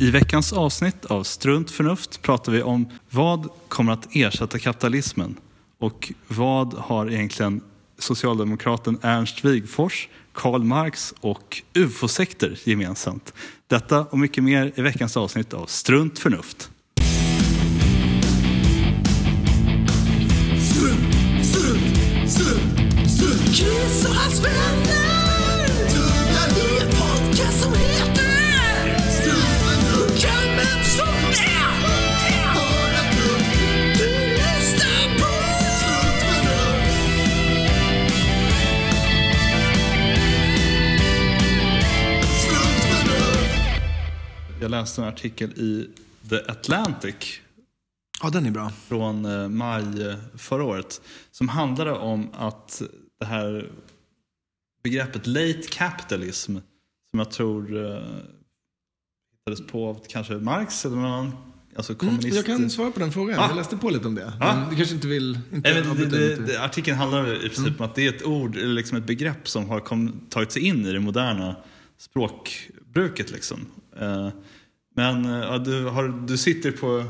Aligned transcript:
I 0.00 0.10
veckans 0.10 0.52
avsnitt 0.52 1.04
av 1.04 1.22
Strunt 1.22 1.70
förnuft 1.70 2.22
pratar 2.22 2.52
vi 2.52 2.62
om 2.62 2.88
vad 3.10 3.48
kommer 3.68 3.92
att 3.92 4.08
ersätta 4.10 4.58
kapitalismen 4.58 5.36
och 5.78 6.12
vad 6.28 6.74
har 6.74 7.10
egentligen 7.10 7.60
socialdemokraten 7.98 8.98
Ernst 9.02 9.44
Wigforss, 9.44 10.08
Karl 10.32 10.62
Marx 10.62 11.14
och 11.20 11.62
ufo-sekter 11.74 12.58
gemensamt. 12.64 13.34
Detta 13.66 14.00
och 14.00 14.18
mycket 14.18 14.44
mer 14.44 14.72
i 14.74 14.82
veckans 14.82 15.16
avsnitt 15.16 15.54
av 15.54 15.66
Strunt 15.66 16.18
förnuft. 16.18 16.70
Strunt, 20.74 21.14
strunt, 21.44 22.30
strunt, 22.30 23.10
strunt. 23.10 24.79
Jag 44.60 44.70
läste 44.70 45.02
en 45.02 45.08
artikel 45.08 45.50
i 45.50 45.90
The 46.30 46.36
Atlantic 46.48 47.40
Ja, 48.22 48.30
den 48.30 48.46
är 48.46 48.50
bra. 48.50 48.70
från 48.88 49.24
eh, 49.24 49.48
maj 49.48 50.02
eh, 50.06 50.14
förra 50.36 50.64
året 50.64 51.00
som 51.30 51.48
handlade 51.48 51.92
om 51.92 52.28
att 52.32 52.82
det 53.20 53.26
här 53.26 53.70
begreppet 54.82 55.26
late 55.26 55.62
capitalism 55.70 56.56
som 57.10 57.18
jag 57.18 57.30
tror 57.30 57.86
eh, 57.86 58.02
hittades 59.32 59.66
på 59.72 59.88
av 59.88 60.00
kanske 60.08 60.34
Marx 60.34 60.84
eller 60.84 60.96
någon 60.96 61.04
annan, 61.04 61.32
alltså 61.76 61.92
Mm, 61.92 61.98
kommunist. 61.98 62.36
jag 62.36 62.46
kan 62.46 62.70
svara 62.70 62.90
på 62.90 63.00
den 63.00 63.12
frågan. 63.12 63.38
Ah. 63.40 63.46
Jag 63.48 63.56
läste 63.56 63.76
på 63.76 63.90
lite 63.90 64.08
om 64.08 64.14
det. 64.14 64.32
Ah. 64.40 64.70
Du 64.70 64.76
kanske 64.76 64.94
inte 64.94 65.08
vill... 65.08 65.38
Inte 65.52 65.72
Nej, 65.74 65.82
det, 65.82 66.06
det, 66.06 66.36
det, 66.36 66.64
artikeln 66.64 66.98
handlar 66.98 67.34
i 67.46 67.48
princip 67.48 67.80
om 67.80 67.86
att 67.86 67.94
det 67.94 68.06
är 68.06 68.08
ett 68.08 68.22
ord, 68.22 68.56
eller 68.56 68.74
liksom 68.74 68.98
ett 68.98 69.06
begrepp 69.06 69.48
som 69.48 69.68
har 69.68 69.80
kom, 69.80 70.20
tagit 70.28 70.52
sig 70.52 70.62
in 70.62 70.86
i 70.86 70.92
det 70.92 71.00
moderna 71.00 71.56
språkbruket. 71.98 73.30
Liksom. 73.30 73.66
Eh, 74.00 74.28
men 74.94 75.24
eh, 75.24 75.30
ja, 75.30 75.58
du, 75.58 75.84
har, 75.84 76.26
du 76.26 76.36
sitter 76.36 76.70
på, 76.70 77.04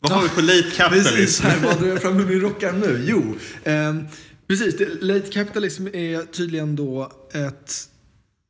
vad 0.00 0.12
har 0.12 0.22
vi 0.22 0.28
på 0.28 0.40
late 0.40 0.62
Precis, 0.62 0.76
capitalism? 0.76 1.46
här, 1.46 1.60
vad 1.64 1.80
drar 1.80 1.88
jag 1.88 2.02
fram 2.02 2.16
med 2.16 2.26
min 2.26 2.40
rockarm 2.40 2.80
nu? 2.80 3.04
Jo, 3.08 3.36
ehm, 3.64 4.04
precis. 4.48 4.74
Late 5.00 5.28
capitalism 5.30 5.86
är 5.86 6.22
tydligen 6.22 6.76
då 6.76 7.12
ett 7.32 7.88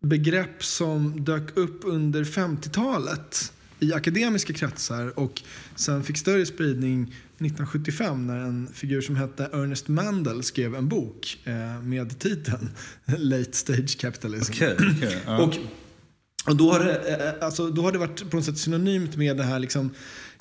begrepp 0.02 0.64
som 0.64 1.24
dök 1.24 1.56
upp 1.56 1.80
under 1.84 2.24
50-talet 2.24 3.52
i 3.80 3.92
akademiska 3.92 4.52
kretsar 4.52 5.18
och 5.18 5.42
sen 5.76 6.04
fick 6.04 6.18
större 6.18 6.46
spridning 6.46 7.02
1975 7.02 8.26
när 8.26 8.36
en 8.36 8.68
figur 8.74 9.00
som 9.00 9.16
hette 9.16 9.44
Ernest 9.52 9.88
Mandel 9.88 10.42
skrev 10.42 10.74
en 10.74 10.88
bok 10.88 11.38
eh, 11.44 11.82
med 11.82 12.18
titeln 12.18 12.70
Late 13.18 13.52
Stage 13.52 13.98
Capitalism. 13.98 14.52
Okej, 14.52 14.76
okej, 14.96 15.22
ja. 15.26 15.38
Och, 15.42 15.54
och 16.46 16.56
då, 16.56 16.72
har 16.72 16.84
det, 16.84 16.96
eh, 16.96 17.46
alltså, 17.46 17.70
då 17.70 17.82
har 17.82 17.92
det 17.92 17.98
varit 17.98 18.30
på 18.30 18.36
något 18.36 18.44
sätt 18.44 18.58
synonymt 18.58 19.16
med 19.16 19.36
det 19.36 19.44
här 19.44 19.58
liksom, 19.58 19.90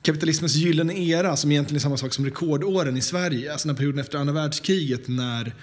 kapitalismens 0.01 0.55
gyllene 0.55 0.93
era 0.93 1.37
som 1.37 1.51
egentligen 1.51 1.75
är 1.75 1.81
samma 1.81 1.97
sak 1.97 2.13
som 2.13 2.25
rekordåren 2.25 2.97
i 2.97 3.01
Sverige. 3.01 3.51
Alltså 3.51 3.67
den 3.67 3.75
här 3.75 3.77
perioden 3.77 3.99
efter 3.99 4.17
andra 4.17 4.33
världskriget 4.33 5.07
när 5.07 5.53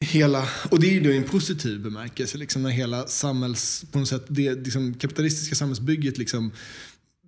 hela, 0.00 0.48
och 0.70 0.80
det 0.80 0.86
är 0.86 0.92
ju 0.92 1.00
då 1.00 1.10
i 1.10 1.16
en 1.16 1.24
positiv 1.24 1.80
bemärkelse, 1.80 2.38
liksom 2.38 2.62
när 2.62 2.70
hela 2.70 3.06
samhälls, 3.06 3.84
på 3.92 3.98
något 3.98 4.08
sätt, 4.08 4.24
det 4.28 4.54
liksom, 4.54 4.94
kapitalistiska 4.94 5.54
samhällsbygget 5.54 6.18
liksom 6.18 6.52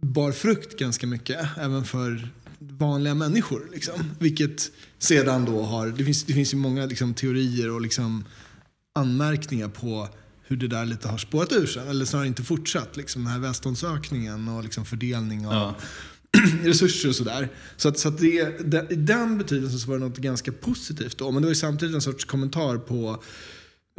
bar 0.03 0.33
frukt 0.33 0.79
ganska 0.79 1.07
mycket, 1.07 1.47
även 1.59 1.85
för 1.85 2.29
vanliga 2.59 3.15
människor. 3.15 3.69
Liksom. 3.73 3.95
Vilket 4.19 4.71
sedan 4.99 5.45
då 5.45 5.63
har, 5.63 5.89
det 5.89 6.05
finns, 6.05 6.25
det 6.25 6.33
finns 6.33 6.53
ju 6.53 6.57
många 6.57 6.87
liksom, 6.87 7.15
teorier 7.15 7.71
och 7.71 7.81
liksom, 7.81 8.25
anmärkningar 8.95 9.69
på 9.69 10.09
hur 10.51 10.57
det 10.57 10.69
där 10.69 10.87
lite 10.87 11.09
har 11.09 11.19
spårat 11.19 11.53
ur 11.53 11.67
sig, 11.67 11.89
eller 11.89 12.05
snarare 12.05 12.27
inte 12.27 12.43
fortsatt. 12.43 12.97
Liksom, 12.97 13.25
den 13.25 13.33
här 13.33 13.41
välståndsökningen 13.41 14.49
och 14.49 14.65
liksom, 14.65 14.85
fördelning 14.85 15.47
av 15.47 15.53
Ja. 15.53 15.75
resurser 16.65 17.09
och 17.09 17.15
sådär. 17.15 17.49
Så, 17.77 17.89
att, 17.89 17.99
så 17.99 18.09
att 18.09 18.19
det, 18.19 18.71
det, 18.71 18.87
i 18.91 18.95
den 18.95 19.39
betydelsen 19.39 19.79
så 19.79 19.89
var 19.89 19.99
det 19.99 20.05
något 20.05 20.19
ganska 20.19 20.53
positivt 20.53 21.19
då. 21.19 21.31
Men 21.31 21.43
det 21.43 21.47
var 21.47 21.51
ju 21.51 21.55
samtidigt 21.55 21.95
en 21.95 22.01
sorts 22.01 22.25
kommentar 22.25 22.79
på 22.79 23.23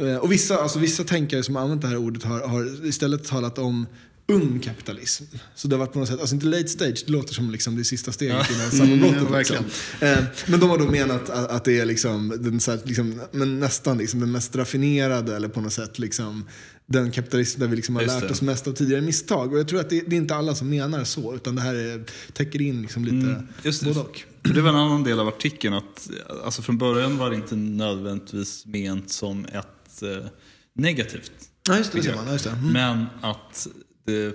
eh, 0.02 0.16
och 0.16 0.32
vissa, 0.32 0.56
alltså 0.56 0.78
vissa 0.78 1.04
tänkare 1.04 1.42
som 1.42 1.56
har 1.56 1.62
använt 1.62 1.82
det 1.82 1.88
här 1.88 1.96
ordet 1.96 2.22
har, 2.22 2.40
har 2.40 2.86
istället 2.86 3.24
talat 3.24 3.58
om 3.58 3.86
ung 4.28 4.60
kapitalism. 4.60 5.24
Så 5.54 5.68
det 5.68 5.74
har 5.76 5.78
varit 5.78 5.92
på 5.92 5.98
något 5.98 6.08
sätt, 6.08 6.20
alltså 6.20 6.34
inte 6.34 6.46
late 6.46 6.68
stage, 6.68 7.02
det 7.06 7.12
låter 7.12 7.34
som 7.34 7.50
liksom 7.50 7.76
det 7.76 7.84
sista 7.84 8.12
steget 8.12 8.50
innan 8.50 8.70
sammanbrottet. 8.70 9.20
Mm, 9.22 9.38
liksom. 9.38 9.56
Eh, 10.00 10.18
Men 10.46 10.60
de 10.60 10.70
har 10.70 10.78
då 10.78 10.84
menat 10.90 11.30
att, 11.30 11.50
att 11.50 11.64
det 11.64 11.80
är 11.80 11.84
liksom, 11.86 12.28
den, 12.40 12.60
så 12.60 12.70
här, 12.70 12.80
liksom, 12.84 13.20
men 13.32 13.60
nästan 13.60 13.98
liksom 13.98 14.20
den 14.20 14.32
mest 14.32 14.56
raffinerade 14.56 15.36
eller 15.36 15.48
på 15.48 15.60
något 15.60 15.72
sätt 15.72 15.98
liksom, 15.98 16.44
den 16.86 17.10
kapitalism 17.10 17.60
där 17.60 17.66
vi 17.68 17.76
liksom 17.76 17.94
har 17.96 18.02
Just 18.02 18.14
lärt 18.14 18.22
det. 18.24 18.30
oss 18.30 18.42
mest 18.42 18.66
av 18.66 18.72
tidigare 18.72 19.00
misstag. 19.02 19.52
Och 19.52 19.58
jag 19.58 19.68
tror 19.68 19.80
att 19.80 19.90
det, 19.90 20.00
det 20.06 20.16
är 20.16 20.20
inte 20.20 20.34
alla 20.34 20.54
som 20.54 20.68
menar 20.70 21.04
så, 21.04 21.34
utan 21.34 21.54
det 21.56 21.62
här 21.62 21.74
är, 21.74 22.04
täcker 22.32 22.60
in 22.62 22.82
liksom 22.82 23.04
lite 23.04 23.16
Mm, 23.16 23.46
just 23.62 23.80
det. 23.84 23.86
både 23.86 24.00
och. 24.00 24.20
Det 24.54 24.60
var 24.60 24.70
en 24.70 24.76
annan 24.76 25.04
del 25.04 25.20
av 25.20 25.28
artikeln 25.28 25.74
att 25.74 26.10
alltså 26.44 26.62
från 26.62 26.78
början 26.78 27.16
var 27.18 27.30
det 27.30 27.36
inte 27.36 27.56
nödvändigtvis 27.56 28.66
ment 28.66 29.10
som 29.12 29.44
ett 29.44 30.02
eh, 30.02 30.26
negativt 30.74 31.32
Ja, 31.68 31.78
just 31.78 31.92
det. 31.92 32.00
det 32.00 32.14
man. 32.16 32.32
Just 32.32 32.44
det. 32.44 32.50
Mm. 32.50 32.72
Men 32.72 33.06
att 33.22 33.66
det, 34.04 34.26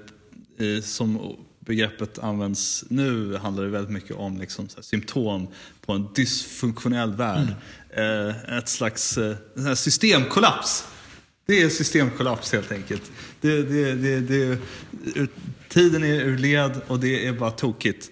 eh, 0.65 0.81
som 0.83 1.35
begreppet 1.59 2.19
används 2.19 2.85
nu 2.89 3.35
handlar 3.37 3.63
det 3.63 3.69
väldigt 3.69 3.93
mycket 3.93 4.15
om 4.15 4.37
liksom 4.37 4.69
så 4.69 4.75
här, 4.75 4.83
symptom 4.83 5.47
på 5.85 5.93
en 5.93 6.07
dysfunktionell 6.15 7.13
värld. 7.13 7.47
Eh, 7.89 8.57
ett 8.57 8.69
slags 8.69 9.17
eh, 9.17 9.35
här 9.57 9.75
systemkollaps. 9.75 10.87
Det 11.45 11.61
är 11.61 11.69
systemkollaps 11.69 12.51
helt 12.53 12.71
enkelt. 12.71 13.11
Det, 13.41 13.63
det, 13.63 13.93
det, 13.95 14.19
det, 14.19 14.57
ur- 15.15 15.29
tiden 15.69 16.03
är 16.03 16.21
ur 16.21 16.37
led 16.37 16.81
och 16.87 16.99
det 16.99 17.27
är 17.27 17.33
bara 17.33 17.51
tokigt. 17.51 18.09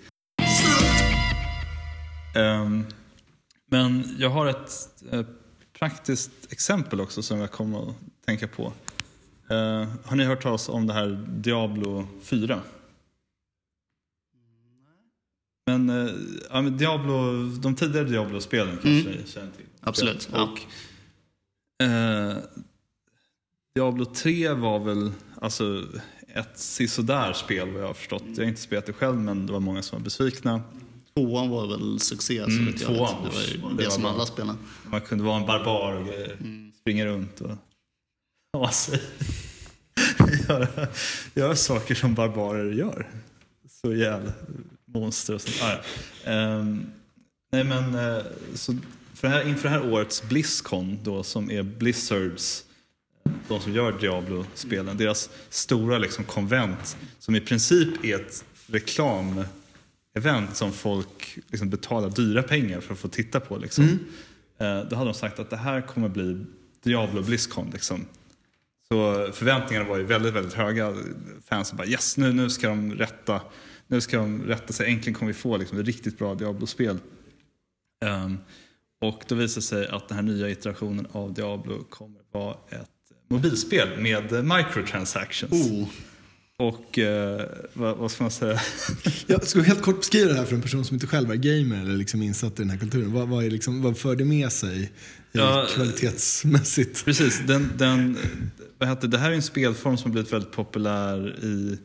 Um, 2.35 2.85
men 3.71 4.15
jag 4.19 4.29
har 4.29 4.45
ett 4.45 4.71
eh, 5.11 5.21
praktiskt 5.79 6.31
exempel 6.49 7.01
också 7.01 7.23
som 7.23 7.39
jag 7.39 7.51
kommer 7.51 7.89
att 7.89 7.95
tänka 8.25 8.47
på. 8.47 8.73
Eh, 9.49 9.87
har 10.05 10.15
ni 10.15 10.23
hört 10.23 10.43
talas 10.43 10.69
om 10.69 10.87
det 10.87 10.93
här 10.93 11.25
Diablo 11.27 12.07
4? 12.21 12.61
Men, 15.67 15.89
eh, 15.89 16.13
ja, 16.49 16.61
men 16.61 16.77
Diablo, 16.77 17.45
de 17.61 17.75
tidigare 17.75 18.07
Diablo-spelen 18.07 18.77
kanske 18.83 19.09
ni 19.09 19.23
känner 19.27 19.51
till? 19.51 19.65
Absolut, 19.81 20.29
ja. 20.33 20.43
Och, 20.43 20.59
eh, 21.85 22.37
Diablo 23.75 24.05
3 24.05 24.53
var 24.53 24.79
väl 24.79 25.11
alltså, 25.41 25.83
ett 26.27 26.59
sisådär 26.59 27.33
spel 27.33 27.71
vad 27.71 27.81
jag 27.81 27.87
har 27.87 27.93
förstått. 27.93 28.23
Jag 28.35 28.43
har 28.43 28.49
inte 28.49 28.61
spelat 28.61 28.85
det 28.85 28.93
själv 28.93 29.15
men 29.15 29.45
det 29.45 29.53
var 29.53 29.59
många 29.59 29.81
som 29.81 29.99
var 29.99 30.03
besvikna. 30.03 30.61
Tvåan 31.13 31.49
var 31.49 31.67
väl 31.67 31.99
succé 31.99 32.43
så 32.43 32.49
Mm, 32.49 32.67
jag 32.67 32.77
tvåan 32.77 33.23
Det 33.23 33.29
var 33.29 33.69
ju 33.71 33.75
det, 33.77 33.83
det 33.83 33.91
som 33.91 34.05
alla 34.05 34.25
spelade. 34.25 34.57
Man 34.83 35.01
kunde 35.01 35.23
vara 35.23 35.39
en 35.39 35.45
barbar 35.45 35.93
och 35.93 36.05
grejer. 36.05 36.37
Springa 36.81 37.05
runt 37.05 37.41
och 37.41 37.51
ha 38.61 38.71
sig. 38.71 39.01
göra, 40.49 40.87
göra 41.33 41.55
saker 41.55 41.95
som 41.95 42.13
barbarer 42.13 42.71
gör. 42.71 43.09
Så 43.69 43.93
ihjäl 43.93 44.31
monster 44.85 45.33
och 45.33 45.41
sånt. 45.41 45.57
Ah, 45.61 45.71
ja. 45.71 46.31
Ehm, 46.31 46.85
nej 47.51 47.63
men, 47.63 47.95
eh, 47.95 48.23
så 48.53 48.75
för 49.13 49.27
här, 49.27 49.47
inför 49.47 49.63
det 49.63 49.69
här 49.69 49.93
årets 49.93 50.23
Blizzcon 50.23 50.99
då, 51.03 51.23
som 51.23 51.51
är 51.51 51.63
Blizzards, 51.63 52.65
eh, 53.25 53.31
de 53.47 53.59
som 53.59 53.73
gör 53.73 53.91
Diablo-spelen, 53.91 54.97
deras 54.97 55.29
stora 55.49 55.97
liksom, 55.97 56.23
konvent 56.23 56.97
som 57.19 57.35
i 57.35 57.41
princip 57.41 58.05
är 58.05 58.15
ett 58.15 58.45
reklamevent 58.67 60.55
som 60.55 60.71
folk 60.71 61.37
liksom, 61.49 61.69
betalar 61.69 62.09
dyra 62.09 62.43
pengar 62.43 62.79
för 62.79 62.93
att 62.93 62.99
få 62.99 63.07
titta 63.07 63.39
på. 63.39 63.57
Liksom. 63.57 63.99
Eh, 64.57 64.81
då 64.81 64.95
hade 64.95 65.09
de 65.09 65.13
sagt 65.13 65.39
att 65.39 65.49
det 65.49 65.57
här 65.57 65.81
kommer 65.81 66.09
bli 66.09 66.45
Diablo 66.83 67.21
Blizzcon. 67.21 67.69
Liksom. 67.73 68.05
Så 68.87 69.29
förväntningarna 69.33 69.89
var 69.89 69.97
ju 69.97 70.03
väldigt, 70.03 70.33
väldigt 70.33 70.53
höga. 70.53 70.95
Fansen 71.45 71.77
bara 71.77 71.87
yes, 71.87 72.17
nu, 72.17 72.33
nu 72.33 72.49
ska 72.49 72.67
de 72.69 72.93
rätta 72.93 73.41
nu 73.87 74.01
ska 74.01 74.17
de 74.17 74.43
rätta 74.43 74.73
sig. 74.73 74.93
Äntligen 74.93 75.13
kommer 75.13 75.31
vi 75.31 75.39
få 75.39 75.57
liksom, 75.57 75.79
ett 75.79 75.85
riktigt 75.85 76.17
bra 76.17 76.35
Diablo-spel. 76.35 76.99
Um, 78.05 78.37
och 79.01 79.23
då 79.27 79.35
visar 79.35 79.61
det 79.61 79.65
sig 79.65 79.87
att 79.87 80.07
den 80.07 80.15
här 80.15 80.23
nya 80.23 80.49
iterationen 80.49 81.07
av 81.11 81.33
Diablo 81.33 81.83
kommer 81.83 82.19
vara 82.31 82.53
ett 82.69 82.89
mobilspel 83.29 84.01
med 84.01 84.45
microtransactions. 84.45 85.71
Oh. 85.71 85.87
Och 86.57 86.99
eh, 86.99 87.45
vad, 87.73 87.97
vad 87.97 88.11
ska 88.11 88.23
man 88.23 88.31
säga? 88.31 88.59
Jag 89.27 89.47
ska 89.47 89.61
helt 89.61 89.81
kort 89.81 89.97
beskriva 89.97 90.29
det 90.29 90.37
här 90.37 90.45
för 90.45 90.55
en 90.55 90.61
person 90.61 90.85
som 90.85 90.95
inte 90.95 91.07
själv 91.07 91.31
är 91.31 91.35
gamer 91.35 91.81
eller 91.81 91.97
liksom 91.97 92.21
insatt 92.21 92.53
i 92.59 92.61
den 92.61 92.69
här 92.69 92.77
kulturen. 92.77 93.13
Vad, 93.13 93.27
vad, 93.27 93.45
är 93.45 93.49
liksom, 93.51 93.81
vad 93.81 93.97
för 93.97 94.15
det 94.15 94.25
med 94.25 94.51
sig 94.51 94.91
Ja, 95.31 95.67
kvalitetsmässigt? 95.75 97.05
Precis, 97.05 97.41
den, 97.47 97.71
den, 97.77 98.17
vad 98.77 98.89
heter, 98.89 99.07
det 99.07 99.17
här 99.17 99.31
är 99.31 99.35
en 99.35 99.41
spelform 99.41 99.97
som 99.97 100.11
blivit 100.11 100.33
väldigt 100.33 100.51
populär 100.51 101.45
i 101.45 101.77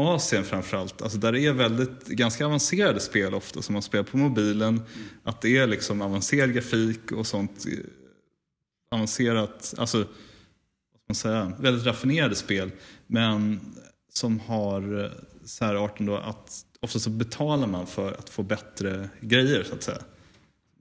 Asien 0.00 0.44
framförallt, 0.44 1.02
alltså 1.02 1.18
där 1.18 1.32
det 1.32 1.40
är 1.46 1.52
väldigt, 1.52 2.06
ganska 2.06 2.46
avancerade 2.46 3.00
spel 3.00 3.34
ofta 3.34 3.62
som 3.62 3.72
man 3.72 3.82
spelar 3.82 4.04
på 4.04 4.16
mobilen. 4.16 4.82
Att 5.24 5.40
det 5.40 5.56
är 5.56 5.66
liksom 5.66 6.02
avancerad 6.02 6.54
grafik 6.54 7.12
och 7.12 7.26
sånt. 7.26 7.66
eh, 7.66 7.78
Avancerat, 8.90 9.74
alltså 9.78 9.98
vad 9.98 10.06
ska 10.06 11.08
man 11.08 11.14
säga, 11.14 11.52
väldigt 11.60 11.86
raffinerade 11.86 12.34
spel. 12.34 12.70
Men 13.06 13.60
som 14.16 14.40
har 14.40 15.04
eh, 15.04 15.10
så 15.44 15.64
här 15.64 15.74
arten 15.84 16.06
då 16.06 16.16
att 16.16 16.64
ofta 16.80 16.98
så 16.98 17.10
betalar 17.10 17.66
man 17.66 17.86
för 17.86 18.12
att 18.12 18.30
få 18.30 18.42
bättre 18.42 19.08
grejer 19.20 19.64
så 19.64 19.74
att 19.74 19.82
säga. 19.82 19.98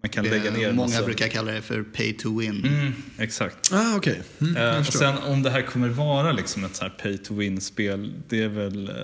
Man 0.03 0.09
kan 0.09 0.25
lägga 0.25 0.51
ner 0.51 0.73
Många 0.73 0.87
massa- 0.87 1.05
brukar 1.05 1.27
kalla 1.27 1.51
det 1.51 1.61
för 1.61 1.83
pay 1.83 2.13
to 2.13 2.39
win. 2.39 2.65
Mm, 2.65 2.93
exakt. 3.17 3.73
Ah, 3.73 3.95
okej. 3.97 4.21
Mm, 4.41 4.55
Eh, 4.57 4.79
och 4.79 4.85
sen 4.85 5.17
om 5.17 5.43
det 5.43 5.49
här 5.49 5.61
kommer 5.61 5.89
vara 5.89 6.31
liksom 6.31 6.63
ett 6.63 6.75
så 6.75 6.83
här 6.83 6.89
pay 6.89 7.17
to 7.17 7.33
win-spel, 7.33 8.13
det 8.29 8.43
är 8.43 8.47
väl... 8.47 8.89
Eh, 8.89 8.95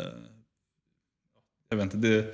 jag 1.70 1.78
vet 1.78 1.84
inte, 1.94 1.98
det, 1.98 2.34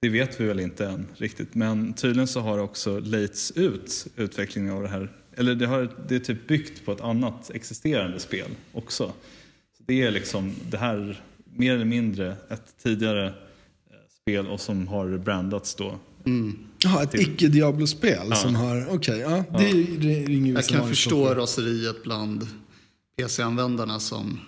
det 0.00 0.08
vet 0.08 0.40
vi 0.40 0.44
väl 0.44 0.60
inte 0.60 0.86
än 0.86 1.06
riktigt. 1.16 1.54
Men 1.54 1.92
tydligen 1.94 2.28
så 2.28 2.40
har 2.40 2.56
det 2.56 2.62
också 2.62 2.98
lejts 3.00 3.50
ut 3.50 4.06
utvecklingen 4.16 4.72
av 4.72 4.82
det 4.82 4.88
här. 4.88 5.12
Eller 5.36 5.54
det, 5.54 5.66
har, 5.66 5.88
det 6.08 6.14
är 6.14 6.20
typ 6.20 6.46
byggt 6.48 6.84
på 6.84 6.92
ett 6.92 7.00
annat 7.00 7.50
existerande 7.54 8.20
spel 8.20 8.50
också. 8.72 9.12
Det 9.88 10.02
är 10.02 10.10
liksom 10.10 10.54
det 10.70 10.76
här 10.76 11.22
mer 11.44 11.74
eller 11.74 11.84
mindre 11.84 12.36
ett 12.50 12.74
tidigare 12.82 13.26
eh, 13.26 13.32
spel 14.22 14.46
och 14.46 14.60
som 14.60 14.88
har 14.88 15.18
brandats 15.18 15.74
då. 15.74 15.98
Jaha, 16.78 17.02
ett 17.02 17.14
icke-Diablo-spel 17.14 18.34
som 18.36 18.54
har, 18.54 18.94
okej, 18.94 19.18
ja, 19.18 19.44
det, 19.58 19.72
det 19.96 20.24
ringer 20.24 20.54
Jag 20.54 20.66
kan 20.66 20.88
förstå 20.88 21.34
raseriet 21.34 22.02
bland 22.02 22.46
PC-användarna 23.18 24.00
som 24.00 24.40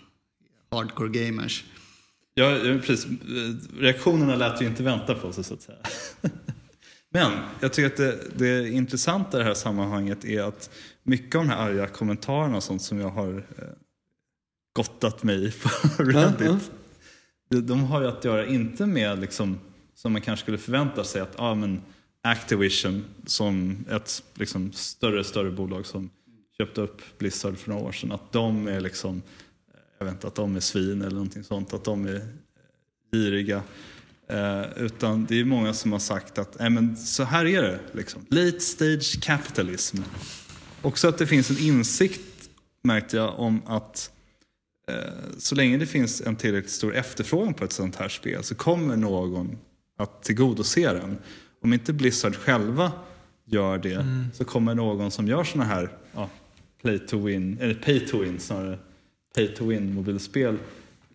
hardcore 0.70 1.08
gamers. 1.08 1.64
Ja, 2.34 2.50
ja, 2.50 2.78
precis. 2.86 3.06
Reaktionerna 3.78 4.36
lät 4.36 4.62
ju 4.62 4.66
inte 4.66 4.82
vänta 4.82 5.14
på 5.14 5.32
sig 5.32 5.44
så 5.44 5.54
att 5.54 5.62
säga. 5.62 5.78
Men 7.10 7.32
jag 7.60 7.72
tycker 7.72 7.86
att 7.86 7.96
det, 7.96 8.18
det 8.36 8.68
intressanta 8.68 9.36
i 9.36 9.40
det 9.40 9.46
här 9.46 9.54
sammanhanget 9.54 10.24
är 10.24 10.42
att 10.42 10.70
mycket 11.02 11.34
av 11.34 11.44
de 11.44 11.50
här 11.50 11.68
arga 11.68 11.86
kommentarerna 11.86 12.56
och 12.56 12.62
sånt 12.62 12.82
som 12.82 13.00
jag 13.00 13.10
har 13.10 13.34
eh, 13.58 13.64
gottat 14.72 15.22
mig 15.22 15.52
på 15.62 16.02
Reddit. 16.02 16.40
ja. 16.40 16.58
De, 17.50 17.60
de 17.60 17.84
har 17.84 18.00
ju 18.00 18.08
att 18.08 18.24
göra 18.24 18.46
inte 18.46 18.86
med 18.86 19.20
liksom, 19.20 19.58
som 19.94 20.12
man 20.12 20.22
kanske 20.22 20.44
skulle 20.44 20.58
förvänta 20.58 21.04
sig 21.04 21.20
att 21.20 21.40
ah, 21.40 21.54
men 21.54 21.82
Activision 22.22 23.04
som 23.26 23.84
ett 23.90 24.22
liksom, 24.34 24.72
större 24.72 25.24
större 25.24 25.50
bolag 25.50 25.86
som 25.86 26.10
köpte 26.58 26.80
upp 26.80 27.18
Blizzard 27.18 27.58
för 27.58 27.70
några 27.70 27.82
år 27.82 27.92
sedan. 27.92 28.12
Att 28.12 28.32
de 28.32 28.68
är 28.68 28.80
liksom, 28.80 29.16
eh, 29.16 29.80
jag 29.98 30.06
vet 30.06 30.14
inte, 30.14 30.26
att 30.26 30.34
de 30.34 30.56
är 30.56 30.60
svin 30.60 31.02
eller 31.02 31.14
någonting 31.14 31.44
sånt. 31.44 31.74
Att 31.74 31.84
de 31.84 32.06
är 32.06 32.14
eh, 32.14 32.20
giriga. 33.12 33.62
Eh, 34.28 34.62
utan 34.76 35.26
det 35.26 35.40
är 35.40 35.44
många 35.44 35.74
som 35.74 35.92
har 35.92 35.98
sagt 35.98 36.38
att 36.38 36.58
Nej, 36.58 36.70
men 36.70 36.96
så 36.96 37.24
här 37.24 37.46
är 37.46 37.62
det. 37.62 37.80
Liksom. 37.92 38.26
Late 38.28 38.60
stage 38.60 39.22
capitalism. 39.22 39.96
Också 40.82 41.08
att 41.08 41.18
det 41.18 41.26
finns 41.26 41.50
en 41.50 41.58
insikt 41.58 42.50
märkte 42.82 43.16
jag 43.16 43.38
om 43.38 43.62
att 43.66 44.10
så 45.38 45.54
länge 45.54 45.78
det 45.78 45.86
finns 45.86 46.20
en 46.20 46.36
tillräckligt 46.36 46.72
stor 46.72 46.94
efterfrågan 46.94 47.54
på 47.54 47.64
ett 47.64 47.72
sånt 47.72 47.96
här 47.96 48.08
spel 48.08 48.44
så 48.44 48.54
kommer 48.54 48.96
någon 48.96 49.58
att 49.98 50.22
tillgodose 50.22 50.92
den. 50.92 51.18
Om 51.62 51.72
inte 51.72 51.92
Blizzard 51.92 52.36
själva 52.36 52.92
gör 53.44 53.78
det 53.78 54.06
så 54.34 54.44
kommer 54.44 54.74
någon 54.74 55.10
som 55.10 55.28
gör 55.28 55.44
såna 55.44 55.64
här 55.64 55.90
ja, 56.14 56.30
play 56.82 56.98
to 56.98 57.18
win, 57.18 57.58
eller 57.60 57.74
pay 57.74 58.00
to 58.00 58.18
win 58.18 58.40
snarare, 58.40 58.78
pay 59.34 59.48
to 59.48 59.66
win 59.66 59.94
mobilspel 59.94 60.58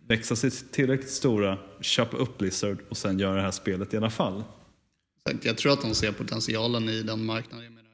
växa 0.08 0.36
sig 0.36 0.52
tillräckligt 0.52 1.12
stora, 1.12 1.58
köpa 1.82 2.18
upp 2.18 2.38
Blizzard 2.38 2.78
och 2.90 2.98
sen 2.98 3.20
göra 3.20 3.36
det 3.36 3.42
här 3.42 3.52
spelet 3.52 3.94
i 3.94 3.98
alla 3.98 4.10
fall. 4.10 4.44
Jag 5.42 5.58
tror 5.58 5.74
att 5.74 5.82
de 5.82 5.96
ser 5.96 6.12
potentialen 6.12 6.90
i 6.90 7.04
den 7.04 7.26
marknaden. 7.26 7.64
Jag 7.64 7.74
menar, 7.74 7.90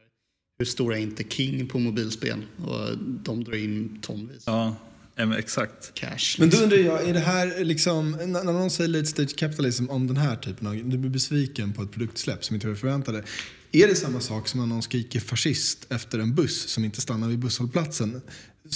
hur 0.60 0.66
stor 0.66 0.94
är 0.94 0.98
inte 0.98 1.24
King 1.24 1.68
på 1.68 1.80
mobilspel? 1.80 2.45
Och 2.66 2.98
de 2.98 3.44
drar 3.44 3.56
in 3.56 4.00
tonvis 4.01 4.44
Ja, 4.45 4.75
ja 5.15 5.25
men 5.25 5.39
exakt. 5.39 5.93
cash. 5.93 6.39
Men 6.39 6.49
då 6.49 6.57
undrar 6.57 6.77
jag, 6.77 7.09
är 7.09 7.13
det 7.13 7.19
här 7.19 7.63
liksom, 7.63 8.11
när 8.11 8.43
när 8.43 8.53
någon 8.53 8.69
säger 8.69 8.87
late 8.87 9.05
stage 9.05 9.35
capitalism 9.35 9.89
om 9.89 10.07
den 10.07 10.17
här 10.17 10.35
typen 10.35 10.67
av, 10.67 10.75
du 10.75 10.97
blir 10.97 11.09
besviken 11.09 11.73
på 11.73 11.83
ett 11.83 11.91
produktsläpp 11.91 12.45
som 12.45 12.55
inte 12.55 12.67
var 12.67 12.75
förväntade. 12.75 13.23
Är 13.71 13.87
det 13.87 13.95
samma 13.95 14.19
sak 14.19 14.47
som 14.47 14.59
när 14.59 14.67
någon 14.67 14.81
skriker 14.81 15.19
fascist 15.19 15.85
efter 15.89 16.19
en 16.19 16.35
buss 16.35 16.69
som 16.69 16.85
inte 16.85 17.01
stannar 17.01 17.27
vid 17.27 17.39
busshållplatsen? 17.39 18.21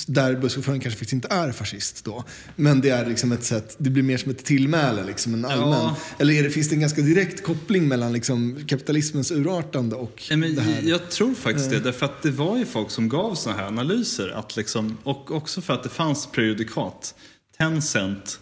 Där 0.08 0.36
busschauffören 0.36 0.80
kanske 0.80 0.98
faktiskt 0.98 1.14
inte 1.14 1.28
är 1.28 1.52
fascist 1.52 2.06
då. 2.06 2.24
Men 2.56 2.82
det 2.82 2.90
är 2.90 3.06
liksom 3.06 3.32
ett 3.32 3.44
sätt, 3.44 3.76
det 3.80 3.90
blir 3.90 4.04
mer 4.04 4.18
som 4.18 4.32
ett 4.32 4.46
tillmäle, 4.46 5.04
liksom 5.04 5.34
en 5.34 5.46
allmän. 5.46 5.70
Ja. 5.70 5.96
Eller 6.20 6.34
är 6.34 6.44
det, 6.44 6.50
finns 6.50 6.70
det 6.70 6.76
en 6.76 6.80
ganska 6.82 7.02
direkt 7.02 7.44
koppling 7.44 7.88
mellan 7.88 8.14
liksom 8.14 8.60
kapitalismens 8.68 9.32
urartande 9.32 9.96
och 9.96 10.24
Ja, 10.30 10.38
men 10.38 10.56
det 10.56 10.62
här? 10.62 10.82
Jag 10.82 11.12
tror 11.12 11.34
faktiskt 11.34 11.70
det, 11.70 11.80
därför 11.80 12.06
att 12.06 12.22
det 12.22 12.32
var 12.32 12.58
ju 12.58 12.66
folk 12.66 12.90
som 12.92 13.10
gav 13.10 13.36
såna 13.36 13.56
här 13.56 13.68
analyser. 13.68 14.30
Att 14.30 14.56
liksom, 14.58 14.98
och 15.04 15.32
också 15.32 15.62
för 15.62 15.74
att 15.74 15.84
det 15.84 15.90
fanns 15.90 16.28
prejudikat. 16.28 17.16
Tencent, 17.58 18.40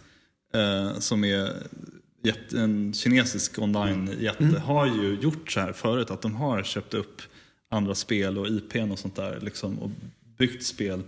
eh, 0.53 0.99
som 0.99 1.23
är 1.23 1.49
en 2.53 2.93
kinesisk 2.93 3.59
online-jätte, 3.59 4.43
Mm. 4.43 4.61
har 4.61 4.85
ju 4.85 5.17
gjort 5.21 5.51
så 5.51 5.59
här 5.59 5.73
förut. 5.73 6.11
Att 6.11 6.21
de 6.21 6.35
har 6.35 6.63
köpt 6.63 6.93
upp 6.93 7.21
andra 7.71 7.95
spel 7.95 8.37
och 8.37 8.47
IPn 8.47 8.91
och 8.91 8.99
sånt 8.99 9.15
där. 9.15 9.39
Liksom, 9.41 9.79
och 9.79 9.91
byggt 10.37 10.63
spel 10.65 11.03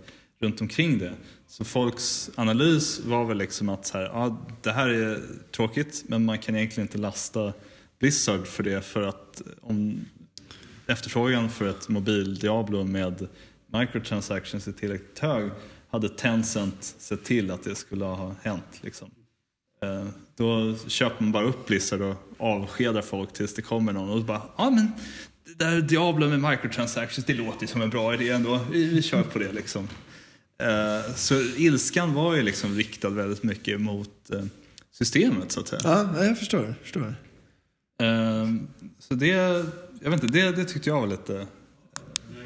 runt 0.46 0.60
omkring 0.60 0.98
det. 0.98 1.12
Så 1.46 1.64
folks 1.64 2.30
analys 2.34 3.00
var 3.04 3.24
väl 3.24 3.38
liksom 3.38 3.68
att 3.68 3.86
så 3.86 3.98
här, 3.98 4.04
ah, 4.04 4.38
det 4.62 4.72
här 4.72 4.88
är 4.88 5.20
tråkigt 5.52 6.04
men 6.06 6.24
man 6.24 6.38
kan 6.38 6.56
egentligen 6.56 6.88
inte 6.88 6.98
lasta 6.98 7.52
Blizzard 7.98 8.46
för 8.46 8.62
det 8.62 8.82
för 8.82 9.02
att 9.02 9.42
om 9.60 10.00
efterfrågan 10.86 11.50
för 11.50 11.68
ett 11.68 11.88
mobil 11.88 12.34
Diablo 12.34 12.84
med 12.84 13.28
microtransactions 13.72 14.68
är 14.68 14.72
tillräckligt 14.72 15.18
hög 15.18 15.50
hade 15.88 16.08
Tencent 16.08 16.94
sett 16.98 17.24
till 17.24 17.50
att 17.50 17.64
det 17.64 17.74
skulle 17.74 18.04
ha 18.04 18.34
hänt. 18.42 18.80
Liksom. 18.80 19.10
Eh, 19.82 20.06
då 20.36 20.74
köper 20.86 21.22
man 21.22 21.32
bara 21.32 21.44
upp 21.44 21.66
Blizzard 21.66 22.00
och 22.00 22.16
avskedar 22.38 23.02
folk 23.02 23.32
tills 23.32 23.54
det 23.54 23.62
kommer 23.62 23.92
någon 23.92 24.10
och 24.10 24.24
bara 24.24 24.42
ja 24.56 24.70
men 24.70 24.92
det 25.44 25.64
där 25.64 25.80
Diablo 25.80 26.28
med 26.28 26.50
microtransactions 26.50 27.26
det 27.26 27.34
låter 27.34 27.60
ju 27.60 27.66
som 27.66 27.82
en 27.82 27.90
bra 27.90 28.14
idé 28.14 28.30
ändå. 28.30 28.60
Vi, 28.72 28.84
vi 28.84 29.02
kör 29.02 29.22
på 29.22 29.38
det 29.38 29.52
liksom. 29.52 29.88
Eh, 30.58 31.14
Så 31.14 31.34
ilskan 31.40 32.14
var 32.14 32.34
ju 32.34 32.42
liksom 32.42 32.74
riktad 32.74 33.10
väldigt 33.10 33.42
mycket 33.42 33.80
mot 33.80 34.30
eh, 34.30 34.44
systemet 34.90 35.52
så 35.52 35.60
att 35.60 35.68
säga. 35.68 35.80
Ja, 35.84 36.24
jag 36.24 36.38
förstår. 36.38 36.74
förstår. 36.82 37.14
Ehm, 38.02 38.68
Så 38.98 39.14
det, 39.14 39.26
jag 40.00 40.10
vet 40.10 40.22
inte, 40.22 40.26
det, 40.26 40.50
det 40.56 40.64
tyckte 40.64 40.90
jag 40.90 41.00
var 41.00 41.06
lite 41.06 41.46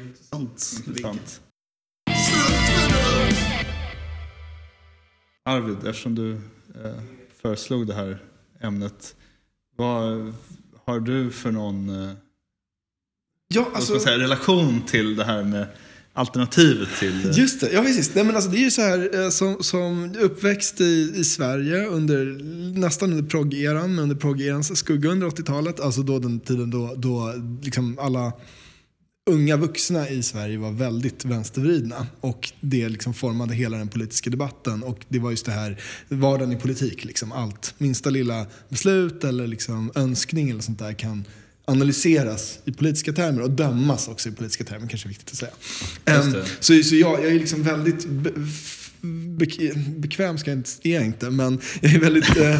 Intressant. 0.01 0.83
intressant. 0.87 1.41
Arvid, 5.45 5.77
eftersom 5.87 6.15
du 6.15 6.33
eh, 6.83 7.01
föreslog 7.41 7.87
det 7.87 7.93
här 7.93 8.19
ämnet, 8.59 9.15
vad 9.75 10.33
har 10.85 10.99
du 10.99 11.31
för 11.31 11.51
någon 11.51 11.89
eh, 11.89 12.13
Ja, 13.53 13.61
vad 13.61 13.69
ska 13.71 13.75
alltså, 13.77 13.91
man 13.93 14.01
säga, 14.01 14.17
relation 14.17 14.81
till 14.85 15.15
det 15.15 15.23
här 15.23 15.43
med 15.43 15.67
alternativet 16.13 16.89
till... 16.99 17.25
Eh, 17.25 17.37
just 17.37 17.61
det, 17.61 17.71
ja 17.73 17.81
precis. 17.81 18.15
Nej, 18.15 18.23
men 18.23 18.35
alltså, 18.35 18.51
det 18.51 18.57
är 18.57 18.63
ju 18.63 18.71
så 18.71 18.81
här, 18.81 19.23
eh, 19.23 19.29
som, 19.29 19.63
som 19.63 20.15
uppväxt 20.19 20.81
i, 20.81 21.13
i 21.15 21.23
Sverige 21.23 21.85
under, 21.85 22.25
nästan 22.79 23.11
under 23.11 23.29
progg-eran, 23.29 23.95
men 23.95 23.99
under 23.99 24.15
progg-erans 24.15 24.75
skugga 24.75 25.09
under 25.09 25.27
80-talet. 25.27 25.79
Alltså 25.79 26.01
då 26.01 26.19
den 26.19 26.39
tiden 26.39 26.69
då, 26.69 26.93
då 26.97 27.33
liksom 27.61 27.99
alla 27.99 28.33
unga 29.29 29.57
vuxna 29.57 30.09
i 30.09 30.23
Sverige 30.23 30.57
var 30.57 30.71
väldigt 30.71 31.25
vänstervridna. 31.25 32.07
Och 32.21 32.51
det 32.61 32.89
liksom 32.89 33.13
formade 33.13 33.53
hela 33.53 33.77
den 33.77 33.87
politiska 33.87 34.29
debatten. 34.29 34.83
Och 34.83 35.05
det 35.07 35.19
var 35.19 35.31
just 35.31 35.45
det 35.45 35.51
här, 35.51 35.81
vardagen 36.07 36.51
i 36.51 36.55
politik. 36.55 37.05
Liksom 37.05 37.31
allt, 37.31 37.73
minsta 37.77 38.09
lilla 38.09 38.45
beslut 38.69 39.23
eller 39.23 39.47
liksom 39.47 39.91
önskning 39.95 40.49
eller 40.49 40.61
sånt 40.61 40.79
där 40.79 40.93
kan 40.93 41.25
analyseras 41.65 42.59
i 42.65 42.71
politiska 42.71 43.13
termer 43.13 43.41
och 43.41 43.51
dömas 43.51 44.07
också 44.07 44.29
i 44.29 44.31
politiska 44.31 44.63
termer, 44.63 44.87
kanske 44.87 45.07
är 45.07 45.09
viktigt 45.09 45.31
att 45.31 45.37
säga. 45.37 45.51
Det. 46.03 46.45
så, 46.59 46.83
så 46.83 46.95
jag, 46.95 47.23
jag 47.23 47.31
är 47.31 47.39
liksom 47.39 47.63
väldigt 47.63 48.05
be, 48.05 48.31
be, 49.01 49.45
bekväm, 49.75 50.37
ska 50.37 50.51
jag 50.51 50.57
inte, 50.57 50.69
är 50.83 50.93
jag 50.93 51.05
inte, 51.05 51.29
men 51.29 51.59
jag 51.81 51.93
är 51.93 51.99
väldigt 51.99 52.37
eh, 52.37 52.59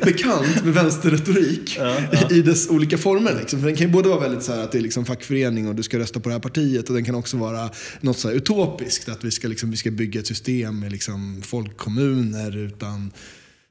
bekant 0.04 0.64
med 0.64 0.74
vänsterretorik 0.74 1.76
Ja, 1.78 1.96
ja. 2.12 2.30
i 2.30 2.42
dess 2.42 2.68
olika 2.68 2.98
former. 2.98 3.34
Liksom. 3.40 3.60
För 3.60 3.66
den 3.66 3.76
kan 3.76 3.86
ju 3.86 3.92
både 3.92 4.08
vara 4.08 4.20
väldigt 4.20 4.42
så 4.42 4.52
här 4.52 4.62
att 4.62 4.72
det 4.72 4.78
är 4.78 4.82
liksom 4.82 5.04
fackförening 5.04 5.68
och 5.68 5.74
du 5.74 5.82
ska 5.82 5.98
rösta 5.98 6.20
på 6.20 6.28
det 6.28 6.34
här 6.34 6.40
partiet 6.40 6.88
och 6.88 6.94
den 6.94 7.04
kan 7.04 7.14
också 7.14 7.36
vara 7.36 7.70
något 8.00 8.18
så 8.18 8.28
här 8.28 8.34
utopiskt, 8.34 9.08
att 9.08 9.24
vi 9.24 9.30
ska, 9.30 9.48
liksom, 9.48 9.70
vi 9.70 9.76
ska 9.76 9.90
bygga 9.90 10.20
ett 10.20 10.26
system 10.26 10.80
med 10.80 10.92
liksom 10.92 11.42
folkkommuner 11.42 12.56
utan 12.56 13.12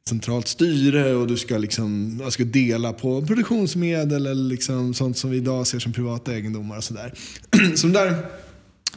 centralt 0.10 0.48
styre 0.48 1.14
och 1.14 1.28
du 1.28 1.38
ska, 1.38 1.58
liksom, 1.58 2.20
jag 2.24 2.34
ska 2.34 2.44
dela 2.44 2.94
på 2.94 3.26
produktionsmedel 3.26 4.26
eller 4.26 4.44
liksom 4.44 4.94
sånt 4.94 5.18
som 5.18 5.30
vi 5.30 5.38
idag 5.38 5.68
ser 5.68 5.80
som 5.80 5.94
privata 5.94 6.34
egendomar 6.34 6.78
och 6.78 6.84
sådär. 6.84 7.14
Så 7.76 7.88
där, 7.88 8.26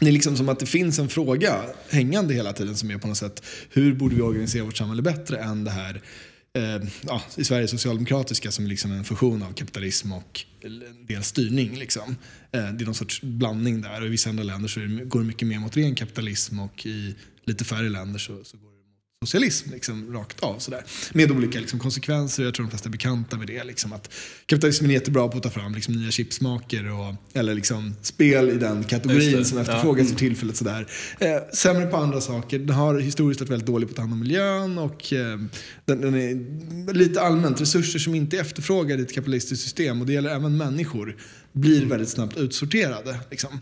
det 0.00 0.06
är 0.08 0.12
liksom 0.12 0.36
som 0.36 0.48
att 0.48 0.60
det 0.60 0.66
finns 0.66 0.98
en 0.98 1.08
fråga 1.08 1.62
hängande 1.90 2.34
hela 2.34 2.52
tiden 2.52 2.76
som 2.76 2.90
är 2.90 2.98
på 2.98 3.08
något 3.08 3.16
sätt 3.16 3.42
hur 3.70 3.94
borde 3.94 4.14
vi 4.14 4.22
organisera 4.22 4.64
vårt 4.64 4.76
samhälle 4.76 5.02
bättre 5.02 5.38
än 5.38 5.64
det 5.64 5.70
här 5.70 6.02
eh, 6.56 6.88
ja, 7.06 7.22
i 7.36 7.44
Sverige 7.44 7.68
socialdemokratiska 7.68 8.50
som 8.50 8.66
liksom 8.66 8.92
en 8.92 9.04
fusion 9.04 9.42
av 9.42 9.52
kapitalism 9.52 10.12
och 10.12 10.44
en 10.60 11.06
del 11.06 11.22
styrning. 11.22 11.76
Liksom. 11.78 12.16
Eh, 12.52 12.60
det 12.72 12.84
är 12.84 12.84
någon 12.84 12.94
sorts 12.94 13.22
blandning 13.22 13.82
där 13.82 14.00
och 14.00 14.06
i 14.06 14.10
vissa 14.10 14.30
andra 14.30 14.44
länder 14.44 14.68
så 14.68 14.80
det, 14.80 14.86
går 14.86 15.20
det 15.20 15.26
mycket 15.26 15.48
mer 15.48 15.58
mot 15.58 15.76
ren 15.76 15.94
kapitalism 15.94 16.60
och 16.60 16.86
i 16.86 17.14
lite 17.44 17.64
färre 17.64 17.88
länder 17.88 18.18
så, 18.18 18.44
så 18.44 18.56
går 18.56 18.67
socialism 19.24 19.70
liksom, 19.72 20.12
rakt 20.12 20.40
av. 20.40 20.58
Sådär. 20.58 20.84
Med 21.12 21.30
olika 21.30 21.60
liksom, 21.60 21.78
konsekvenser, 21.78 22.44
jag 22.44 22.54
tror 22.54 22.66
de 22.66 22.70
flesta 22.70 22.88
är 22.88 22.90
bekanta 22.90 23.36
med 23.36 23.46
det. 23.46 23.64
Liksom, 23.64 23.92
att 23.92 24.12
kapitalismen 24.46 24.90
är 24.90 24.94
jättebra 24.94 25.28
på 25.28 25.36
att 25.36 25.42
ta 25.42 25.50
fram 25.50 25.74
liksom, 25.74 25.94
nya 25.94 26.10
chipsmaker 26.10 26.92
och, 26.92 27.14
eller 27.32 27.54
liksom, 27.54 27.94
spel 28.02 28.50
i 28.50 28.54
den 28.54 28.84
kategorin 28.84 29.44
som 29.44 29.58
ja. 29.58 29.62
efterfrågas 29.62 30.08
för 30.08 30.16
tillfället. 30.16 30.56
Sådär. 30.56 30.86
Eh, 31.20 31.54
sämre 31.54 31.86
på 31.86 31.96
andra 31.96 32.20
saker. 32.20 32.58
Den 32.58 32.70
har 32.70 32.98
historiskt 32.98 33.40
varit 33.40 33.50
väldigt 33.50 33.66
dålig 33.66 33.88
på 33.88 33.92
att 33.92 33.96
ta 33.96 34.02
hand 34.02 34.12
om 34.12 34.20
miljön 34.20 34.78
och 34.78 35.12
eh, 35.12 35.38
den, 35.84 36.00
den 36.00 36.14
är 36.14 36.92
lite 36.94 37.20
allmänt, 37.20 37.60
resurser 37.60 37.98
som 37.98 38.14
inte 38.14 38.36
är 38.36 38.40
efterfrågade 38.40 39.02
i 39.02 39.04
ett 39.04 39.14
kapitalistiskt 39.14 39.64
system 39.64 40.00
och 40.00 40.06
det 40.06 40.12
gäller 40.12 40.30
även 40.30 40.56
människor, 40.56 41.16
blir 41.52 41.86
väldigt 41.86 42.08
snabbt 42.08 42.36
utsorterade. 42.36 43.20
Liksom. 43.30 43.60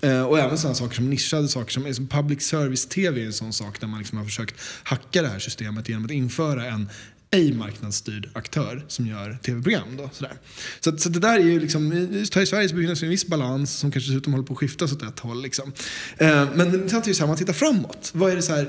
Eh, 0.00 0.22
och 0.22 0.38
även 0.38 0.58
sådana 0.58 0.74
saker 0.74 0.94
som 0.94 1.10
nischade 1.10 1.48
saker 1.48 1.72
som, 1.72 1.94
som 1.94 2.06
public 2.06 2.42
service-tv 2.42 3.22
är 3.22 3.26
en 3.26 3.32
sån 3.32 3.52
sak 3.52 3.80
där 3.80 3.86
man 3.86 3.98
liksom 3.98 4.18
har 4.18 4.24
försökt 4.24 4.54
hacka 4.82 5.22
det 5.22 5.28
här 5.28 5.38
systemet 5.38 5.88
genom 5.88 6.04
att 6.04 6.10
införa 6.10 6.66
en 6.66 6.88
ej 7.30 7.52
marknadsstyrd 7.52 8.28
aktör 8.32 8.84
som 8.88 9.06
gör 9.06 9.38
tv-program. 9.42 9.96
Då, 9.96 10.10
sådär. 10.12 10.32
Så, 10.80 10.98
så 10.98 11.08
det 11.08 11.18
där 11.18 11.38
är 11.38 11.44
ju 11.44 11.60
liksom, 11.60 12.08
just 12.12 12.34
här 12.34 12.42
i 12.42 12.46
Sverige 12.46 12.68
så 12.68 12.74
befinner 12.74 12.94
sig 12.94 13.06
en 13.06 13.10
viss 13.10 13.26
balans 13.26 13.78
som 13.78 13.92
kanske 13.92 14.10
dessutom 14.10 14.32
håller 14.32 14.46
på 14.46 14.52
att 14.52 14.58
skiftas 14.58 14.92
åt 14.92 15.02
ett 15.02 15.18
håll. 15.18 15.42
Liksom. 15.42 15.72
Eh, 16.16 16.48
men 16.54 16.72
det 16.72 16.92
är 16.92 17.08
ju 17.08 17.14
så 17.14 17.18
här, 17.18 17.24
om 17.24 17.28
man 17.28 17.36
tittar 17.36 17.52
framåt. 17.52 18.10
Vad 18.14 18.32
är 18.32 18.36
det 18.36 18.42
så 18.42 18.52
här, 18.52 18.68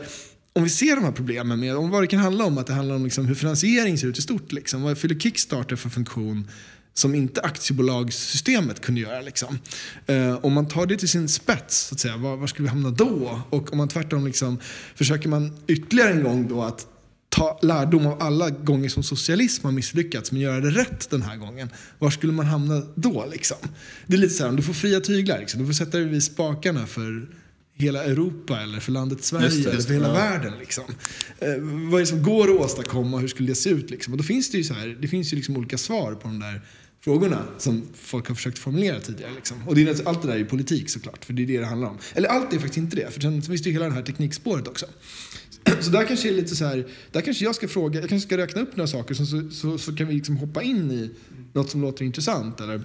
om 0.53 0.63
vi 0.63 0.69
ser 0.69 0.95
de 0.95 1.03
här 1.03 1.11
problemen 1.11 1.59
med, 1.59 1.75
om 1.75 1.89
vad 1.89 2.03
det 2.03 2.07
kan 2.07 2.19
handla 2.19 2.45
om, 2.45 2.57
att 2.57 2.67
det 2.67 2.73
handlar 2.73 2.95
om 2.95 3.03
liksom 3.03 3.25
hur 3.25 3.35
finansiering 3.35 3.97
ser 3.97 4.07
ut 4.07 4.17
i 4.17 4.21
stort. 4.21 4.51
Liksom. 4.51 4.81
Vad 4.81 4.97
fyller 4.97 5.19
Kickstarter 5.19 5.75
för 5.75 5.89
funktion 5.89 6.47
som 6.93 7.15
inte 7.15 7.41
aktiebolagssystemet 7.41 8.81
kunde 8.81 9.01
göra. 9.01 9.21
Liksom. 9.21 9.59
Eh, 10.07 10.45
om 10.45 10.53
man 10.53 10.67
tar 10.67 10.85
det 10.85 10.97
till 10.97 11.09
sin 11.09 11.29
spets, 11.29 11.87
så 11.87 11.95
att 11.95 11.99
säga, 11.99 12.17
var, 12.17 12.37
var 12.37 12.47
skulle 12.47 12.63
vi 12.63 12.69
hamna 12.69 12.89
då? 12.89 13.41
Och 13.49 13.71
om 13.71 13.77
man 13.77 13.87
tvärtom 13.87 14.25
liksom, 14.25 14.59
försöker 14.95 15.29
man 15.29 15.57
ytterligare 15.67 16.11
en 16.11 16.23
gång 16.23 16.47
då 16.47 16.63
att 16.63 16.87
ta 17.29 17.59
lärdom 17.61 18.05
av 18.05 18.21
alla 18.21 18.49
gånger 18.49 18.89
som 18.89 19.03
socialism 19.03 19.65
har 19.65 19.71
misslyckats 19.71 20.31
men 20.31 20.41
göra 20.41 20.59
det 20.59 20.69
rätt 20.69 21.09
den 21.09 21.21
här 21.21 21.37
gången. 21.37 21.69
Var 21.99 22.09
skulle 22.09 22.33
man 22.33 22.45
hamna 22.45 22.81
då? 22.95 23.25
Liksom? 23.31 23.57
Det 24.07 24.15
är 24.15 24.17
lite 24.17 24.33
så 24.33 24.43
här, 24.43 24.49
om 24.49 24.55
du 24.55 24.63
får 24.63 24.73
fria 24.73 24.99
tyglar, 24.99 25.39
liksom, 25.39 25.61
du 25.61 25.65
får 25.65 25.73
sätta 25.73 25.97
dig 25.97 26.07
vid 26.07 26.23
spakarna 26.23 26.87
för 26.87 27.27
hela 27.73 28.03
Europa 28.03 28.61
eller 28.61 28.79
för 28.79 28.91
landet 28.91 29.23
Sverige 29.23 29.45
Just 29.45 29.57
det, 29.57 29.63
eller 29.63 29.75
just 29.75 29.87
för 29.87 29.93
hela 29.93 30.07
ja. 30.07 30.13
världen. 30.13 30.53
Liksom. 30.59 30.83
Eh, 31.39 31.47
vad 31.61 31.93
är 31.93 31.99
det 31.99 32.05
som 32.05 32.23
går 32.23 32.43
att 32.43 32.59
åstadkomma 32.59 33.17
och 33.17 33.21
hur 33.21 33.27
skulle 33.27 33.47
det 33.47 33.55
se 33.55 33.69
ut? 33.69 33.89
Liksom? 33.89 34.13
Och 34.13 34.17
då 34.17 34.23
finns 34.23 34.51
det 34.51 34.57
ju, 34.57 34.63
så 34.63 34.73
här, 34.73 34.97
det 35.01 35.07
finns 35.07 35.33
ju 35.33 35.37
liksom 35.37 35.57
olika 35.57 35.77
svar 35.77 36.13
på 36.15 36.27
de 36.27 36.39
där 36.39 36.61
frågorna 37.03 37.43
som 37.57 37.83
folk 37.93 38.27
har 38.27 38.35
försökt 38.35 38.59
formulera 38.59 38.99
tidigare. 38.99 39.31
Liksom. 39.35 39.67
Och 39.67 39.75
det 39.75 39.81
är, 39.81 40.07
allt 40.07 40.21
det 40.21 40.27
där 40.27 40.35
är 40.35 40.45
politik 40.45 40.89
såklart, 40.89 41.25
för 41.25 41.33
det 41.33 41.43
är 41.43 41.47
det 41.47 41.57
det 41.57 41.65
handlar 41.65 41.89
om. 41.89 41.97
Eller 42.13 42.29
allt 42.29 42.53
är 42.53 42.59
faktiskt 42.59 42.77
inte 42.77 42.95
det, 42.95 43.13
för 43.13 43.21
sen 43.21 43.41
finns 43.41 43.61
det 43.61 43.69
ju 43.69 43.73
hela 43.73 43.85
det 43.85 43.93
här 43.93 44.01
teknikspåret 44.01 44.67
också. 44.67 44.85
Så 45.81 45.91
där 45.91 46.05
kanske 46.05 46.29
är 46.29 46.33
lite 46.33 46.55
så 46.55 46.65
här, 46.65 46.87
där 47.11 47.21
kanske 47.21 47.45
jag 47.45 47.55
ska 47.55 47.67
fråga, 47.67 47.99
jag 47.99 48.09
kanske 48.09 48.27
ska 48.27 48.37
räkna 48.37 48.61
upp 48.61 48.75
några 48.75 48.87
saker 48.87 49.13
så, 49.13 49.25
så, 49.25 49.49
så, 49.49 49.77
så 49.77 49.95
kan 49.95 50.07
vi 50.07 50.13
liksom 50.13 50.37
hoppa 50.37 50.61
in 50.61 50.91
i 50.91 51.11
något 51.53 51.69
som 51.69 51.81
låter 51.81 52.05
intressant. 52.05 52.59
Eller 52.59 52.81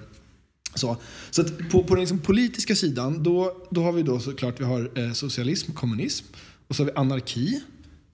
så, 0.75 0.97
så 1.31 1.41
att 1.41 1.69
på, 1.69 1.83
på 1.83 1.95
den 1.95 1.99
liksom 1.99 2.19
politiska 2.19 2.75
sidan, 2.75 3.23
då, 3.23 3.67
då 3.71 3.83
har 3.83 3.91
vi 3.91 4.03
då 4.03 4.19
såklart 4.19 4.59
vi 4.59 4.63
har 4.63 4.91
eh, 4.95 5.13
socialism, 5.13 5.71
kommunism 5.71 6.25
och 6.67 6.75
så 6.75 6.83
har 6.83 6.91
vi 6.91 6.97
anarki. 6.97 7.61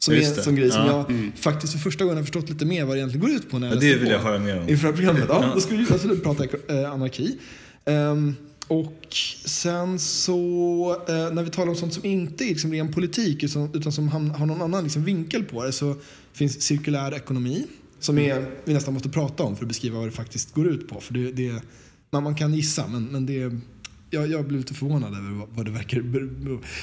Som 0.04 0.14
är 0.14 0.18
en 0.38 0.44
sån 0.44 0.56
grej 0.56 0.72
som 0.72 0.82
Ja. 0.86 1.06
jag 1.10 1.32
faktiskt 1.36 1.74
för 1.74 1.80
första 1.80 2.04
gången 2.04 2.18
har 2.18 2.24
förstått 2.24 2.50
lite 2.50 2.66
mer 2.66 2.86
vad 2.86 2.96
det 2.96 3.00
egentligen 3.00 3.28
går 3.28 3.36
ut 3.36 3.50
på 3.50 3.60
när 3.60 3.68
jag 3.68 3.76
Ja, 3.76 3.80
det 3.80 3.96
vill 3.96 4.06
på 4.06 4.12
jag 4.12 4.20
höra 4.20 4.40
mer 4.40 4.60
om. 4.62 4.70
Inför 4.70 4.92
programmet. 4.92 5.24
Ja, 5.30 5.52
då 5.56 5.62
ska 5.62 5.76
vi 5.76 5.86
absolut 5.90 6.24
prata 6.24 6.44
eh, 6.44 6.92
anarki. 6.92 7.38
Ehm, 7.86 8.36
och 8.68 9.08
sen 9.46 10.00
så, 10.00 10.36
eh, 11.08 11.34
när 11.34 11.44
vi 11.44 11.50
talar 11.50 11.70
om 11.70 11.76
sånt 11.76 11.94
som 11.94 12.06
inte 12.06 12.44
är 12.44 12.48
liksom 12.48 12.72
ren 12.72 12.94
politik 12.94 13.44
utan, 13.44 13.70
utan 13.74 13.92
som 13.92 14.08
har 14.10 14.46
någon 14.46 14.62
annan 14.62 14.84
liksom 14.84 15.04
vinkel 15.04 15.44
på 15.44 15.64
det 15.64 15.72
så 15.72 15.96
finns 16.34 16.62
cirkulär 16.62 17.14
ekonomi. 17.14 17.64
Som 18.00 18.18
är, 18.18 18.46
vi 18.66 18.74
nästan 18.74 18.94
måste 18.94 19.10
prata 19.10 19.44
om 19.44 19.56
för 19.56 19.64
att 19.64 19.68
beskriva 19.68 19.98
vad 20.00 20.08
det 20.08 20.12
faktiskt 20.12 20.54
går 20.54 20.68
ut 20.68 20.88
på. 20.88 21.02
För 21.02 21.14
det, 21.14 21.32
det, 21.32 21.62
man, 22.10 22.24
man 22.24 22.36
kan 22.36 22.54
gissa 22.54 22.88
men, 22.88 23.06
men 23.06 23.26
det 23.26 23.52
jag, 24.14 24.32
jag 24.32 24.46
blev 24.48 24.60
lite 24.60 24.74
förvånad 24.74 25.18
över 25.18 25.32
vad, 25.32 25.48
vad 25.50 25.66
det 25.66 25.72
verkar 25.72 26.04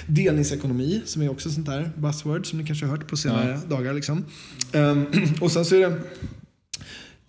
Delningsekonomi 0.07 1.03
som 1.05 1.23
är 1.23 1.31
också 1.31 1.51
sånt 1.51 1.67
där 1.67 1.91
buzzword 1.97 2.47
som 2.47 2.59
ni 2.59 2.67
kanske 2.67 2.87
har 2.87 2.97
hört 2.97 3.09
på 3.09 3.17
senare 3.17 3.61
dagar. 3.69 3.95
Liksom. 3.95 4.25
Ehm, 4.73 5.07
och 5.41 5.53
sen 5.53 5.65
så 5.65 5.77
är 5.77 5.81
det 5.81 6.01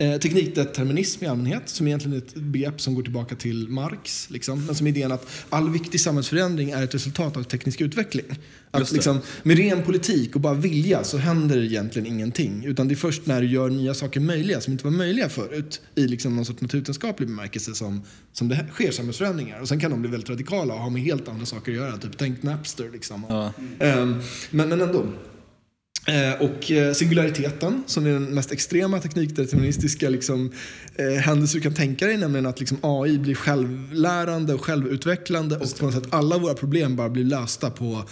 Eh, 0.02 0.18
teknikdeterminism 0.18 1.24
i 1.24 1.28
allmänhet, 1.28 1.70
som 1.70 1.88
egentligen 1.88 2.18
är 2.18 2.22
ett 2.22 2.36
begrepp 2.36 2.82
som 2.82 2.96
går 2.96 3.04
tillbaka 3.04 3.36
till 3.36 3.70
Marx. 3.70 4.30
Liksom, 4.30 4.66
men 4.66 4.76
som 4.76 4.88
idén 4.88 5.12
att 5.12 5.28
all 5.50 5.70
viktig 5.70 6.02
samhällsförändring 6.02 6.70
är 6.70 6.84
ett 6.84 6.96
resultat 6.96 7.38
av 7.38 7.44
teknisk 7.44 7.82
utveckling. 7.82 8.26
Att 8.72 8.92
liksom, 8.92 9.20
med 9.44 9.58
ren 9.58 9.84
politik 9.84 10.36
och 10.36 10.42
bara 10.42 10.54
vilja 10.54 11.04
så 11.04 11.18
händer 11.18 11.64
egentligen 11.64 12.08
ingenting. 12.08 12.66
Utan 12.66 12.88
det 12.88 12.94
är 12.94 12.96
först 12.96 13.26
när 13.26 13.42
du 13.42 13.48
gör 13.48 13.70
nya 13.70 13.94
saker 13.94 14.20
möjliga 14.20 14.62
som 14.62 14.74
inte 14.74 14.84
var 14.84 14.92
möjliga 14.92 15.30
förut 15.30 15.82
i 15.96 16.08
liksom 16.08 16.36
någon 16.36 16.46
sorts 16.46 16.62
naturvetenskaplig 16.62 17.30
bemärkelse 17.30 17.74
som, 17.74 18.02
som 18.34 18.50
det 18.50 18.66
sker 18.74 18.92
samhällsförändringar. 18.92 19.62
Och 19.62 19.68
sen 19.68 19.80
kan 19.80 19.92
de 19.92 20.02
bli 20.02 20.12
väldigt 20.12 20.30
radikala 20.30 20.74
och 20.74 20.80
ha 20.80 20.90
med 20.90 21.02
helt 21.02 21.28
andra 21.28 21.46
saker 21.46 21.72
att 21.72 21.78
göra. 21.78 21.98
Typ 21.98 22.18
tänk 22.18 22.44
Napster 22.44 22.90
liksom. 22.94 23.26
Ja. 23.30 23.54
Ehm, 23.80 24.22
men, 24.52 24.70
men 24.70 24.82
ändå. 24.82 25.06
Eh, 26.08 26.42
och 26.42 26.72
eh, 26.72 26.94
singulariteten, 26.94 27.84
som 27.86 28.06
är 28.06 28.10
den 28.10 28.24
mest 28.24 28.52
extrema 28.52 29.00
teknikdeterministiska 29.00 30.10
liksom, 30.10 30.52
eh, 30.96 31.22
händelse 31.22 31.58
du 31.58 31.62
kan 31.62 31.74
tänka 31.74 32.06
dig, 32.06 32.18
nämligen 32.18 32.46
att 32.46 32.60
liksom, 32.60 32.78
AI 32.82 33.20
blir 33.20 33.36
självlärande 33.36 34.54
och 34.54 34.66
självutvecklande 34.66 35.58
och 35.58 35.78
på 35.80 35.86
något 35.86 35.94
sätt 35.94 36.14
alla 36.14 36.38
våra 36.38 36.54
problem 36.54 36.96
bara 36.96 37.10
blir 37.10 37.24
lösta 37.24 37.70
på 37.70 38.06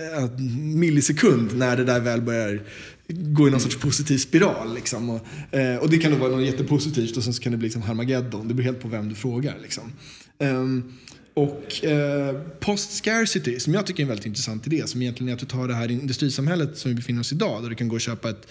eh, 0.00 0.24
en 0.24 0.78
millisekund 0.78 1.56
när 1.56 1.76
det 1.76 1.84
där 1.84 2.00
väl 2.00 2.22
börjar 2.22 2.60
gå 3.08 3.48
i 3.48 3.50
någon 3.50 3.60
sorts 3.60 3.76
positiv 3.76 4.18
spiral. 4.18 4.74
Liksom. 4.74 5.10
Och, 5.10 5.26
eh, 5.54 5.76
och 5.76 5.90
det 5.90 5.98
kan 5.98 6.12
då 6.12 6.18
vara 6.18 6.30
något 6.30 6.46
jättepositivt 6.46 7.16
och 7.16 7.24
sen 7.24 7.34
så 7.34 7.42
kan 7.42 7.52
det 7.52 7.58
bli 7.58 7.66
liksom 7.66 7.82
Harmageddon. 7.82 8.48
Det 8.48 8.54
beror 8.54 8.64
helt 8.64 8.80
på 8.80 8.88
vem 8.88 9.08
du 9.08 9.14
frågar. 9.14 9.54
Liksom. 9.62 9.92
Ehm, 10.38 10.92
och 11.34 11.84
eh, 11.84 12.40
post-scarcity, 12.60 13.60
som 13.60 13.74
jag 13.74 13.86
tycker 13.86 14.00
är 14.00 14.04
en 14.04 14.08
väldigt 14.08 14.26
intressant 14.26 14.66
idé, 14.66 14.86
som 14.86 15.02
egentligen 15.02 15.28
är 15.28 15.32
att 15.32 15.40
du 15.40 15.46
tar 15.46 15.68
det 15.68 15.74
här 15.74 15.90
industrisamhället 15.90 16.78
som 16.78 16.88
vi 16.88 16.94
befinner 16.94 17.20
oss 17.20 17.32
i 17.32 17.34
idag, 17.34 17.62
där 17.62 17.68
du 17.68 17.74
kan 17.74 17.88
gå 17.88 17.94
och 17.94 18.00
köpa 18.00 18.30
ett 18.30 18.46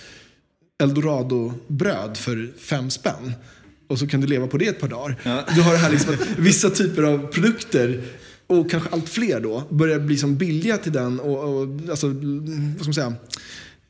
eldorado-bröd 0.84 2.18
för 2.18 2.54
fem 2.58 2.90
spänn. 2.90 3.34
Och 3.88 4.00
så 4.00 4.08
kan 4.08 4.22
du 4.22 4.28
leva 4.28 4.48
på 4.48 4.58
det 4.58 4.68
ett 4.68 4.80
par 4.80 4.88
dagar. 4.88 5.16
Du 5.56 5.62
har 5.62 5.72
det 5.72 5.78
här 5.78 5.92
liksom 5.92 6.14
att 6.14 6.40
vissa 6.40 6.70
typer 6.70 7.04
av 7.04 7.28
produkter 7.28 8.04
och 8.48 8.72
kanske 8.72 8.90
allt 8.90 9.10
fler 9.10 9.40
då 9.40 9.64
börjar 9.70 10.00
bli 10.00 10.18
som 10.18 10.38
billiga 10.38 10.78
till 10.78 10.92
den 10.92 11.20
och, 11.20 11.44
och 11.44 11.68
alltså, 11.90 12.08
vad 12.08 12.76
ska 12.76 12.86
man 12.86 12.94
säga, 12.94 13.14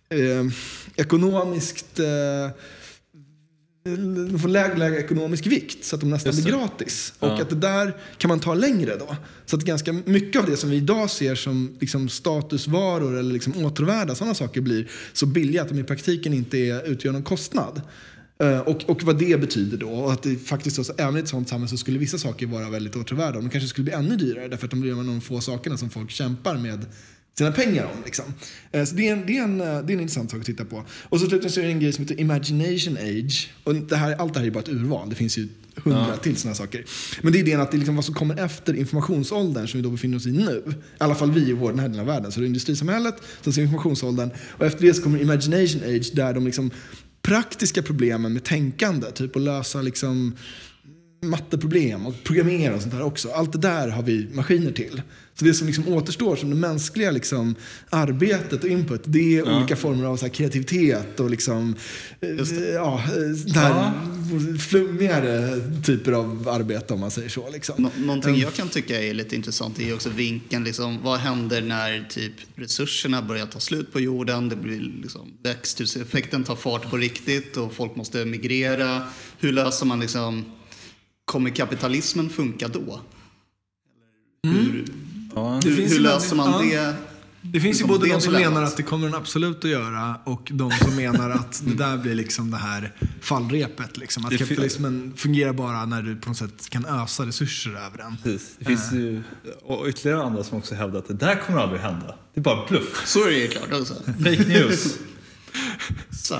eh, 0.09 0.45
ekonomiskt 0.95 1.99
eh, 1.99 2.51
de 4.29 4.39
får 4.39 4.49
lägre, 4.49 4.77
lägre 4.77 4.97
ekonomisk 4.99 5.47
vikt 5.47 5.85
så 5.85 5.95
att 5.95 6.01
de 6.01 6.09
nästan 6.09 6.33
blir 6.33 6.43
gratis. 6.45 7.13
Och 7.19 7.27
Ja. 7.27 7.41
att 7.41 7.49
det 7.49 7.55
där 7.55 7.97
kan 8.17 8.29
man 8.29 8.39
ta 8.39 8.53
längre 8.53 8.95
då. 8.97 9.15
Så 9.45 9.55
att 9.55 9.63
ganska 9.63 9.93
mycket 10.05 10.41
av 10.41 10.49
det 10.49 10.57
som 10.57 10.69
vi 10.69 10.75
idag 10.77 11.09
ser 11.09 11.35
som 11.35 11.77
liksom 11.79 12.09
statusvaror 12.09 13.17
eller 13.19 13.33
liksom 13.33 13.65
åtråvärda, 13.65 14.15
sådana 14.15 14.33
saker 14.35 14.61
blir 14.61 14.87
så 15.13 15.25
billiga 15.25 15.61
att 15.61 15.69
de 15.69 15.79
i 15.79 15.83
praktiken 15.83 16.33
inte 16.33 16.57
är, 16.57 16.87
utgör 16.89 17.11
någon 17.11 17.23
kostnad. 17.23 17.81
Eh, 18.39 18.59
Och, 18.59 18.89
och 18.89 19.03
vad 19.03 19.19
det 19.19 19.41
betyder 19.41 19.77
då. 19.77 19.89
Och 19.89 20.13
att 20.13 20.23
det 20.23 20.35
faktiskt 20.35 20.79
också, 20.79 20.93
även 20.97 21.17
i 21.17 21.19
ett 21.19 21.27
sånt 21.27 21.49
samhälle 21.49 21.69
så 21.69 21.77
skulle 21.77 21.99
vissa 21.99 22.17
saker 22.17 22.45
vara 22.47 22.69
väldigt 22.69 22.95
åtråvärda. 22.95 23.31
De 23.41 23.49
kanske 23.49 23.67
skulle 23.69 23.83
bli 23.85 23.93
ännu 23.93 24.15
dyrare 24.15 24.47
därför 24.47 24.65
att 24.65 24.71
de 24.71 24.81
blir 24.81 24.91
en 24.91 24.99
av 24.99 25.05
de 25.05 25.21
få 25.21 25.41
sakerna 25.41 25.77
som 25.77 25.89
folk 25.89 26.11
kämpar 26.11 26.57
med 26.57 26.85
sina 27.37 27.51
pengar 27.51 27.85
om. 27.85 28.03
Liksom. 28.05 28.25
Eh, 28.71 28.85
Så 28.85 28.95
det 28.95 29.07
är, 29.07 29.13
en, 29.13 29.25
det, 29.25 29.37
är 29.37 29.43
en, 29.43 29.61
eh, 29.61 29.65
det 29.65 29.71
är 29.71 29.95
en 29.95 29.99
intressant 29.99 30.31
sak 30.31 30.39
att 30.39 30.45
titta 30.45 30.65
på. 30.65 30.85
Och 31.03 31.19
så 31.19 31.27
slutligen 31.27 31.51
så 31.51 31.59
är 31.59 31.63
det 31.63 31.71
en 31.71 31.79
grej 31.79 31.93
som 31.93 32.03
heter 32.03 32.19
Imagination 32.19 32.97
Age. 32.97 33.51
Och 33.63 33.75
det 33.75 33.95
här, 33.95 34.15
allt 34.15 34.33
det 34.33 34.39
här 34.39 34.47
är 34.47 34.51
bara 34.51 34.59
ett 34.59 34.69
urval. 34.69 35.09
Det 35.09 35.15
finns 35.15 35.37
ju 35.37 35.47
hundra 35.75 36.17
till 36.17 36.35
sådana 36.37 36.55
saker. 36.55 36.85
Men 37.21 37.33
det 37.33 37.37
är 37.37 37.39
idén 37.39 37.61
att 37.61 37.71
det 37.71 37.77
är 37.77 37.79
liksom 37.79 37.95
vad 37.95 38.05
som 38.05 38.15
kommer 38.15 38.39
efter 38.39 38.73
informationsåldern 38.73 39.67
som 39.67 39.77
vi 39.77 39.83
då 39.83 39.89
befinner 39.89 40.17
oss 40.17 40.25
i 40.25 40.31
nu. 40.31 40.63
I 40.67 40.73
alla 40.97 41.15
fall 41.15 41.31
vi 41.31 41.49
i 41.49 41.53
vår, 41.53 41.69
den 41.69 41.79
här 41.79 41.87
delen 41.87 41.99
av 41.99 42.07
världen. 42.07 42.31
Så 42.31 42.39
det 42.39 42.45
är 42.45 42.47
industrisamhället, 42.47 43.15
sen 43.41 43.53
så 43.53 43.61
informationsåldern. 43.61 44.29
Och 44.37 44.65
efter 44.65 44.81
det 44.81 44.93
så 44.93 45.03
kommer 45.03 45.21
Imagination 45.21 45.81
Age 45.83 46.11
där 46.13 46.33
de 46.33 46.45
liksom 46.45 46.71
praktiska 47.21 47.81
problemen 47.81 48.33
med 48.33 48.43
tänkande, 48.43 49.11
typ 49.11 49.35
att 49.35 49.41
lösa 49.41 49.81
liksom 49.81 50.35
matteproblem 51.23 52.05
och 52.05 52.23
programmera 52.23 52.75
och 52.75 52.81
sånt 52.81 52.93
där 52.93 53.03
också. 53.03 53.29
Allt 53.29 53.51
det 53.51 53.57
där 53.57 53.87
har 53.87 54.03
vi 54.03 54.27
maskiner 54.33 54.71
till. 54.71 55.01
Så 55.35 55.45
det 55.45 55.53
som 55.53 55.67
liksom 55.67 55.87
återstår 55.87 56.35
som 56.35 56.49
det 56.49 56.55
mänskliga 56.55 57.11
liksom, 57.11 57.55
arbetet 57.89 58.63
och 58.63 58.69
input, 58.69 59.01
det 59.05 59.37
är 59.37 59.57
olika 59.57 59.75
former 59.75 60.05
av 60.05 60.17
så 60.17 60.25
här, 60.25 60.33
kreativitet 60.33 61.19
och 61.19 61.29
liksom, 61.29 61.75
ja, 62.73 62.97
här 63.53 63.91
flummigare 64.59 65.61
typer 65.85 66.11
av 66.11 66.49
arbete 66.49 66.93
om 66.93 66.99
man 66.99 67.11
säger 67.11 67.29
så. 67.29 67.49
Liksom. 67.49 67.75
Nå- 67.77 68.05
någonting 68.05 68.39
jag 68.39 68.53
kan 68.53 68.69
tycka 68.69 69.01
är 69.01 69.13
lite 69.13 69.35
intressant 69.35 69.79
är 69.79 69.93
också 69.93 70.09
vinkeln. 70.09 70.63
Liksom, 70.63 71.03
vad 71.03 71.19
händer 71.19 71.61
när 71.61 72.07
typ, 72.09 72.33
resurserna 72.55 73.21
börjar 73.21 73.45
ta 73.45 73.59
slut 73.59 73.93
på 73.93 73.99
jorden? 73.99 74.49
Det 74.49 74.55
blir 74.55 74.93
liksom, 75.01 75.33
växthuseffekten 75.43 76.43
tar 76.43 76.55
fart 76.55 76.89
på 76.89 76.97
riktigt 76.97 77.57
och 77.57 77.73
folk 77.73 77.95
måste 77.95 78.25
migrera. 78.25 79.01
Hur 79.39 79.51
löser 79.51 79.85
man 79.85 79.99
liksom... 79.99 80.45
Kommer 81.25 81.49
kapitalismen 81.49 82.29
funka 82.29 82.67
då? 82.67 82.99
Eller 84.47 84.53
Hur, 84.61 84.85
Ja. 85.35 85.59
Hur, 85.63 85.87
hur 85.89 85.99
löser 85.99 86.35
man 86.35 86.51
väldigt- 86.51 86.71
det? 86.73 86.95
Det 87.45 87.59
finns 87.59 87.81
ju 87.81 87.85
både 87.85 88.07
de 88.07 88.21
som 88.21 88.33
dilemmat. 88.33 88.53
menar 88.53 88.67
att 88.67 88.77
det 88.77 88.83
kommer 88.83 89.05
den 89.07 89.15
absolut 89.15 89.57
att 89.65 89.71
göra 89.71 90.15
och 90.23 90.49
de 90.53 90.71
som 90.71 90.95
menar 90.95 91.29
att 91.29 91.61
det 91.65 91.73
där 91.73 91.97
blir 91.97 92.15
liksom 92.15 92.51
det 92.51 92.57
här 92.57 92.95
fallrepet. 93.21 93.97
Liksom. 93.97 94.25
Att 94.25 94.31
Det 94.31 94.37
kapitalismen 94.37 95.13
fungerar 95.15 95.53
bara 95.53 95.85
när 95.85 96.01
du 96.01 96.15
på 96.15 96.29
något 96.29 96.37
sätt 96.37 96.69
kan 96.69 96.85
ösa 96.85 97.25
resurser 97.25 97.71
över 97.71 97.97
den. 97.97 98.17
Precis. 98.23 98.55
Det 98.59 98.65
finns 98.65 98.93
ju 98.93 99.23
och 99.63 99.87
ytterligare 99.87 100.23
andra 100.23 100.43
som 100.43 100.57
också 100.57 100.75
hävdar 100.75 100.99
att 100.99 101.07
det 101.07 101.13
där 101.13 101.35
kommer 101.45 101.59
aldrig 101.59 101.81
hända. 101.81 102.15
Det 102.33 102.39
är 102.39 102.43
bara 102.43 102.67
bluff. 102.67 103.03
Så 103.07 103.23
är 103.27 103.31
det 103.31 103.37
ju 103.37 103.47
klart 103.47 103.81
också. 103.81 103.93
Fake 104.23 104.47
news. 104.47 104.97
Så. 106.23 106.35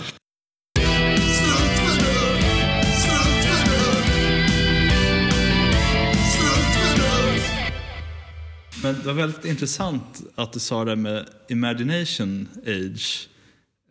Men 8.84 8.96
det 8.96 9.04
var 9.04 9.14
väldigt 9.14 9.46
intressant 9.46 10.22
att 10.36 10.54
du 10.54 10.60
sa 10.60 10.86
det 10.86 10.96
med 10.96 11.26
imagination 11.48 12.48
age. 12.66 13.30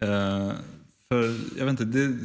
Eh, 0.00 0.52
för 1.08 1.38
jag 1.58 1.64
vet 1.64 1.80
inte, 1.80 1.84
det, 1.84 2.18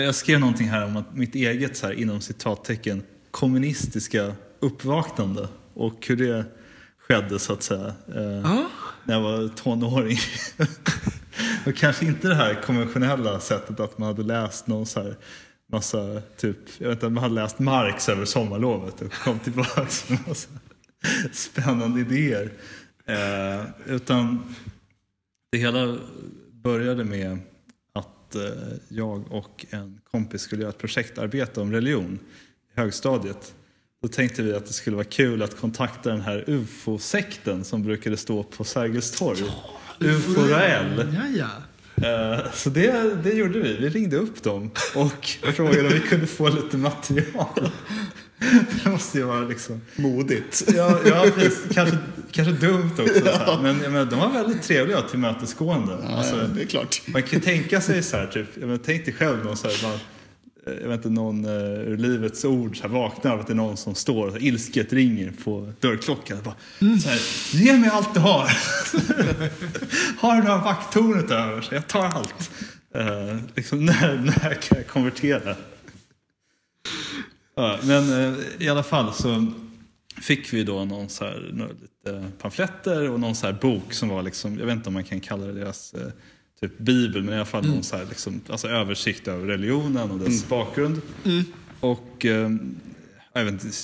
jag, 0.00 0.14
skrev 0.14 0.40
någonting 0.40 0.68
här 0.68 0.84
om 0.84 0.96
att 0.96 1.16
mitt 1.16 1.34
eget 1.34 1.76
så 1.76 1.86
här, 1.86 1.92
inom 1.92 2.20
citattecken 2.20 3.02
kommunistiska 3.30 4.34
uppvaknande 4.60 5.48
och 5.74 6.06
hur 6.06 6.16
det 6.16 6.44
skedde 6.98 7.38
så 7.38 7.52
att 7.52 7.62
säga. 7.62 7.86
Eh, 8.08 8.64
När 9.04 9.14
jag 9.14 9.20
var 9.20 9.48
tonåring. 9.48 10.18
och 11.66 11.74
kanske 11.76 12.06
inte 12.06 12.28
det 12.28 12.34
här 12.34 12.62
konventionella 12.62 13.40
sättet 13.40 13.80
att 13.80 13.98
man 13.98 14.06
hade 14.06 14.22
läst 14.22 14.66
någon 14.66 14.86
så 14.86 15.02
här 15.02 15.16
massa, 15.72 16.22
typ, 16.36 16.56
jag 16.78 16.88
vet 16.88 16.96
inte, 16.96 17.08
man 17.08 17.22
hade 17.22 17.34
läst 17.34 17.58
Marx 17.58 18.08
över 18.08 18.24
sommarlovet 18.24 19.02
och 19.02 19.12
kom 19.12 19.38
tillbaka 19.38 19.86
med 20.08 20.28
massa 20.28 20.48
spännande 21.32 22.00
idéer. 22.00 22.52
Eh, 23.06 23.66
utan 23.86 24.54
det 25.52 25.58
hela 25.58 25.98
började 26.52 27.04
med 27.04 27.38
att 27.92 28.34
eh, 28.34 28.42
jag 28.88 29.32
och 29.32 29.66
en 29.70 30.00
kompis 30.10 30.42
skulle 30.42 30.62
göra 30.62 30.70
ett 30.70 30.78
projektarbete 30.78 31.60
om 31.60 31.72
religion 31.72 32.18
i 32.76 32.80
högstadiet. 32.80 33.54
Då 34.02 34.08
tänkte 34.08 34.42
vi 34.42 34.54
att 34.54 34.66
det 34.66 34.72
skulle 34.72 34.96
vara 34.96 35.04
kul 35.04 35.42
att 35.42 35.56
kontakta 35.56 36.10
den 36.10 36.20
här 36.20 36.44
ufo-sekten 36.46 37.64
som 37.64 37.82
brukade 37.82 38.16
stå 38.16 38.42
på 38.42 38.64
Sergels 38.64 39.18
torg. 39.18 39.44
ufo 40.00 40.40
Rael. 40.40 41.14
Ja, 41.14 41.26
ja. 41.28 41.50
Eh, 42.08 42.52
Så 42.52 42.70
det, 42.70 43.14
det 43.22 43.32
gjorde 43.32 43.58
vi. 43.58 43.76
Vi 43.76 43.88
ringde 43.88 44.16
upp 44.16 44.42
dem 44.42 44.70
och 44.94 45.26
frågade 45.54 45.80
om 45.86 45.92
vi 45.92 46.00
kunde 46.00 46.26
få 46.26 46.48
lite 46.48 46.76
material. 46.76 47.70
Det 48.84 48.90
måste 48.90 49.18
ju 49.18 49.24
vara 49.24 49.40
liksom... 49.40 49.80
Modigt. 49.96 50.62
Ja, 50.76 51.00
ja 51.06 51.26
precis. 51.34 51.60
Kanske, 51.74 51.96
kanske 52.30 52.66
dumt 52.66 52.90
också. 52.98 53.20
Så 53.20 53.30
här. 53.30 53.62
Men 53.62 53.80
jag 53.82 53.92
menar, 53.92 54.10
de 54.10 54.18
var 54.18 54.30
väldigt 54.30 54.62
trevliga 54.62 54.98
och 54.98 55.08
tillmötesgående. 55.10 55.98
Ja, 56.02 56.16
Alltså, 56.16 56.36
det 56.54 56.62
är 56.62 56.66
klart. 56.66 57.02
man 57.06 57.22
kan 57.22 57.40
tänka 57.40 57.80
sig 57.80 58.02
så 58.02 58.16
här, 58.16 58.26
typ, 58.26 58.46
jag 58.54 58.66
menar, 58.66 58.80
tänk 58.84 59.04
dig 59.04 59.14
själv 59.14 59.44
någon 59.44 59.56
så 59.56 59.68
här, 59.68 59.88
man, 59.88 59.98
jag 60.82 60.88
vet 60.88 60.96
inte, 60.96 61.08
någon 61.08 61.44
uh, 61.44 61.52
ur 61.88 61.96
livets 61.96 62.44
ord 62.44 62.76
så 62.76 62.82
här, 62.82 62.88
vaknar 62.88 63.32
av 63.32 63.40
att 63.40 63.46
det 63.46 63.52
är 63.52 63.54
någon 63.54 63.76
som 63.76 63.94
står 63.94 64.26
och 64.28 64.40
ilsket 64.40 64.92
ringer 64.92 65.32
på 65.44 65.72
dörrklockan. 65.80 66.38
Och 66.38 66.44
bara, 66.44 66.54
så 66.98 67.08
här, 67.08 67.20
Ge 67.52 67.72
mig 67.72 67.90
allt 67.90 68.14
du 68.14 68.20
har! 68.20 68.50
har 70.20 70.36
du 70.36 70.42
några 70.42 70.58
vakttornet 70.58 71.30
över? 71.30 71.60
Så 71.60 71.74
jag 71.74 71.86
tar 71.86 72.04
allt. 72.04 72.50
Eh, 72.94 73.36
liksom, 73.54 73.84
när, 73.84 74.16
när 74.16 74.54
kan 74.54 74.78
jag 74.78 74.86
konvertera? 74.86 75.56
Ja, 77.60 77.78
men 77.82 78.12
eh, 78.12 78.38
i 78.58 78.68
alla 78.68 78.82
fall 78.82 79.14
så 79.14 79.46
fick 80.20 80.52
vi 80.52 80.64
då 80.64 80.84
någon 80.84 81.08
så 81.08 81.24
här, 81.24 81.50
några 81.52 81.72
lite 81.72 82.30
pamfletter 82.38 83.10
och 83.10 83.20
någon 83.20 83.34
så 83.34 83.46
här 83.46 83.52
bok 83.52 83.92
som 83.92 84.08
var 84.08 84.22
liksom, 84.22 84.58
jag 84.58 84.66
vet 84.66 84.74
inte 84.76 84.88
om 84.88 84.94
man 84.94 85.04
kan 85.04 85.20
kalla 85.20 85.46
det 85.46 85.52
deras 85.52 85.94
eh, 85.94 86.08
typ 86.60 86.78
bibel, 86.78 87.22
men 87.22 87.34
i 87.34 87.36
alla 87.36 87.44
fall 87.44 87.66
någon 87.66 87.82
så 87.82 87.96
här 87.96 88.06
liksom, 88.08 88.40
alltså 88.48 88.68
översikt 88.68 89.28
över 89.28 89.46
religionen 89.46 90.10
och 90.10 90.18
dess 90.18 90.48
bakgrund. 90.48 91.00
Och 91.80 92.26
eh, 92.26 92.50
jag 93.32 93.44
vet 93.44 93.52
inte, 93.52 93.76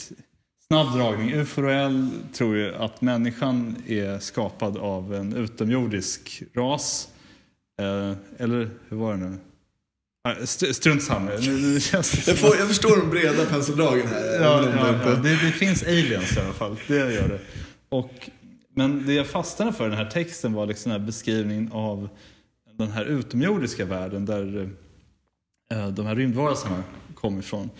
snabb 0.68 0.96
dragning. 0.96 1.34
UFOL 1.34 2.08
tror 2.32 2.56
ju 2.56 2.74
att 2.74 3.00
människan 3.00 3.76
är 3.86 4.18
skapad 4.18 4.76
av 4.76 5.14
en 5.14 5.32
utomjordisk 5.32 6.42
ras. 6.54 7.08
Eh, 7.80 8.12
eller 8.38 8.70
hur 8.88 8.96
var 8.96 9.12
det 9.12 9.18
nu? 9.18 9.36
St- 10.32 10.74
Strunt 10.74 11.02
samma. 11.02 11.30
Nu, 11.30 11.80
känns 11.80 12.28
Jag, 12.28 12.38
får, 12.38 12.56
jag 12.56 12.68
förstår 12.68 12.96
de 12.96 13.10
breda 13.10 13.44
penseldragen 13.44 14.06
här. 14.06 14.24
Ja, 14.24 14.40
ja, 14.42 14.60
det 14.60 15.10
ja. 15.10 15.14
Det, 15.14 15.30
det 15.30 15.52
finns 15.52 15.82
aliens 15.82 16.36
i 16.36 16.40
alla 16.40 16.52
fall. 16.52 16.76
Det 16.88 16.96
gör 16.96 17.28
det. 17.28 17.40
Och, 17.88 18.30
men 18.74 19.06
det 19.06 19.14
jag 19.14 19.26
fastnade 19.26 19.72
för 19.72 19.86
i 19.86 19.88
den 19.88 19.98
här 19.98 20.10
texten 20.10 20.52
var 20.52 20.66
liksom 20.66 20.92
den 20.92 21.00
här 21.00 21.06
beskrivningen 21.06 21.72
av 21.72 22.08
den 22.78 22.90
här 22.90 23.04
utomjordiska 23.04 23.84
världen 23.84 24.24
där 24.24 24.70
eh, 25.72 25.88
de 25.88 26.06
här 26.06 26.14
rymdvarelserna 26.16 26.82
kom 27.14 27.38
ifrån. 27.38 27.70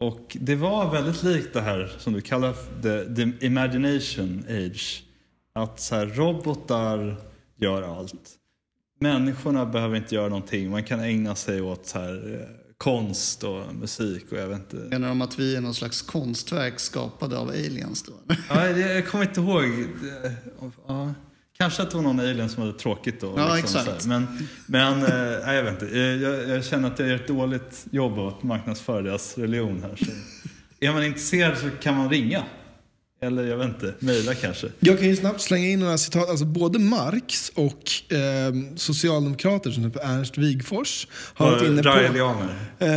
Och 0.00 0.36
det 0.40 0.54
var 0.54 0.92
väldigt 0.92 1.22
likt 1.22 1.52
det 1.52 1.60
här 1.60 1.92
som 1.98 2.12
du 2.12 2.20
kallar 2.20 2.52
the, 2.82 3.14
the 3.14 3.46
imagination 3.46 4.44
age. 4.48 5.02
Att 5.54 5.80
så 5.80 5.94
här, 5.94 6.06
robotar 6.06 7.16
gör 7.56 7.82
allt. 7.82 8.30
Människorna 8.98 9.66
behöver 9.66 9.96
inte 9.96 10.14
göra 10.14 10.28
någonting. 10.28 10.70
Man 10.70 10.84
kan 10.84 11.00
ägna 11.00 11.34
sig 11.34 11.60
åt 11.62 11.86
så 11.86 11.98
här, 11.98 12.34
eh, 12.34 12.48
konst 12.78 13.44
och 13.44 13.74
musik 13.74 14.32
och 14.32 14.38
jag 14.38 14.48
vet 14.48 14.58
inte. 14.58 14.76
Menar 14.76 15.08
de 15.08 15.22
att 15.22 15.38
vi 15.38 15.56
är 15.56 15.60
någon 15.60 15.74
slags 15.74 16.02
konstverk 16.02 16.80
skapade 16.80 17.38
av 17.38 17.48
aliens 17.48 18.02
då? 18.02 18.12
Ja, 18.48 18.68
jag 18.68 19.06
kommer 19.06 19.24
inte 19.24 19.40
ihåg. 19.40 19.64
Ja, 20.86 21.14
kanske 21.58 21.82
att 21.82 21.90
det 21.90 21.96
var 21.96 22.02
någon 22.02 22.20
alien 22.20 22.48
som 22.48 22.62
hade 22.62 22.78
tråkigt 22.78 23.20
då. 23.20 23.34
Ja, 23.36 23.54
liksom, 23.54 23.80
exakt. 23.80 24.06
Men, 24.06 24.26
men 24.66 25.00
nej, 25.00 25.56
jag 25.56 25.62
vet 25.62 25.82
inte. 25.82 25.98
Jag, 25.98 26.16
jag, 26.16 26.48
jag 26.48 26.64
känner 26.64 26.88
att 26.90 26.98
jag 26.98 27.08
gör 27.08 27.16
ett 27.16 27.28
dåligt 27.28 27.86
jobb 27.90 28.18
av 28.18 28.28
att 28.28 28.42
marknadsföra 28.42 29.02
deras 29.02 29.38
religion 29.38 29.82
här. 29.82 29.96
Så. 29.96 30.10
Är 30.80 30.92
man 30.92 31.04
intresserad 31.04 31.58
så 31.58 31.70
kan 31.70 31.96
man 31.96 32.10
ringa. 32.10 32.44
Eller 33.20 33.46
jag 33.46 33.56
vet 33.56 33.66
inte, 33.68 33.94
mejla 33.98 34.34
kanske. 34.34 34.66
Jag 34.80 34.98
kan 34.98 35.08
ju 35.08 35.16
snabbt 35.16 35.40
slänga 35.40 35.68
in 35.68 35.80
några 35.80 35.98
citat. 35.98 36.28
Alltså 36.28 36.44
både 36.44 36.78
Marx 36.78 37.52
och 37.54 38.12
eh, 38.16 38.54
socialdemokrater 38.76 39.70
som 39.70 39.90
typ 39.90 40.04
Ernst 40.04 40.38
Wigforss 40.38 41.06
har 41.12 41.50
varit 41.50 41.68
inne 41.68 41.82
på... 41.82 41.88
Eh, 41.88 42.88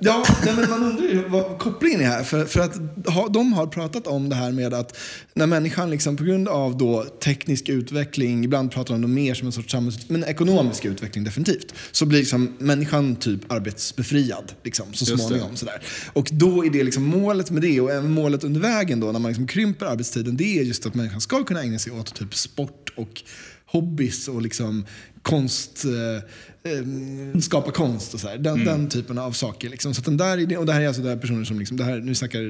ja, 0.00 0.24
nej, 0.44 0.54
men 0.56 0.70
man 0.70 0.82
undrar 0.82 1.06
ju 1.08 1.28
vad 1.28 1.58
kopplingen 1.58 2.00
är 2.00 2.04
här. 2.04 2.22
För, 2.22 2.44
för 2.44 2.60
att 2.60 2.76
ha, 3.06 3.28
de 3.28 3.52
har 3.52 3.66
pratat 3.66 4.06
om 4.06 4.28
det 4.28 4.36
här 4.36 4.52
med 4.52 4.74
att 4.74 4.98
när 5.34 5.46
människan 5.46 5.90
liksom, 5.90 6.16
på 6.16 6.24
grund 6.24 6.48
av 6.48 6.78
då 6.78 7.04
teknisk 7.04 7.68
utveckling, 7.68 8.44
ibland 8.44 8.70
pratar 8.72 8.94
de 8.94 9.04
om 9.04 9.14
mer 9.14 9.34
som 9.34 9.46
en 9.46 9.52
sorts 9.52 9.72
samhälls... 9.72 10.08
Men 10.08 10.24
ekonomisk 10.24 10.84
utveckling 10.84 11.24
definitivt. 11.24 11.74
Så 11.92 12.06
blir 12.06 12.18
liksom 12.18 12.56
människan 12.58 13.16
typ 13.16 13.52
arbetsbefriad 13.52 14.52
liksom, 14.62 14.86
så 14.92 15.10
Just 15.10 15.26
småningom. 15.26 15.56
Sådär. 15.56 15.82
Och 16.12 16.28
då 16.32 16.64
är 16.64 16.70
det 16.70 16.82
liksom 16.82 17.02
målet 17.02 17.50
med 17.50 17.62
det 17.62 17.80
och 17.80 17.90
även 17.90 18.10
målet 18.10 18.44
under 18.44 18.60
vägen 18.60 19.00
då 19.00 19.12
när 19.12 19.18
man 19.18 19.30
liksom 19.30 19.46
krymper 19.52 19.86
arbetstiden. 19.86 20.36
Det 20.36 20.58
är 20.58 20.62
just 20.62 20.86
att 20.86 20.94
människan 20.94 21.20
ska 21.20 21.44
kunna 21.44 21.62
ägna 21.62 21.78
sig 21.78 21.92
åt 21.92 22.14
typ 22.14 22.34
sport 22.34 22.92
och 22.96 23.22
hobbys 23.66 24.28
och 24.28 24.42
liksom 24.42 24.84
konst, 25.22 25.84
eh, 25.84 26.72
eh, 26.72 27.38
skapa 27.40 27.70
konst 27.70 28.14
och 28.14 28.20
så 28.20 28.28
här. 28.28 28.38
Den, 28.38 28.64
den 28.64 28.88
typen 28.88 29.18
av 29.18 29.32
saker. 29.32 29.70
Liksom. 29.70 29.94
Så 29.94 30.02
den 30.02 30.16
där 30.16 30.38
idén, 30.38 30.58
och 30.58 30.66
det 30.66 30.72
här 30.72 30.80
är 30.80 30.86
alltså 30.86 31.02
det 31.02 31.08
här 31.08 31.16
personer 31.16 31.44
som, 31.44 31.58
liksom, 31.58 31.76
det 31.76 31.84
här, 31.84 32.00
nu 32.00 32.14
snackar 32.14 32.40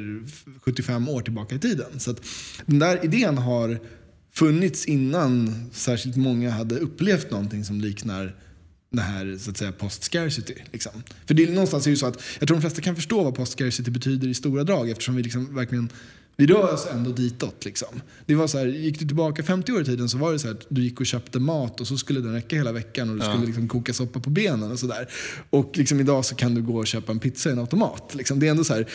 75 0.60 1.08
år 1.08 1.22
tillbaka 1.22 1.54
i 1.54 1.58
tiden. 1.58 2.00
Så 2.00 2.14
den 2.66 2.78
där 2.78 3.04
idén 3.04 3.38
har 3.38 3.80
funnits 4.32 4.84
innan 4.84 5.54
särskilt 5.72 6.16
många 6.16 6.50
hade 6.50 6.78
upplevt 6.78 7.30
någonting 7.30 7.64
som 7.64 7.80
liknar 7.80 8.36
det 8.90 9.02
här 9.02 9.38
så 9.38 9.50
att 9.50 9.56
säga 9.56 9.72
post-scarcity. 9.72 10.54
Liksom. 10.72 10.92
För 11.26 11.34
det 11.34 11.42
är 11.42 11.48
någonstans 11.48 11.86
är 11.86 11.90
det 11.90 11.94
ju 11.94 11.96
så 11.96 12.06
att 12.06 12.22
jag 12.38 12.48
tror 12.48 12.56
de 12.56 12.60
flesta 12.60 12.80
kan 12.80 12.96
förstå 12.96 13.24
vad 13.24 13.34
post-scarcity 13.34 13.90
betyder 13.90 14.28
i 14.28 14.34
stora 14.34 14.64
drag 14.64 14.90
eftersom 14.90 15.16
vi 15.16 15.22
liksom 15.22 15.54
verkligen 15.54 15.88
vi 16.37 16.47
rör 16.47 16.75
oss 16.75 16.87
ändå 16.92 17.11
ditåt. 17.11 17.64
Liksom. 17.64 18.01
Det 18.27 18.35
var 18.35 18.47
så 18.47 18.59
här, 18.59 18.66
gick 18.66 18.99
du 18.99 19.07
tillbaka 19.07 19.42
50 19.42 19.73
år 19.73 19.83
i 19.83 19.85
tiden 19.85 20.09
så 20.09 20.18
var 20.18 20.33
det 20.33 20.38
så 20.38 20.51
att 20.51 20.66
du 20.68 20.83
gick 20.83 21.01
och 21.01 21.07
köpte 21.07 21.38
mat 21.38 21.81
och 21.81 21.87
så 21.87 21.99
skulle 21.99 22.21
den 22.21 22.33
räcka 22.33 22.57
hela 22.57 22.73
veckan 22.73 23.11
och 23.11 23.16
du 23.16 23.23
skulle 23.23 23.47
liksom 23.47 23.68
koka 23.68 23.92
soppa 23.92 24.21
på 24.21 24.31
benen 24.31 24.73
och 24.73 24.79
sådär. 24.79 25.09
Och 25.51 25.73
liksom 25.75 26.01
idag 26.01 26.25
så 26.25 26.35
kan 26.35 26.55
du 26.55 26.62
gå 26.62 26.79
och 26.79 26.87
köpa 26.87 27.12
en 27.12 27.18
pizza 27.18 27.49
i 27.49 27.53
en 27.53 27.59
automat. 27.59 28.14
Liksom. 28.14 28.40
Det 28.40 28.47
är 28.47 28.51
ändå 28.51 28.64
så 28.64 28.75
här, 28.75 28.87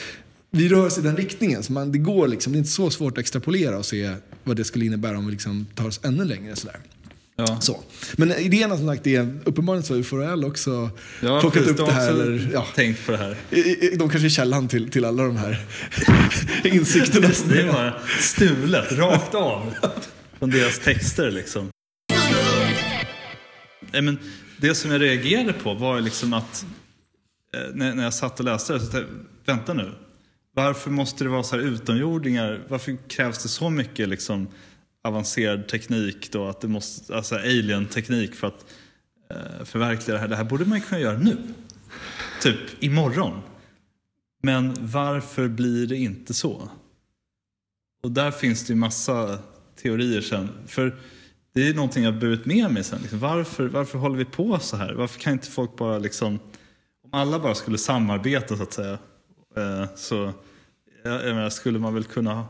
vi 0.52 0.69
rör 0.69 0.86
oss 0.86 0.97
i 0.97 1.02
den 1.02 1.17
riktningen. 1.17 1.63
Så 1.63 1.73
man, 1.73 1.91
det, 1.91 1.97
går 1.97 2.28
liksom, 2.28 2.54
det 2.54 2.58
är 2.58 2.60
inte 2.60 2.71
så 2.71 2.89
svårt 2.89 3.13
att 3.13 3.21
extrapolera 3.21 3.78
och 3.78 3.86
se 3.86 4.15
vad 4.43 4.58
det 4.58 4.63
skulle 4.63 4.86
innebära 4.86 5.17
om 5.17 5.26
vi 5.26 5.32
liksom 5.32 5.65
tar 5.76 5.88
oss 5.88 6.00
ännu 6.04 6.26
längre. 6.26 6.56
Sådär. 6.56 6.80
Ja. 7.39 7.60
Så. 7.62 7.84
Men 8.15 8.32
idén 8.32 8.78
som 8.78 8.88
sagt 8.88 9.08
är 9.08 9.39
uppenbarligen 9.45 9.84
så 9.84 9.93
har 9.93 9.97
ju 9.97 10.04
Forell 10.04 10.45
också 10.45 10.89
Ja, 11.21 11.41
plockat 11.41 11.54
precis, 11.54 11.71
upp 11.71 11.78
de 11.78 11.86
det 11.86 11.91
här. 11.93 12.10
Eller, 12.10 12.50
ja, 12.54 12.65
tänkt 12.76 13.06
på 13.06 13.12
det 13.12 13.17
här. 13.17 13.38
de 13.97 14.10
kanske 14.10 14.28
är 14.28 14.30
källan 14.30 14.67
till, 14.67 14.91
till 14.91 15.06
alla 15.06 15.23
de 15.23 15.38
här 15.38 15.65
insikterna. 16.63 17.32
som 17.32 17.50
Det 17.50 17.62
är 17.62 17.71
bara 17.71 17.93
stulet, 18.19 18.91
rakt 18.91 19.36
av. 19.36 19.73
Från 20.39 20.50
deras 20.50 20.80
texter 20.80 21.32
liksom. 21.32 21.69
Nej, 23.91 24.02
men 24.02 24.19
det 24.58 24.76
som 24.76 24.91
jag 24.91 25.02
reagerade 25.02 25.54
på 25.54 25.73
var 25.73 26.02
liksom 26.02 26.34
att 26.34 26.65
eh, 27.56 27.62
när, 27.73 27.93
när 27.95 28.04
jag 28.04 28.13
satt 28.13 28.39
och 28.39 28.45
läste 28.45 28.73
det 28.73 28.80
så 28.80 28.86
tänkte 28.86 29.12
jag, 29.45 29.56
vänta 29.56 29.73
nu. 29.73 29.91
Varför 30.56 30.91
måste 30.91 31.23
det 31.23 31.30
vara 31.30 31.43
så 31.43 31.56
här 31.56 31.63
utomjordingar? 31.63 32.62
Varför 32.67 32.97
krävs 33.10 33.43
det 33.43 33.50
så 33.50 33.69
mycket 33.69 34.10
liksom 34.10 34.47
avancerad 35.07 35.67
teknik 35.67 36.31
då? 36.31 36.47
Att 36.47 36.61
det 36.61 36.67
måste, 36.67 37.15
alltså 37.15 37.35
alien-teknik 37.35 38.35
för 38.35 38.47
att 38.47 38.65
eh, 39.29 39.65
förverkliga 39.65 40.15
det 40.15 40.21
här. 40.21 40.27
Det 40.27 40.35
här 40.35 40.43
borde 40.43 40.65
man 40.65 40.77
ju 40.77 40.83
kunna 40.83 41.01
göra 41.01 41.17
nu. 41.17 41.37
Typ 42.41 42.83
imorgon. 42.83 43.41
Men 44.43 44.75
varför 44.79 45.47
blir 45.47 45.87
det 45.87 45.95
inte 45.95 46.33
så? 46.33 46.69
Och 48.03 48.11
där 48.11 48.31
finns 48.31 48.67
det 48.67 48.73
ju 48.73 48.79
massa 48.79 49.39
teorier 49.81 50.21
sen. 50.21 50.49
För 50.67 50.99
det 51.53 51.67
är 51.67 51.73
någonting 51.73 52.03
jag 52.03 52.19
burit 52.19 52.45
med 52.45 52.71
mig 52.71 52.83
sen. 52.83 52.99
Liksom, 53.01 53.19
varför, 53.19 53.67
varför 53.67 53.97
håller 53.99 54.17
vi 54.17 54.25
på 54.25 54.59
så 54.59 54.77
här? 54.77 54.93
Varför 54.93 55.19
kan 55.19 55.33
inte 55.33 55.47
folk 55.47 55.75
bara 55.75 55.97
liksom... 55.99 56.39
Om 57.03 57.19
alla 57.19 57.39
bara 57.39 57.55
skulle 57.55 57.77
samarbeta 57.77 58.57
så 58.57 58.63
att 58.63 58.73
säga. 58.73 58.97
Eh, 59.55 59.85
så 59.95 60.33
jag, 61.03 61.13
jag 61.13 61.35
menar, 61.35 61.49
skulle 61.49 61.79
man 61.79 61.93
väl 61.93 62.03
kunna 62.03 62.45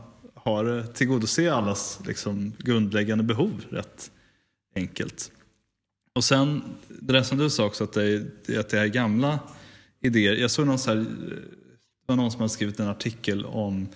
har 0.48 0.92
tillgodose 0.92 1.52
allas 1.52 2.00
liksom, 2.06 2.52
grundläggande 2.58 3.24
behov 3.24 3.64
rätt 3.70 4.10
enkelt. 4.74 5.32
Och 6.12 6.24
sen 6.24 6.62
det 6.88 7.12
där 7.12 7.22
som 7.22 7.38
du 7.38 7.50
sa 7.50 7.64
också 7.64 7.84
att 7.84 7.92
det 7.92 8.04
är, 8.04 8.58
att 8.58 8.68
det 8.68 8.78
är 8.78 8.86
gamla 8.86 9.38
idéer. 10.00 10.34
Jag 10.34 10.50
såg 10.50 10.66
någon 10.66 10.78
så 10.78 10.90
här, 10.90 10.96
det 10.96 12.06
var 12.06 12.16
någon 12.16 12.30
som 12.30 12.40
hade 12.40 12.50
skrivit 12.50 12.80
en 12.80 12.88
artikel 12.88 13.44
om 13.44 13.88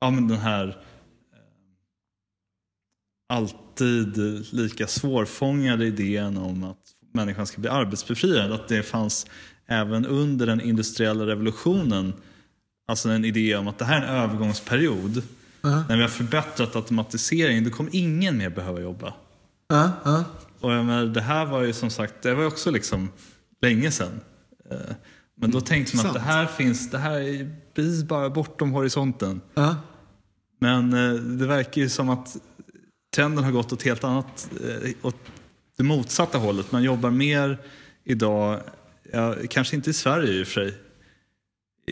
ja, 0.00 0.10
men 0.10 0.28
den 0.28 0.38
här 0.38 0.68
eh, 0.68 0.76
alltid 3.28 4.18
lika 4.52 4.86
svårfångade 4.86 5.86
idén 5.86 6.36
om 6.36 6.64
att 6.64 6.78
människan 7.12 7.46
ska 7.46 7.60
bli 7.60 7.70
arbetsbefriad. 7.70 8.52
Att 8.52 8.68
det 8.68 8.82
fanns 8.82 9.26
även 9.66 10.06
under 10.06 10.46
den 10.46 10.60
industriella 10.60 11.26
revolutionen 11.26 12.12
alltså 12.86 13.08
en 13.08 13.24
idé 13.24 13.56
om 13.56 13.68
att 13.68 13.78
det 13.78 13.84
här 13.84 14.02
är 14.02 14.06
en 14.06 14.14
övergångsperiod. 14.14 15.22
Ja, 15.62 15.84
När 15.88 15.96
vi 15.96 16.02
har 16.02 16.08
förbättrat 16.08 16.76
automatiseringen, 16.76 17.64
då 17.64 17.70
kommer 17.70 17.90
ingen 17.96 18.36
mer 18.38 18.50
behöva 18.50 18.80
jobba. 18.80 19.14
ja. 19.68 20.24
Och 20.60 20.72
jag 20.72 20.84
menar, 20.84 21.04
det 21.04 21.20
här 21.20 21.46
var 21.46 21.62
ju 21.62 21.72
som 21.72 21.90
sagt, 21.90 22.14
det 22.22 22.34
var 22.34 22.46
också 22.46 22.70
liksom 22.70 23.08
länge 23.62 23.90
sedan. 23.90 24.20
Eh, 24.70 24.76
Men 25.36 25.50
då 25.50 25.60
tänkte 25.60 25.96
man 25.96 26.06
att 26.06 26.14
det 26.14 26.20
här 26.20 26.46
finns, 26.46 26.90
det 26.90 26.98
här 26.98 27.20
är 27.20 27.56
precis 27.74 28.04
bara 28.04 28.30
bortom 28.30 28.70
horisonten. 28.72 29.40
ja. 29.54 29.76
Men 30.60 30.92
eh, 30.92 31.14
det 31.20 31.46
verkar 31.46 31.80
ju 31.82 31.88
som 31.88 32.08
att 32.10 32.36
trenden 33.16 33.44
har 33.44 33.52
gått 33.52 33.72
åt 33.72 33.82
helt 33.82 34.04
annat, 34.04 34.48
eh, 34.64 34.90
åt 35.02 35.16
det 35.76 35.82
motsatta 35.82 36.38
hållet. 36.38 36.72
Man 36.72 36.82
jobbar 36.82 37.10
mer 37.10 37.58
idag, 38.04 38.60
ja, 39.12 39.34
kanske 39.50 39.76
inte 39.76 39.90
i 39.90 39.92
Sverige 39.92 40.32
i 40.32 40.42
och 40.42 40.46
för 40.46 40.54
sig, 40.70 40.74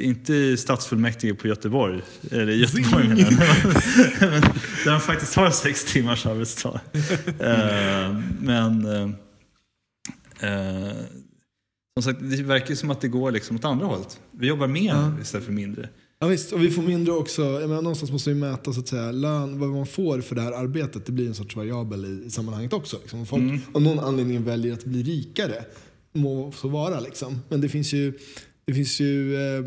inte 0.02 0.34
i 0.34 0.56
stadsfullmäktige 0.56 1.34
på 1.34 1.48
Göteborg, 1.48 2.00
eller 2.30 2.52
Göteborg 2.52 3.08
menar 3.08 3.20
jag. 3.20 3.32
Där 4.84 4.90
de 4.90 5.00
faktiskt 5.00 5.34
har 5.34 5.50
sex 5.50 5.92
timmars 5.92 6.26
arbetsdag. 6.26 6.80
Eh, 7.40 8.16
Men 8.40 8.84
eh, 8.86 9.10
som 11.94 12.02
sagt, 12.02 12.20
det 12.20 12.42
verkar 12.42 12.74
som 12.74 12.90
att 12.90 13.00
det 13.00 13.08
går 13.08 13.30
liksom 13.32 13.56
åt 13.56 13.64
andra 13.64 13.86
hållet. 13.86 14.20
Vi 14.30 14.46
jobbar 14.46 14.66
mer 14.66 15.12
istället 15.22 15.46
för 15.46 15.52
mindre. 15.52 15.88
Ja, 16.22 16.26
visst, 16.26 16.52
och 16.52 16.62
vi 16.62 16.70
får 16.70 16.82
mindre 16.82 17.12
också, 17.12 17.42
jag 17.42 17.68
menar, 17.68 17.82
någonstans 17.82 18.10
måste 18.12 18.30
vi 18.30 18.36
mäta 18.36 18.72
så 18.72 18.80
att 18.80 18.88
säga, 18.88 19.12
lön, 19.12 19.58
vad 19.58 19.68
man 19.68 19.86
får 19.86 20.20
för 20.20 20.34
det 20.34 20.42
här 20.42 20.52
arbetet. 20.52 21.06
Det 21.06 21.12
blir 21.12 21.26
en 21.28 21.34
sorts 21.34 21.56
variabel 21.56 22.04
i, 22.04 22.26
i 22.26 22.30
sammanhanget 22.30 22.72
också. 22.72 22.98
Liksom. 23.00 23.18
Om 23.20 23.26
folk 23.26 23.42
Mm. 23.42 23.60
av 23.74 23.82
någon 23.82 23.98
anledning 23.98 24.44
väljer 24.44 24.72
att 24.74 24.84
bli 24.84 25.02
rikare, 25.02 25.64
må 26.12 26.52
så 26.52 26.68
vara. 26.68 27.00
Liksom. 27.00 27.40
Men 27.48 27.60
det 27.60 27.68
finns 27.68 27.92
ju, 27.92 28.12
det 28.70 28.74
finns 28.74 29.00
ju 29.00 29.36
eh, 29.36 29.64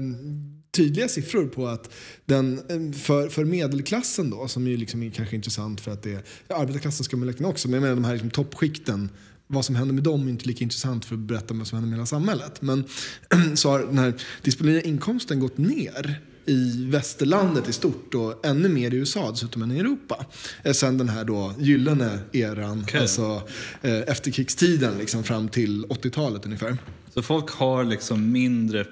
tydliga 0.76 1.08
siffror 1.08 1.46
på 1.46 1.68
att 1.68 1.94
den, 2.26 2.62
ehm, 2.70 2.94
för, 2.94 3.30
för 3.30 3.46
medelklassen 3.46 4.30
då, 4.30 4.48
som 4.48 4.68
ju 4.68 4.78
liksom 4.78 5.04
är 5.04 5.10
kanske 5.10 5.36
intressant 5.36 5.82
för 5.82 5.92
att 5.92 6.04
det 6.04 6.12
är, 6.12 6.24
ja, 6.48 6.56
arbetarklassen 6.56 7.04
ska 7.04 7.18
man 7.18 7.28
räkna 7.28 7.48
också, 7.48 7.68
men 7.68 7.74
jag 7.74 7.82
menar 7.82 7.96
de 7.96 8.04
här 8.04 8.14
liksom 8.14 8.30
toppskikten 8.30 9.10
vad 9.48 9.66
som 9.66 9.76
händer 9.76 9.94
med 9.94 10.04
dem 10.04 10.28
är 10.28 10.32
inte 10.32 10.48
lika 10.48 10.64
intressant 10.64 11.06
för 11.06 11.16
att 11.16 11.22
berätta 11.22 11.54
vad 11.54 11.68
som 11.68 11.76
händer 11.76 11.90
med 11.90 11.98
hela 11.98 12.06
samhället. 12.06 12.62
Men 12.62 12.84
så 13.56 13.70
har 13.70 13.80
den 13.80 13.98
här 13.98 14.14
disponibla 14.42 14.82
inkomsten 14.82 15.40
gått 15.40 15.58
ner 15.58 16.22
i 16.46 16.86
västerlandet 16.90 17.70
i 17.70 17.74
stort 17.74 18.14
och 18.16 18.46
ännu 18.46 18.70
mer 18.70 18.94
i 18.94 18.98
USA 18.98 19.32
dessutom 19.32 19.62
än 19.62 19.72
i 19.72 19.80
Europa. 19.80 20.26
Eh, 20.64 20.74
Sen 20.74 20.98
den 20.98 21.10
här 21.10 21.24
då 21.24 21.54
gyllene 21.60 22.20
eran, 22.32 22.82
Okej. 22.84 23.02
alltså 23.02 23.42
eh, 23.82 24.00
efterkrigstiden 24.00 24.98
liksom 24.98 25.24
fram 25.24 25.50
till 25.50 25.86
80-talet 25.86 26.46
ungefär. 26.46 26.78
Så 27.14 27.22
folk 27.22 27.50
har 27.50 27.84
liksom 27.84 28.32
mindre 28.32 28.86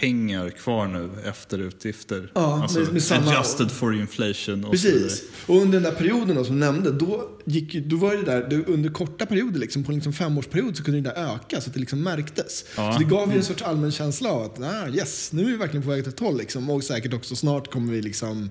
pengar 0.00 0.50
kvar 0.50 0.86
nu 0.88 1.10
efter 1.24 1.58
utgifter? 1.58 2.30
Ja, 2.34 2.62
alltså, 2.62 2.78
med- 2.80 2.92
med 2.92 3.02
samma- 3.02 3.30
Adjusted 3.30 3.70
for 3.70 3.94
inflation 3.94 4.64
och. 4.64 4.70
Precis. 4.70 5.22
Och 5.46 5.56
under 5.56 5.80
den 5.80 5.82
där 5.92 5.98
perioden 5.98 6.36
då, 6.36 6.44
som 6.44 6.54
du 6.54 6.60
nämnde, 6.66 6.92
då, 6.92 7.30
gick, 7.44 7.74
då 7.74 7.96
var 7.96 8.14
det 8.16 8.22
där, 8.22 8.64
under 8.66 8.90
korta 8.90 9.26
perioder, 9.26 9.60
liksom, 9.60 9.84
på 9.84 9.92
en 9.92 9.96
liksom 9.96 10.12
femårsperiod, 10.12 10.76
så 10.76 10.84
kunde 10.84 11.00
det 11.00 11.10
där 11.14 11.34
öka 11.34 11.60
så 11.60 11.68
att 11.68 11.74
det 11.74 11.80
liksom 11.80 12.02
märktes. 12.02 12.64
Ja. 12.76 12.92
Så 12.92 12.98
det 12.98 13.04
gav 13.04 13.30
ju 13.32 13.36
en 13.38 13.44
sorts 13.44 13.62
allmän 13.62 13.92
känsla 13.92 14.30
av 14.30 14.42
att 14.42 14.60
ah, 14.60 14.88
yes, 14.88 15.32
nu 15.32 15.42
är 15.42 15.46
vi 15.46 15.56
verkligen 15.56 15.82
på 15.82 15.90
väg 15.90 16.00
åt 16.00 16.06
ett 16.06 16.20
håll. 16.20 16.38
Liksom. 16.38 16.70
Och 16.70 16.84
säkert 16.84 17.12
också 17.14 17.36
snart 17.36 17.70
kommer 17.70 17.92
vi 17.92 18.02
liksom 18.02 18.50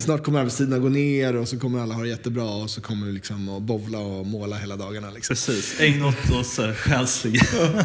Snart 0.00 0.24
kommer 0.24 0.40
arbetstiderna 0.40 0.78
gå 0.78 0.88
ner 0.88 1.36
och 1.36 1.48
så 1.48 1.58
kommer 1.58 1.78
alla 1.78 1.94
ha 1.94 2.02
det 2.02 2.08
jättebra 2.08 2.44
och 2.44 2.70
så 2.70 2.80
kommer 2.80 3.06
vi 3.06 3.12
liksom 3.12 3.48
att 3.48 3.62
bovla 3.62 3.98
och 3.98 4.26
måla 4.26 4.56
hela 4.56 4.76
dagarna. 4.76 5.10
Liksom. 5.10 5.34
Precis, 5.34 5.80
ägna 5.80 6.06
åt 6.06 6.14
här 6.58 6.74
själsliga 6.74 7.42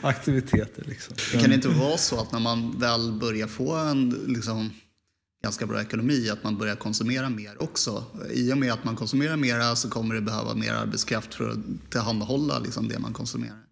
aktiviteter. 0.00 0.84
Liksom. 0.86 1.16
Det 1.32 1.40
kan 1.40 1.52
inte 1.52 1.68
vara 1.68 1.96
så 1.96 2.20
att 2.20 2.32
när 2.32 2.40
man 2.40 2.78
väl 2.78 3.12
börjar 3.12 3.46
få 3.46 3.74
en 3.74 4.10
liksom, 4.26 4.70
ganska 5.44 5.66
bra 5.66 5.82
ekonomi, 5.82 6.30
att 6.30 6.44
man 6.44 6.58
börjar 6.58 6.76
konsumera 6.76 7.30
mer 7.30 7.62
också. 7.62 8.04
I 8.30 8.52
och 8.52 8.58
med 8.58 8.72
att 8.72 8.84
man 8.84 8.96
konsumerar 8.96 9.36
mer 9.36 9.74
så 9.74 9.90
kommer 9.90 10.14
det 10.14 10.20
behöva 10.20 10.54
mer 10.54 10.72
arbetskraft 10.72 11.34
för 11.34 11.50
att 11.50 11.90
tillhandahålla 11.90 12.58
liksom, 12.58 12.88
det 12.88 12.98
man 12.98 13.12
konsumerar. 13.12 13.65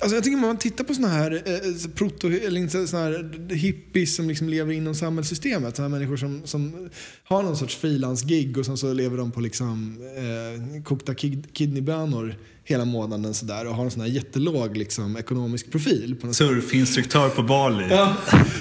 Alltså 0.00 0.16
jag 0.16 0.24
tycker 0.24 0.34
om 0.34 0.40
man 0.40 0.58
tittar 0.58 0.84
på 0.84 0.94
såna 0.94 1.08
här, 1.08 1.42
eh, 1.46 1.90
proto, 1.94 2.28
eller 2.28 2.86
såna 2.86 3.02
här 3.02 3.54
hippies 3.54 4.16
som 4.16 4.28
liksom 4.28 4.48
lever 4.48 4.72
inom 4.72 4.94
samhällssystemet. 4.94 5.76
Såna 5.76 5.88
här 5.88 5.98
människor 5.98 6.16
som, 6.16 6.42
som 6.44 6.88
har 7.24 7.42
någon 7.42 7.56
sorts 7.56 7.76
frilansgig 7.76 8.58
och 8.58 8.66
sen 8.66 8.76
så 8.76 8.92
lever 8.92 9.16
de 9.18 9.32
på 9.32 9.40
liksom, 9.40 9.96
eh, 10.16 10.82
kokta 10.82 11.14
kid, 11.14 11.46
kidneybönor 11.52 12.36
hela 12.66 12.84
månaden 12.84 13.34
sådär 13.34 13.66
och 13.66 13.74
har 13.74 13.84
en 13.84 13.90
sån 13.90 14.00
här 14.00 14.08
jättelåg 14.08 14.76
liksom, 14.76 15.16
ekonomisk 15.16 15.70
profil. 15.70 16.16
På 16.20 16.34
Surfinstruktör 16.34 17.28
på 17.28 17.42
Bali. 17.42 17.86
Ja, 17.90 18.16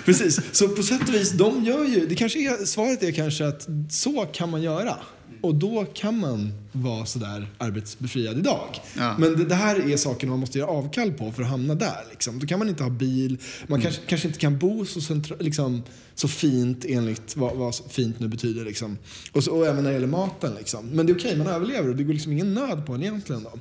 precis. 0.05 0.39
Så 0.51 0.67
på 0.67 0.83
sätt 0.83 1.09
och 1.09 1.13
vis, 1.13 1.31
de 1.31 1.63
gör 1.63 1.85
ju, 1.85 2.05
det 2.05 2.15
kanske 2.15 2.39
är, 2.39 2.65
svaret 2.65 3.03
är 3.03 3.11
kanske 3.11 3.47
att 3.47 3.67
så 3.89 4.25
kan 4.25 4.49
man 4.49 4.61
göra. 4.61 4.97
Och 5.41 5.55
då 5.55 5.85
kan 5.85 6.19
man 6.19 6.51
vara 6.71 7.05
sådär 7.05 7.47
arbetsbefriad 7.57 8.37
idag. 8.37 8.69
Ja. 8.97 9.15
Men 9.19 9.37
det, 9.37 9.45
det 9.45 9.55
här 9.55 9.89
är 9.91 9.97
saker 9.97 10.27
man 10.27 10.39
måste 10.39 10.59
göra 10.59 10.69
avkall 10.69 11.11
på 11.11 11.31
för 11.31 11.43
att 11.43 11.49
hamna 11.49 11.75
där. 11.75 12.03
Liksom. 12.09 12.39
Då 12.39 12.47
kan 12.47 12.59
man 12.59 12.69
inte 12.69 12.83
ha 12.83 12.89
bil, 12.89 13.37
man 13.67 13.81
kanske, 13.81 14.01
kanske 14.07 14.27
inte 14.27 14.39
kan 14.39 14.57
bo 14.59 14.85
så, 14.85 15.01
centra, 15.01 15.35
liksom, 15.39 15.83
så 16.15 16.27
fint 16.27 16.85
enligt 16.85 17.35
vad, 17.35 17.55
vad 17.55 17.75
fint 17.75 18.19
nu 18.19 18.27
betyder. 18.27 18.65
Liksom. 18.65 18.97
Och, 19.31 19.43
så, 19.43 19.51
och 19.51 19.67
även 19.67 19.83
när 19.83 19.89
det 19.89 19.93
gäller 19.93 20.07
maten. 20.07 20.55
Liksom. 20.55 20.85
Men 20.85 21.05
det 21.05 21.11
är 21.11 21.17
okej, 21.17 21.37
man 21.37 21.47
överlever 21.47 21.89
och 21.89 21.95
det 21.95 22.03
går 22.03 22.13
liksom 22.13 22.31
ingen 22.31 22.53
nöd 22.53 22.85
på 22.85 22.93
en 22.93 23.01
egentligen. 23.01 23.43
Då. 23.43 23.51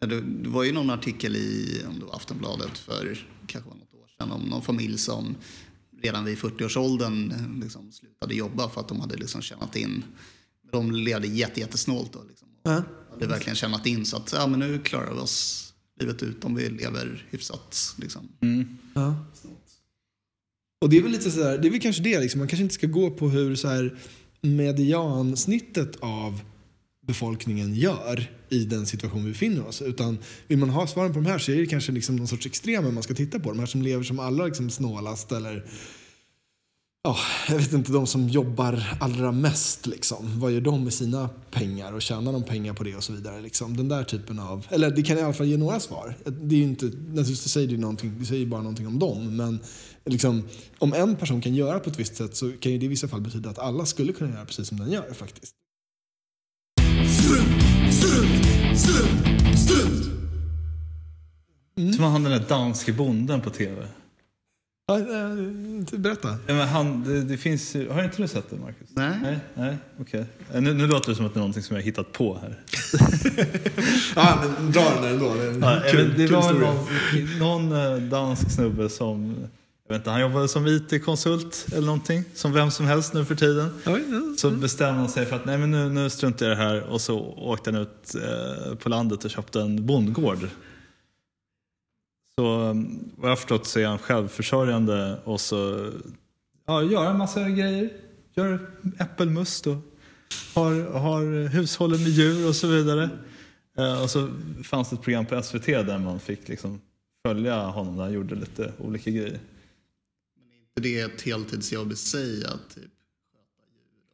Ja, 0.00 0.06
Det 0.06 0.20
det 0.20 0.48
var 0.48 0.64
ju 0.64 0.72
någon 0.72 0.90
artikel 0.90 1.36
i 1.36 1.82
om 1.88 1.98
det 1.98 2.04
var 2.04 2.14
Aftonbladet 2.16 2.78
för 2.78 3.26
kanske 3.46 3.70
något 3.70 3.94
år 3.94 4.08
sedan 4.18 4.32
om 4.32 4.42
någon 4.42 4.62
familj 4.62 4.98
som 4.98 5.34
redan 6.02 6.24
vid 6.24 6.38
40-årsåldern 6.38 7.30
eh, 7.30 7.62
liksom 7.64 7.92
slutade 7.92 8.34
jobba 8.34 8.68
för 8.68 8.80
att 8.80 8.88
de 8.88 9.00
hade 9.00 9.16
liksom 9.16 9.42
tjänat 9.42 9.76
in. 9.76 10.02
De 10.70 10.92
levde 10.92 11.26
jätte, 11.26 11.60
jättesnålt 11.60 12.12
då. 12.12 12.22
Liksom. 12.28 12.48
Ja. 12.62 12.82
Hade 13.10 13.26
verkligen 13.26 13.56
tjänat 13.56 13.86
in 13.86 14.06
så 14.06 14.16
att 14.16 14.32
ja, 14.32 14.46
men 14.46 14.60
nu 14.60 14.78
klarar 14.78 15.14
vi 15.14 15.20
oss 15.20 15.66
livet 16.00 16.22
ut 16.22 16.44
om 16.44 16.54
vi 16.54 16.68
lever 16.68 17.26
hyfsat. 17.30 17.94
Liksom. 17.98 18.28
Ja. 18.94 19.24
Och 20.80 20.90
det 20.90 20.98
är 20.98 21.02
väl 21.02 21.12
lite 21.12 21.30
sådär, 21.30 21.58
det 21.58 21.68
är 21.68 21.70
väl 21.70 21.80
kanske 21.80 22.02
det 22.02 22.20
liksom. 22.20 22.38
Man 22.38 22.48
kanske 22.48 22.62
inte 22.62 22.74
ska 22.74 22.86
gå 22.86 23.10
på 23.10 23.28
hur 23.28 23.56
så 23.56 23.68
här 23.68 23.98
mediansnittet 24.40 25.96
av 26.00 26.40
befolkningen 27.06 27.74
gör 27.74 28.30
i 28.48 28.64
den 28.64 28.86
situation 28.86 29.24
vi 29.24 29.30
befinner 29.30 29.66
oss. 29.66 29.82
Utan 29.82 30.18
vill 30.46 30.58
man 30.58 30.70
ha 30.70 30.86
svaren 30.86 31.12
på 31.12 31.20
de 31.20 31.26
här 31.26 31.38
så 31.38 31.52
är 31.52 31.56
det 31.56 31.66
kanske 31.66 31.92
liksom 31.92 32.16
någon 32.16 32.28
sorts 32.28 32.46
extremer 32.46 32.90
man 32.90 33.02
ska 33.02 33.14
titta 33.14 33.40
på. 33.40 33.50
De 33.50 33.58
här 33.58 33.66
som 33.66 33.82
lever 33.82 34.04
som 34.04 34.18
allra 34.18 34.46
liksom 34.46 34.70
snålast 34.70 35.32
eller 35.32 35.66
ja, 37.02 37.16
jag 37.48 37.56
vet 37.56 37.72
inte, 37.72 37.92
de 37.92 38.06
som 38.06 38.28
jobbar 38.28 38.96
allra 39.00 39.32
mest. 39.32 39.86
Liksom. 39.86 40.40
Vad 40.40 40.52
gör 40.52 40.60
de 40.60 40.84
med 40.84 40.92
sina 40.92 41.28
pengar 41.50 41.92
och 41.92 42.02
tjänar 42.02 42.32
de 42.32 42.42
pengar 42.42 42.74
på 42.74 42.84
det 42.84 42.96
och 42.96 43.04
så 43.04 43.12
vidare. 43.12 43.40
Liksom. 43.40 43.76
Den 43.76 43.88
där 43.88 44.04
typen 44.04 44.38
av, 44.38 44.66
eller 44.70 44.90
det 44.90 45.02
kan 45.02 45.18
i 45.18 45.22
alla 45.22 45.32
fall 45.32 45.46
ge 45.46 45.56
några 45.56 45.80
svar. 45.80 46.14
Det 46.24 46.54
är 46.54 46.58
ju 46.58 46.64
inte, 46.64 46.86
naturligtvis 46.86 47.48
säger 47.48 47.68
det, 47.68 47.76
någonting, 47.76 48.16
det 48.18 48.26
säger 48.26 48.46
bara 48.46 48.62
någonting 48.62 48.86
om 48.86 48.98
dem. 48.98 49.36
Men 49.36 49.60
liksom, 50.04 50.48
om 50.78 50.92
en 50.92 51.16
person 51.16 51.40
kan 51.40 51.54
göra 51.54 51.80
på 51.80 51.90
ett 51.90 51.98
visst 51.98 52.16
sätt 52.16 52.36
så 52.36 52.52
kan 52.52 52.72
ju 52.72 52.78
det 52.78 52.84
i 52.84 52.88
vissa 52.88 53.08
fall 53.08 53.20
betyda 53.20 53.50
att 53.50 53.58
alla 53.58 53.86
skulle 53.86 54.12
kunna 54.12 54.34
göra 54.34 54.44
precis 54.44 54.68
som 54.68 54.78
den 54.78 54.90
gör 54.90 55.12
faktiskt. 55.14 55.54
Strunt, 57.08 57.94
strunt, 57.94 58.78
strunt, 58.78 59.58
strunt. 59.58 60.06
Som 61.94 62.04
han 62.04 62.22
den 62.22 62.32
där 62.32 62.48
danske 62.48 62.92
bonden 62.92 63.40
på 63.40 63.50
tv. 63.50 63.86
Ja, 64.90 64.98
eh, 64.98 65.98
berätta. 66.00 66.28
Ja, 66.46 66.54
men 66.54 66.68
han, 66.68 67.04
det, 67.04 67.22
det 67.22 67.36
finns 67.36 67.74
har 67.90 68.04
inte 68.04 68.22
du 68.22 68.28
sett 68.28 68.50
det 68.50 68.56
Marcus? 68.56 68.88
Nej. 68.94 69.18
Nej, 69.22 69.38
nej 69.54 69.76
okej. 70.00 70.24
Eh, 70.54 70.60
Nu, 70.60 70.74
nu 70.74 70.86
låter 70.86 71.10
det 71.10 71.16
som 71.16 71.26
att 71.26 71.34
det 71.34 71.38
är 71.38 71.40
någonting 71.40 71.62
som 71.62 71.76
jag 71.76 71.82
har 71.82 71.86
hittat 71.86 72.12
på 72.12 72.38
här. 72.42 72.58
Ja, 74.16 74.38
men 74.58 74.72
dra 74.72 74.94
den 74.94 75.04
ändå. 75.12 75.34
Det 75.34 75.44
Ja, 75.66 75.82
kul, 75.90 76.08
men 76.08 76.18
det 76.18 76.26
kul 76.26 76.36
var 76.36 76.52
någon, 77.38 77.68
någon 77.68 77.92
eh, 77.94 78.02
dansk 78.02 78.50
snubbe 78.50 78.88
som, 78.88 79.34
jag 79.88 79.94
vet 79.94 80.00
inte, 80.00 80.10
han 80.10 80.20
jobbade 80.20 80.48
som 80.48 80.66
IT-konsult 80.66 81.66
eller 81.72 81.86
någonting. 81.86 82.24
Som 82.34 82.52
vem 82.52 82.70
som 82.70 82.86
helst 82.86 83.14
nu 83.14 83.24
för 83.24 83.34
tiden. 83.34 83.68
Oj, 83.86 84.02
ja. 84.10 84.20
Så 84.38 84.50
bestämde 84.50 85.00
han 85.00 85.08
sig 85.08 85.26
för 85.26 85.36
att 85.36 85.44
nej 85.44 85.58
men 85.58 85.70
nu, 85.70 85.88
nu 85.88 86.10
struntar 86.10 86.46
jag 86.46 86.52
i 86.54 86.56
det 86.58 86.62
här 86.64 86.82
och 86.82 87.00
så 87.00 87.20
åkte 87.36 87.70
han 87.70 87.80
ut 87.80 88.14
eh, 88.14 88.74
på 88.74 88.88
landet 88.88 89.24
och 89.24 89.30
köpte 89.30 89.60
en 89.60 89.86
bondgård. 89.86 90.48
Så 92.38 92.68
eh, 92.68 92.74
vad 93.16 93.24
jag 93.24 93.28
har 93.28 93.36
förstått 93.36 93.66
så 93.66 93.80
är 93.80 93.86
han 93.86 93.98
självförsörjande 93.98 95.20
och 95.24 95.40
så 95.40 95.90
ja, 96.66 96.82
gör 96.82 97.10
en 97.10 97.18
massa 97.18 97.48
grejer. 97.48 97.90
Gör 98.34 98.70
äppelmust 98.98 99.66
och 99.66 99.76
har, 100.54 100.98
har 100.98 101.48
hushållen 101.48 102.02
med 102.02 102.10
djur 102.10 102.48
och 102.48 102.56
så 102.56 102.66
vidare. 102.66 103.10
Eh, 103.78 104.02
och 104.02 104.10
så 104.10 104.28
fanns 104.64 104.90
det 104.90 104.96
ett 104.96 105.02
program 105.02 105.26
på 105.26 105.42
SVT 105.42 105.66
där 105.66 105.98
man 105.98 106.20
fick 106.20 106.48
liksom 106.48 106.80
följa 107.26 107.62
honom 107.62 107.96
när 107.96 108.02
han 108.02 108.12
gjorde 108.12 108.34
lite 108.34 108.72
olika 108.78 109.10
grejer. 109.10 109.40
Det 110.80 111.00
är 111.00 111.06
ett 111.06 111.22
heltidsjobb 111.22 111.92
i 111.92 111.96
sig 111.96 112.44
att 112.44 112.74
typ, 112.74 112.84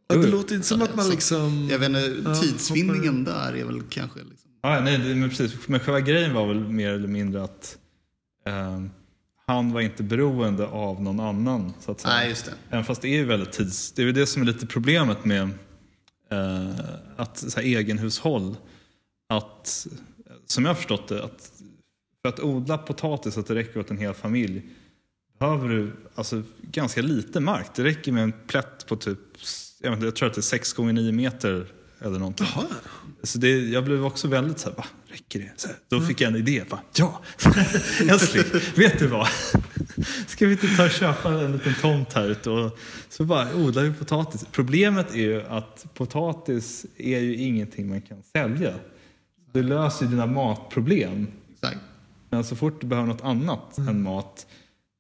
Ja, 0.09 0.17
det 0.17 0.27
låter 0.27 0.55
inte 0.55 0.67
som 0.67 0.83
att 0.83 0.95
man 0.95 1.11
liksom... 1.11 1.69
Jag 1.71 1.79
vet 1.79 1.89
inte, 1.89 2.17
Ja, 2.25 2.35
tidsvinningen 2.35 3.25
där 3.25 3.57
är 3.57 3.65
väl 3.65 3.83
kanske 3.91 4.19
liksom, 4.19 4.51
Ja, 4.63 4.81
nej, 4.81 4.99
det, 4.99 5.15
men 5.15 5.29
precis. 5.29 5.69
Men 5.69 5.81
själva 5.81 6.01
grejen 6.01 6.35
var 6.35 6.47
väl 6.47 6.59
mer 6.59 6.93
eller 6.93 7.09
mindre 7.09 7.45
att 7.45 7.79
han 9.47 9.73
var 9.73 9.81
inte 9.81 10.03
beroende 10.03 10.67
av 10.67 11.03
någon 11.03 11.21
annan. 11.21 11.73
Så 11.81 11.93
att 11.93 12.01
säga. 12.01 12.15
Nej, 12.15 12.29
just 12.29 12.45
det. 12.45 12.53
Även 12.71 12.85
fast 12.85 13.03
det 13.03 13.09
är 13.09 13.17
ju 13.17 13.25
väldigt 13.25 13.53
tids... 13.53 13.93
Det 13.93 14.03
är 14.03 14.07
ju 14.07 14.13
det 14.13 14.27
som 14.27 14.43
är 14.43 14.47
lite 14.47 14.67
problemet 14.67 15.25
med 15.25 15.43
eh, 16.31 16.71
att 17.17 17.39
så 17.39 17.61
här, 17.61 17.67
egenhushåll. 17.67 18.57
Att, 19.29 19.87
som 20.47 20.65
jag 20.65 20.71
har 20.71 20.75
förstått 20.75 21.09
det, 21.09 21.25
att 21.25 21.53
för 22.23 22.29
att 22.29 22.41
odla 22.41 22.79
potatis 22.79 23.35
så 23.35 23.41
att 23.41 23.47
det 23.47 23.55
räcker 23.55 23.81
åt 23.81 23.91
en 23.91 23.99
hel 23.99 24.15
familj 24.15 24.63
behöver 25.39 25.69
du 25.69 25.93
alltså, 26.15 26.43
ganska 26.63 27.03
lite 27.03 27.41
mark. 27.41 27.67
Det 27.75 27.85
räcker 27.85 28.13
med 28.13 28.23
en 28.23 28.33
plätt 28.47 28.87
på 28.87 28.97
typ, 28.97 29.19
jag, 29.81 29.91
vet 29.91 30.03
jag 30.03 30.17
tror 30.17 30.29
att 30.29 30.35
det 30.35 30.41
är 30.41 30.43
6 30.43 30.73
gånger 30.73 30.93
9 30.93 31.13
meter 31.13 31.67
eller 32.01 32.19
någonting. 32.19 32.47
Jaha. 32.55 32.67
Så 33.23 33.39
det, 33.39 33.69
jag 33.69 33.85
blev 33.85 34.05
också 34.05 34.29
väldigt 34.29 34.59
så 34.59 34.69
här, 34.69 34.77
va, 34.77 34.85
räcker 35.07 35.39
det? 35.39 35.51
Så 35.57 35.69
här, 35.69 35.77
då 35.89 36.01
fick 36.01 36.21
jag 36.21 36.31
en 36.31 36.37
idé. 36.37 36.65
Va, 36.71 36.79
ja, 36.97 37.21
älskling, 38.11 38.45
vet 38.77 38.99
du 38.99 39.07
vad? 39.07 39.29
Ska 40.27 40.47
vi 40.47 40.53
inte 40.53 40.77
ta 40.77 40.85
och 40.85 40.91
köpa 40.91 41.29
en 41.33 41.53
liten 41.53 41.75
tomt 41.81 42.13
här 42.13 42.29
ute 42.29 42.51
och 42.51 42.79
så 43.09 43.25
bara 43.25 43.55
odlar 43.55 43.83
vi 43.83 43.93
potatis. 43.93 44.47
Problemet 44.53 45.15
är 45.15 45.19
ju 45.19 45.43
att 45.43 45.87
potatis 45.95 46.87
är 46.97 47.19
ju 47.21 47.37
ingenting 47.37 47.89
man 47.89 48.01
kan 48.01 48.23
sälja. 48.37 48.75
Det 49.53 49.63
löser 49.63 50.05
ju 50.05 50.11
dina 50.11 50.27
matproblem. 50.27 51.27
Exakt. 51.55 51.79
Men 52.31 52.45
så 52.45 52.57
fort 52.57 52.81
du 52.81 52.87
behöver 52.87 53.09
något 53.09 53.23
annat 53.25 53.79
än 53.79 54.03
mat, 54.03 54.47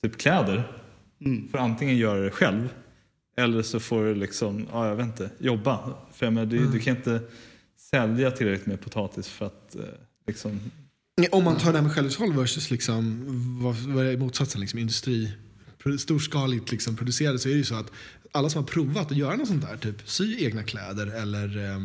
typ 0.02 0.18
kläder, 0.18 0.72
Mm. 1.20 1.48
får 1.48 1.58
antingen 1.58 1.96
göra 1.96 2.20
det 2.20 2.30
själv 2.30 2.68
eller 3.36 3.62
så 3.62 3.80
får 3.80 4.04
du 4.04 4.14
liksom, 4.14 4.66
ja 4.72 4.88
jag 4.88 4.96
vet 4.96 5.06
inte, 5.06 5.30
jobba. 5.38 5.94
För 6.12 6.26
jag 6.26 6.32
menar, 6.32 6.46
du, 6.46 6.66
du 6.66 6.78
kan 6.78 6.96
inte 6.96 7.20
sälja 7.90 8.30
tillräckligt 8.30 8.66
med 8.66 8.80
potatis 8.80 9.28
för 9.28 9.46
att 9.46 9.76
eh, 9.76 9.82
liksom, 10.26 10.60
Om 11.30 11.44
man 11.44 11.56
tar 11.56 11.72
det 11.72 11.78
här 11.78 11.82
med 11.82 11.94
självhushåll 11.94 12.32
versus 12.32 12.70
liksom, 12.70 13.24
vad, 13.62 13.74
vad 13.74 14.06
är 14.06 14.16
motsatsen, 14.16 14.60
liksom 14.60 14.78
industri, 14.78 15.32
storskaligt 15.98 16.72
liksom 16.72 16.96
producerade 16.96 17.38
så 17.38 17.48
är 17.48 17.52
det 17.52 17.58
ju 17.58 17.64
så 17.64 17.74
att 17.74 17.92
alla 18.32 18.50
som 18.50 18.62
har 18.62 18.68
provat 18.68 19.10
att 19.10 19.16
göra 19.16 19.36
något 19.36 19.48
sånt 19.48 19.62
där, 19.62 19.76
typ 19.76 20.08
sy 20.08 20.44
egna 20.44 20.62
kläder 20.62 21.06
eller 21.06 21.64
eh, 21.64 21.78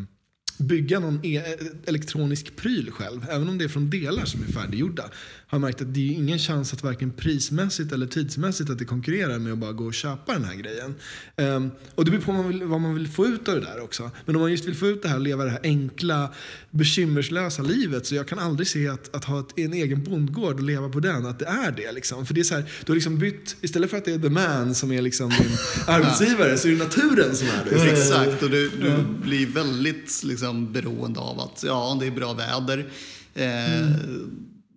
bygga 0.57 0.99
någon 0.99 1.25
e 1.25 1.43
elektronisk 1.85 2.55
pryl 2.55 2.91
själv, 2.91 3.25
även 3.29 3.49
om 3.49 3.57
det 3.57 3.63
är 3.63 3.69
från 3.69 3.89
delar 3.89 4.25
som 4.25 4.43
är 4.43 4.47
färdiggjorda, 4.47 5.09
har 5.47 5.59
märkt 5.59 5.81
att 5.81 5.93
det 5.93 5.99
är 5.99 6.13
ingen 6.13 6.39
chans 6.39 6.73
att 6.73 6.83
varken 6.83 7.11
prismässigt 7.11 7.91
eller 7.91 8.07
tidsmässigt 8.07 8.69
att 8.69 8.79
det 8.79 8.85
konkurrerar 8.85 9.39
med 9.39 9.53
att 9.53 9.57
bara 9.59 9.71
gå 9.71 9.85
och 9.85 9.93
köpa 9.93 10.33
den 10.33 10.43
här 10.43 10.55
grejen. 10.55 10.95
Ehm, 11.35 11.71
och 11.95 12.05
det 12.05 12.11
beror 12.11 12.21
på 12.21 12.31
vad 12.31 12.43
man, 12.43 12.47
vill, 12.47 12.63
vad 12.63 12.81
man 12.81 12.95
vill 12.95 13.07
få 13.07 13.27
ut 13.27 13.47
av 13.47 13.55
det 13.55 13.61
där 13.61 13.83
också. 13.83 14.11
Men 14.25 14.35
om 14.35 14.41
man 14.41 14.51
just 14.51 14.65
vill 14.65 14.75
få 14.75 14.87
ut 14.87 15.03
det 15.03 15.09
här 15.09 15.19
leva 15.19 15.43
det 15.43 15.49
här 15.49 15.59
enkla, 15.63 16.33
bekymmerslösa 16.69 17.61
livet 17.61 18.05
så 18.05 18.15
jag 18.15 18.27
kan 18.27 18.39
aldrig 18.39 18.67
se 18.67 18.87
att, 18.87 19.15
att 19.15 19.25
ha 19.25 19.39
ett, 19.39 19.59
en 19.59 19.73
egen 19.73 20.03
bondgård 20.03 20.53
och 20.53 20.63
leva 20.63 20.89
på 20.89 20.99
den, 20.99 21.25
att 21.25 21.39
det 21.39 21.45
är 21.45 21.71
det. 21.71 21.91
Liksom. 21.91 22.25
För 22.25 22.33
det 22.33 22.39
är 22.39 22.43
så 22.43 22.55
här, 22.55 22.63
du 22.85 22.91
har 22.91 22.95
liksom 22.95 23.19
bytt, 23.19 23.55
istället 23.61 23.89
för 23.89 23.97
att 23.97 24.05
det 24.05 24.13
är 24.13 24.19
the 24.19 24.29
man 24.29 24.75
som 24.75 24.91
är 24.91 25.01
liksom 25.01 25.29
din 25.29 25.57
arbetsgivare 25.87 26.57
så 26.57 26.67
är 26.67 26.71
det 26.71 26.77
naturen 26.77 27.35
som 27.35 27.47
är 27.47 27.69
det. 27.69 27.91
Exakt, 27.91 28.43
och 28.43 28.49
du, 28.49 28.69
du 28.69 28.97
blir 29.23 29.47
väldigt 29.47 30.23
liksom, 30.23 30.40
beroende 30.73 31.19
av 31.19 31.39
att 31.39 31.63
ja, 31.67 31.97
det 31.99 32.07
är 32.07 32.11
bra 32.11 32.33
väder. 32.33 32.85
Eh, 33.33 33.89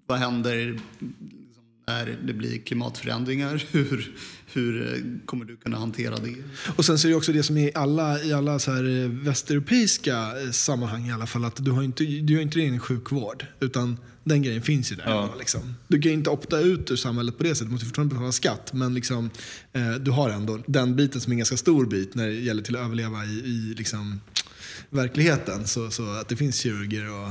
Vad 0.06 0.18
händer 0.18 0.56
liksom, 0.56 0.80
när 1.86 2.18
det 2.26 2.32
blir 2.32 2.58
klimatförändringar? 2.58 3.64
Hur, 3.70 4.14
hur 4.52 4.94
eh, 4.94 5.26
kommer 5.26 5.44
du 5.44 5.56
kunna 5.56 5.78
hantera 5.78 6.16
det? 6.16 6.34
Och 6.76 6.84
sen 6.84 6.98
så 6.98 7.08
är 7.08 7.10
det 7.10 7.16
också 7.16 7.32
det 7.32 7.42
som 7.42 7.56
är 7.56 7.68
i 7.68 7.72
alla, 7.74 8.22
i 8.22 8.32
alla 8.32 8.58
så 8.58 8.72
här 8.72 9.02
eh, 9.02 9.08
västeuropeiska 9.08 10.40
eh, 10.42 10.50
sammanhang 10.50 11.08
i 11.08 11.12
alla 11.12 11.26
fall 11.26 11.44
att 11.44 11.64
du 11.64 11.70
har 11.70 11.82
inte, 11.82 12.04
du 12.04 12.34
har 12.34 12.42
inte 12.42 12.58
din 12.58 12.80
sjukvård 12.80 13.46
utan 13.60 13.96
den 14.24 14.42
grejen 14.42 14.62
finns 14.62 14.92
ju 14.92 14.96
där. 14.96 15.04
Ja. 15.06 15.34
Liksom. 15.38 15.74
Du 15.88 16.00
kan 16.00 16.12
inte 16.12 16.30
opta 16.30 16.60
ut 16.60 16.90
ur 16.90 16.96
samhället 16.96 17.38
på 17.38 17.42
det 17.44 17.54
sättet, 17.54 17.66
du 17.66 17.72
måste 17.72 17.86
fortfarande 17.86 18.14
betala 18.14 18.32
skatt 18.32 18.72
men 18.72 18.94
liksom, 18.94 19.30
eh, 19.72 19.94
du 19.94 20.10
har 20.10 20.30
ändå 20.30 20.62
den 20.66 20.96
biten 20.96 21.20
som 21.20 21.30
är 21.30 21.34
en 21.34 21.38
ganska 21.38 21.56
stor 21.56 21.86
bit 21.86 22.14
när 22.14 22.26
det 22.26 22.34
gäller 22.34 22.62
till 22.62 22.76
att 22.76 22.84
överleva 22.84 23.24
i, 23.24 23.28
i 23.28 23.74
liksom, 23.78 24.20
verkligheten. 24.90 25.66
Så, 25.66 25.90
så 25.90 26.12
att 26.12 26.28
det 26.28 26.36
finns 26.36 26.60
kirurger 26.60 27.10
och 27.10 27.30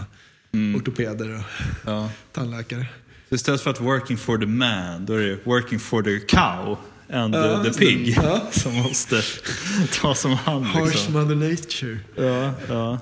ortopeder 0.75 1.35
och 1.35 1.41
ja. 1.85 2.09
tandläkare. 2.31 2.85
Så 3.29 3.35
istället 3.35 3.61
för 3.61 3.69
att 3.69 3.81
working 3.81 4.17
for 4.17 4.37
the 4.37 4.45
man, 4.45 5.05
då 5.05 5.13
är 5.13 5.27
det 5.27 5.39
working 5.43 5.79
for 5.79 6.03
the 6.03 6.19
cow 6.19 6.77
and 7.09 7.35
Ja, 7.35 7.63
the, 7.63 7.71
the 7.71 7.79
pig 7.79 8.17
Ja. 8.23 8.41
som 8.51 8.73
måste 8.73 9.21
ta 10.01 10.15
som 10.15 10.31
hand. 10.31 10.65
Harsh 10.65 10.85
Liksom. 10.85 11.13
mother 11.13 11.35
nature. 11.35 11.99
Ja, 12.15 12.53
ja. 12.67 12.99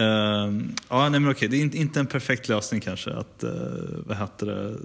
Ehm, 0.00 0.74
ja, 0.88 1.08
nej 1.08 1.20
men 1.20 1.30
okej, 1.30 1.48
det 1.48 1.56
är 1.56 1.60
inte, 1.60 1.78
inte 1.78 2.00
en 2.00 2.06
perfekt 2.06 2.48
lösning 2.48 2.80
kanske 2.80 3.10
att 3.10 3.44
uh, 3.44 3.50
vad 4.06 4.16
heter 4.16 4.46
det, 4.46 4.76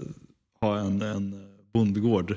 ha 0.60 0.78
en, 0.78 1.02
en 1.02 1.46
bondgård. 1.72 2.36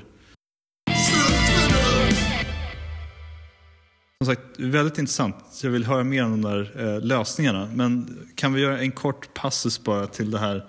Som 4.24 4.34
sagt, 4.34 4.42
väldigt 4.58 4.98
intressant. 4.98 5.34
Jag 5.62 5.70
vill 5.70 5.84
höra 5.84 6.04
mer 6.04 6.24
om 6.24 6.42
de 6.42 6.50
där 6.50 6.84
eh, 6.84 7.00
lösningarna. 7.00 7.70
Men 7.74 8.18
kan 8.34 8.52
vi 8.52 8.60
göra 8.60 8.78
en 8.78 8.92
kort 8.92 9.34
passus 9.34 9.84
bara 9.84 10.06
till 10.06 10.30
det 10.30 10.38
här, 10.38 10.66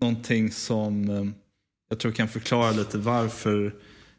någonting 0.00 0.50
som 0.50 1.10
eh, 1.10 1.24
jag 1.88 1.98
tror 1.98 2.12
kan 2.12 2.28
förklara 2.28 2.70
lite 2.70 2.98
varför 2.98 3.74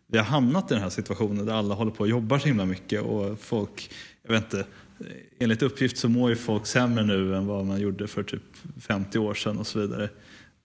vi 0.08 0.18
har 0.18 0.26
hamnat 0.26 0.72
i 0.72 0.74
den 0.74 0.84
här 0.84 0.90
situationen 0.90 1.46
där 1.46 1.54
alla 1.54 1.76
håller 1.76 1.92
på 1.92 2.00
och 2.00 2.10
jobbar 2.10 2.40
så 2.40 2.48
himla 2.48 2.66
mycket 2.66 3.02
och 3.02 3.40
folk, 3.40 3.92
jag 4.24 4.32
vet 4.32 4.44
inte, 4.44 4.60
eh, 4.60 5.06
enligt 5.40 5.62
uppgift 5.62 5.98
så 5.98 6.10
mår 6.10 6.30
ju 6.30 6.36
folk 6.36 6.68
sämre 6.68 7.04
nu 7.04 7.36
än 7.36 7.48
vad 7.48 7.66
man 7.66 7.80
gjorde 7.82 8.08
för 8.08 8.24
typ 8.24 8.44
50 8.80 9.20
år 9.20 9.34
sedan 9.34 9.58
och 9.58 9.68
så 9.68 9.80
vidare. 9.80 10.10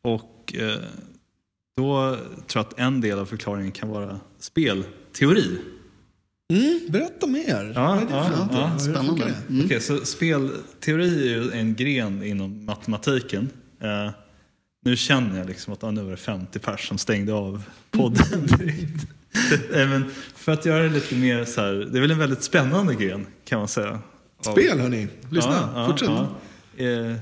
Och 0.03 0.55
eh, 0.59 0.79
då 1.77 2.17
tror 2.47 2.47
jag 2.55 2.61
att 2.61 2.79
en 2.79 3.01
del 3.01 3.19
av 3.19 3.27
förklaringen 3.27 3.73
kan 3.73 3.89
vara 3.89 4.21
spelteori. 4.39 5.59
Mm, 6.53 6.81
berätta 6.89 7.27
mer. 7.27 7.73
Ja, 7.75 7.89
Vad 7.89 7.97
är 7.97 8.01
det 8.01 8.09
för 8.09 8.17
ja, 8.17 8.49
ja. 8.73 8.79
Spännande. 8.79 9.35
Mm. 9.49 9.65
Okej, 9.65 9.81
så 9.81 9.99
spelteori 10.05 11.33
är 11.33 11.37
ju 11.39 11.51
en 11.53 11.75
gren 11.75 12.23
inom 12.23 12.65
matematiken. 12.65 13.49
Eh, 13.81 14.11
nu 14.85 14.97
känner 14.97 15.39
jag 15.39 15.47
liksom 15.47 15.73
att 15.73 15.85
ah, 15.85 15.91
nu 15.91 16.07
är 16.07 16.11
det 16.11 16.17
50 16.17 16.59
pers 16.59 16.89
som 16.89 16.99
stängde 16.99 17.33
av 17.33 17.63
podden 17.91 18.47
direkt. 18.59 19.07
Men 19.73 20.05
för 20.37 20.53
att 20.53 20.65
göra 20.67 20.83
det 20.83 20.89
lite 20.89 21.15
mer 21.15 21.45
så 21.45 21.61
här, 21.61 21.73
det 21.73 21.99
är 21.99 22.01
väl 22.01 22.11
en 22.11 22.19
väldigt 22.19 22.43
spännande 22.43 22.95
gren 22.95 23.27
kan 23.45 23.59
man 23.59 23.69
säga. 23.69 23.99
Spel 24.41 24.79
hörni, 24.81 25.09
lyssna, 25.31 25.69
Ja, 25.75 25.81
ja, 25.81 25.87
fortsätt. 25.87 26.09
ja. 26.09 26.29
Eh, 26.85 27.17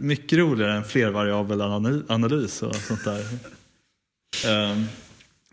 mycket 0.00 0.38
roligare 0.38 0.76
än 0.76 0.84
flervariabel 0.84 1.60
ana- 1.60 2.02
analys 2.08 2.62
och 2.62 2.74
sånt 2.76 3.04
där. 3.04 3.20
Ehm, 4.46 4.84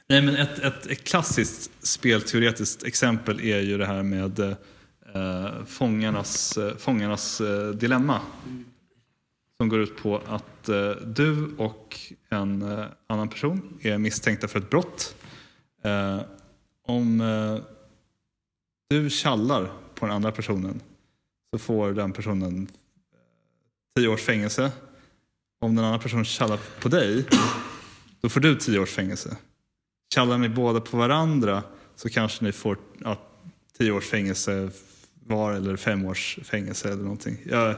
Nej, 0.07 0.21
men 0.21 0.35
ett, 0.35 0.59
ett, 0.59 0.85
ett 0.85 1.03
klassiskt 1.03 1.87
spelteoretiskt 1.87 2.83
exempel 2.83 3.39
är 3.41 3.59
ju 3.59 3.77
det 3.77 3.85
här 3.85 4.03
med 4.03 4.39
eh, 4.39 5.65
fångarnas, 5.65 6.57
eh, 6.57 6.75
fångarnas 6.77 7.41
eh, 7.41 7.69
dilemma. 7.69 8.21
Som 9.57 9.69
går 9.69 9.79
ut 9.79 9.97
på 9.97 10.21
att 10.27 10.69
eh, 10.69 10.91
du 10.91 11.55
och 11.57 11.99
en 12.29 12.61
eh, 12.61 12.85
annan 13.07 13.29
person 13.29 13.79
är 13.81 13.97
misstänkta 13.97 14.47
för 14.47 14.59
ett 14.59 14.69
brott. 14.69 15.15
Eh, 15.83 16.21
om 16.87 17.21
eh, 17.21 17.57
du 18.89 19.09
kallar 19.09 19.71
på 19.95 20.05
den 20.05 20.15
andra 20.15 20.31
personen 20.31 20.81
så 21.53 21.59
får 21.59 21.93
den 21.93 22.13
personen 22.13 22.67
eh, 23.13 23.19
tio 23.95 24.07
års 24.07 24.21
fängelse. 24.21 24.71
Om 25.61 25.75
den 25.75 25.85
andra 25.85 25.99
personen 25.99 26.25
kallar 26.25 26.59
på 26.79 26.89
dig 26.89 27.25
då 28.21 28.29
får 28.29 28.39
du 28.39 28.55
tio 28.55 28.79
års 28.79 28.91
fängelse. 28.91 29.37
Kallar 30.15 30.37
ni 30.37 30.49
båda 30.49 30.81
på 30.81 30.97
varandra 30.97 31.63
så 31.95 32.09
kanske 32.09 32.45
ni 32.45 32.51
får 32.51 32.77
ja, 33.03 33.21
tio 33.77 33.91
års 33.91 34.05
fängelse 34.05 34.69
var 35.25 35.53
eller 35.53 35.75
fem 35.75 36.05
års 36.05 36.39
fängelse 36.43 36.91
eller 36.91 37.03
någonting. 37.03 37.37
Jag 37.45 37.75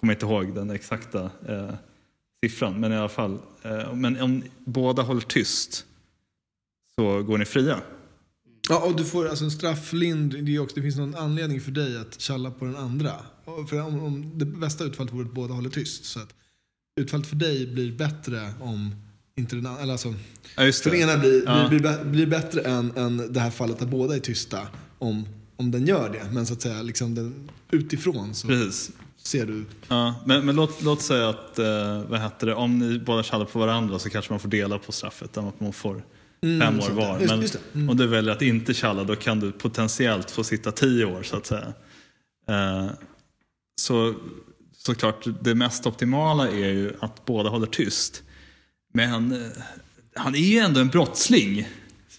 kommer 0.00 0.12
inte 0.12 0.26
ihåg 0.26 0.54
den 0.54 0.70
exakta 0.70 1.30
eh, 1.48 1.74
siffran 2.44 2.80
men 2.80 2.92
i 2.92 2.96
alla 2.96 3.08
fall. 3.08 3.38
Eh, 3.62 3.94
men 3.94 4.20
om 4.20 4.42
båda 4.64 5.02
håller 5.02 5.20
tyst 5.20 5.84
så 6.94 7.22
går 7.22 7.38
ni 7.38 7.44
fria. 7.44 7.80
Ja, 8.68 8.86
och 8.86 8.96
du 8.96 9.04
får 9.04 9.28
alltså 9.28 9.44
en 9.44 9.50
strafflind, 9.50 10.44
det, 10.44 10.54
är 10.54 10.58
också, 10.58 10.76
det 10.76 10.82
finns 10.82 10.96
någon 10.96 11.14
anledning 11.14 11.60
för 11.60 11.70
dig 11.70 11.96
att 11.96 12.20
tjalla 12.20 12.50
på 12.50 12.64
den 12.64 12.76
andra. 12.76 13.12
För 13.68 13.82
om, 13.82 14.04
om 14.04 14.38
det 14.38 14.44
bästa 14.46 14.84
utfallet 14.84 15.12
vore 15.12 15.26
att 15.26 15.34
båda 15.34 15.54
håller 15.54 15.70
tyst. 15.70 16.04
Så 16.04 16.20
att 16.20 16.34
utfallet 17.00 17.26
för 17.26 17.36
dig 17.36 17.66
blir 17.66 17.92
bättre 17.92 18.54
om 18.60 18.94
inte 19.36 19.56
den 19.56 19.66
andra, 19.66 19.82
eller 19.82 19.92
alltså, 19.92 20.14
Ja, 20.56 20.64
just 20.64 20.82
för 20.82 20.90
den 20.90 20.98
det. 20.98 21.04
ena 21.12 21.18
blir, 21.18 21.42
Ja. 21.46 21.68
blir, 21.68 21.78
blir, 21.80 21.90
bä- 21.90 22.04
blir 22.10 22.26
bättre 22.26 22.60
än, 22.60 22.92
än 22.96 23.32
det 23.32 23.40
här 23.40 23.50
fallet 23.50 23.78
där 23.78 23.86
båda 23.86 24.14
är 24.16 24.20
tysta 24.20 24.68
om, 24.98 25.28
om 25.56 25.70
den 25.70 25.86
gör 25.86 26.08
det. 26.12 26.24
Men 26.32 26.46
så 26.46 26.52
att 26.52 26.62
säga 26.62 26.82
liksom 26.82 27.14
den, 27.14 27.48
utifrån 27.70 28.34
så 28.34 28.48
Precis. 28.48 28.90
ser 29.22 29.46
du 29.46 29.64
Ja, 29.88 30.14
men 30.26 30.46
men 30.46 30.56
låt, 30.56 30.82
låt 30.82 31.02
säga 31.02 31.28
att 31.28 31.58
eh, 31.58 32.02
vad 32.08 32.20
heter 32.20 32.46
det, 32.46 32.54
om 32.54 32.78
ni 32.78 32.98
båda 32.98 33.22
kallar 33.22 33.44
på 33.44 33.58
varandra 33.58 33.98
så 33.98 34.10
kanske 34.10 34.32
man 34.32 34.40
får 34.40 34.48
dela 34.48 34.78
på 34.78 34.92
straffet. 34.92 35.36
Att 35.36 35.60
man 35.60 35.72
får 35.72 36.04
fem 36.42 36.78
år 36.78 36.82
sånt 36.82 36.86
där. 36.86 36.94
var. 37.08 37.18
Just- 37.20 37.30
men 37.32 37.40
just 37.40 37.52
det. 37.72 37.88
om 37.88 37.96
du 37.96 38.06
väljer 38.06 38.32
att 38.32 38.42
inte 38.42 38.74
kalla 38.74 39.04
då 39.04 39.16
kan 39.16 39.40
du 39.40 39.52
potentiellt 39.52 40.30
få 40.30 40.44
sitta 40.44 40.72
tio 40.72 41.04
år 41.04 41.22
så 41.22 41.36
att 41.36 41.46
säga. 41.46 41.72
Eh, 42.48 42.90
så 43.80 44.14
såklart, 44.76 45.24
det 45.42 45.54
mest 45.54 45.86
optimala 45.86 46.48
är 46.48 46.54
ju 46.72 46.92
att 47.00 47.24
båda 47.24 47.50
håller 47.50 47.66
tyst. 47.66 48.22
Men 48.96 49.32
eh, 49.32 49.48
han 50.14 50.34
är 50.34 50.38
ju 50.38 50.58
ändå 50.58 50.80
en 50.80 50.88
brottsling. 50.88 51.68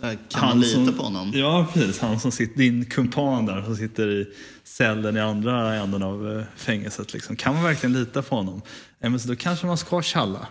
Här, 0.02 0.18
kan 0.30 0.48
man 0.48 0.60
lita 0.60 0.86
som, 0.86 0.98
på 0.98 1.04
honom? 1.04 1.32
Ja, 1.34 1.68
precis. 1.74 2.00
Han 2.00 2.20
som 2.20 2.32
sitter, 2.32 2.58
din 2.58 2.86
kumpan 2.86 3.46
där 3.46 3.64
som 3.64 3.76
sitter 3.76 4.10
i 4.10 4.28
cellen 4.64 5.18
i 5.18 5.20
andra 5.20 5.76
änden 5.76 6.04
av 6.04 6.32
eh, 6.32 6.44
fängelset. 6.56 7.14
Liksom. 7.14 7.36
Kan 7.36 7.54
man 7.54 7.64
verkligen 7.64 7.94
lita 7.94 8.22
på 8.22 8.36
honom? 8.36 8.62
Ja, 9.00 9.10
men 9.10 9.20
så 9.20 9.28
då 9.28 9.36
kanske 9.36 9.66
man 9.68 9.78
ska 9.78 10.02
tjalla. 10.02 10.48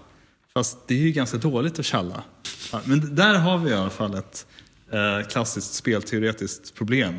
Fast 0.55 0.89
det 0.89 0.95
är 0.95 0.99
ju 0.99 1.13
ganska 1.13 1.39
dåligt 1.39 1.79
att 1.79 1.85
tjalla. 1.85 2.25
Ja, 2.73 2.81
men 2.85 3.15
där 3.15 3.35
har 3.35 3.59
vi 3.59 3.71
i 3.71 3.75
alla 3.75 3.91
fall 3.91 4.15
ett 4.15 4.47
eh, 4.93 5.29
klassiskt 5.29 5.75
spelteoretiskt 5.75 6.75
problem. 6.75 7.15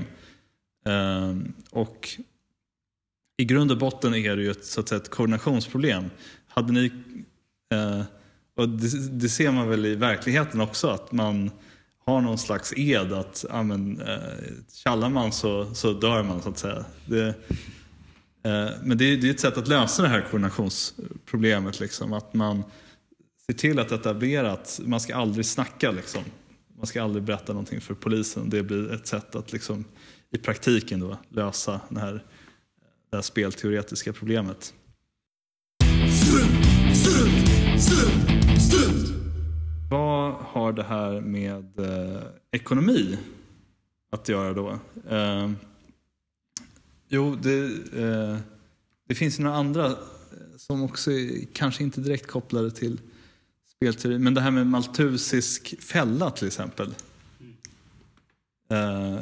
Eh, 0.86 1.36
och 1.70 2.10
i 3.38 3.46
grund 3.46 3.72
och 3.72 3.78
botten 3.78 4.16
är 4.16 4.36
det 4.36 4.44
ju 4.44 4.52
ett, 4.52 4.66
så 4.66 4.80
att 4.80 4.90
säga, 4.90 5.02
ett 5.02 5.10
koordinationsproblem. 5.10 6.06
Hade 6.48 6.74
ni, 6.74 6.92
eh, 7.74 8.02
och 8.56 8.70
det, 8.70 9.10
det 9.10 9.30
ser 9.30 9.52
man 9.52 9.70
väl 9.70 9.86
i 9.86 9.96
verkligheten 9.96 10.62
också, 10.62 10.88
att 10.90 11.12
man 11.12 11.52
har 12.06 12.22
någon 12.22 12.38
slags 12.38 12.74
ed 12.78 13.14
att 13.14 13.46
ja, 13.50 13.64
men, 13.64 14.02
eh, 14.02 14.18
tjallar 14.74 15.10
man 15.10 15.32
så, 15.32 15.74
så 15.76 15.94
dör 15.94 16.24
man 16.24 16.42
så 16.42 16.50
att 16.50 16.58
säga. 16.58 16.86
Det, 17.06 17.28
eh, 18.44 18.70
men 18.84 18.98
det, 18.98 19.06
är- 19.06 19.18
det 19.18 19.28
är 19.28 19.32
ett 19.32 19.40
sätt 19.40 19.58
att 19.58 19.68
lösa 19.68 20.02
det 20.02 20.08
här 20.08 20.22
koordinationsproblemet. 20.32 21.80
Liksom, 21.80 22.14
att 22.14 22.34
man 22.34 22.64
ser 23.46 23.54
till 23.54 23.80
att 23.80 23.92
etablera 23.92 24.52
att 24.52 24.80
man 24.86 25.00
ska 25.00 25.16
aldrig 25.16 25.46
snacka. 25.46 25.92
Liksom. 25.92 26.24
Man 26.78 26.88
ska 26.88 27.04
aldrig 27.04 27.24
berätta 27.24 27.54
någonting 27.54 27.82
för 27.82 27.94
polisen. 27.94 28.50
Det 28.50 28.64
blir 28.64 28.94
ett 28.94 29.08
sätt 29.08 29.36
att 29.36 29.52
liksom, 29.54 29.86
i 30.32 30.38
praktiken 30.38 31.00
då, 31.00 31.18
lösa 31.30 31.82
den 31.90 31.98
här, 31.98 32.24
det 33.10 33.18
här 33.18 33.22
spelteoretiska 33.22 34.14
problemet. 34.14 34.74
Slut, 36.24 36.66
slut, 36.98 37.82
slut 37.82 38.25
strunt. 38.68 39.08
Vad 39.90 40.34
har 40.34 40.74
det 40.74 40.84
här 40.84 41.22
med 41.22 41.80
eh, 41.80 42.22
ekonomi 42.52 43.18
att 44.12 44.30
göra 44.30 44.54
då? 44.54 44.80
Eh, 45.10 45.52
jo, 47.10 47.36
det, 47.36 47.64
eh, 48.02 48.38
det 49.08 49.16
finns 49.16 49.40
ju 49.40 49.44
några 49.44 49.58
andra 49.58 49.86
eh, 49.86 49.94
som 50.58 50.84
också 50.84 51.12
är 51.12 51.46
kanske 51.54 51.84
inte 51.84 52.02
direkt 52.02 52.28
kopplade 52.28 52.72
till 52.72 53.00
spelteori. 53.76 54.20
Men 54.20 54.34
det 54.34 54.42
här 54.42 54.52
med 54.52 54.68
maltusisk 54.68 55.82
fälla 55.82 56.32
till 56.32 56.48
exempel. 56.48 56.88
Eh, 58.70 59.20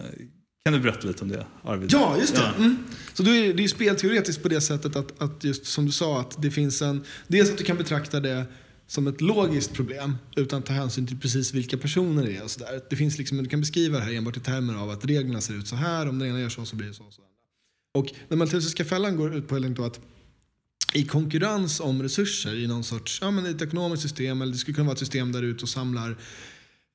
kan 0.65 0.73
du 0.73 0.79
berätta 0.79 1.07
lite 1.07 1.23
om 1.23 1.29
det 1.29 1.45
Arvid? 1.63 1.91
Ja, 1.91 2.17
just 2.17 2.35
det. 2.35 2.41
Ja. 2.41 2.63
Mm. 2.63 2.77
Så 3.13 3.23
då 3.23 3.31
är 3.31 3.47
det, 3.47 3.53
det 3.53 3.63
är 3.63 3.67
spelteoretiskt 3.67 4.43
på 4.43 4.49
det 4.49 4.61
sättet 4.61 4.95
att, 4.95 5.21
att 5.21 5.43
just 5.43 5.65
som 5.65 5.85
du 5.85 5.91
sa 5.91 6.19
att 6.19 6.41
det 6.41 6.51
finns 6.51 6.81
en... 6.81 7.03
Dels 7.27 7.51
att 7.51 7.57
du 7.57 7.63
kan 7.63 7.77
betrakta 7.77 8.19
det 8.19 8.45
som 8.87 9.07
ett 9.07 9.21
logiskt 9.21 9.73
problem 9.73 10.15
utan 10.35 10.59
att 10.59 10.65
ta 10.65 10.73
hänsyn 10.73 11.07
till 11.07 11.19
precis 11.19 11.53
vilka 11.53 11.77
personer 11.77 12.23
det 12.23 12.35
är 12.35 12.43
och 12.43 12.51
sådär. 12.51 12.81
Det 12.89 12.95
finns 12.95 13.17
liksom, 13.17 13.37
du 13.37 13.49
kan 13.49 13.59
beskriva 13.59 13.97
det 13.97 14.03
här 14.03 14.13
enbart 14.13 14.37
i 14.37 14.39
termer 14.39 14.75
av 14.75 14.89
att 14.89 15.05
reglerna 15.05 15.41
ser 15.41 15.53
ut 15.53 15.67
så 15.67 15.75
här, 15.75 16.09
om 16.09 16.19
den 16.19 16.29
ena 16.29 16.39
gör 16.39 16.49
så 16.49 16.65
så 16.65 16.75
blir 16.75 16.87
det 16.87 16.93
så. 16.93 17.03
och 17.03 17.13
så. 17.13 17.21
Och 17.93 18.13
den 18.29 18.37
maltesiska 18.37 18.85
fällan 18.85 19.17
går 19.17 19.35
ut 19.35 19.47
på 19.47 19.55
helt 19.55 19.65
enkelt 19.65 19.87
att 19.87 19.99
i 20.93 21.05
konkurrens 21.05 21.79
om 21.79 22.03
resurser 22.03 22.55
i 22.55 22.67
någon 22.67 22.83
sorts, 22.83 23.19
ja 23.21 23.31
men 23.31 23.45
ett 23.45 23.61
ekonomiskt 23.61 24.03
system 24.03 24.41
eller 24.41 24.51
det 24.51 24.57
skulle 24.57 24.75
kunna 24.75 24.85
vara 24.85 24.93
ett 24.93 24.99
system 24.99 25.31
där 25.31 25.41
du 25.41 25.47
är 25.47 25.51
ute 25.51 25.63
och 25.63 25.69
samlar 25.69 26.15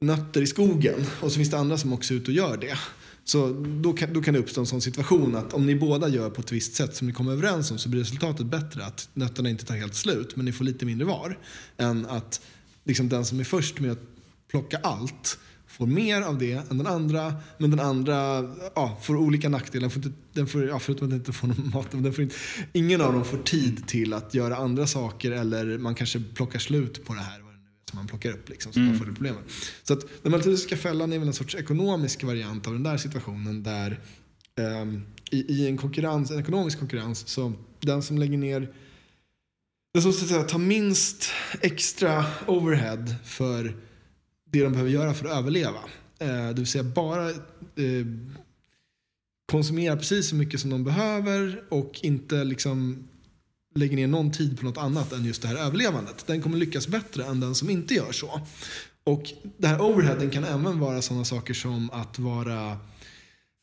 nötter 0.00 0.42
i 0.42 0.46
skogen 0.46 1.04
och 1.20 1.32
så 1.32 1.36
finns 1.36 1.50
det 1.50 1.58
andra 1.58 1.78
som 1.78 1.92
också 1.92 2.14
är 2.14 2.18
ute 2.18 2.30
och 2.30 2.36
gör 2.36 2.56
det. 2.56 2.78
Så 3.28 3.52
då 3.82 3.92
kan, 3.92 4.12
då 4.12 4.22
kan 4.22 4.34
det 4.34 4.40
uppstå 4.40 4.60
en 4.60 4.66
sån 4.66 4.80
situation 4.80 5.36
att 5.36 5.54
om 5.54 5.66
ni 5.66 5.74
båda 5.74 6.08
gör 6.08 6.30
på 6.30 6.40
ett 6.40 6.52
visst 6.52 6.74
sätt 6.74 6.96
som 6.96 7.06
ni 7.06 7.12
kommer 7.12 7.32
överens 7.32 7.70
om 7.70 7.78
så 7.78 7.88
blir 7.88 8.00
resultatet 8.00 8.46
bättre. 8.46 8.84
Att 8.84 9.08
nötterna 9.14 9.50
inte 9.50 9.64
tar 9.64 9.76
helt 9.76 9.94
slut 9.94 10.36
men 10.36 10.44
ni 10.44 10.52
får 10.52 10.64
lite 10.64 10.86
mindre 10.86 11.06
var. 11.06 11.38
Än 11.76 12.06
att 12.06 12.40
liksom 12.84 13.08
den 13.08 13.24
som 13.24 13.40
är 13.40 13.44
först 13.44 13.80
med 13.80 13.92
att 13.92 14.02
plocka 14.50 14.78
allt 14.82 15.38
får 15.66 15.86
mer 15.86 16.22
av 16.22 16.38
det 16.38 16.70
än 16.70 16.78
den 16.78 16.86
andra. 16.86 17.34
Men 17.58 17.70
den 17.70 17.80
andra 17.80 18.44
ja, 18.74 18.98
får 19.02 19.16
olika 19.16 19.48
nackdelar. 19.48 19.82
Den 19.82 19.90
får 19.90 20.04
inte, 20.04 20.18
den 20.32 20.46
får, 20.46 20.68
ja, 20.68 20.78
förutom 20.78 21.06
att 21.06 21.10
den 21.10 21.18
inte 21.18 21.32
får 21.32 21.48
någon 21.48 21.70
mat. 21.74 21.92
men 21.92 22.02
Den 22.02 22.12
får 22.12 22.24
inte, 22.24 22.36
ingen 22.72 23.00
av 23.00 23.12
dem 23.12 23.24
får 23.24 23.38
tid 23.38 23.86
till 23.86 24.12
att 24.12 24.34
göra 24.34 24.56
andra 24.56 24.86
saker 24.86 25.32
eller 25.32 25.78
man 25.78 25.94
kanske 25.94 26.20
plockar 26.34 26.58
slut 26.58 27.04
på 27.04 27.14
det 27.14 27.20
här. 27.20 27.47
Som 27.88 27.96
man 27.96 28.06
plockar 28.06 28.30
upp 28.30 28.48
liksom, 28.48 28.72
så 28.72 28.80
man 28.80 28.98
får 28.98 29.06
det 29.06 29.12
problemet. 29.12 29.44
Så 29.82 29.92
att 29.92 30.22
den 30.22 30.32
maltesiska 30.32 30.76
fällan 30.76 31.12
är 31.12 31.18
väl 31.18 31.28
en 31.28 31.34
sorts 31.34 31.54
ekonomisk 31.54 32.24
variant 32.24 32.66
av 32.66 32.72
den 32.72 32.82
där 32.82 32.96
situationen 32.96 33.62
där 33.62 34.00
ehm, 34.56 35.02
i, 35.30 35.36
i 35.36 35.68
en, 35.68 35.76
konkurrens, 35.76 36.30
en 36.30 36.40
ekonomisk 36.40 36.78
konkurrens 36.78 37.28
så 37.28 37.52
den 37.80 38.02
som 38.02 38.18
lägger 38.18 38.38
ner 38.38 38.72
den 39.94 40.02
som 40.02 40.12
så 40.12 40.24
att 40.24 40.30
säga, 40.30 40.42
tar 40.42 40.58
minst 40.58 41.30
extra 41.60 42.24
overhead 42.46 43.04
för 43.24 43.76
det 44.50 44.62
de 44.62 44.72
behöver 44.72 44.90
göra 44.90 45.14
för 45.14 45.26
att 45.26 45.38
överleva. 45.38 45.80
Eh, 46.18 46.48
det 46.48 46.54
vill 46.54 46.66
säga 46.66 46.84
bara 46.84 47.30
eh, 47.30 48.06
konsumera 49.50 49.96
precis 49.96 50.28
så 50.28 50.34
mycket 50.34 50.60
som 50.60 50.70
de 50.70 50.84
behöver 50.84 51.64
och 51.68 52.00
inte 52.02 52.44
liksom 52.44 53.07
lägger 53.74 53.96
ner 53.96 54.06
någon 54.06 54.30
tid 54.32 54.58
på 54.58 54.64
något 54.64 54.78
annat 54.78 55.12
än 55.12 55.24
just 55.24 55.42
det 55.42 55.48
här 55.48 55.56
överlevandet. 55.56 56.26
Den 56.26 56.42
kommer 56.42 56.56
lyckas 56.58 56.88
bättre 56.88 57.24
än 57.24 57.40
den 57.40 57.54
som 57.54 57.70
inte 57.70 57.94
gör 57.94 58.12
så. 58.12 58.40
Och 59.04 59.22
det 59.58 59.66
här 59.66 59.80
overheaden 59.80 60.30
kan 60.30 60.44
även 60.44 60.78
vara 60.80 61.02
sådana 61.02 61.24
saker 61.24 61.54
som 61.54 61.90
att 61.90 62.18
vara 62.18 62.76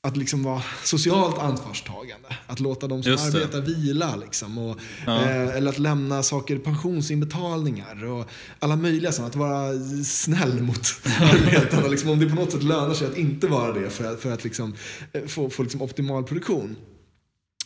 att 0.07 0.17
liksom 0.17 0.43
vara 0.43 0.61
socialt 0.83 1.37
ansvarstagande. 1.37 2.27
Att 2.47 2.59
låta 2.59 2.87
de 2.87 3.03
som 3.03 3.11
arbetar 3.13 3.61
vila. 3.61 4.15
Liksom, 4.15 4.57
och, 4.57 4.79
Ja. 5.05 5.21
eh, 5.21 5.55
eller 5.55 5.69
att 5.69 5.79
lämna 5.79 6.23
saker, 6.23 6.57
pensionsinbetalningar 6.57 8.05
och 8.05 8.25
alla 8.59 8.75
möjliga 8.75 9.11
sådana. 9.11 9.29
Att 9.29 9.35
vara 9.35 9.73
snäll 10.03 10.61
mot 10.61 10.87
arbetarna. 11.19 11.87
Liksom, 11.87 12.09
om 12.09 12.19
det 12.19 12.29
på 12.29 12.35
något 12.35 12.51
sätt 12.51 12.63
lönar 12.63 12.93
sig 12.93 13.07
att 13.07 13.17
inte 13.17 13.47
vara 13.47 13.73
det 13.73 13.89
för 13.89 14.13
att, 14.13 14.19
för 14.21 14.31
att 14.31 14.43
liksom, 14.43 14.73
eh, 15.13 15.25
få, 15.25 15.49
få 15.49 15.63
liksom 15.63 15.81
optimal 15.81 16.23
produktion. 16.23 16.75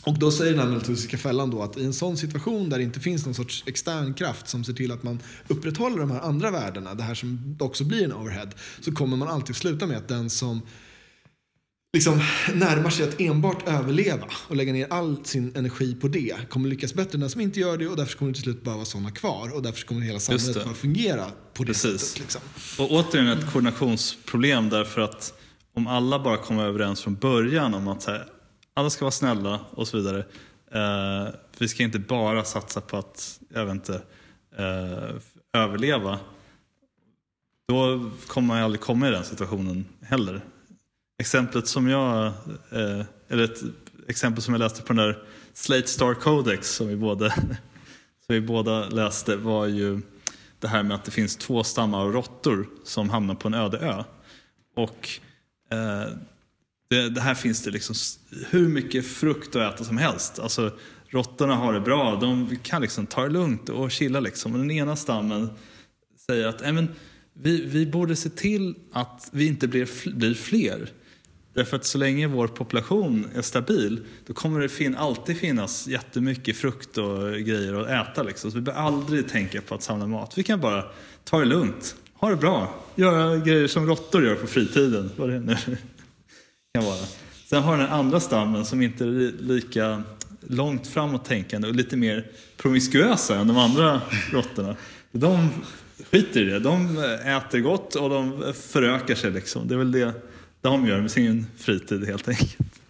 Och 0.03 0.19
då 0.19 0.31
säger 0.31 0.51
den 0.51 0.59
här 0.59 0.71
maltesiska 0.71 1.17
fällan 1.17 1.49
då 1.49 1.61
att 1.61 1.77
i 1.77 1.85
en 1.85 1.93
sån 1.93 2.17
situation 2.17 2.69
där 2.69 2.77
det 2.77 2.83
inte 2.83 2.99
finns 2.99 3.25
någon 3.25 3.35
sorts 3.35 3.63
extern 3.67 4.13
kraft 4.13 4.47
som 4.47 4.63
ser 4.63 4.73
till 4.73 4.91
att 4.91 5.03
man 5.03 5.19
upprätthåller 5.47 5.97
de 5.99 6.11
här 6.11 6.19
andra 6.19 6.51
värdena, 6.51 6.93
det 6.93 7.03
här 7.03 7.15
som 7.15 7.57
också 7.59 7.83
blir 7.83 8.03
en 8.03 8.13
overhead, 8.13 8.49
så 8.81 8.91
kommer 8.91 9.17
man 9.17 9.27
alltid 9.27 9.55
sluta 9.55 9.87
med 9.87 9.97
att 9.97 10.07
den 10.07 10.29
som 10.29 10.61
liksom 11.93 12.21
närmar 12.53 12.89
sig 12.89 13.07
att 13.07 13.21
enbart 13.21 13.67
överleva 13.67 14.25
och 14.47 14.55
lägga 14.55 14.73
ner 14.73 14.87
all 14.89 15.25
sin 15.25 15.55
energi 15.55 15.95
på 15.95 16.07
det 16.07 16.35
kommer 16.49 16.69
lyckas 16.69 16.93
bättre 16.93 17.13
än 17.13 17.19
den 17.19 17.29
som 17.29 17.41
inte 17.41 17.59
gör 17.59 17.77
det 17.77 17.87
och 17.87 17.97
därför 17.97 18.17
kommer 18.17 18.31
det 18.31 18.35
till 18.35 18.43
slut 18.43 18.63
bara 18.63 18.75
vara 18.75 18.85
sådana 18.85 19.11
kvar 19.11 19.55
och 19.55 19.61
därför 19.61 19.85
kommer 19.85 20.01
hela 20.01 20.19
samhället 20.19 20.65
bara 20.65 20.73
fungera 20.73 21.25
på 21.53 21.63
det 21.63 21.67
Precis. 21.67 22.01
sättet. 22.01 22.19
Liksom. 22.19 22.41
Och 22.77 22.91
återigen 22.91 23.27
ett 23.27 23.51
koordinationsproblem 23.51 24.69
därför 24.69 25.01
att 25.01 25.33
om 25.73 25.87
alla 25.87 26.23
bara 26.23 26.37
kommer 26.37 26.65
överens 26.65 27.01
från 27.01 27.15
början 27.15 27.73
om 27.73 27.87
att 27.87 28.05
här, 28.05 28.27
alla 28.79 28.89
ska 28.89 29.05
vara 29.05 29.11
snälla 29.11 29.59
och 29.71 29.87
så 29.87 29.97
vidare. 29.97 30.25
Uh, 30.75 31.33
vi 31.57 31.67
ska 31.67 31.83
inte 31.83 31.99
bara 31.99 32.43
satsa 32.43 32.81
på 32.81 32.97
att, 32.97 33.39
jag 33.53 33.65
vet 33.65 33.73
inte, 33.73 34.01
uh, 34.59 35.19
överleva. 35.53 36.19
Då 37.67 38.09
kommer 38.27 38.47
man 38.47 38.63
aldrig 38.63 38.81
komma 38.81 39.07
i 39.07 39.11
den 39.11 39.23
situationen 39.23 39.85
heller. 40.01 40.41
Exemplet 41.19 41.67
som 41.67 41.87
jag, 41.87 42.33
uh, 42.73 43.03
eller 43.27 43.43
ett 43.43 43.63
exempel 44.07 44.43
som 44.43 44.53
jag 44.53 44.59
läste 44.59 44.81
på 44.81 44.93
den 44.93 45.05
där 45.05 45.23
Slate 45.53 45.87
Star 45.87 46.13
Codex 46.13 46.75
som 46.75 46.87
vi 46.87 46.95
båda, 46.95 47.29
som 48.25 48.35
vi 48.35 48.41
båda 48.41 48.89
läste 48.89 49.35
var 49.35 49.65
ju 49.65 50.01
det 50.59 50.67
här 50.67 50.83
med 50.83 50.95
att 50.95 51.05
det 51.05 51.11
finns 51.11 51.37
två 51.37 51.63
stammar 51.63 52.01
av 52.01 52.11
råttor 52.11 52.67
som 52.83 53.09
hamnar 53.09 53.35
på 53.35 53.47
en 53.47 53.53
öde 53.53 53.77
ö. 53.77 54.03
Och 54.75 55.09
det, 56.89 57.09
det 57.09 57.21
här 57.21 57.35
finns 57.35 57.63
det 57.63 57.71
liksom 57.71 57.95
hur 58.49 58.67
mycket 58.67 59.07
frukt 59.07 59.55
att 59.55 59.73
äta 59.75 59.83
som 59.83 59.97
helst. 59.97 60.39
Alltså, 60.39 60.71
råttorna 61.09 61.55
har 61.55 61.73
det 61.73 61.79
bra, 61.81 62.17
de 62.21 62.57
kan 62.63 62.81
liksom 62.81 63.05
ta 63.05 63.23
det 63.23 63.29
lugnt 63.29 63.69
och 63.69 63.91
chilla. 63.91 64.19
Liksom. 64.19 64.53
Och 64.53 64.59
den 64.59 64.71
ena 64.71 64.95
stammen 64.95 65.49
säger 66.27 66.47
att 66.47 66.61
"Nej, 66.61 66.71
men, 66.73 66.87
vi, 67.33 67.65
vi 67.65 67.85
borde 67.85 68.15
se 68.15 68.29
till 68.29 68.75
att 68.93 69.29
vi 69.31 69.47
inte 69.47 69.67
blir, 69.67 70.15
blir 70.15 70.33
fler. 70.33 70.89
Därför 71.53 71.75
att 71.77 71.85
så 71.85 71.97
länge 71.97 72.27
vår 72.27 72.47
population 72.47 73.27
är 73.35 73.41
stabil 73.41 73.99
då 74.27 74.33
kommer 74.33 74.59
det 74.59 74.69
fin- 74.69 74.95
alltid 74.95 75.37
finnas 75.37 75.87
jättemycket 75.87 76.57
frukt 76.57 76.97
och 76.97 77.19
grejer 77.33 77.73
att 77.73 78.07
äta. 78.09 78.23
Liksom. 78.23 78.51
Så 78.51 78.57
vi 78.57 78.61
behöver 78.61 78.85
aldrig 78.87 79.27
tänka 79.29 79.61
på 79.61 79.75
att 79.75 79.83
samla 79.83 80.07
mat. 80.07 80.37
Vi 80.37 80.43
kan 80.43 80.59
bara 80.59 80.83
ta 81.23 81.39
det 81.39 81.45
lugnt, 81.45 81.95
ha 82.13 82.29
det 82.29 82.35
bra, 82.35 82.85
göra 82.95 83.37
grejer 83.37 83.67
som 83.67 83.85
råttor 83.87 84.25
gör 84.25 84.35
på 84.35 84.47
fritiden. 84.47 85.11
Vad 85.17 85.29
det 85.29 85.39
nu 85.39 85.55
kan 86.79 86.89
vara. 86.89 87.05
Sen 87.45 87.63
har 87.63 87.77
den 87.77 87.87
andra 87.87 88.19
stammen 88.19 88.65
som 88.65 88.81
inte 88.81 89.03
är 89.03 89.41
lika 89.41 90.03
långt 90.41 90.87
framåt 90.87 91.25
tänkande 91.25 91.67
och 91.67 91.75
lite 91.75 91.97
mer 91.97 92.31
promiskuösa 92.57 93.39
än 93.39 93.47
de 93.47 93.57
andra 93.57 94.01
råttorna. 94.31 94.75
De 95.11 95.49
skiter 96.11 96.41
i 96.41 96.45
det. 96.45 96.59
De 96.59 96.97
äter 97.25 97.59
gott 97.59 97.95
och 97.95 98.09
de 98.09 98.53
förökar 98.53 99.15
sig. 99.15 99.31
Liksom. 99.31 99.67
Det 99.67 99.73
är 99.73 99.77
väl 99.77 99.91
det 99.91 100.13
de 100.61 100.87
gör 100.87 101.01
med 101.01 101.11
sin 101.11 101.45
fritid 101.57 102.05
helt 102.05 102.27
enkelt. 102.27 102.81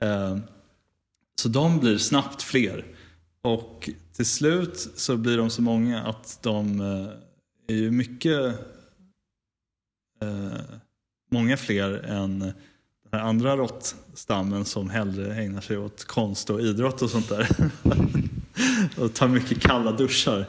Eh, 0.00 0.38
så 1.40 1.48
de 1.48 1.80
blir 1.80 1.98
snabbt 1.98 2.42
fler. 2.42 2.84
Och 3.42 3.90
till 4.16 4.26
slut 4.26 4.90
så 4.96 5.16
blir 5.16 5.36
de 5.36 5.50
så 5.50 5.62
många 5.62 6.02
att 6.02 6.38
de 6.42 6.80
eh, 6.80 7.74
är 7.74 7.78
ju 7.78 7.90
mycket 7.90 8.54
eh, 10.22 10.60
många 11.30 11.56
fler 11.56 11.92
än 11.92 12.52
den 13.10 13.20
här 13.20 13.28
andra 13.28 13.56
råttstammen 13.56 14.64
som 14.64 14.90
hellre 14.90 15.34
ägnar 15.34 15.60
sig 15.60 15.78
åt 15.78 16.04
konst 16.04 16.50
och 16.50 16.60
idrott 16.60 17.02
och 17.02 17.10
sånt 17.10 17.28
där. 17.28 17.48
och 18.96 19.14
tar 19.14 19.28
mycket 19.28 19.60
kalla 19.60 19.92
duschar. 19.92 20.46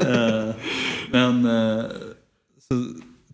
eh, 0.00 0.54
men 1.10 1.44
eh, 1.44 1.84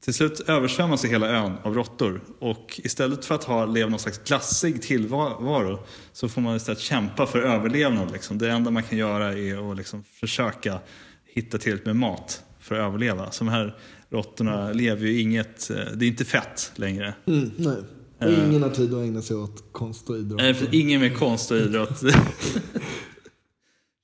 till 0.01 0.15
slut 0.15 0.41
översvämmas 0.41 1.05
hela 1.05 1.29
ön 1.29 1.53
av 1.63 1.75
råttor 1.75 2.21
och 2.39 2.81
istället 2.85 3.25
för 3.25 3.35
att 3.35 3.45
ha 3.45 3.67
leva 3.67 3.91
någon 3.91 3.99
slags 3.99 4.19
glassig 4.19 4.83
tillvaro 4.83 5.79
så 6.13 6.29
får 6.29 6.41
man 6.41 6.57
istället 6.57 6.81
kämpa 6.81 7.27
för 7.27 7.43
överlevnad. 7.43 8.13
Liksom. 8.13 8.39
Det 8.39 8.51
enda 8.51 8.71
man 8.71 8.83
kan 8.83 8.99
göra 8.99 9.33
är 9.33 9.71
att 9.71 9.77
liksom 9.77 10.05
försöka 10.05 10.79
hitta 11.25 11.59
tillräckligt 11.59 11.87
med 11.87 11.97
mat 11.97 12.43
för 12.61 12.75
att 12.75 12.81
överleva. 12.89 13.31
Så 13.31 13.45
de 13.45 13.51
här 13.51 13.77
råttorna 14.11 14.73
lever 14.73 15.07
ju 15.07 15.21
inget, 15.21 15.71
eh, 15.71 15.77
det 15.95 16.05
är 16.05 16.09
inte 16.09 16.25
fett 16.25 16.73
längre. 16.75 17.15
Mm, 17.27 17.51
nej. 17.57 17.77
Och 18.19 18.31
ingen 18.31 18.63
har 18.63 18.71
tid 18.71 18.95
att 18.95 19.03
ägna 19.03 19.23
sig 19.23 19.37
åt 19.37 19.73
konst 19.73 20.11
och 20.11 20.17
idrott. 20.17 20.41
Nej, 20.41 20.55
för 20.55 20.75
ingen 20.75 21.01
mer 21.01 21.15
konst 21.15 21.51
och 21.51 21.57
idrott. 21.57 22.01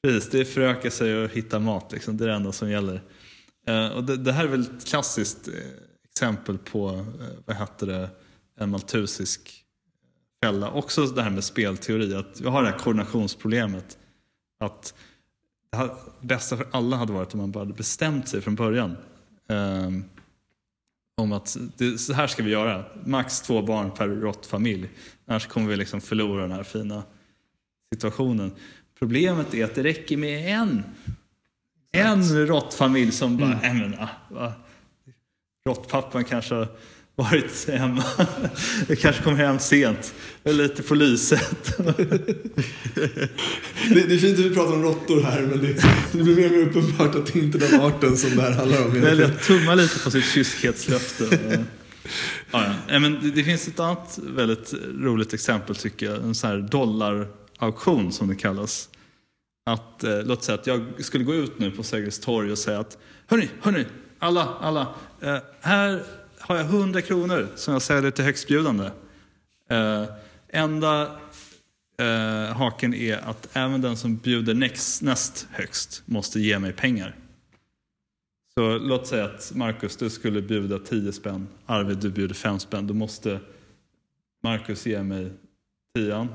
Precis, 0.02 0.30
det 0.30 0.40
är 0.40 0.44
föröka 0.44 0.90
sig 0.90 1.24
och 1.24 1.30
hitta 1.30 1.58
mat. 1.58 1.92
Liksom. 1.92 2.16
Det 2.16 2.24
är 2.24 2.28
det 2.28 2.34
enda 2.34 2.52
som 2.52 2.70
gäller. 2.70 3.02
Eh, 3.66 3.88
och 3.88 4.04
det, 4.04 4.16
det 4.16 4.32
här 4.32 4.44
är 4.44 4.48
väl 4.48 4.60
ett 4.60 4.86
klassiskt 4.86 5.48
eh, 5.48 5.54
exempel 6.10 6.58
på, 6.58 6.88
eh, 6.88 7.26
vad 7.44 7.56
heter 7.56 7.86
det, 7.86 8.10
en 8.58 8.70
maltusisk 8.70 9.64
fälla. 10.42 10.70
Också 10.70 11.06
det 11.06 11.22
här 11.22 11.30
med 11.30 11.44
spelteori, 11.44 12.14
att 12.14 12.40
vi 12.40 12.48
har 12.48 12.62
det 12.62 12.68
här 12.68 12.78
koordinationsproblemet. 12.78 13.98
Att 14.60 14.94
det 15.72 15.90
bästa 16.20 16.56
för 16.56 16.66
alla 16.70 16.96
hade 16.96 17.12
varit 17.12 17.34
om 17.34 17.40
man 17.40 17.50
bara 17.50 17.60
hade 17.60 17.74
bestämt 17.74 18.28
sig 18.28 18.40
från 18.40 18.54
början. 18.54 18.96
Ehm, 19.48 20.04
om 21.20 21.32
att 21.32 21.56
det, 21.76 21.98
så 21.98 22.12
här 22.12 22.26
ska 22.26 22.42
vi 22.42 22.50
göra. 22.50 22.84
Max 23.04 23.40
två 23.40 23.62
barn 23.62 23.90
per 23.90 24.08
råttfamilj. 24.08 24.88
Annars 25.26 25.46
kommer 25.46 25.68
vi 25.68 25.76
liksom 25.76 26.00
förlora 26.00 26.42
den 26.42 26.52
här 26.52 26.62
fina 26.62 27.02
situationen. 27.94 28.52
Problemet 28.98 29.54
är 29.54 29.64
att 29.64 29.74
det 29.74 29.82
räcker 29.82 30.16
med 30.16 30.60
en. 30.60 30.82
En 31.92 32.46
råttfamilj 32.46 33.12
som 33.12 33.36
bara, 33.36 33.60
mm. 33.60 33.90
men, 33.90 33.98
ah, 34.38 34.52
råttpappan 35.66 36.24
kanske 36.24 36.68
varit 37.22 37.68
hemma. 37.68 38.04
Jag 38.88 38.98
kanske 38.98 39.22
kom 39.22 39.36
hem 39.36 39.58
sent. 39.58 40.14
Jag 40.42 40.54
är 40.54 40.58
lite 40.58 40.82
på 40.82 40.94
lyset. 40.94 41.76
Det, 43.88 44.08
det 44.08 44.14
är 44.14 44.18
fint 44.18 44.38
att 44.38 44.44
vi 44.44 44.54
pratar 44.54 44.72
om 44.72 44.82
råttor 44.82 45.22
här 45.22 45.40
men 45.40 45.60
det, 45.60 45.82
det 46.12 46.22
blir 46.22 46.36
mer 46.36 46.46
och 46.46 46.52
mer 46.52 46.68
uppenbart 46.68 47.14
att 47.14 47.32
det 47.32 47.38
inte 47.38 47.58
är 47.58 47.70
den 47.70 47.80
arten 47.80 48.16
som 48.16 48.36
det 48.36 48.42
här 48.42 48.52
handlar 48.52 48.84
om. 48.84 49.00
Väljer 49.00 49.26
att 49.26 49.42
tumma 49.42 49.74
lite 49.74 49.98
på 49.98 50.10
sitt 50.10 50.24
kyskhetslöfte. 50.24 51.38
Ja, 52.50 52.64
ja. 52.64 52.74
Nej, 52.88 53.00
men 53.00 53.18
det, 53.22 53.30
det 53.30 53.44
finns 53.44 53.68
ett 53.68 53.80
annat 53.80 54.18
väldigt 54.22 54.74
roligt 55.00 55.34
exempel 55.34 55.76
tycker 55.76 56.06
jag. 56.06 56.22
En 56.22 56.34
sån 56.34 56.50
här 56.50 56.58
dollarauktion 56.58 58.12
som 58.12 58.28
det 58.28 58.34
kallas. 58.34 58.88
Att, 59.70 60.04
eh, 60.04 60.22
låt 60.22 60.44
säga 60.44 60.58
att 60.58 60.66
jag 60.66 60.84
skulle 60.98 61.24
gå 61.24 61.34
ut 61.34 61.58
nu 61.58 61.70
på 61.70 61.82
Sergels 61.82 62.18
torg 62.18 62.52
och 62.52 62.58
säga 62.58 62.78
att 62.78 62.98
hörni, 63.26 63.48
hörni, 63.60 63.84
alla, 64.18 64.48
alla. 64.60 64.86
Eh, 65.20 65.36
här 65.60 66.02
har 66.50 66.56
jag 66.56 66.66
100 66.66 67.02
kronor 67.02 67.48
som 67.56 67.72
jag 67.72 67.82
säljer 67.82 68.10
till 68.10 68.24
högstbjudande. 68.24 68.90
Eh, 69.68 70.04
enda 70.48 71.02
eh, 71.98 72.56
haken 72.56 72.94
är 72.94 73.16
att 73.16 73.48
även 73.52 73.80
den 73.80 73.96
som 73.96 74.16
bjuder 74.16 74.54
näst, 74.54 75.02
näst 75.02 75.48
högst 75.50 76.02
måste 76.06 76.40
ge 76.40 76.58
mig 76.58 76.72
pengar. 76.72 77.16
Så 78.54 78.78
låt 78.78 79.06
säga 79.06 79.24
att 79.24 79.52
Marcus, 79.54 79.96
du 79.96 80.10
skulle 80.10 80.42
bjuda 80.42 80.78
10 80.78 81.12
spänn. 81.12 81.48
Arvid, 81.66 81.98
du 81.98 82.10
bjuder 82.10 82.34
5 82.34 82.58
spänn. 82.58 82.86
Då 82.86 82.94
måste 82.94 83.40
Marcus 84.42 84.86
ge 84.86 85.02
mig 85.02 85.32
10 85.94 86.28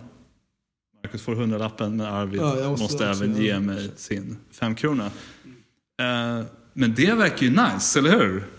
Marcus 1.04 1.22
får 1.22 1.36
100-lappen 1.36 1.98
men 1.98 2.06
Arvid 2.06 2.42
Ja, 2.42 2.70
måste, 2.70 2.84
måste 2.84 3.08
även 3.08 3.44
ge 3.44 3.60
mig 3.60 3.92
sin 3.96 4.38
5 4.52 4.76
krona. 4.76 5.06
Eh, 5.06 6.46
men 6.74 6.94
det 6.96 7.14
verkar 7.14 7.46
ju 7.46 7.50
nice, 7.50 8.00
eller 8.00 8.20
hur? 8.20 8.55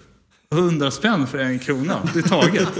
100 0.52 0.90
spänn 0.90 1.26
för 1.26 1.38
en 1.38 1.58
krona, 1.58 2.08
det 2.14 2.18
är 2.18 2.22
taget. 2.22 2.68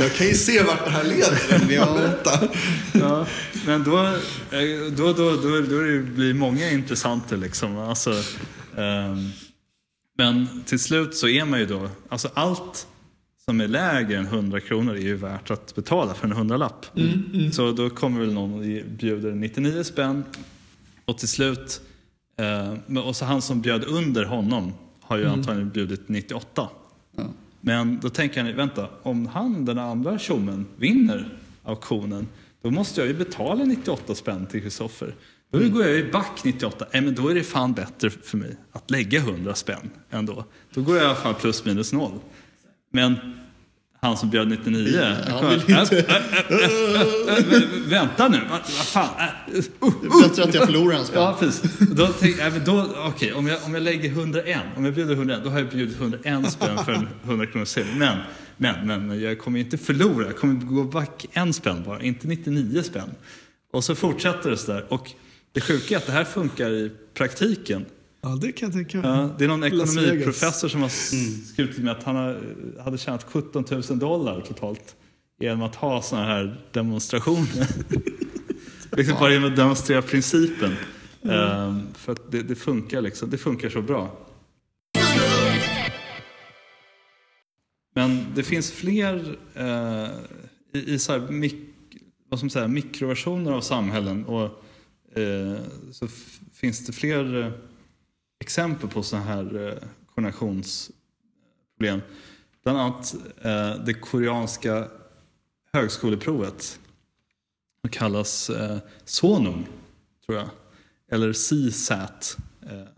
Jag 0.00 0.12
kan 0.12 0.26
ju 0.26 0.34
se 0.34 0.62
vart 0.62 0.84
det 0.84 0.90
här 0.90 1.04
leder. 1.04 1.58
Men 1.58 1.74
jag 1.74 1.94
väntar. 1.94 2.48
Ja, 2.92 3.26
men 3.66 3.84
då, 3.84 3.98
eh, 3.98 4.92
då, 4.96 5.12
då, 5.12 5.30
då, 5.36 5.60
då 5.60 5.80
det 5.80 5.98
blir 5.98 6.34
många 6.34 6.70
intressanta 6.70 7.36
liksom. 7.36 7.78
Alltså, 7.78 8.10
ehm, 8.76 9.30
men 10.18 10.62
till 10.66 10.78
slut 10.78 11.16
så 11.16 11.28
är 11.28 11.44
man 11.44 11.58
ju 11.58 11.66
då, 11.66 11.88
alltså 12.08 12.28
allt 12.34 12.86
som 13.44 13.60
är 13.60 13.68
lägre 13.68 14.18
än 14.18 14.26
100 14.26 14.60
kronor 14.60 14.94
är 14.94 15.00
ju 15.00 15.16
värt 15.16 15.50
att 15.50 15.74
betala 15.74 16.14
för 16.14 16.26
en 16.26 16.32
hundralapp. 16.32 16.86
Så 17.52 17.72
då 17.72 17.90
kommer 17.90 18.20
väl 18.20 18.32
någon 18.32 18.54
och 18.54 18.86
bjuder 18.86 19.32
99 19.32 19.84
spänn 19.84 20.24
och 21.04 21.18
till 21.18 21.28
slut, 21.28 21.80
eh, 22.38 22.98
och 22.98 23.16
så 23.16 23.24
han 23.24 23.42
som 23.42 23.60
bjöd 23.60 23.84
under 23.84 24.24
honom 24.24 24.72
har 25.06 25.18
ju 25.18 25.26
antagligen 25.26 25.70
bjudit 25.70 26.08
98. 26.08 26.68
Ja. 27.16 27.22
Men 27.60 28.00
då 28.00 28.08
tänker 28.08 28.42
han, 28.42 28.56
vänta, 28.56 28.88
om 29.02 29.26
han, 29.26 29.64
den 29.64 29.78
andra 29.78 30.18
tjommen, 30.18 30.66
vinner 30.76 31.38
auktionen, 31.62 32.28
då 32.62 32.70
måste 32.70 33.00
jag 33.00 33.08
ju 33.08 33.14
betala 33.14 33.64
98 33.64 34.14
spänn 34.14 34.46
till 34.46 34.62
Kristoffer. 34.62 35.14
Då 35.50 35.68
går 35.68 35.84
jag 35.84 35.96
ju 35.96 36.12
back 36.12 36.44
98. 36.44 36.86
Nej, 36.92 37.02
men 37.02 37.14
då 37.14 37.28
är 37.28 37.34
det 37.34 37.42
fan 37.42 37.72
bättre 37.72 38.10
för 38.10 38.36
mig 38.36 38.56
att 38.72 38.90
lägga 38.90 39.18
100 39.18 39.54
spänn 39.54 39.90
ändå. 40.10 40.44
Då 40.74 40.82
går 40.82 40.96
jag 40.96 41.04
i 41.04 41.06
alla 41.06 41.14
fall 41.14 41.34
plus 41.34 41.64
minus 41.64 41.92
noll. 41.92 42.18
Men 42.90 43.16
Han 44.04 44.16
som 44.16 44.30
bjöd 44.30 44.48
99. 44.48 45.16
Han 45.28 45.50
vill 45.50 45.78
inte. 45.78 45.98
Äh, 45.98 46.14
äh, 46.50 47.56
äh, 47.56 47.62
Vänta 47.86 48.28
nu, 48.28 48.40
vad 48.50 48.66
fan. 48.66 49.08
uh, 49.54 49.64
Det 49.80 50.06
är 50.06 50.28
bättre 50.28 50.44
att 50.44 50.54
jag 50.54 50.66
förlorar 50.66 50.96
en 50.96 51.04
spänn. 51.04 51.22
Ja, 51.22 51.36
precis. 51.40 51.78
Då 51.78 52.08
tänk, 52.20 52.36
då, 52.64 52.94
okej, 53.06 53.32
om, 53.32 53.46
jag, 53.46 53.58
om 53.64 53.74
jag 53.74 53.82
lägger 53.82 54.10
101, 54.10 54.58
om 54.76 54.84
jag 54.84 54.94
bjuder 54.94 55.14
101, 55.14 55.40
då 55.44 55.50
har 55.50 55.58
jag 55.58 55.68
bjudit 55.68 56.00
101 56.00 56.52
spänn 56.52 56.78
för 56.84 56.92
en 56.92 57.08
100 57.24 57.46
kronor 57.46 57.64
sedel. 57.64 57.92
Men, 57.96 58.18
men, 58.56 59.06
men, 59.06 59.20
jag 59.20 59.38
kommer 59.38 59.60
inte 59.60 59.78
förlora, 59.78 60.26
jag 60.26 60.36
kommer 60.36 60.54
gå 60.54 60.84
back 60.84 61.26
en 61.32 61.52
spänn 61.52 61.82
bara, 61.86 62.02
inte 62.02 62.26
99 62.26 62.82
spänn. 62.82 63.10
Och 63.72 63.84
så 63.84 63.94
fortsätter 63.94 64.50
det 64.50 64.56
sådär. 64.56 64.84
Och 64.88 65.10
det 65.52 65.60
sjuka 65.60 65.94
är 65.94 65.98
att 65.98 66.06
det 66.06 66.12
här 66.12 66.24
funkar 66.24 66.70
i 66.70 66.90
praktiken. 67.14 67.84
Ja, 68.24 68.38
det 68.40 68.52
kan 68.52 68.66
jag 68.66 68.74
tänka 68.74 68.98
mig. 68.98 69.10
Ja, 69.10 69.30
det 69.38 69.44
är 69.44 69.48
någon 69.48 69.64
ekonomiprofessor 69.64 70.68
som 70.68 70.82
har 70.82 70.88
skrutit 71.52 71.78
med 71.78 71.92
att 71.92 72.02
han 72.02 72.16
hade 72.84 72.98
tjänat 72.98 73.24
17 73.24 73.64
000 73.70 73.98
dollar 73.98 74.40
totalt 74.40 74.96
genom 75.40 75.62
att 75.62 75.74
ha 75.74 76.02
sådana 76.02 76.26
här 76.26 76.60
demonstrationer. 76.72 77.68
liksom 78.96 79.16
bara 79.20 79.32
genom 79.32 79.50
att 79.50 79.56
demonstrera 79.56 80.02
principen. 80.02 80.76
Ehm, 81.22 81.82
för 81.94 82.12
att 82.12 82.32
det, 82.32 82.42
det 82.42 82.54
funkar 82.54 83.00
liksom, 83.00 83.30
det 83.30 83.38
funkar 83.38 83.68
så 83.68 83.82
bra. 83.82 84.18
Men 87.94 88.26
det 88.34 88.42
finns 88.42 88.72
fler 88.72 89.36
eh, 89.54 90.08
i, 90.72 90.94
i 90.94 90.98
så 90.98 91.12
här 91.12 91.20
mik, 91.30 91.56
vad 92.28 92.42
man 92.42 92.50
säga, 92.50 92.68
mikroversioner 92.68 93.52
av 93.52 93.60
samhällen. 93.60 94.24
Och, 94.24 94.44
eh, 95.18 95.56
så 95.92 96.08
finns 96.52 96.86
det 96.86 96.92
fler 96.92 97.42
eh, 97.42 97.52
exempel 98.44 98.88
på 98.88 99.02
sådana 99.02 99.26
här 99.26 99.68
eh, 99.68 99.74
koordinationsproblem. 100.14 102.00
Bland 102.62 102.78
annat 102.78 103.14
eh, 103.42 103.84
det 103.84 103.94
koreanska 103.94 104.88
högskoleprovet. 105.72 106.80
Det 107.82 107.88
kallas 107.88 108.50
eh, 108.50 108.78
Sonung, 109.04 109.66
tror 110.26 110.38
jag. 110.38 110.48
Eller 111.10 111.32
CSAT. 111.32 112.36
Eh, 112.62 112.88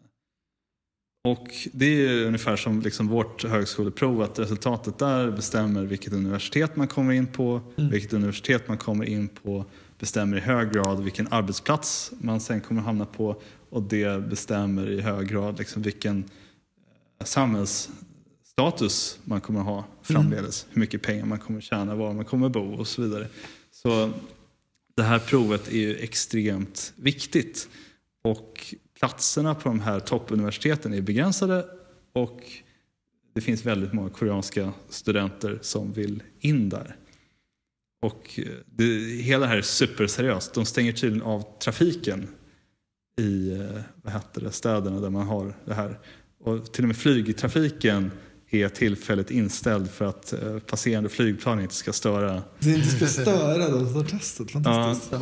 och 1.25 1.49
det 1.73 1.87
är 1.87 2.27
ungefär 2.27 2.57
som 2.57 2.81
liksom 2.81 3.09
vårt 3.09 3.45
högskoleprov, 3.45 4.23
att 4.23 4.39
resultatet 4.39 4.99
där 4.99 5.31
bestämmer 5.31 5.85
vilket 5.85 6.13
universitet 6.13 6.77
man 6.77 6.89
kommer 6.89 7.13
in 7.13 7.27
på. 7.27 7.61
Vilket 7.77 8.13
universitet 8.13 8.69
man 8.69 8.79
kommer 8.79 9.05
in 9.05 9.29
på 9.29 9.65
bestämmer 9.99 10.37
i 10.37 10.41
hög 10.41 10.73
grad 10.73 11.05
vilken 11.05 11.29
arbetsplats 11.31 12.13
man 12.19 12.41
sen 12.41 12.61
kommer 12.61 12.83
hamna 12.83 13.05
på. 13.05 13.43
Och 13.71 13.83
det 13.83 14.29
bestämmer 14.29 14.91
i 14.91 15.01
hög 15.01 15.29
grad 15.29 15.59
liksom 15.59 15.83
vilken 15.83 16.25
eh, 17.21 17.25
samhällsstatus 17.25 19.19
man 19.25 19.41
kommer 19.41 19.61
ha 19.61 19.85
framledes. 20.03 20.67
Hur 20.71 20.81
mycket 20.81 21.03
pengar 21.03 21.27
man 21.27 21.39
kommer 21.39 21.61
tjäna, 21.61 21.95
var 21.95 22.13
man 22.13 22.25
kommer 22.25 22.49
bo 22.49 22.75
och 22.75 22.89
så 22.89 23.03
vidare. 23.03 23.29
Så 23.71 24.13
det 24.95 25.03
här 25.03 25.19
provet 25.19 25.69
är 25.69 25.79
ju 25.79 25.97
extremt 25.97 26.93
viktigt. 26.97 27.69
Och 28.23 28.75
platserna 28.99 29.55
på 29.55 29.69
de 29.69 29.81
här 29.81 30.01
toppuniversiteten 30.01 30.95
är 30.95 31.01
begränsade 31.01 31.65
och 32.13 32.43
det 33.35 33.41
finns 33.41 33.67
väldigt 33.67 33.93
många 33.93 34.11
koreanska 34.11 34.73
studenter 34.89 35.59
som 35.63 35.93
vill 35.93 36.23
in 36.41 36.69
där. 36.69 36.97
Och 38.03 38.39
eh, 38.39 38.45
det, 38.67 38.85
hela 39.23 39.41
det 39.41 39.51
här 39.51 39.57
är 39.57 39.63
superseriöst. 39.63 40.55
De 40.55 40.65
stänger 40.65 40.93
tydligen 40.93 41.27
av 41.27 41.59
trafiken 41.59 42.29
i 43.21 43.53
eh, 43.53 43.83
vad 44.03 44.13
heter 44.13 44.41
det, 44.41 44.53
städerna 44.53 45.01
där 45.01 45.11
man 45.11 45.27
har 45.27 45.55
det 45.65 45.75
här. 45.75 45.99
Och 46.39 46.73
till 46.73 46.85
och 46.85 46.89
med 46.89 46.97
flygtrafiken 46.97 48.11
är 48.51 48.69
tillfälligt 48.69 49.31
inställd 49.31 49.91
för 49.91 50.05
att 50.05 50.33
eh, 50.33 50.59
passerande 50.59 51.09
flygplan 51.09 51.61
inte 51.61 51.75
ska 51.75 51.93
störa 51.93 52.43
Det 52.59 52.71
inte 52.71 52.89
ska 52.89 53.07
störa 53.07 53.69
de 53.69 53.93
som 53.93 54.07
testet. 54.07 54.51
Fantastiskt. 54.51 55.15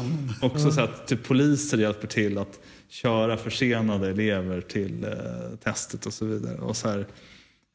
Också 0.42 0.70
så 0.70 0.80
att 0.80 1.06
typ, 1.06 1.24
poliser 1.24 1.78
hjälper 1.78 2.06
till 2.06 2.38
att 2.38 2.60
köra 2.88 3.36
försenade 3.36 4.10
elever 4.10 4.60
till 4.60 5.04
eh, 5.04 5.56
testet 5.62 6.06
och 6.06 6.12
så 6.12 6.24
vidare. 6.24 6.58
Och 6.58 6.76
så 6.76 6.88
här, 6.88 7.06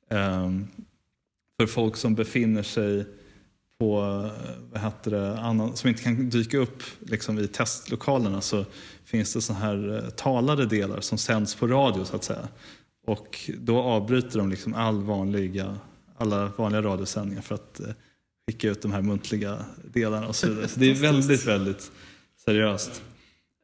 ehm, 0.09 0.67
för 1.59 1.67
folk 1.67 1.95
som 1.95 2.15
befinner 2.15 2.63
sig 2.63 3.05
på, 3.79 3.99
eh, 4.01 4.51
vad 4.71 4.81
heter 4.81 5.11
det, 5.11 5.39
annan, 5.39 5.75
som 5.75 5.89
inte 5.89 6.03
kan 6.03 6.29
dyka 6.29 6.57
upp 6.57 6.83
liksom, 6.99 7.39
i 7.39 7.47
testlokalerna 7.47 8.41
så 8.41 8.65
finns 9.09 9.33
det 9.33 9.41
så 9.41 9.53
här 9.53 9.97
eh, 9.97 10.09
talade 10.09 10.65
delar 10.65 11.01
som 11.01 11.17
sänds 11.17 11.55
på 11.55 11.67
radio 11.67 12.05
så 12.05 12.15
att 12.15 12.23
säga. 12.23 12.47
Och 13.07 13.49
då 13.57 13.81
avbryter 13.81 14.37
de 14.37 14.49
liksom 14.49 14.73
all 14.73 15.03
vanliga, 15.03 15.77
alla 16.17 16.51
vanliga 16.57 16.81
radiosändningar 16.81 17.41
för 17.41 17.55
att 17.55 17.79
eh, 17.79 17.87
skicka 18.47 18.69
ut 18.69 18.81
de 18.81 18.91
här 18.91 19.01
muntliga 19.01 19.65
delarna 19.93 20.27
och 20.27 20.35
så 20.35 20.49
vidare. 20.49 20.67
Så 20.67 20.79
det 20.79 20.91
är 20.91 20.95
väldigt, 20.95 21.45
väldigt 21.45 21.91
seriöst. 22.45 23.01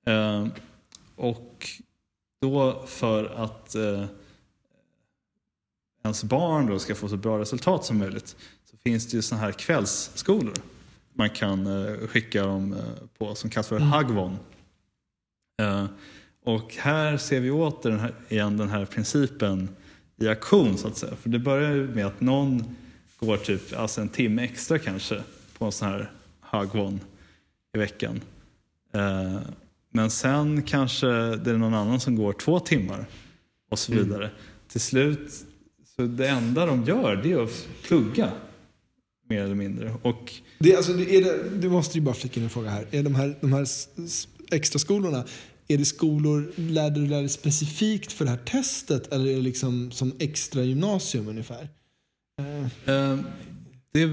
Eh, 0.05 0.47
och 1.15 1.69
då 2.41 2.83
för 2.87 3.25
att 3.25 3.75
ens 6.03 6.23
barn 6.23 6.67
då 6.67 6.79
ska 6.79 6.95
få 6.95 7.09
så 7.09 7.17
bra 7.17 7.39
resultat 7.39 7.85
som 7.85 7.97
möjligt 7.97 8.35
så 8.71 8.77
finns 8.77 9.07
det 9.07 9.15
ju 9.17 9.21
såna 9.21 9.41
här 9.41 9.51
kvällsskolor 9.51 10.53
man 11.13 11.29
kan 11.29 11.67
skicka 12.07 12.45
dem 12.45 12.75
på 13.17 13.35
som 13.35 13.49
kallas 13.49 13.67
för 13.67 13.79
Hagwon. 13.79 14.37
Eh, 15.57 15.85
och 16.43 16.75
här 16.75 17.17
ser 17.17 17.39
vi 17.39 17.51
åter 17.51 17.89
den 17.89 17.99
här, 17.99 18.13
igen 18.29 18.57
den 18.57 18.69
här 18.69 18.85
principen 18.85 19.69
i 20.17 20.27
aktion 20.27 20.77
så 20.77 20.87
att 20.87 20.97
säga. 20.97 21.15
För 21.15 21.29
det 21.29 21.39
börjar 21.39 21.71
ju 21.71 21.87
med 21.87 22.05
att 22.05 22.21
någon 22.21 22.75
går 23.19 23.37
typ 23.37 23.77
alltså 23.77 24.01
en 24.01 24.09
timme 24.09 24.43
extra 24.43 24.79
kanske 24.79 25.21
på 25.57 25.65
en 25.65 25.71
sån 25.71 25.87
här 25.87 26.11
Hagwon 26.39 26.99
i 27.75 27.77
veckan. 27.77 28.21
Eh, 28.93 29.39
men 29.89 30.09
sen 30.09 30.63
kanske 30.63 31.07
det 31.07 31.51
är 31.51 31.57
någon 31.57 31.73
annan 31.73 31.99
som 31.99 32.15
går 32.15 32.33
två 32.33 32.59
timmar 32.59 33.05
och 33.71 33.79
så 33.79 33.93
vidare. 33.93 34.29
Till 34.67 34.81
slut, 34.81 35.31
så 35.95 36.01
det 36.01 36.27
enda 36.27 36.65
de 36.65 36.83
gör 36.83 37.15
det 37.15 37.31
är 37.31 37.43
att 37.43 37.67
plugga 37.83 38.31
mer 39.29 39.43
eller 39.43 39.55
mindre. 39.55 39.95
Och 40.01 40.33
Det, 40.59 40.75
alltså, 40.75 40.93
det, 40.93 41.15
är 41.15 41.23
det, 41.23 41.49
du 41.49 41.69
måste 41.69 41.97
ju 41.97 42.03
bara 42.03 42.15
flika 42.15 42.39
in 42.39 42.43
en 42.43 42.49
fråga 42.49 42.69
här. 42.69 42.87
Är 42.91 43.03
de 43.03 43.15
här, 43.15 43.35
de 43.41 43.53
här 43.53 43.65
s- 44.45 44.51
s- 44.51 44.55
extra 44.57 44.79
skolorna 44.79 45.23
är 45.67 45.77
det 45.77 45.85
skolor, 45.85 46.51
lärde 46.55 46.99
du 46.99 47.07
dig 47.07 47.29
specifikt 47.29 48.11
för 48.11 48.25
det 48.25 48.31
här 48.31 48.37
testet 48.37 49.13
eller 49.13 49.31
är 49.31 49.35
det 49.35 49.41
liksom 49.41 49.91
som 49.91 50.13
extra 50.19 50.63
gymnasium 50.63 51.27
ungefär? 51.27 51.69
Eh, 52.85 53.19
det 53.93 54.05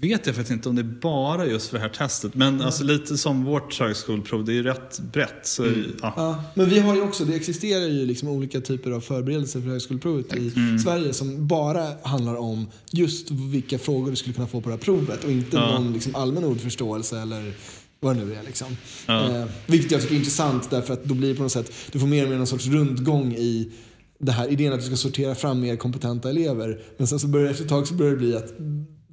vet 0.00 0.26
jag 0.26 0.34
faktiskt 0.36 0.50
inte 0.50 0.68
om 0.68 0.76
det 0.76 0.82
är 0.82 1.00
bara 1.02 1.46
just 1.46 1.68
för 1.68 1.76
det 1.76 1.82
här 1.82 1.88
testet. 1.90 2.34
Men 2.34 2.60
alltså 2.62 2.84
lite 2.84 3.18
som 3.18 3.44
vårt 3.44 3.78
högskoleprov, 3.80 4.44
det 4.44 4.52
är 4.52 4.54
ju 4.54 4.62
rätt 4.62 4.98
brett. 5.12 5.46
Så, 5.46 5.66
ja. 6.02 6.12
Ja, 6.16 6.44
men 6.54 6.68
vi 6.68 6.78
har 6.78 6.94
ju 6.94 7.00
också, 7.02 7.24
det 7.24 7.34
existerar 7.36 7.86
ju 7.86 8.06
liksom 8.06 8.28
olika 8.28 8.60
typer 8.60 8.90
av 8.90 9.00
förberedelser 9.00 9.60
för 9.60 9.68
högskoleprovet 9.68 10.36
i 10.36 10.50
Sverige 10.84 11.12
som 11.12 11.46
bara 11.46 11.86
handlar 12.02 12.34
om 12.36 12.66
just 12.90 13.30
vilka 13.30 13.78
frågor 13.78 14.10
du 14.10 14.16
skulle 14.16 14.34
kunna 14.34 14.46
få 14.46 14.60
på 14.60 14.68
det 14.68 14.74
här 14.74 14.82
provet 14.82 15.24
och 15.24 15.30
inte 15.30 15.56
Ja. 15.56 15.78
någon 15.78 15.92
liksom 15.92 16.14
allmän 16.14 16.44
ordförståelse 16.44 17.20
eller 17.20 17.52
vad 18.00 18.16
det 18.16 18.24
nu 18.24 18.34
är. 18.34 18.42
Liksom. 18.42 18.76
Ja. 19.06 19.30
Eh, 19.30 19.44
vilket 19.66 19.90
jag 19.90 20.00
tycker 20.00 20.14
är 20.14 20.18
intressant 20.18 20.70
därför 20.70 20.94
att 20.94 21.04
då 21.04 21.14
blir 21.14 21.28
det 21.28 21.34
på 21.34 21.42
något 21.42 21.52
sätt, 21.52 21.72
du 21.92 21.98
får 21.98 22.06
mer 22.06 22.24
och 22.24 22.30
mer 22.30 22.36
någon 22.36 22.46
sorts 22.46 22.66
rundgång 22.66 23.34
i 23.34 23.72
det 24.18 24.32
här 24.32 24.48
idén 24.48 24.72
att 24.72 24.80
du 24.80 24.86
ska 24.86 24.96
sortera 24.96 25.34
fram 25.34 25.60
mer 25.60 25.76
kompetenta 25.76 26.30
elever. 26.30 26.80
Men 26.96 27.06
sen 27.06 27.18
så 27.18 27.26
börjar 27.26 27.50
efter 27.50 27.64
ett 27.64 27.70
tag 27.70 27.86
så 27.86 27.94
börjar 27.94 28.12
det 28.12 28.18
bli 28.18 28.36
att 28.36 28.52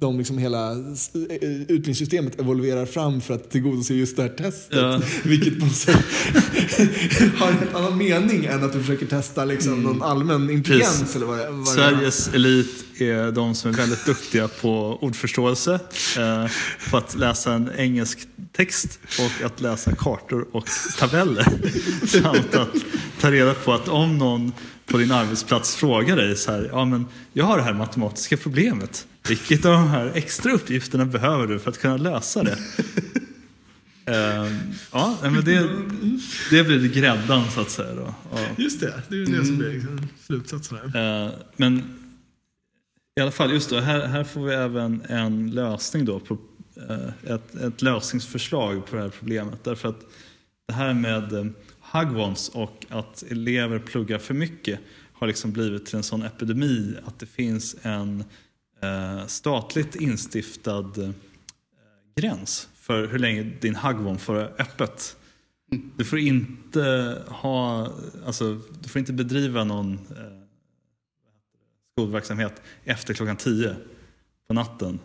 de 0.00 0.18
liksom 0.18 0.38
hela 0.38 0.72
s- 0.92 1.10
eh, 1.14 1.50
utbildningssystemet 1.50 2.40
evolverar 2.40 2.86
fram 2.86 3.20
för 3.20 3.34
att 3.34 3.50
tillgodose 3.50 3.94
just 3.94 4.16
det 4.16 4.22
här 4.22 4.28
testet. 4.28 4.78
Ja. 4.78 5.00
Vilket 5.24 5.58
på 5.60 5.64
något 5.66 5.74
sätt 5.76 5.96
har 7.36 7.48
en 7.48 7.76
annan 7.76 7.98
mening 7.98 8.44
än 8.44 8.64
att 8.64 8.72
du 8.72 8.80
försöker 8.80 9.06
testa 9.06 9.44
liksom 9.44 9.82
någon 9.82 10.02
allmän 10.02 10.50
intelligens 10.50 10.98
Precis. 11.00 11.16
eller 11.16 11.26
vad, 11.26 11.38
vad 11.38 11.76
det 11.76 11.82
är. 11.84 11.90
Sveriges 11.90 12.28
elit 12.34 12.84
är 12.98 13.32
de 13.32 13.54
som 13.54 13.70
är 13.70 13.74
väldigt 13.74 14.06
duktiga 14.06 14.48
på 14.48 14.98
ordförståelse, 15.00 15.74
eh, 16.18 16.46
på 16.90 16.96
att 16.96 17.14
läsa 17.18 17.52
en 17.52 17.70
engelsk 17.76 18.18
text 18.56 18.98
och 19.18 19.46
att 19.46 19.60
läsa 19.60 19.94
kartor 19.94 20.46
och 20.52 20.66
tabeller. 20.98 21.46
Samt 22.06 22.54
att 22.54 22.68
ta 23.20 23.30
reda 23.30 23.54
på 23.54 23.72
att 23.72 23.88
om 23.88 24.18
någon 24.18 24.52
på 24.86 24.98
din 24.98 25.12
arbetsplats 25.12 25.76
frågar 25.76 26.16
dig 26.16 26.36
så 26.36 26.52
här, 26.52 26.68
ja 26.72 26.84
men 26.84 27.06
jag 27.32 27.44
har 27.44 27.56
det 27.56 27.62
här 27.62 27.74
matematiska 27.74 28.36
problemet. 28.36 29.06
Vilket 29.28 29.64
av 29.64 29.72
de 29.72 29.88
här 29.88 30.12
extra 30.14 30.52
uppgifterna 30.52 31.04
behöver 31.04 31.46
du 31.46 31.58
för 31.58 31.70
att 31.70 31.78
kunna 31.78 31.96
lösa 31.96 32.42
det? 32.42 32.58
Eh, 34.06 34.52
ja, 34.92 35.18
men 35.22 35.44
det, 35.44 35.68
det 36.50 36.64
blir 36.64 36.88
gräddan 36.88 37.50
så 37.50 37.60
att 37.60 37.70
säga. 37.70 37.94
Då. 37.94 38.14
Ja. 38.32 38.38
Just 38.58 38.80
det, 38.80 39.02
det 39.08 39.14
är 39.14 39.18
ju 39.18 39.24
det 39.24 39.44
som 39.44 39.58
blir 39.58 39.70
liksom 39.70 40.08
slutsatsen 40.26 40.78
här. 40.78 41.24
Eh, 41.26 41.32
men 41.56 41.82
i 43.20 43.20
alla 43.20 43.30
fall, 43.30 43.52
just 43.52 43.70
då, 43.70 43.80
här, 43.80 44.06
här 44.06 44.24
får 44.24 44.44
vi 44.44 44.54
även 44.54 45.02
en 45.08 45.50
lösning 45.50 46.04
då 46.04 46.20
på 46.20 46.38
eh, 46.88 47.34
ett, 47.34 47.54
ett 47.54 47.82
lösningsförslag 47.82 48.86
på 48.86 48.96
det 48.96 49.02
här 49.02 49.08
problemet. 49.08 49.64
Därför 49.64 49.88
att 49.88 50.00
det 50.68 50.74
här 50.74 50.94
med 50.94 51.32
eh, 51.32 51.44
hagwons 51.94 52.48
och 52.48 52.86
att 52.88 53.22
elever 53.22 53.78
pluggar 53.78 54.18
för 54.18 54.34
mycket 54.34 54.80
har 55.12 55.26
liksom 55.26 55.52
blivit 55.52 55.86
till 55.86 55.96
en 55.96 56.02
sån 56.02 56.22
epidemi 56.22 56.96
att 57.04 57.18
det 57.18 57.26
finns 57.26 57.76
en 57.82 58.24
eh, 58.82 59.26
statligt 59.26 59.94
instiftad 59.94 60.92
eh, 60.98 61.10
gräns 62.16 62.68
för 62.74 63.06
hur 63.06 63.18
länge 63.18 63.42
din 63.42 63.74
hagwon 63.74 64.18
får 64.18 64.36
öppet. 64.36 65.16
Du 65.96 66.04
får 66.04 66.18
inte 66.18 67.22
ha, 67.28 67.92
alltså, 68.26 68.60
du 68.82 68.88
får 68.88 68.98
inte 68.98 69.12
bedriva 69.12 69.64
någon 69.64 69.92
eh, 69.94 70.42
skolverksamhet 71.92 72.62
efter 72.84 73.14
klockan 73.14 73.36
10 73.36 73.76
på 74.46 74.54
natten. 74.54 74.98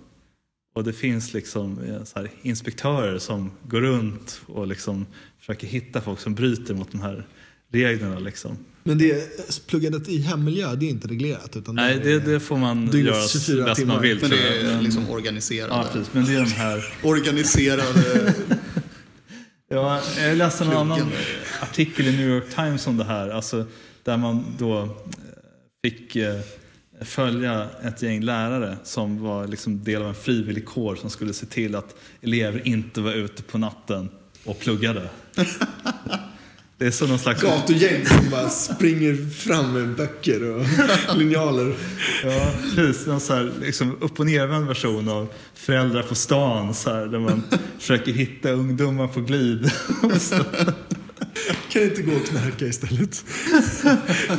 Och 0.76 0.84
det 0.84 0.94
finns 0.94 1.34
liksom 1.34 1.80
eh, 1.84 2.04
så 2.04 2.20
här, 2.20 2.32
inspektörer 2.42 3.20
som 3.20 3.52
går 3.68 3.82
runt 3.82 4.42
och 4.46 4.68
liksom 4.68 5.06
försöker 5.40 5.68
hitta 5.68 6.02
folk 6.02 6.20
som 6.20 6.36
bryter 6.36 6.74
mot 6.74 6.92
de 6.92 7.02
här 7.02 7.28
reglerna. 7.72 8.20
Liksom. 8.20 8.58
Men 8.84 8.98
det, 8.98 9.68
pluggandet 9.68 10.10
i 10.10 10.18
hemmiljö, 10.22 10.76
det 10.76 10.86
är 10.86 10.90
inte 10.90 11.08
reglerat? 11.08 11.56
Utan 11.56 11.76
Nej, 11.76 12.00
det, 12.04 12.20
det 12.20 12.40
får 12.40 12.58
man 12.58 12.90
göra 12.94 13.28
24 13.28 13.66
bäst 13.66 13.80
timmar. 13.80 13.94
man 13.94 14.02
vill. 14.04 14.18
Men 14.22 14.30
det 14.30 14.60
är 14.60 14.64
Men- 14.64 14.84
liksom 14.84 15.10
organiserade. 15.10 15.74
Ja, 15.74 15.86
precis. 15.94 16.14
Men 16.14 16.26
det 16.26 16.34
är 16.34 16.40
de 16.40 16.52
här... 16.52 16.94
Organiserade. 17.04 18.34
Ja, 19.72 20.02
jag 20.18 20.38
läste 20.38 20.64
en 20.64 20.72
annan 20.72 21.12
artikel 21.62 22.08
i 22.08 22.12
New 22.12 22.30
York 22.30 22.56
Times 22.56 22.88
om 22.88 22.98
det 22.98 23.04
här. 23.04 23.30
Alltså, 23.30 23.66
där 24.04 24.18
man 24.18 24.46
då 24.58 24.82
eh, 24.84 24.90
fick 25.84 26.16
eh, 26.16 26.40
följa 27.02 27.68
ett 27.84 28.02
gäng 28.02 28.22
lärare 28.22 28.78
som 28.84 29.22
var 29.22 29.48
liksom 29.48 29.84
del 29.84 30.02
av 30.02 30.08
en 30.08 30.16
frivillig 30.16 30.66
kår 30.66 30.96
som 30.96 31.10
skulle 31.10 31.34
se 31.34 31.46
till 31.46 31.76
att 31.76 31.96
elever 32.22 32.68
inte 32.68 33.02
var 33.02 33.14
ute 33.14 33.44
på 33.44 33.58
natten 33.58 34.10
och 34.46 34.60
pluggade. 34.60 35.10
Det 36.80 36.86
är 36.86 36.92
som 36.92 37.10
någon 37.10 37.20
slags... 37.20 37.42
Gatugäng 37.42 38.06
som 38.06 38.30
bara 38.30 38.50
springer 38.50 39.30
fram 39.30 39.74
med 39.74 39.96
böcker 39.96 40.52
och 40.52 40.66
linjaler. 41.18 41.76
Ja, 42.24 42.52
precis. 42.76 43.08
Någon 43.08 43.20
så 43.20 43.34
här, 43.34 43.52
liksom 43.62 43.98
upp 44.02 44.20
och 44.20 44.26
nervänd 44.26 44.68
version 44.68 45.10
av 45.10 45.28
föräldrar 45.54 46.04
på 46.04 46.16
stan. 46.16 46.74
Så 46.74 46.94
här, 46.94 47.06
där 47.06 47.20
man 47.20 47.44
försöker 47.80 48.12
hitta 48.12 48.52
ungdomar 48.52 49.08
på 49.08 49.22
glid. 49.22 49.72
Kan 51.70 51.84
inte 51.84 52.02
gå 52.02 52.12
och 52.12 52.26
knarka 52.26 52.66
istället? 52.66 53.26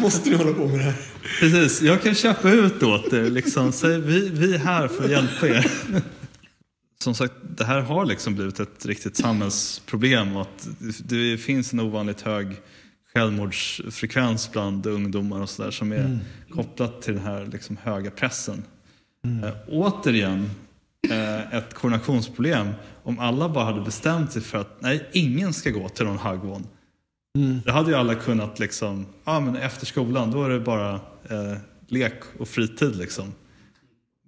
Måste 0.01 0.31
ni 0.31 0.37
hålla 0.37 0.53
på 0.53 0.67
med 0.69 0.79
det 0.79 0.85
här? 0.85 0.95
Precis, 1.41 1.83
jag 1.83 2.03
kan 2.03 2.15
köpa 2.15 2.51
ut 2.51 2.83
åt 2.83 3.13
er. 3.13 3.31
Liksom. 3.31 3.73
Säg, 3.73 4.01
vi, 4.01 4.29
vi 4.29 4.55
är 4.55 4.59
här 4.59 4.89
för 4.89 5.05
att 5.05 5.11
hjälpa 5.11 5.49
er. 5.49 5.71
Som 7.03 7.15
sagt, 7.15 7.35
det 7.57 7.65
här 7.65 7.81
har 7.81 8.07
liksom 8.07 8.35
blivit 8.35 8.61
ett 8.61 8.87
riktigt 8.87 9.17
samhällsproblem. 9.17 10.37
Att 10.37 10.69
det 11.05 11.37
finns 11.39 11.73
en 11.73 11.81
ovanligt 11.81 12.21
hög 12.21 12.57
självmordsfrekvens 13.15 14.53
bland 14.53 14.87
ungdomar 14.87 15.41
och 15.41 15.51
så 15.51 15.63
där, 15.63 15.71
som 15.71 15.93
är 15.93 16.19
kopplat 16.51 17.03
till 17.03 17.15
den 17.15 17.23
här 17.23 17.49
liksom 17.53 17.77
höga 17.83 18.11
pressen. 18.11 18.65
Eh, 19.45 19.51
återigen, 19.69 20.51
eh, 21.09 21.55
ett 21.55 21.75
koordinationsproblem. 21.75 22.69
Om 23.03 23.19
alla 23.19 23.49
bara 23.49 23.65
hade 23.65 23.81
bestämt 23.81 24.33
sig 24.33 24.43
för 24.43 24.59
att 24.59 24.77
nej, 24.81 25.09
ingen 25.13 25.53
ska 25.53 25.71
gå 25.71 25.89
till 25.89 26.05
någon 26.05 26.19
hagwon. 26.19 26.67
Då 27.65 27.73
hade 27.73 27.91
ju 27.91 27.97
alla 27.97 28.15
kunnat 28.15 28.59
liksom, 28.59 29.07
ja 29.25 29.41
men 29.41 29.57
efter 29.57 29.87
skolan 29.87 30.31
då 30.31 30.45
är 30.45 30.49
det 30.49 30.61
bara 30.61 30.95
eh, 31.29 31.57
lek 31.89 32.15
och 32.39 32.49
fritid 32.49 32.97
liksom. 32.97 33.33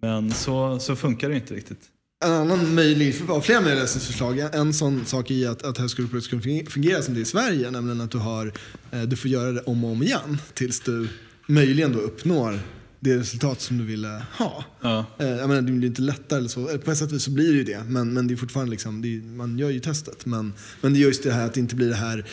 Men 0.03 0.31
så, 0.31 0.79
så 0.79 0.97
funkar 0.97 1.29
det 1.29 1.35
inte 1.35 1.55
riktigt. 1.55 1.81
En 2.25 2.33
annan 2.33 2.75
möjlig, 2.75 3.15
flera 3.43 3.61
möjliga 3.61 3.81
lösningsförslag, 3.81 4.39
en 4.39 4.75
sån 4.75 5.05
sak 5.05 5.31
är 5.31 5.49
att, 5.49 5.63
att 5.63 5.79
högskoleprovet 5.79 6.25
skulle 6.25 6.65
fungera 6.71 7.03
som 7.03 7.15
det 7.15 7.21
är 7.21 7.23
i 7.23 7.25
Sverige, 7.25 7.71
nämligen 7.71 8.01
att 8.01 8.11
du, 8.11 8.19
har, 8.19 8.53
eh, 8.91 9.03
du 9.03 9.17
får 9.17 9.31
göra 9.31 9.53
det 9.53 9.61
om 9.61 9.85
och 9.85 9.91
om 9.91 10.03
igen 10.03 10.39
tills 10.55 10.81
du 10.81 11.09
möjligen 11.47 11.93
då 11.93 11.99
uppnår 11.99 12.59
det 13.05 13.17
resultat 13.19 13.61
som 13.61 13.79
du 13.79 13.85
ville 13.85 14.23
ha. 14.39 14.65
Ja. 14.81 15.05
Eh, 15.19 15.27
Jag 15.29 15.49
menar, 15.49 15.63
det 15.63 15.73
blir 15.73 15.89
inte 15.89 16.03
lättare 16.03 16.39
eller 16.39 16.49
så. 16.49 16.71
Eh, 16.71 16.77
På 16.79 16.91
ett 16.91 16.99
sätt 16.99 17.23
så 17.23 17.31
blir 17.31 17.49
det 17.53 17.59
ju 17.59 17.65
det, 17.65 17.85
men, 17.89 18.13
men 18.15 18.27
det 18.27 18.35
är 18.35 18.37
fortfarande 18.37 18.71
liksom, 18.71 19.05
är, 19.05 19.23
man 19.37 19.59
gör 19.59 19.71
ju 19.71 19.81
testet. 19.81 20.27
Men, 20.27 20.53
men 20.81 20.93
det 20.93 20.99
gör 20.99 21.09
just 21.09 21.23
det 21.23 21.33
här 21.33 21.47
att 21.47 21.55
det 21.55 21.61
inte 21.61 21.75
blir 21.75 21.89
det 21.89 21.95
här 21.95 22.25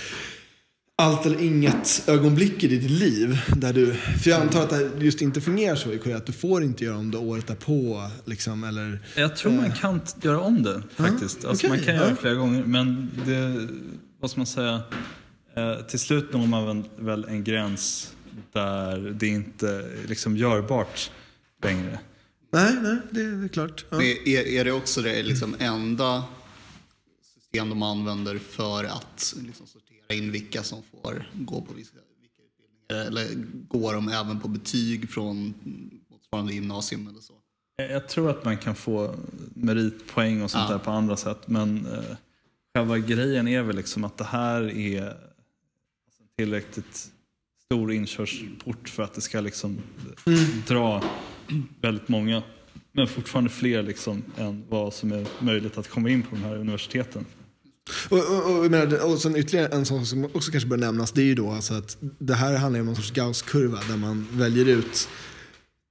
allt 1.01 1.25
eller 1.25 1.41
inget 1.41 2.03
ögonblick 2.07 2.63
i 2.63 2.67
ditt 2.67 2.91
liv. 2.91 3.37
Där 3.57 3.73
du, 3.73 3.93
för 3.93 4.29
jag 4.29 4.41
antar 4.41 4.63
att 4.63 4.69
det 4.69 4.91
just 5.05 5.21
inte 5.21 5.41
fungerar 5.41 5.75
så 5.75 5.91
i 5.93 5.97
Korea, 5.97 6.17
att 6.17 6.25
du 6.25 6.31
får 6.31 6.63
inte 6.63 6.83
göra 6.85 6.97
om 6.97 7.11
det 7.11 7.17
året 7.17 7.47
därpå. 7.47 8.09
Liksom, 8.25 8.63
eller, 8.63 8.99
Jag 9.15 9.35
tror 9.35 9.51
man 9.51 9.71
kan 9.71 9.99
t- 9.99 10.11
göra 10.21 10.39
om 10.39 10.63
det 10.63 10.83
faktiskt. 10.95 11.45
Alltså, 11.45 11.67
okej, 11.67 11.69
man 11.77 11.85
kan 11.85 11.95
göra 11.95 12.09
det 12.09 12.15
flera 12.15 12.33
gånger. 12.33 12.63
Men 12.63 13.09
det, 13.25 13.67
vad 14.21 14.31
ska 14.31 14.39
man 14.39 14.47
säga, 14.47 14.81
eh, 15.55 15.85
till 15.87 15.99
slut 15.99 16.33
når 16.33 16.47
man 16.47 16.83
väl 16.99 17.25
en 17.25 17.43
gräns 17.43 18.11
där 18.51 18.97
det 19.19 19.27
inte 19.27 19.69
är 19.69 20.07
liksom 20.07 20.37
görbart 20.37 21.11
längre. 21.63 21.99
nej, 22.51 22.75
nej, 22.81 22.97
det, 23.11 23.21
är 23.21 23.47
klart. 23.47 23.85
Ja. 23.89 23.97
Men 23.97 24.05
Är, 24.05 24.47
är 24.47 24.65
det 24.65 24.71
också 24.71 25.01
det 25.01 25.23
liksom 25.23 25.55
enda 25.59 26.23
system 27.35 27.69
de 27.69 27.83
använder 27.83 28.37
för 28.37 28.83
att 28.83 29.35
liksom 29.41 29.67
sortera 29.67 30.15
in 30.17 30.31
vilka 30.31 30.63
som 30.63 30.83
får 30.91 31.29
gå 31.33 31.61
på 31.61 31.73
vissa, 31.73 31.93
vilka 32.21 32.41
utbildningar? 32.43 33.05
Eller 33.07 33.45
går 33.67 33.93
de 33.93 34.09
även 34.09 34.39
på 34.39 34.47
betyg 34.47 35.09
från 35.09 35.53
motsvarande 36.11 36.53
gymnasium 36.53 37.07
eller 37.07 37.19
så? 37.19 37.33
Jag- 37.77 37.91
Jag 37.91 38.07
tror 38.09 38.29
att 38.29 38.45
man 38.45 38.57
kan 38.57 38.75
få 38.75 39.15
meritpoäng 39.55 40.41
och 40.41 40.51
sånt 40.51 40.65
Ja. 40.69 40.71
där 40.77 40.83
på 40.83 40.91
andra 40.91 41.17
sätt. 41.17 41.47
Men 41.47 41.85
eh, 41.85 42.15
själva 42.75 42.97
grejen 42.97 43.47
är 43.47 43.61
väl 43.61 43.75
liksom 43.75 44.03
att 44.03 44.17
det 44.17 44.23
här 44.23 44.61
är 44.77 45.01
alltså, 45.05 45.17
en 46.23 46.27
tillräckligt 46.37 47.11
stor 47.73 47.91
inkörsport 47.93 48.89
för 48.89 49.03
att 49.03 49.13
det 49.13 49.21
ska 49.21 49.41
liksom 49.41 49.77
dra 50.67 51.03
väldigt 51.81 52.07
många. 52.07 52.43
Men 52.91 53.07
fortfarande 53.07 53.49
fler 53.49 53.83
liksom 53.83 54.23
än 54.37 54.65
vad 54.69 54.93
som 54.93 55.11
är 55.11 55.27
möjligt 55.39 55.77
att 55.77 55.89
komma 55.89 56.09
in 56.09 56.23
på 56.23 56.35
de 56.35 56.41
här 56.41 56.55
universiteten. 56.55 57.25
Och, 58.09 58.17
och, 58.17 58.59
och, 58.59 58.71
menar, 58.71 59.11
och 59.11 59.19
sen 59.19 59.35
ytterligare 59.35 59.67
en 59.67 59.85
sak 59.85 60.07
som 60.07 60.25
också 60.25 60.51
kanske 60.51 60.69
bör 60.69 60.77
nämnas, 60.77 61.11
det 61.11 61.21
är 61.21 61.25
ju 61.25 61.35
då 61.35 61.51
alltså 61.51 61.73
att 61.73 61.97
det 62.19 62.33
här 62.33 62.57
handlar 62.57 62.79
om 62.79 62.85
någon 62.85 62.95
sorts 62.95 63.11
Gauss-kurva 63.11 63.79
där 63.89 63.97
man 63.97 64.27
väljer 64.31 64.65
ut 64.65 65.09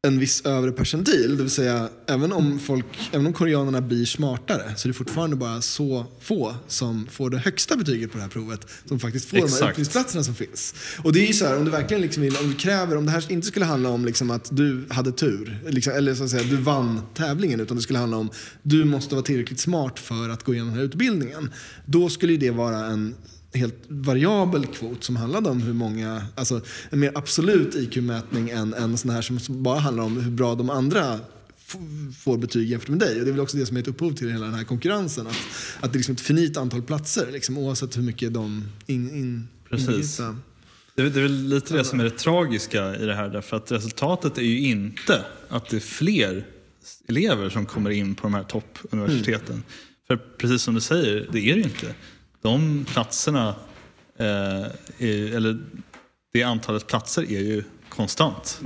en 0.07 0.19
viss 0.19 0.47
övre 0.47 0.73
percentil. 0.73 1.37
Det 1.37 1.43
vill 1.43 1.51
säga, 1.51 1.89
även 2.07 2.33
om, 2.33 2.59
folk, 2.59 2.87
även 3.13 3.27
om 3.27 3.33
koreanerna 3.33 3.81
blir 3.81 4.05
smartare 4.05 4.75
så 4.77 4.89
är 4.89 4.91
det 4.91 4.95
fortfarande 4.95 5.37
bara 5.37 5.61
så 5.63 6.07
få 6.21 6.55
som 6.69 7.07
får 7.11 7.31
det 7.31 7.39
högsta 7.39 7.77
betyget 7.77 8.11
på 8.11 8.17
det 8.17 8.23
här 8.23 8.31
provet 8.31 8.67
som 8.85 9.01
faktiskt 9.01 9.29
får 9.29 9.37
de 9.37 9.41
här 9.41 9.47
Exakt. 9.47 9.63
utbildningsplatserna 9.63 10.25
som 10.25 10.35
finns. 10.35 10.75
Och 11.05 11.13
det 11.13 11.21
är 11.21 11.27
ju 11.27 11.33
så 11.33 11.47
här, 11.47 11.57
om 11.57 11.65
du 11.65 11.71
verkligen 11.71 12.01
liksom 12.01 12.23
vill, 12.23 12.37
om 12.37 12.49
du 12.49 12.55
kräver, 12.55 12.97
om 12.97 13.07
det 13.07 13.11
här 13.11 13.33
inte 13.33 13.47
skulle 13.47 13.65
handla 13.65 13.89
om 13.89 14.05
liksom 14.05 14.31
att 14.31 14.49
du 14.57 14.85
hade 14.91 15.13
tur, 15.13 15.59
liksom, 15.69 15.93
eller 15.93 16.15
så 16.15 16.25
att 16.25 16.31
säga, 16.31 16.43
du 16.43 16.57
vann 16.57 17.01
tävlingen, 17.15 17.61
utan 17.61 17.77
det 17.77 17.83
skulle 17.83 17.99
handla 17.99 18.17
om 18.17 18.31
du 18.63 18.85
måste 18.85 19.15
vara 19.15 19.25
tillräckligt 19.25 19.61
smart 19.61 19.99
för 19.99 20.29
att 20.29 20.45
gå 20.45 20.55
igenom 20.55 20.69
den 20.69 20.79
här 20.79 20.85
utbildningen. 20.85 21.51
Då 21.87 22.09
skulle 22.09 22.33
ju 22.33 22.39
det 22.39 22.51
vara 22.51 22.87
en 22.87 23.15
helt 23.55 23.85
variabel 23.89 24.67
kvot 24.67 25.05
som 25.05 25.17
handlade 25.17 25.51
om 25.51 25.63
hur 25.63 25.73
många, 25.73 26.27
alltså 26.35 26.61
en 26.91 27.01
mer 27.01 27.13
absolut 27.15 27.75
IQ-mätning 27.75 28.51
än 28.51 28.75
en 28.75 28.97
sån 28.97 29.11
här 29.11 29.23
som 29.23 29.63
bara 29.63 29.79
handlar 29.79 30.05
om 30.05 30.21
hur 30.21 30.31
bra 30.31 30.55
de 30.55 30.71
andra 30.71 31.21
får 32.19 32.39
betyg 32.39 32.71
jämfört 32.71 32.89
med 32.89 32.99
dig. 32.99 33.19
Och 33.19 33.25
det 33.25 33.31
är 33.31 33.33
väl 33.33 33.41
också 33.41 33.57
det 33.57 33.67
som 33.67 33.77
är 33.77 33.81
ett 33.81 33.89
upphov 33.89 34.13
till 34.13 34.31
hela 34.31 34.45
den 34.45 34.55
här 34.55 34.65
konkurrensen. 34.65 35.27
Att, 35.27 35.37
att 35.81 35.93
det 35.93 35.97
är 35.97 35.99
liksom 35.99 36.15
ett 36.15 36.21
finit 36.21 36.57
antal 36.57 36.83
platser, 36.83 37.33
liksom, 37.33 37.59
oavsett 37.59 37.97
hur 37.97 38.03
mycket 38.03 38.35
de 38.35 38.65
in, 38.87 39.11
in, 39.11 39.49
Precis. 39.71 40.21
inbegriper. 40.21 40.37
Det 40.95 41.03
är, 41.03 41.11
det 41.11 41.21
är 41.21 41.23
väl 41.23 41.49
lite 41.49 41.75
det 41.75 41.85
som 41.85 42.01
är 42.01 42.05
det 42.05 42.11
tragiska 42.11 42.97
i 42.97 43.07
det 43.07 43.15
här. 43.15 43.29
Därför 43.29 43.57
att 43.57 43.73
resultatet 43.73 44.39
är 44.39 44.43
ju 44.43 44.61
inte 44.61 45.25
att 45.49 45.69
det 45.69 45.77
är 45.77 45.81
fler 45.81 46.47
elever 47.09 47.51
som 47.51 47.67
kommer 47.67 47.91
in 47.91 48.15
på 48.15 48.23
de 48.23 48.35
här 48.35 48.43
toppuniversiteten. 48.43 49.63
För 50.07 50.17
precis 50.17 50.63
som 50.63 50.75
du 50.75 50.81
säger, 50.81 51.29
det 51.33 51.39
är 51.39 51.55
det 51.55 51.61
ju 51.61 51.63
inte. 51.63 51.95
De 52.43 52.85
platserna, 52.89 53.55
eh, 54.19 54.27
är, 54.99 55.37
eller 55.37 55.59
det 56.33 56.43
antalet 56.43 56.87
platser 56.87 57.23
är 57.23 57.41
ju 57.41 57.65
konstant. 57.89 58.61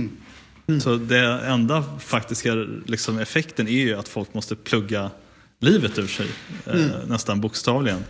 Så 0.83 0.95
det 0.95 1.41
enda 1.45 1.99
faktiska 1.99 2.53
liksom, 2.85 3.19
effekten 3.19 3.67
är 3.67 3.71
ju 3.71 3.95
att 3.95 4.07
folk 4.07 4.33
måste 4.33 4.55
plugga 4.55 5.11
livet 5.59 5.99
ur 5.99 6.07
sig, 6.07 6.27
eh, 6.65 7.07
nästan 7.07 7.41
bokstavligen. 7.41 8.03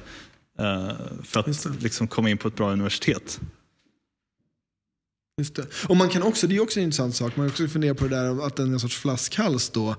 Eh, 0.60 0.92
för 1.24 1.40
att 1.40 1.82
liksom, 1.84 2.08
komma 2.08 2.30
in 2.30 2.38
på 2.38 2.48
ett 2.48 2.56
bra 2.56 2.72
universitet. 2.72 3.40
Just 5.38 5.56
det. 5.56 5.66
Och 5.88 5.98
man 5.98 6.10
kan 6.10 6.24
också, 6.24 6.48
det 6.48 6.56
är 6.56 6.60
också 6.60 6.80
en 6.80 6.84
intressant 6.84 7.16
sak, 7.16 7.36
man 7.36 7.46
kan 7.46 7.52
också 7.52 7.68
fundera 7.68 7.96
på 7.96 8.08
det 8.08 8.16
där 8.16 8.48
att 8.48 8.60
en 8.60 8.80
sorts 8.80 8.98
flaskhals 8.98 9.70
då, 9.70 9.96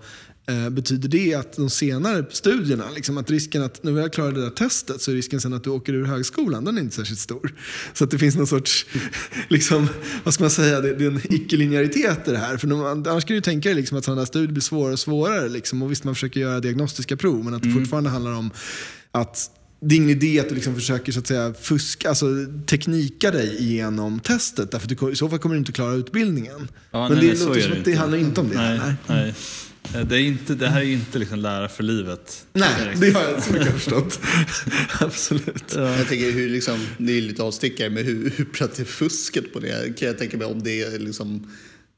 betyder 0.71 1.09
det 1.09 1.35
att 1.35 1.53
de 1.53 1.71
senare 1.71 2.25
studierna, 2.31 2.85
liksom 2.95 3.19
att 3.19 3.31
risken 3.31 3.63
att 3.63 3.83
när 3.83 4.01
jag 4.01 4.13
klarar 4.13 4.33
det 4.33 4.43
där 4.43 4.51
testet 4.51 5.01
så 5.03 5.11
är 5.11 5.15
risken 5.15 5.41
sen 5.41 5.53
att 5.53 5.65
du 5.65 5.71
åker 5.71 5.93
ur 5.93 6.05
högskolan, 6.05 6.65
den 6.65 6.77
är 6.79 6.83
inte 6.83 6.97
särskilt 6.97 7.21
stor. 7.21 7.55
Så 7.95 8.05
att 8.05 8.11
det 8.11 8.19
finns 8.19 8.37
någon 8.37 8.47
sorts, 8.47 8.87
liksom, 9.49 9.89
vad 10.25 10.35
ska 10.35 10.43
man 10.45 10.51
säga, 10.51 10.81
det, 10.81 10.95
det 10.95 11.05
är 11.05 11.11
en 11.11 11.21
icke-linjaritet 11.31 12.29
i 12.29 12.31
det 12.31 12.39
här. 12.39 12.57
För 12.57 12.67
de, 12.67 12.83
annars 12.85 13.23
skulle 13.23 13.37
du 13.37 13.43
tänka 13.43 13.69
dig 13.69 13.77
liksom 13.77 13.99
att 13.99 14.05
sådana 14.05 14.21
där 14.21 14.27
studier 14.27 14.53
blir 14.53 14.63
svårare 14.63 14.93
och 14.93 14.99
svårare. 14.99 15.49
Liksom. 15.49 15.83
Och 15.83 15.91
visst, 15.93 16.05
man 16.05 16.15
försöker 16.15 16.41
göra 16.41 16.61
diagnostiska 16.61 17.17
prov, 17.17 17.45
men 17.45 17.55
att 17.55 17.63
det 17.63 17.71
fortfarande 17.71 18.11
handlar 18.11 18.33
om 18.33 18.51
att 19.13 19.51
det 19.81 19.95
är 19.95 19.97
ingen 19.97 20.11
idé 20.11 20.41
att 20.41 20.49
du 20.49 20.55
liksom 20.55 20.75
försöker 20.75 21.13
så 21.13 21.19
att 21.19 21.27
säga, 21.27 21.55
fuska, 21.61 22.09
alltså 22.09 22.27
teknika 22.67 23.31
dig 23.31 23.57
igenom 23.59 24.21
testet. 24.21 24.71
Därför 24.71 24.89
du, 24.89 25.13
i 25.13 25.17
så 25.17 25.29
fall 25.29 25.39
kommer 25.39 25.55
du 25.55 25.59
inte 25.59 25.73
klara 25.73 25.93
utbildningen. 25.95 26.69
Ja, 26.91 27.09
Men 27.09 27.19
nej, 27.19 27.27
det 27.29 27.35
nej, 27.35 27.47
låter 27.47 27.61
som 27.61 27.73
att 27.73 27.85
det 27.85 27.91
inte. 27.91 28.01
handlar 28.01 28.19
inte 28.19 28.41
om 28.41 28.49
det. 28.49 28.55
Nej, 28.57 28.95
Nej. 29.07 29.35
Eh, 29.95 30.01
Det, 30.07 30.17
är 30.17 30.21
inte, 30.21 30.55
det 30.55 30.69
här 30.69 30.81
är 30.81 30.85
inte 30.85 31.19
liksom 31.19 31.39
lära 31.39 31.69
för 31.69 31.83
livet. 31.83 32.47
Nej, 32.53 32.95
det 32.97 33.11
har 33.11 33.23
jag 33.23 33.43
så 33.43 33.53
mycket 33.53 33.73
förstått. 33.73 34.21
Absolut. 35.01 35.75
Jag 35.75 36.09
tänker 36.09 36.33
hur 36.33 36.49
liksom, 36.49 36.87
det 36.99 37.13
är 37.13 37.21
lite 37.21 37.43
avstickare, 37.43 37.91
men 37.91 38.05
hur 38.05 38.41
utbrett 38.41 38.79
är 38.79 38.85
fusket 38.85 39.53
på 39.53 39.61
det? 39.61 39.99
Kan 39.99 40.09
jag 40.09 40.19
tänka 40.19 40.37
mig 40.37 40.47
om 40.47 40.63
det 40.63 40.83
är 40.83 40.99
liksom 40.99 41.53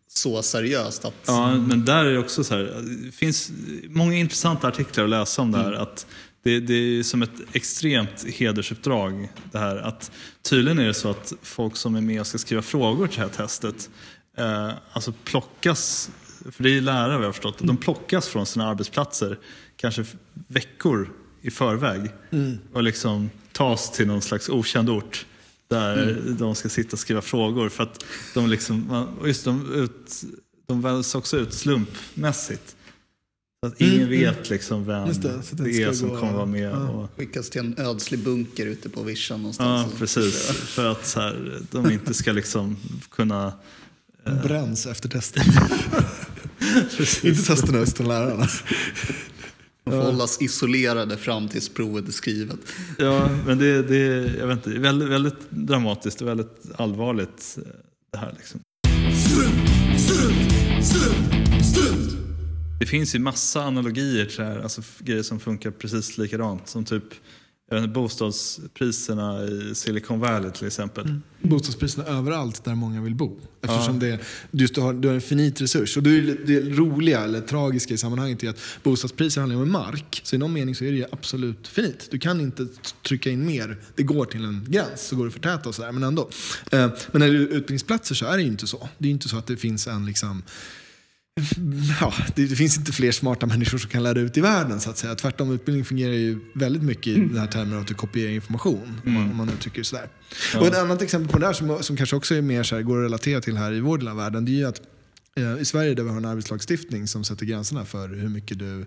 så 0.09 0.43
seriöst 0.43 1.05
att... 1.05 1.15
Ja, 1.27 1.55
men 1.57 1.85
där 1.85 2.05
är 2.05 2.13
det 2.13 2.19
också 2.19 2.45
så 2.45 2.55
här, 2.55 2.83
det 3.07 3.13
finns 3.13 3.51
många 3.89 4.15
intressanta 4.15 4.69
artiklar 4.69 5.05
att 5.05 5.11
läsa 5.11 5.43
om 5.43 5.53
det 5.53 5.59
här. 5.59 5.73
Att 5.73 6.07
det, 6.45 6.61
det 6.61 6.75
är 6.75 7.03
som 7.03 7.23
ett 7.23 7.31
extremt 7.53 8.25
hedersuppdrag 8.27 9.29
det 9.53 9.59
här. 9.59 9.77
Att 9.77 10.11
tydligen 10.43 10.79
är 10.79 10.87
det 10.87 10.95
så 10.95 11.11
att 11.11 11.33
folk 11.43 11.77
som 11.77 11.95
är 11.97 12.01
med 12.01 12.21
och 12.21 12.27
ska 12.27 12.39
skriva 12.39 12.63
frågor 12.63 13.07
till 13.07 13.17
det 13.17 13.23
här 13.23 13.29
testet, 13.47 13.91
eh, 14.39 14.71
alltså 14.93 15.13
plockas, 15.25 16.11
för 16.51 16.63
det 16.63 16.77
är 16.77 16.81
lärare 16.81 17.13
vad 17.13 17.21
jag 17.23 17.29
har 17.29 17.33
förstått, 17.33 17.59
de 17.59 17.77
plockas 17.77 18.29
från 18.29 18.47
sina 18.47 18.67
arbetsplatser 18.69 19.39
kanske 19.77 20.05
veckor 20.49 21.11
i 21.43 21.51
förväg 21.51 22.11
och 22.73 22.83
liksom 22.83 23.31
tas 23.53 23.93
till 23.93 24.07
någon 24.07 24.23
slags 24.23 24.49
okänd 24.49 24.91
ort 24.91 25.27
där 25.69 26.23
de 26.39 26.55
ska 26.55 26.69
sitta 26.69 26.93
och 26.93 26.99
skriva 26.99 27.21
frågor. 27.23 27.69
För 27.69 27.83
att 27.83 28.05
de 28.35 28.49
liksom, 28.51 29.09
just 29.25 29.45
de, 29.45 29.73
ut, 29.75 30.25
de 30.67 30.83
väljs 30.83 31.15
också 31.15 31.37
ut 31.37 31.55
slumpmässigt. 31.55 32.77
Så 33.61 33.67
att 33.67 33.81
ingen 33.81 34.09
vet 34.09 34.51
liksom 34.51 34.85
vem 34.87 35.07
Just 35.07 35.23
det, 35.23 35.41
det 35.53 35.65
det, 35.65 35.83
är 35.83 35.93
som 35.93 36.09
gå- 36.09 36.21
kommer 36.21 36.33
vara 36.33 36.47
med. 36.47 36.71
ja. 36.73 36.89
Och, 36.89 37.11
Skickas 37.17 37.51
till 37.51 37.61
en 37.61 37.75
ödslig 37.79 38.21
bunker 38.21 38.67
ute 38.67 38.89
på 38.89 39.03
vischan 39.03 39.37
ja, 39.37 39.43
någonstans. 39.43 39.95
precis. 39.99 40.47
För 40.47 40.87
att 40.93 41.07
så 41.07 41.21
här, 41.21 41.61
de 41.71 41.91
inte 41.91 42.15
ska 42.15 42.33
liksom 42.33 42.77
kunna... 43.11 43.53
De 44.25 44.31
bränns 44.43 44.87
efter 44.87 45.09
testet. 45.09 45.47
Inte 47.23 47.43
testerna 47.43 47.79
utan 47.79 48.09
lärarna. 48.09 48.49
De 49.85 49.91
får 49.91 50.03
hållas 50.03 50.43
isolerade 50.43 51.17
fram 51.17 51.49
tills 51.49 51.69
provet 51.69 52.09
är 52.09 52.13
skrivet. 52.13 52.59
Ja, 52.99 53.29
men 53.47 53.59
det, 53.59 53.83
det, 53.83 53.97
jag 54.39 54.47
vet 54.47 54.57
inte, 54.57 54.71
det 54.71 54.77
är 54.77 54.81
väldigt, 54.81 55.09
väldigt 55.09 55.51
dramatiskt 55.51 56.21
och 56.21 56.29
väldigt 56.29 56.63
allvarligt 56.77 57.59
eh, 57.59 57.63
det 58.13 58.19
här. 58.19 58.35
Liksom. 58.37 58.61
Strunt, 59.31 60.01
strunt, 60.01 60.85
strunt, 60.85 61.67
strunt. 61.67 62.17
Det 62.81 62.87
finns 62.87 63.15
ju 63.15 63.19
massa 63.19 63.63
analogier 63.63 64.25
till 64.25 64.37
det 64.37 64.45
här, 64.45 64.59
alltså 64.59 64.83
grejer 64.99 65.23
som 65.23 65.41
funkar 65.41 65.71
precis 65.71 66.19
likadant. 66.19 66.69
Som 66.69 66.85
typ 66.85 67.05
jag 67.69 67.77
vet 67.77 67.83
inte, 67.83 67.93
bostadspriserna 67.95 69.45
i 69.45 69.75
Silicon 69.75 70.21
Valley 70.21 70.51
till 70.51 70.67
exempel. 70.67 71.21
Bostadspriserna 71.43 72.05
överallt 72.05 72.65
där 72.65 72.75
många 72.75 73.03
vill 73.03 73.15
bo. 73.15 73.41
Eftersom 73.63 73.99
det, 73.99 74.21
just 74.51 74.75
du, 74.75 74.81
har, 74.81 74.93
du 74.93 75.09
har 75.09 75.15
en 75.15 75.21
finit 75.21 75.61
resurs. 75.61 75.97
Och 75.97 76.03
det, 76.03 76.11
är 76.11 76.47
det, 76.47 76.61
roliga 76.61 77.21
eller 77.21 77.41
tragiska 77.41 77.95
i 77.95 77.99
sammanhanget 77.99 78.43
är 78.43 78.49
att 78.49 78.61
bostadspriser 78.83 79.41
handlar 79.41 79.63
om 79.63 79.73
mark. 79.73 80.21
Så 80.25 80.37
i 80.37 80.39
någon 80.39 80.53
mening 80.53 80.75
så 80.75 80.85
är 80.85 80.91
det 80.91 80.97
ju 80.97 81.07
absolut 81.13 81.69
finit. 81.69 82.09
Du 82.11 82.19
kan 82.19 82.41
inte 82.41 82.67
trycka 83.03 83.31
in 83.31 83.47
mer. 83.47 83.77
Det 83.95 84.03
går 84.03 84.25
till 84.25 84.45
en 84.45 84.67
gräns, 84.69 85.03
så 85.07 85.17
går 85.17 85.25
det 85.25 85.29
att 85.29 85.35
förtäta 85.35 85.69
och 85.69 85.75
sådär. 85.75 85.93
Men 85.93 86.03
ändå. 86.03 86.31
Eh, 86.73 86.91
Men 87.13 87.21
när 87.21 87.29
det 87.29 87.37
är 87.37 87.41
utbildningsplatser 87.41 88.15
så 88.15 88.27
är 88.27 88.37
det 88.37 88.43
ju 88.43 88.49
inte 88.49 88.67
så. 88.67 88.89
Det 88.99 89.05
är 89.05 89.09
ju 89.09 89.15
inte 89.15 89.29
så 89.29 89.39
att 89.39 89.47
det 89.47 89.57
finns 89.57 89.87
en 89.87 90.07
liksom 90.07 90.43
Ja, 92.01 92.15
det, 92.35 92.47
det 92.47 92.57
finns 92.57 92.79
inte 92.79 92.93
fler 92.93 93.13
smarta 93.13 93.47
människor 93.47 93.79
som 93.79 93.91
kan 93.91 94.03
lära 94.03 94.21
ut 94.21 94.37
i 94.37 94.41
världen 94.41 94.81
så 94.81 94.91
att 94.91 94.99
säga. 94.99 95.15
Tvärtom, 95.15 95.53
utbildning 95.53 95.85
fungerar 95.85 96.13
ju 96.13 96.41
väldigt 96.55 96.83
mycket 96.83 97.07
i 97.07 97.21
den 97.21 97.39
här 97.39 97.47
termen 97.47 97.79
att 97.79 97.87
du 97.87 97.95
kopierar 97.95 98.31
information. 98.31 99.01
Om, 99.07 99.13
man, 99.13 99.31
om 99.31 99.37
man 99.37 99.49
uttrycker 99.49 99.79
det 99.79 99.85
sådär. 99.85 100.09
Och 100.57 100.67
ett 100.67 100.79
annat 100.79 101.03
exempel 101.03 101.33
på 101.33 101.39
det 101.39 101.47
här 101.47 101.53
som, 101.53 101.83
som 101.83 101.97
kanske 101.97 102.17
också 102.17 102.35
är 102.35 102.43
mer 102.43 102.63
så 102.63 102.75
här, 102.75 102.83
går 102.83 102.99
att 102.99 103.05
relatera 103.05 103.41
till 103.41 103.57
här 103.57 103.73
i 103.73 103.81
vår 103.81 103.99
del 103.99 104.09
av 104.09 104.17
världen. 104.17 104.45
Det 104.45 104.51
är 104.51 104.57
ju 104.57 104.65
att 104.65 104.81
eh, 105.37 105.61
i 105.61 105.65
Sverige 105.65 105.95
där 105.95 106.03
vi 106.03 106.11
har 106.11 106.17
en 106.17 106.25
arbetslagstiftning 106.25 107.09
som 107.09 107.25
sätter 107.25 107.47
gränserna 107.47 107.85
för 107.85 108.09
hur 108.09 108.29
mycket 108.29 108.59
du 108.59 108.87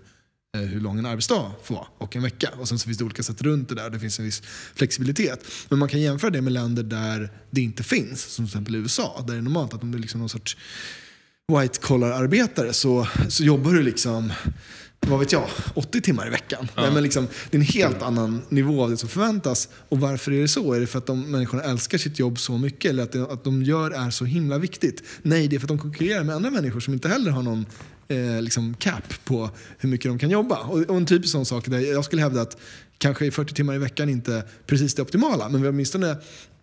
eh, 0.56 0.60
hur 0.60 0.80
lång 0.80 0.98
en 0.98 1.06
arbetsdag 1.06 1.52
får 1.64 1.74
vara 1.74 1.86
och 1.98 2.16
en 2.16 2.22
vecka. 2.22 2.50
Och 2.58 2.68
sen 2.68 2.78
så 2.78 2.84
finns 2.84 2.98
det 2.98 3.04
olika 3.04 3.22
sätt 3.22 3.42
runt 3.42 3.68
det 3.68 3.74
där. 3.74 3.90
Det 3.90 3.98
finns 4.00 4.18
en 4.18 4.24
viss 4.24 4.42
flexibilitet. 4.74 5.44
Men 5.68 5.78
man 5.78 5.88
kan 5.88 6.00
jämföra 6.00 6.30
det 6.30 6.42
med 6.42 6.52
länder 6.52 6.82
där 6.82 7.30
det 7.50 7.60
inte 7.60 7.82
finns. 7.82 8.22
Som 8.22 8.46
till 8.46 8.52
exempel 8.52 8.74
USA. 8.74 9.24
Där 9.26 9.32
det 9.32 9.38
är 9.38 9.42
normalt 9.42 9.74
att 9.74 9.82
om 9.82 9.90
du 9.90 9.98
är 9.98 10.02
liksom 10.02 10.20
någon 10.20 10.28
sorts 10.28 10.56
white 11.58 11.78
collar-arbetare 11.80 12.72
så, 12.72 13.06
så 13.28 13.44
jobbar 13.44 13.72
du 13.72 13.82
liksom, 13.82 14.32
vad 15.00 15.18
vet 15.18 15.32
jag, 15.32 15.44
80 15.74 16.00
timmar 16.00 16.26
i 16.26 16.30
veckan. 16.30 16.68
Nej, 16.76 16.90
men 16.92 17.02
liksom, 17.02 17.26
det 17.50 17.56
är 17.56 17.60
en 17.60 17.66
helt 17.66 18.02
annan 18.02 18.42
nivå 18.48 18.82
av 18.82 18.90
det 18.90 18.96
som 18.96 19.08
förväntas. 19.08 19.68
Och 19.88 20.00
varför 20.00 20.32
är 20.32 20.40
det 20.40 20.48
så? 20.48 20.72
Är 20.72 20.80
det 20.80 20.86
för 20.86 20.98
att 20.98 21.06
de 21.06 21.30
människorna 21.30 21.62
älskar 21.62 21.98
sitt 21.98 22.18
jobb 22.18 22.38
så 22.38 22.58
mycket? 22.58 22.90
Eller 22.90 23.02
att 23.02 23.12
det 23.12 23.22
att 23.22 23.44
de 23.44 23.62
gör 23.62 23.90
är 23.90 24.10
så 24.10 24.24
himla 24.24 24.58
viktigt? 24.58 25.02
Nej, 25.22 25.48
det 25.48 25.56
är 25.56 25.60
för 25.60 25.64
att 25.64 25.68
de 25.68 25.78
konkurrerar 25.78 26.24
med 26.24 26.34
andra 26.34 26.50
människor 26.50 26.80
som 26.80 26.94
inte 26.94 27.08
heller 27.08 27.30
har 27.30 27.42
någon 27.42 27.66
eh, 28.08 28.42
liksom 28.42 28.74
cap 28.74 29.24
på 29.24 29.50
hur 29.78 29.88
mycket 29.88 30.10
de 30.10 30.18
kan 30.18 30.30
jobba. 30.30 30.58
Och, 30.58 30.78
och 30.78 30.96
en 30.96 31.06
typisk 31.06 31.32
sån 31.32 31.46
sak 31.46 31.66
där 31.66 31.78
jag 31.78 32.04
skulle 32.04 32.22
hävda 32.22 32.40
att 32.40 32.56
kanske 32.98 33.26
är 33.26 33.30
40 33.30 33.54
timmar 33.54 33.74
i 33.74 33.78
veckan 33.78 34.08
inte 34.08 34.44
precis 34.66 34.94
det 34.94 35.02
optimala. 35.02 35.48
Men 35.48 35.60
vi 35.60 35.66
har 35.66 35.72
åtminstone 35.72 36.16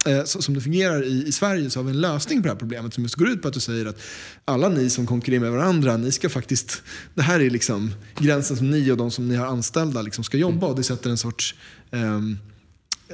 eh, 0.08 0.24
så, 0.24 0.42
som 0.42 0.54
det 0.54 0.62
fungerar 0.62 1.04
i, 1.04 1.28
i 1.28 1.32
Sverige 1.32 1.70
så 1.70 1.80
har 1.80 1.84
vi 1.84 1.92
en 1.92 2.02
lösning 2.02 2.42
på 2.42 2.48
det 2.48 2.54
här 2.54 2.60
problemet 2.60 2.94
som 2.94 3.04
just 3.04 3.16
går 3.16 3.30
ut 3.30 3.42
på 3.42 3.48
att 3.48 3.54
du 3.54 3.60
säger 3.60 3.86
att 3.86 4.00
alla 4.46 4.70
ni 4.70 4.90
som 4.90 5.08
konkurrerar 5.08 5.42
med 5.42 5.52
varandra, 5.52 5.98
ni 5.98 6.12
ska 6.12 6.30
faktiskt, 6.30 6.84
det 7.14 7.22
här 7.22 7.40
är 7.40 7.50
liksom 7.50 7.94
gränsen 8.20 8.58
som 8.58 8.70
ni 8.70 8.92
och 8.92 8.98
de 8.98 9.12
som 9.12 9.28
ni 9.28 9.36
har 9.36 9.46
anställda 9.46 10.02
liksom 10.02 10.24
ska 10.24 10.38
jobba 10.38 10.68
och 10.68 10.76
det 10.76 10.84
sätter 10.84 11.10
en 11.10 11.18
sorts 11.18 11.56
ehm, 11.92 12.38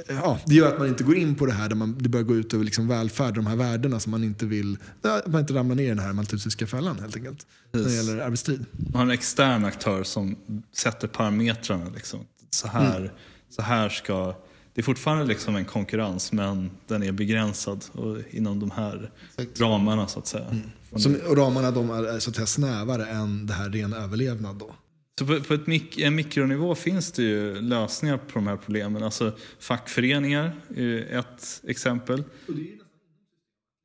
Ja, 0.08 0.38
det 0.46 0.54
gör 0.54 0.68
att 0.68 0.78
man 0.78 0.88
inte 0.88 1.04
går 1.04 1.16
in 1.16 1.34
på 1.34 1.46
det 1.46 1.52
här 1.52 1.68
där 1.68 1.76
man, 1.76 1.96
det 1.98 2.08
börjar 2.08 2.24
gå 2.24 2.36
ut 2.36 2.54
över 2.54 2.64
liksom 2.64 2.88
välfärd, 2.88 3.34
de 3.34 3.46
här 3.46 3.56
värdena 3.56 4.00
som 4.00 4.10
man 4.10 4.24
inte 4.24 4.46
vill, 4.46 4.78
att 5.02 5.26
man 5.26 5.40
inte 5.40 5.54
ramlar 5.54 5.74
ner 5.74 5.84
i 5.84 5.88
den 5.88 5.98
här 5.98 6.12
maltusiska 6.12 6.66
fällan 6.66 6.98
helt 6.98 7.16
enkelt. 7.16 7.46
När 7.72 7.82
det 7.82 7.94
gäller 7.94 8.18
arbetstid. 8.18 8.64
Man 8.72 8.94
har 8.94 9.02
en 9.02 9.10
extern 9.10 9.64
aktör 9.64 10.04
som 10.04 10.36
sätter 10.72 11.08
parametrarna. 11.08 11.90
Liksom. 11.94 12.20
Så, 12.50 12.68
här, 12.68 13.12
så 13.50 13.62
här 13.62 13.88
ska... 13.88 14.34
Det 14.74 14.80
är 14.80 14.82
fortfarande 14.82 15.24
liksom 15.24 15.56
en 15.56 15.64
konkurrens 15.64 16.32
men 16.32 16.70
den 16.86 17.02
är 17.02 17.12
begränsad 17.12 17.84
och 17.92 18.18
inom 18.30 18.60
de 18.60 18.70
här 18.70 19.10
ramarna 19.56 20.08
så 20.08 20.18
att 20.18 20.26
säga. 20.26 20.56
Som, 20.96 21.16
och 21.28 21.36
ramarna 21.36 21.70
de 21.70 21.90
är 21.90 22.04
är 22.04 22.18
så 22.18 22.30
att 22.30 22.36
säga 22.36 22.46
snävare 22.46 23.06
än 23.06 23.46
det 23.46 23.52
här 23.52 23.70
ren 23.70 23.92
överlevnad 23.92 24.56
då. 24.56 24.74
Så 25.18 25.26
på, 25.26 25.40
på 25.40 25.54
ett 25.54 25.66
mik 25.66 25.98
en 25.98 26.14
mikronivå 26.14 26.74
finns 26.74 27.12
det 27.12 27.22
ju 27.22 27.60
lösningar 27.60 28.16
på 28.16 28.32
de 28.34 28.46
här 28.46 28.56
problemen. 28.56 29.02
Alltså 29.02 29.32
fackföreningar 29.58 30.52
är 30.76 31.18
ett 31.18 31.62
exempel. 31.66 32.24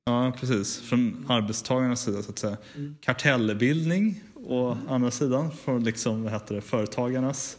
Ja, 0.05 0.33
precis. 0.39 0.79
Från 0.79 1.25
arbetstagarnas 1.29 2.03
sida 2.03 2.23
så 2.23 2.31
att 2.31 2.39
säga. 2.39 2.57
Kartellbildning 3.01 4.23
å 4.35 4.77
andra 4.87 5.11
sidan 5.11 5.51
från 5.51 5.83
liksom, 5.83 6.23
vad 6.23 6.33
heter 6.33 6.55
det, 6.55 6.61
företagarnas 6.61 7.57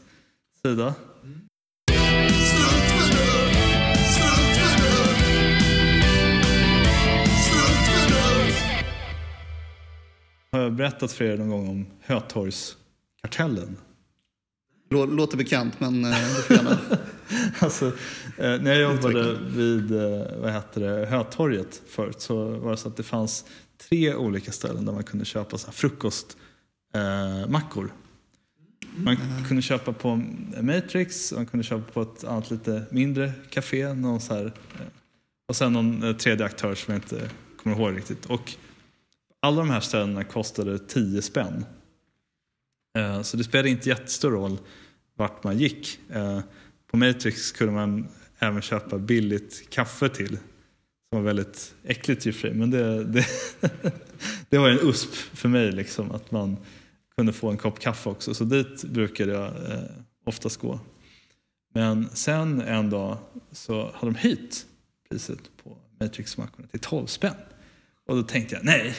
sida. 0.63 0.95
Har 10.53 10.61
jag 10.61 10.73
berättat 10.73 11.13
för 11.13 11.25
er 11.25 11.37
någon 11.37 11.49
gång 11.51 11.69
om 11.69 11.87
Hötorgskartellen? 12.01 13.77
Lå- 14.91 15.07
Låter 15.17 15.37
bekant, 15.37 15.81
men 15.81 16.05
eh, 16.05 16.11
du 16.37 16.43
får 16.43 16.57
gärna... 16.57 16.79
Alltså, 17.59 17.87
eh, 18.39 18.61
när 18.61 18.75
jag 18.75 18.81
jobbade 18.95 19.39
vid 19.57 19.93
eh, 19.93 20.23
vad 20.41 20.53
heter 20.53 20.81
det, 20.81 21.07
Hötorget 21.07 21.83
förut 21.89 22.21
så 22.21 22.45
var 22.59 22.71
det 22.71 22.77
så 22.77 22.89
att 22.89 22.97
det 22.97 23.03
fanns 23.03 23.45
tre 23.89 24.15
olika 24.15 24.53
ställen 24.53 24.85
där 24.85 24.93
man 24.93 25.03
kunde 25.05 25.25
köpa 25.25 25.59
så 25.59 25.73
frukostmackor. 25.73 27.47
Mackor. 27.49 27.93
man 28.97 29.17
kunde 29.49 29.63
köpa 29.63 29.93
på 29.93 30.17
Matrix, 30.61 31.33
man 31.33 31.47
kunde 31.47 31.65
köpa 31.65 31.93
på 31.93 32.03
ett 32.03 32.25
annat 32.25 32.51
lite 32.51 32.83
mindre 32.91 33.33
café. 33.51 33.95
Någon 33.95 34.21
så 34.21 34.35
här, 34.35 34.53
och 35.49 35.57
sen 35.57 35.73
någon 35.73 36.15
tredje 36.19 36.47
aktör 36.47 36.75
som 36.75 36.95
jag 36.95 36.99
inte 37.03 37.31
kommer 37.63 37.77
ihåg 37.77 37.97
riktigt. 37.97 38.27
Och 38.27 38.53
alla 39.41 39.57
de 39.57 39.71
här 39.71 39.81
ställena 39.81 40.25
kostade 40.25 40.79
10 40.79 41.23
spänn. 41.23 41.65
Eh, 42.99 43.23
så 43.23 43.37
det 43.37 43.45
spelade 43.45 43.71
inte 43.71 43.89
jättestor 43.89 44.31
roll 44.31 44.59
vart 45.15 45.45
man 45.45 45.59
gick. 45.59 45.99
Eh, 46.11 46.41
på 46.87 46.97
Matrix 46.97 47.53
kunde 47.53 47.73
man 47.73 48.09
även 48.39 48.63
köpa 48.63 48.99
billigt 48.99 49.71
kaffe 49.71 50.09
till. 50.09 50.39
Som 51.09 51.19
var 51.19 51.21
väldigt 51.21 51.75
äckligt 51.85 52.27
i 52.27 52.31
och 52.31 52.35
för 52.35 52.41
sig, 52.41 52.55
men 52.55 52.71
det, 52.71 53.05
det, 53.05 53.27
det 54.49 54.59
var 54.59 54.69
en 54.69 54.79
USP 54.89 55.15
för 55.15 55.49
mig 55.49 55.73
liksom, 55.73 56.11
att 56.11 56.31
man 56.31 56.57
kunde 57.17 57.33
få 57.33 57.51
en 57.51 57.57
kopp 57.57 57.79
kaffe 57.79 58.11
också. 58.11 58.35
Så 58.35 58.45
dit 58.45 58.85
brukade 58.85 59.33
jag 59.33 59.47
eh, 59.47 59.83
oftast 60.25 60.57
gå. 60.57 60.81
Men 61.75 62.09
sen 62.09 62.61
en 62.61 62.91
dag 62.91 63.19
så 63.53 63.91
hade 63.95 64.13
de 64.13 64.15
höjt 64.15 64.67
priset 65.09 65.51
på 65.65 65.77
Matrix-mackorna 65.99 66.67
till 66.71 66.81
12 66.81 67.07
spänn. 67.07 67.35
Och 68.07 68.17
då 68.17 68.23
tänkte 68.23 68.55
jag, 68.55 68.65
nej, 68.65 68.95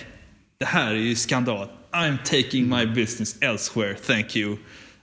det 0.61 0.67
här 0.67 0.91
är 0.91 0.95
ju 0.95 1.15
skandal. 1.15 1.67
I'm 1.91 2.17
taking 2.23 2.69
my 2.69 2.85
business 2.85 3.37
elsewhere, 3.41 3.95
thank 3.95 4.35
you. 4.35 4.57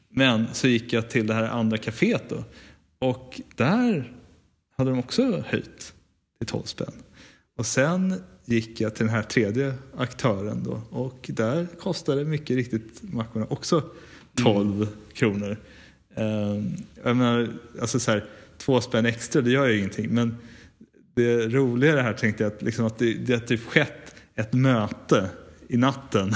Men 0.08 0.46
så 0.52 0.68
gick 0.68 0.92
jag 0.92 1.10
till 1.10 1.26
det 1.26 1.34
här 1.34 1.42
andra 1.42 1.76
kaféet 1.76 2.22
då. 2.28 2.44
Och 2.98 3.40
där 3.56 4.12
hade 4.76 4.90
de 4.90 4.98
också 4.98 5.42
höjt 5.46 5.92
till 6.38 6.46
12 6.46 6.62
spänn. 6.62 6.92
Och 7.56 7.66
sen 7.66 8.14
gick 8.44 8.80
jag 8.80 8.94
till 8.94 9.06
den 9.06 9.14
här 9.14 9.22
tredje 9.22 9.74
aktören 9.96 10.62
då 10.64 10.82
och 10.90 11.30
där 11.32 11.66
kostade 11.78 12.24
mycket 12.24 12.56
riktigt 12.56 13.02
mackorna 13.02 13.46
också 13.48 13.82
12 14.34 14.88
kronor. 15.12 15.56
Eh, 16.14 16.62
jag 17.04 17.16
menar, 17.16 17.48
alltså 17.80 18.00
så 18.00 18.10
här, 18.10 18.24
två 18.58 18.80
spänn 18.80 19.06
extra, 19.06 19.42
det 19.42 19.50
gör 19.50 19.66
ju 19.66 19.78
ingenting. 19.78 20.14
Men 20.14 20.36
det 21.14 21.48
roliga 21.48 22.02
här 22.02 22.12
tänkte 22.12 22.42
jag 22.42 22.52
att, 22.52 22.62
liksom 22.62 22.86
att 22.86 22.98
det, 22.98 23.14
det 23.14 23.32
har 23.32 23.40
typ 23.40 23.66
skett 23.66 24.14
ett 24.34 24.52
möte 24.52 25.30
i 25.68 25.76
natten. 25.76 26.32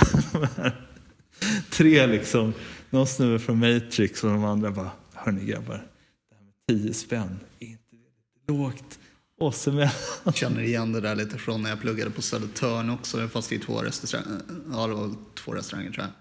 Tre 1.70 2.06
liksom, 2.06 2.52
någon 2.90 3.06
snubbe 3.06 3.38
från 3.38 3.58
Matrix 3.58 4.24
och 4.24 4.30
de 4.30 4.44
andra 4.44 4.70
bara, 4.70 4.90
hörni 5.12 5.44
grabbar, 5.44 5.86
det 6.30 6.36
här 6.36 6.76
med 6.76 6.82
10 6.82 6.94
spänn, 6.94 7.40
är 7.58 7.66
inte 7.66 7.82
det 7.90 7.96
lite 7.96 8.52
lågt? 8.52 8.98
Oss 9.38 9.68
emellan. 9.68 9.90
Jag 10.24 10.34
känner 10.34 10.60
igen 10.62 10.92
det 10.92 11.00
där 11.00 11.14
lite 11.16 11.38
från 11.38 11.62
när 11.62 11.70
jag 11.70 11.80
pluggade 11.80 12.10
på 12.10 12.22
Södertörn 12.22 12.90
också. 12.90 13.28
Fast 13.28 13.50
det 13.50 13.58
två 13.58 13.82
restauranger. 13.82 14.40
Ja, 14.72 14.86
det 14.86 14.94
var 14.94 15.14
två 15.34 15.52
restauranger 15.52 15.90
tror 15.90 16.04
jag. 16.04 16.12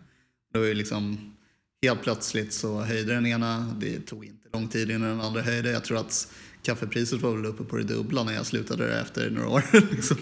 Det 0.53 0.59
var 0.59 0.65
ju 0.65 0.73
liksom 0.73 1.33
helt 1.81 2.01
plötsligt 2.03 2.53
så 2.53 2.81
höjde 2.81 3.13
den 3.13 3.25
ena. 3.25 3.75
Det 3.79 3.99
tog 3.99 4.25
inte 4.25 4.49
lång 4.53 4.67
tid 4.67 4.91
innan 4.91 5.09
den 5.09 5.21
andra 5.21 5.41
höjde. 5.41 5.71
Jag 5.71 5.83
tror 5.83 5.97
att 5.97 6.33
kaffepriset 6.63 7.21
var 7.21 7.35
väl 7.35 7.45
uppe 7.45 7.63
på 7.63 7.77
det 7.77 7.83
dubbla 7.83 8.23
när 8.23 8.33
jag 8.33 8.45
slutade 8.45 8.87
där 8.87 9.01
efter 9.01 9.29
några 9.29 9.49
år. 9.49 9.63
liksom. 9.91 10.17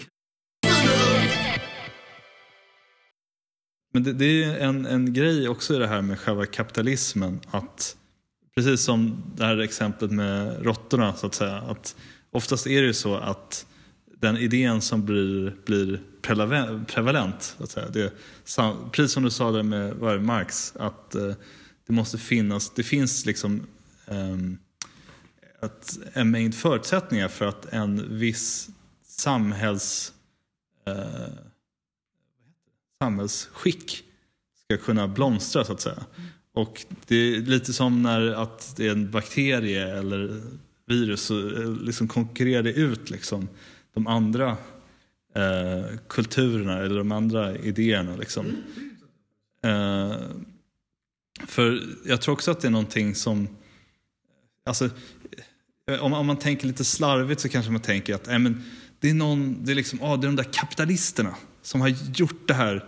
Men 3.92 4.02
det, 4.02 4.12
det 4.12 4.24
är 4.24 4.32
ju 4.32 4.58
en, 4.58 4.86
en 4.86 5.12
grej 5.12 5.48
också 5.48 5.74
i 5.74 5.78
det 5.78 5.86
här 5.86 6.02
med 6.02 6.18
själva 6.18 6.46
kapitalismen. 6.46 7.40
Att 7.50 7.96
precis 8.54 8.80
som 8.80 9.22
det 9.36 9.44
här 9.44 9.58
exemplet 9.58 10.10
med 10.10 10.64
råttorna 10.64 11.14
så 11.14 11.26
att 11.26 11.34
säga. 11.34 11.56
Att 11.56 11.96
oftast 12.30 12.66
är 12.66 12.80
det 12.80 12.86
ju 12.86 12.94
så 12.94 13.16
att 13.16 13.66
den 14.20 14.36
idén 14.36 14.80
som 14.80 15.04
blir, 15.04 15.56
blir 15.64 16.00
prevalent. 16.86 17.54
Så 17.58 17.64
att 17.64 17.70
säga, 17.70 17.88
det, 17.88 18.02
är, 18.02 18.90
precis 18.90 19.12
som 19.12 19.22
du 19.22 19.30
sa 19.30 19.50
där 19.50 19.62
med 19.62 19.94
var 19.94 20.14
det, 20.14 20.20
Marx. 20.20 20.76
Att 20.76 21.14
eh, 21.14 21.32
det 21.86 21.92
måste 21.92 22.18
finnas, 22.18 22.70
det 22.74 22.82
finns 22.82 23.26
liksom 23.26 23.66
ehm, 24.06 24.58
ett, 25.62 25.98
en 26.12 26.30
mängd 26.30 26.54
förutsättningar 26.54 27.28
för 27.28 27.46
att 27.46 27.66
en 27.66 28.18
viss 28.18 28.68
samhälls 29.06 30.12
eh, 30.86 31.49
samhällsskick 33.02 34.04
ska 34.64 34.76
kunna 34.76 35.08
blomstra 35.08 35.64
så 35.64 35.72
att 35.72 35.80
säga. 35.80 36.04
Och 36.54 36.86
det 37.06 37.16
är 37.16 37.40
lite 37.40 37.72
som 37.72 38.02
när 38.02 38.32
att 38.32 38.76
det 38.76 38.86
är 38.86 38.92
en 38.92 39.10
bakterie 39.10 39.98
eller 39.98 40.42
virus 40.86 41.22
så 41.22 41.38
eh, 41.38 41.72
liksom 41.72 42.08
konkurrerar 42.08 42.62
det 42.62 42.72
ut 42.72 43.10
liksom 43.10 43.48
de 43.94 44.06
andra 44.06 44.56
eh, 45.34 45.98
kulturerna 46.08 46.78
eller 46.78 46.98
de 46.98 47.12
andra 47.12 47.56
idéerna. 47.56 48.16
Liksom. 48.16 48.46
Eh, 49.64 50.16
för 51.46 51.82
jag 52.06 52.20
tror 52.20 52.32
också 52.32 52.50
att 52.50 52.60
det 52.60 52.68
är 52.68 52.72
någonting 52.72 53.14
som 53.14 53.48
Alltså, 54.66 54.90
eh, 55.90 56.04
om, 56.04 56.12
om 56.12 56.26
man 56.26 56.38
tänker 56.38 56.66
lite 56.66 56.84
slarvigt 56.84 57.40
så 57.40 57.48
kanske 57.48 57.72
man 57.72 57.80
tänker 57.80 58.14
att 58.14 58.28
äh, 58.28 58.38
men, 58.38 58.64
det, 59.00 59.10
är 59.10 59.14
någon, 59.14 59.64
det, 59.64 59.72
är 59.72 59.76
liksom, 59.76 60.02
ah, 60.02 60.16
det 60.16 60.24
är 60.24 60.28
de 60.28 60.36
där 60.36 60.52
kapitalisterna 60.52 61.34
som 61.62 61.80
har 61.80 61.88
gjort 62.14 62.48
det 62.48 62.54
här. 62.54 62.84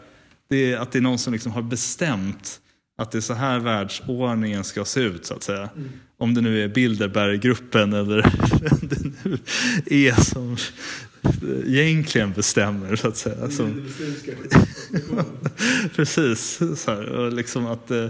Det 0.49 0.73
är, 0.73 0.79
att 0.79 0.93
det 0.93 0.99
är 0.99 1.03
någon 1.03 1.19
som 1.19 1.33
liksom 1.33 1.53
har 1.53 1.63
bestämt 1.63 2.61
att 2.99 3.11
det 3.11 3.19
är 3.19 3.23
så 3.23 3.35
här 3.35 3.59
världsordningen 3.59 4.65
ska 4.65 4.85
se 4.85 5.01
ut 5.01 5.27
så 5.27 5.35
att 5.35 5.43
säga. 5.43 5.69
Om 6.17 6.35
det 6.35 6.41
nu 6.41 6.65
är 6.65 6.69
Bilderberggruppen 6.69 7.93
eller 7.93 8.23
vem 8.61 8.79
det 8.83 9.25
nu 9.25 9.39
är 9.87 10.21
som 10.21 10.57
egentligen 11.67 12.33
bestämmer 12.33 12.97
så 12.97 13.09
att 13.09 13.17
säga. 13.17 13.51
Som, 13.51 13.89
Precis, 15.97 16.61
så 16.77 16.91
här, 16.91 17.09
och 17.09 17.33
liksom 17.33 17.67
att, 17.67 17.91
eh, 17.91 18.09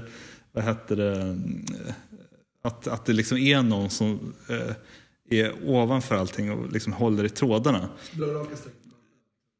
vad 0.52 0.64
heter 0.64 0.96
det, 0.96 1.40
att, 2.64 2.86
att 2.86 3.04
det 3.04 3.12
liksom 3.12 3.38
är 3.38 3.62
någon 3.62 3.90
som 3.90 4.34
eh, 4.48 4.74
är 5.30 5.52
ovanför 5.64 6.14
allting 6.14 6.52
och 6.52 6.72
liksom 6.72 6.92
håller 6.92 7.24
i 7.24 7.28
trådarna. 7.28 7.88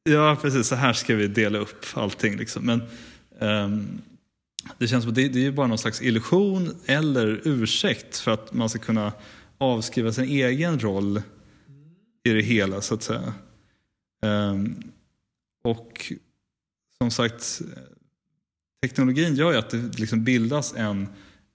Ja, 0.05 0.39
precis. 0.43 0.67
Så 0.67 0.75
här 0.75 0.93
ska 0.93 1.15
vi 1.15 1.29
dela 1.29 1.59
upp 1.59 1.87
allting. 1.95 2.37
Liksom. 2.37 2.67
Men 2.67 2.83
um, 3.39 4.03
det 4.79 4.89
känns 4.89 5.05
som 5.05 5.11
att 5.11 5.15
det, 5.15 5.29
det 5.29 5.47
är 5.47 5.53
bara 5.53 5.67
någon 5.67 5.79
slags 5.79 6.03
illusion 6.03 6.77
eller 6.87 7.41
ursäkt 7.45 8.19
för 8.19 8.31
att 8.31 8.53
man 8.53 8.69
ska 8.69 8.79
kunna 8.79 9.13
avskriva 9.59 10.13
sin 10.13 10.25
egen 10.25 10.81
roll 10.81 11.23
i 12.25 12.31
det 12.31 12.43
hela, 12.43 12.81
så 12.81 12.95
att 12.95 13.03
säga. 13.03 13.35
Um, 14.27 14.83
och 15.65 16.13
som 16.99 17.11
sagt, 17.11 17.63
teknologin 18.83 19.35
gör 19.35 19.53
ju 19.53 19.59
att 19.59 19.71
det 19.71 19.99
liksom 19.99 20.25
bildas 20.25 20.75
en 20.77 21.09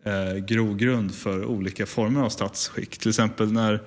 eh, 0.04 0.36
grogrund 0.36 1.16
för 1.16 1.46
olika 1.46 1.86
former 1.86 2.22
av 2.22 2.30
statsskick. 2.30 2.98
Till 2.98 3.10
exempel 3.10 3.52
när 3.52 3.84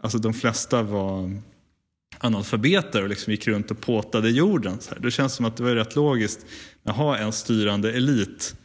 alltså, 0.00 0.18
de 0.18 0.34
flesta 0.34 0.82
var 0.82 1.40
analfabeter 2.22 3.02
och 3.02 3.08
liksom 3.08 3.30
gick 3.30 3.48
runt 3.48 3.70
och 3.70 3.80
påtade 3.80 4.30
jorden. 4.30 4.80
Så 4.80 4.94
här. 4.94 5.00
Då 5.00 5.10
känns 5.10 5.32
det 5.32 5.36
som 5.36 5.46
att 5.46 5.56
det 5.56 5.62
var 5.62 5.70
rätt 5.70 5.96
logiskt 5.96 6.46
att 6.84 6.96
ha 6.96 7.16
en 7.16 7.32
styrande 7.32 7.92
elit 7.92 8.56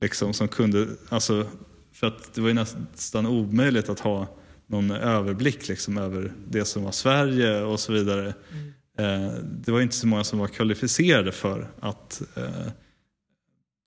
liksom, 0.00 0.32
som 0.32 0.48
kunde, 0.48 0.86
alltså, 1.08 1.46
för 1.92 2.06
att 2.06 2.34
det 2.34 2.40
var 2.40 2.48
ju 2.48 2.54
nästan 2.54 3.26
omöjligt 3.26 3.88
att 3.88 4.00
ha 4.00 4.38
någon 4.66 4.90
överblick 4.90 5.68
liksom, 5.68 5.98
över 5.98 6.32
det 6.48 6.64
som 6.64 6.84
var 6.84 6.92
Sverige 6.92 7.62
och 7.62 7.80
så 7.80 7.92
vidare. 7.92 8.34
Eh, 8.98 9.32
det 9.42 9.72
var 9.72 9.80
inte 9.80 9.96
så 9.96 10.06
många 10.06 10.24
som 10.24 10.38
var 10.38 10.46
kvalificerade 10.46 11.32
för 11.32 11.70
att 11.80 12.22
eh, 12.34 12.72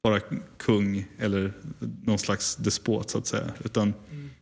vara 0.01 0.19
kung 0.57 1.07
eller 1.19 1.53
någon 2.03 2.19
slags 2.19 2.55
despot 2.55 3.09
så 3.09 3.17
att 3.17 3.27
säga. 3.27 3.51
Utan 3.63 3.93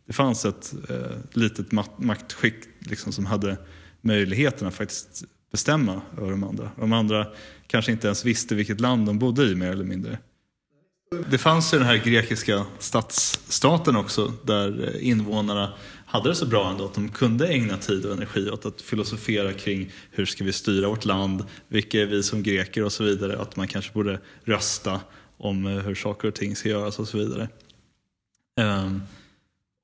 det 0.06 0.14
fanns 0.14 0.46
ett 0.46 0.74
eh, 0.90 1.18
litet 1.32 1.72
maktskick 1.98 2.56
liksom, 2.80 3.12
som 3.12 3.26
hade 3.26 3.58
möjligheten 4.02 4.68
att 4.68 4.74
faktiskt 4.74 5.24
bestämma 5.52 6.02
över 6.18 6.32
de 6.32 6.44
andra. 6.44 6.72
De 6.76 6.94
andra 6.94 7.28
kanske 7.68 7.92
inte 7.92 8.08
ens 8.08 8.26
visste 8.26 8.56
vilket 8.56 8.82
land 8.82 9.06
de 9.06 9.20
bodde 9.20 9.44
i 9.44 9.56
mer 9.56 9.72
eller 9.72 9.84
mindre. 9.84 10.18
Det 11.30 11.38
fanns 11.38 11.74
ju 11.74 11.78
den 11.78 11.88
här 11.88 11.98
grekiska 11.98 12.66
stadsstaten 12.80 13.96
också 13.96 14.34
där 14.44 14.98
invånarna 15.02 15.74
hade 16.06 16.30
det 16.30 16.36
så 16.36 16.46
bra 16.46 16.70
ändå 16.70 16.86
att 16.86 16.94
de 16.94 17.10
kunde 17.10 17.48
ägna 17.48 17.78
tid 17.78 18.06
och 18.06 18.14
energi 18.14 18.50
åt 18.50 18.66
att 18.66 18.82
filosofera 18.82 19.54
kring 19.54 19.92
hur 20.12 20.26
ska 20.26 20.44
vi 20.44 20.54
styra 20.54 20.90
vårt 20.90 21.06
land, 21.06 21.46
vilka 21.68 22.02
är 22.02 22.06
vi 22.06 22.24
som 22.24 22.44
greker 22.44 22.84
och 22.84 22.92
så 22.92 23.04
vidare. 23.04 23.42
Att 23.42 23.56
man 23.56 23.68
kanske 23.68 23.94
borde 23.94 24.20
rösta 24.44 25.02
om 25.38 25.66
hur 25.66 25.96
saker 25.96 26.28
och 26.28 26.36
ting 26.36 26.56
ska 26.56 26.70
göras 26.70 27.00
och 27.00 27.08
så 27.08 27.18
vidare. 27.18 27.50
Ehm, 28.60 29.02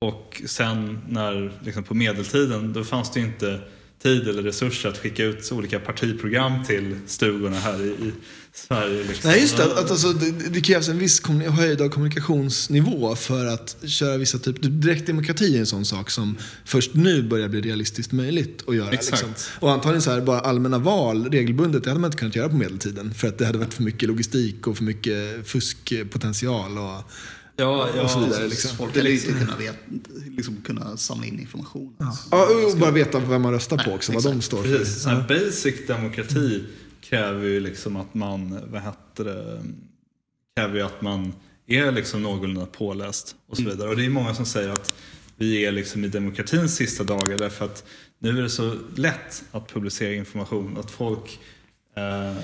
och 0.02 0.42
sen 0.46 1.02
när, 1.10 1.60
liksom 1.64 1.84
på 1.84 1.94
medeltiden, 1.94 2.74
då 2.74 2.84
fanns 2.84 3.12
det 3.12 3.20
ju 3.20 3.26
inte 3.26 3.62
tid 4.06 4.28
eller 4.28 4.44
resurser 4.44 4.90
att 4.90 4.98
skicka 4.98 5.24
ut 5.24 5.52
olika 5.52 5.80
partiprogram 5.80 6.64
till 6.64 6.96
stugorna 7.08 7.60
här 7.60 7.82
i, 7.82 7.88
i 7.88 8.12
Sverige. 8.54 9.04
Liksom. 9.04 9.32
Nej, 9.32 9.42
just 9.42 9.58
det. 9.58 9.64
Att, 9.64 9.92
alltså, 9.92 10.14
det, 10.14 10.50
det 10.50 10.62
krävs 10.62 10.90
en 10.90 11.00
viss 11.00 11.22
höjd 11.50 11.82
av 11.82 11.90
kommunikationsnivå 11.90 13.16
för 13.16 13.46
att 13.46 13.78
köra 13.86 14.18
vissa 14.18 14.40
typer... 14.40 14.70
Direktdemokrati 14.70 15.56
är 15.56 15.60
en 15.60 15.66
sån 15.66 15.86
sak 15.86 16.10
som 16.12 16.38
först 16.66 16.94
nu 16.94 17.24
börjar 17.24 17.48
bli 17.48 17.62
realistiskt 17.62 18.12
möjligt 18.12 18.64
att 18.68 18.76
göra. 18.76 18.92
Exakt. 18.92 19.12
Liksom. 19.12 19.52
Och 19.60 19.72
antagligen 19.72 20.02
så 20.02 20.12
här, 20.12 20.22
bara 20.22 20.40
allmänna 20.40 20.78
val 20.78 21.30
regelbundet, 21.32 21.84
det 21.84 21.90
hade 21.90 22.02
man 22.02 22.08
inte 22.08 22.18
kunnat 22.18 22.36
göra 22.36 22.50
på 22.50 22.56
medeltiden. 22.56 23.14
För 23.14 23.28
att 23.28 23.38
det 23.38 23.46
hade 23.46 23.58
varit 23.58 23.74
för 23.74 23.84
mycket 23.84 24.10
logistik 24.10 24.68
och 24.68 24.78
för 24.78 24.84
mycket 24.84 25.48
fuskpotential. 25.48 26.78
Och, 26.78 27.12
Ja, 27.56 27.90
ja, 27.96 28.04
och 28.04 28.10
så 28.10 28.20
vidare. 28.20 28.48
Liksom. 28.48 28.78
Folk 28.78 28.96
hade 28.96 29.10
ju 29.10 29.16
inte 29.16 29.40
kunnat, 29.40 29.60
vet, 29.60 29.78
liksom 30.38 30.62
kunna 30.62 30.98
samla 30.98 31.26
in 31.26 31.40
information. 31.40 31.96
Ja, 32.32 32.48
och 32.72 32.78
bara 32.78 32.92
veta 32.92 33.20
vem 33.20 33.42
man 33.42 33.52
röstar 33.52 33.78
på 33.78 33.92
också, 33.92 34.12
vad 34.12 34.24
de 34.24 34.42
står 34.42 34.64
för. 34.64 34.78
Precis, 34.78 35.02
sån 35.02 35.12
här 35.12 35.28
basic 35.28 35.88
demokrati 35.88 36.64
kräver 37.02 37.48
ju 37.48 37.60
liksom 37.60 37.96
att 37.96 38.14
man, 38.14 38.60
vad 38.72 38.82
heter 38.82 39.24
det, 39.24 39.64
kräver 40.56 40.76
ju 40.76 40.82
att 40.82 41.02
man 41.02 41.34
är 41.68 41.92
liksom 41.92 42.24
någorlunda 42.24 42.66
påläst 42.66 43.36
och 43.48 43.58
så 43.58 43.64
vidare. 43.64 43.90
Och 43.90 43.98
det 43.98 44.06
är 44.06 44.10
många 44.10 44.36
som 44.36 44.46
säger 44.46 44.70
att 44.70 44.94
vi 45.38 45.66
är 45.66 45.72
liksom 45.72 46.04
i 46.04 46.08
demokratins 46.08 46.76
sista 46.76 47.04
dagar 47.04 47.38
därför 47.38 47.66
att 47.66 47.84
nu 48.20 48.38
är 48.38 48.42
det 48.42 48.50
så 48.50 48.76
lätt 48.96 49.44
att 49.52 49.74
publicera 49.74 50.14
information 50.14 50.78
att 50.78 50.92
folk 50.92 51.40
eh, 51.96 52.38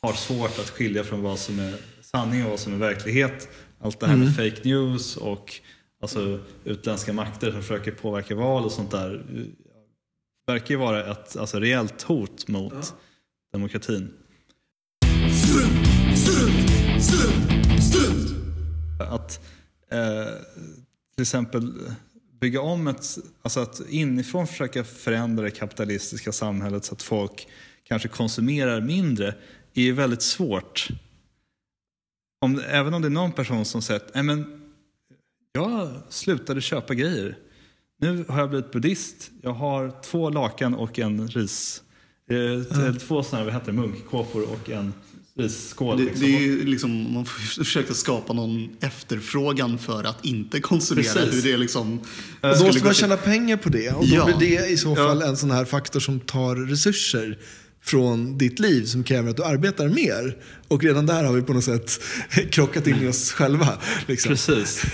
har 0.00 0.12
svårt 0.12 0.58
att 0.58 0.70
skilja 0.70 1.04
från 1.04 1.22
vad 1.22 1.38
som 1.38 1.58
är 1.58 1.74
sanning 2.02 2.44
och 2.44 2.50
vad 2.50 2.60
som 2.60 2.72
är 2.72 2.78
verklighet. 2.78 3.48
Allt 3.80 4.00
det 4.00 4.06
här 4.06 4.16
med 4.16 4.36
fake 4.36 4.60
news 4.64 5.16
och 5.16 5.60
alltså, 6.02 6.40
utländska 6.64 7.12
makter 7.12 7.50
som 7.50 7.62
försöker 7.62 7.92
påverka 7.92 8.34
val 8.34 8.64
och 8.64 8.72
sånt 8.72 8.90
där 8.90 9.24
verkar 10.46 10.70
ju 10.70 10.76
vara 10.76 11.12
ett 11.12 11.36
alltså, 11.36 11.60
reellt 11.60 12.02
hot 12.02 12.48
mot 12.48 12.94
demokratin. 13.52 14.12
Strunt, 15.44 16.18
strunt, 16.18 17.02
strunt, 17.02 17.82
strunt. 17.82 18.30
Att 19.00 19.40
eh, 19.90 20.24
till 21.14 21.22
exempel 21.22 21.72
bygga 22.40 22.60
om 22.60 22.86
ett, 22.86 23.18
alltså 23.42 23.60
att 23.60 23.80
inifrån 23.88 24.46
försöka 24.46 24.84
förändra 24.84 25.44
det 25.44 25.50
kapitalistiska 25.50 26.32
samhället 26.32 26.84
så 26.84 26.94
att 26.94 27.02
folk 27.02 27.48
kanske 27.84 28.08
konsumerar 28.08 28.80
mindre 28.80 29.34
är 29.74 29.82
ju 29.82 29.92
väldigt 29.92 30.22
svårt. 30.22 30.88
Om, 32.40 32.60
även 32.68 32.94
om 32.94 33.02
det 33.02 33.08
är 33.08 33.10
någon 33.10 33.32
person 33.32 33.64
som 33.64 33.82
säger 33.82 34.00
att 34.00 34.14
"Nej, 34.14 34.22
men 34.24 34.44
jag 35.52 35.90
slutade 36.08 36.60
köpa 36.60 36.94
grejer. 36.94 37.38
Nu 38.02 38.24
har 38.28 38.38
jag 38.40 38.50
blivit 38.50 38.72
buddhist. 38.72 39.30
Jag 39.42 39.52
har 39.52 40.02
två 40.04 40.30
lakan 40.30 40.74
och 40.74 40.98
en 40.98 41.28
ris. 41.28 41.82
Eh, 42.30 42.36
eller 42.36 42.98
Två 42.98 43.22
sådana 43.22 43.38
här, 43.38 43.44
vad 43.44 43.54
heter 43.54 43.66
det, 43.72 43.78
munkkåpor 43.78 44.42
och 44.52 44.70
en 44.70 44.92
risskål. 45.34 45.96
Det, 45.98 46.04
liksom. 46.04 46.26
det 46.26 46.36
är 46.36 46.40
ju 46.40 46.64
liksom, 46.64 47.14
man 47.14 47.24
får 47.26 47.40
försöka 47.64 47.94
skapa 47.94 48.32
någon 48.32 48.68
efterfrågan 48.80 49.78
för 49.78 50.04
att 50.04 50.24
inte 50.24 50.60
konsumera. 50.60 51.04
Precis. 51.14 51.34
Hur 51.44 51.52
det 51.52 51.56
liksom, 51.58 51.98
Och 52.40 52.56
skulle 52.56 52.72
då 52.72 52.78
gå 52.78 52.84
man 52.84 52.94
tjäna 52.94 53.16
pengar 53.16 53.56
på 53.56 53.68
det. 53.68 53.90
Och 53.90 54.08
då 54.08 54.14
Ja. 54.14 54.24
blir 54.24 54.36
det 54.58 54.66
i 54.68 54.76
så 54.76 54.96
fall 54.96 55.22
en 55.22 55.36
sån 55.36 55.50
här 55.50 55.64
faktor 55.64 56.00
som 56.00 56.20
tar 56.20 56.56
resurser 56.56 57.38
från 57.82 58.38
ditt 58.38 58.58
liv 58.58 58.84
som 58.84 59.04
kräver 59.04 59.30
att 59.30 59.36
du 59.36 59.44
arbetar 59.44 59.88
mer. 59.88 60.36
Och 60.68 60.82
redan 60.82 61.06
där 61.06 61.24
har 61.24 61.32
vi 61.32 61.42
på 61.42 61.52
något 61.52 61.64
sätt 61.64 62.00
krockat 62.50 62.86
in 62.86 63.02
i 63.02 63.08
oss 63.08 63.32
själva. 63.32 63.78
Liksom. 64.06 64.28
Precis. 64.28 64.84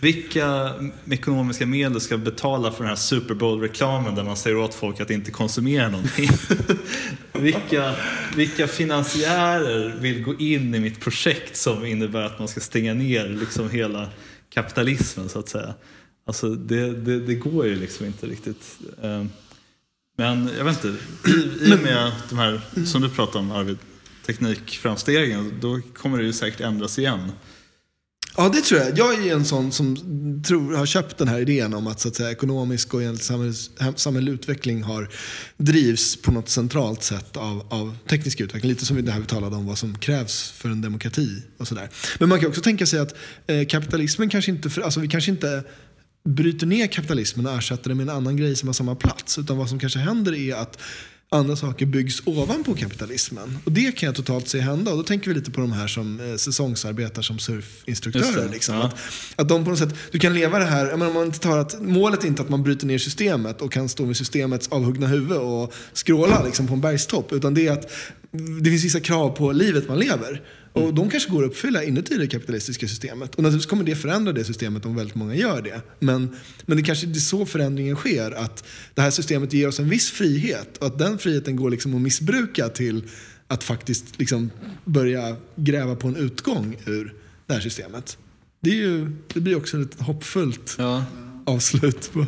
Vilka 0.00 0.74
ekonomiska 1.10 1.66
medel 1.66 2.00
ska 2.00 2.16
betala 2.16 2.72
för 2.72 2.78
den 2.78 2.88
här 2.88 2.96
Super 2.96 3.34
Bowl-reklamen 3.34 4.14
där 4.14 4.24
man 4.24 4.36
säger 4.36 4.56
åt 4.56 4.74
folk 4.74 5.00
att 5.00 5.10
inte 5.10 5.30
konsumera 5.30 5.88
någonting? 5.88 6.30
vilka, 7.32 7.94
vilka 8.36 8.66
finansiärer 8.66 10.00
vill 10.00 10.22
gå 10.22 10.34
in 10.34 10.74
i 10.74 10.80
mitt 10.80 11.00
projekt 11.00 11.56
som 11.56 11.84
innebär 11.84 12.22
att 12.22 12.38
man 12.38 12.48
ska 12.48 12.60
stänga 12.60 12.94
ner 12.94 13.28
liksom 13.28 13.70
hela 13.70 14.08
kapitalismen 14.50 15.28
så 15.28 15.38
att 15.38 15.48
säga? 15.48 15.74
Alltså 16.26 16.54
det, 16.54 16.92
det, 16.92 17.20
det 17.20 17.34
går 17.34 17.66
ju 17.66 17.76
liksom 17.76 18.06
inte 18.06 18.26
riktigt. 18.26 18.78
Men 20.16 20.50
jag 20.58 20.64
vet 20.64 20.84
inte, 20.84 20.98
i, 21.30 21.70
i 21.70 21.74
och 21.74 21.82
med 21.82 22.12
de 22.28 22.38
här, 22.38 22.60
som 22.86 23.02
du 23.02 23.08
pratar 23.08 23.38
om 23.38 23.52
Arvid, 23.52 23.78
teknikframstegen, 24.26 25.58
då 25.60 25.80
kommer 25.96 26.18
det 26.18 26.24
ju 26.24 26.32
säkert 26.32 26.60
ändras 26.60 26.98
igen. 26.98 27.32
Ja, 28.36 28.48
det 28.48 28.60
tror 28.60 28.80
jag. 28.80 28.98
Jag 28.98 29.26
är 29.26 29.34
en 29.34 29.44
sån 29.44 29.72
som 29.72 29.96
tror, 30.46 30.74
har 30.76 30.86
köpt 30.86 31.18
den 31.18 31.28
här 31.28 31.40
idén 31.40 31.74
om 31.74 31.86
att, 31.86 32.00
så 32.00 32.08
att 32.08 32.16
säga, 32.16 32.30
ekonomisk 32.30 32.94
och 32.94 33.00
samhällelig 33.96 34.32
utveckling 34.32 34.82
har, 34.82 35.08
drivs 35.56 36.16
på 36.22 36.32
något 36.32 36.48
centralt 36.48 37.02
sätt 37.02 37.36
av, 37.36 37.66
av 37.70 37.96
teknisk 38.08 38.40
utveckling. 38.40 38.72
Lite 38.72 38.86
som 38.86 39.04
det 39.04 39.12
här 39.12 39.20
vi 39.20 39.26
talade 39.26 39.56
om 39.56 39.66
vad 39.66 39.78
som 39.78 39.98
krävs 39.98 40.50
för 40.50 40.68
en 40.68 40.80
demokrati 40.80 41.42
och 41.58 41.68
sådär. 41.68 41.88
Men 42.18 42.28
man 42.28 42.40
kan 42.40 42.48
också 42.48 42.60
tänka 42.60 42.86
sig 42.86 43.00
att 43.00 43.14
eh, 43.46 43.66
kapitalismen 43.66 44.28
kanske 44.28 44.50
inte, 44.50 44.70
för, 44.70 44.82
alltså 44.82 45.00
vi 45.00 45.08
kanske 45.08 45.30
inte 45.30 45.64
bryter 46.28 46.66
ner 46.66 46.86
kapitalismen 46.86 47.46
och 47.46 47.52
ersätter 47.52 47.88
det 47.88 47.94
med 47.94 48.08
en 48.08 48.16
annan 48.16 48.36
grej 48.36 48.56
som 48.56 48.68
har 48.68 48.72
samma 48.72 48.94
plats. 48.94 49.38
Utan 49.38 49.58
vad 49.58 49.68
som 49.68 49.78
kanske 49.78 49.98
händer 49.98 50.34
är 50.34 50.54
att 50.54 50.78
andra 51.28 51.56
saker 51.56 51.86
byggs 51.86 52.22
ovanpå 52.24 52.74
kapitalismen. 52.74 53.58
Och 53.64 53.72
det 53.72 53.92
kan 53.92 54.06
jag 54.06 54.16
totalt 54.16 54.48
se 54.48 54.60
hända. 54.60 54.90
Och 54.90 54.96
då 54.96 55.02
tänker 55.02 55.28
vi 55.28 55.34
lite 55.34 55.50
på 55.50 55.60
de 55.60 55.72
här 55.72 55.86
som 55.86 56.20
eh, 56.20 56.36
säsongsarbetar 56.36 57.22
som 57.22 57.38
surfinstruktörer. 57.38 58.48
Liksom. 58.48 58.74
ja. 58.74 58.84
Att, 58.84 58.94
att 59.36 59.48
de 59.48 59.64
på 59.64 59.70
något 59.70 59.78
sätt, 59.78 59.94
du 60.10 60.18
kan 60.18 60.34
leva 60.34 60.58
det 60.58 60.64
här, 60.64 60.86
jag 60.86 60.98
menar, 60.98 61.10
om 61.10 61.14
man 61.14 61.26
inte 61.26 61.38
tar 61.38 61.58
att 61.58 61.82
målet 61.82 62.24
är 62.24 62.28
inte 62.28 62.42
att 62.42 62.48
man 62.48 62.62
bryter 62.62 62.86
ner 62.86 62.98
systemet 62.98 63.62
och 63.62 63.72
kan 63.72 63.88
stå 63.88 64.06
med 64.06 64.16
systemets 64.16 64.68
avhuggna 64.68 65.06
huvud 65.06 65.38
och 65.38 65.74
skråla 65.92 66.42
liksom, 66.44 66.66
på 66.66 66.74
en 66.74 66.80
bergstopp. 66.80 67.32
Utan 67.32 67.54
det 67.54 67.66
är 67.66 67.72
att 67.72 67.92
det 68.60 68.70
finns 68.70 68.84
vissa 68.84 69.00
krav 69.00 69.28
på 69.30 69.52
livet 69.52 69.88
man 69.88 69.98
lever. 69.98 70.42
Och 70.74 70.94
de 70.94 71.10
kanske 71.10 71.30
går 71.30 71.44
att 71.44 71.50
uppfylla 71.50 71.84
inuti 71.84 72.16
det 72.16 72.26
kapitalistiska 72.26 72.88
systemet. 72.88 73.34
Och 73.34 73.42
naturligtvis 73.42 73.70
kommer 73.70 73.84
det 73.84 73.96
förändra 73.96 74.32
det 74.32 74.44
systemet 74.44 74.86
om 74.86 74.96
väldigt 74.96 75.14
många 75.14 75.34
gör 75.34 75.62
det. 75.62 75.80
Men, 75.98 76.36
men 76.66 76.76
det 76.76 76.82
kanske 76.82 77.06
är 77.06 77.14
så 77.14 77.46
förändringen 77.46 77.96
sker. 77.96 78.30
Att 78.30 78.64
det 78.94 79.02
här 79.02 79.10
systemet 79.10 79.52
ger 79.52 79.68
oss 79.68 79.80
en 79.80 79.88
viss 79.88 80.10
frihet. 80.10 80.76
Och 80.78 80.86
att 80.86 80.98
den 80.98 81.18
friheten 81.18 81.56
går 81.56 81.70
liksom 81.70 81.94
att 81.94 82.00
missbruka 82.00 82.68
till 82.68 83.02
att 83.48 83.64
faktiskt 83.64 84.18
liksom 84.18 84.50
börja 84.84 85.36
gräva 85.56 85.96
på 85.96 86.08
en 86.08 86.16
utgång 86.16 86.76
ur 86.86 87.14
det 87.46 87.54
här 87.54 87.60
systemet. 87.60 88.18
Det, 88.60 88.70
är 88.70 88.74
ju, 88.74 89.10
det 89.34 89.40
blir 89.40 89.56
också 89.56 89.80
ett 89.82 90.00
hoppfullt 90.00 90.74
Ja. 90.78 91.04
avslut 91.46 92.10
på 92.12 92.26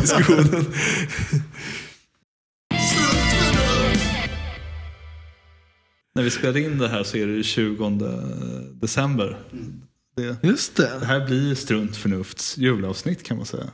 diskussionen. 0.00 0.64
När 6.14 6.22
vi 6.22 6.30
spelar 6.30 6.56
in 6.56 6.78
det 6.78 6.88
här 6.88 7.04
så 7.04 7.16
är 7.16 7.26
det 7.26 7.42
20 7.42 7.88
december. 8.80 9.38
Det, 10.16 10.36
Just 10.48 10.76
det 10.76 10.90
det. 11.00 11.06
här 11.06 11.26
blir 11.26 11.54
Strunt 11.54 11.96
förnufts 11.96 12.58
julavsnitt 12.58 13.22
kan 13.22 13.36
man 13.36 13.46
säga. 13.46 13.66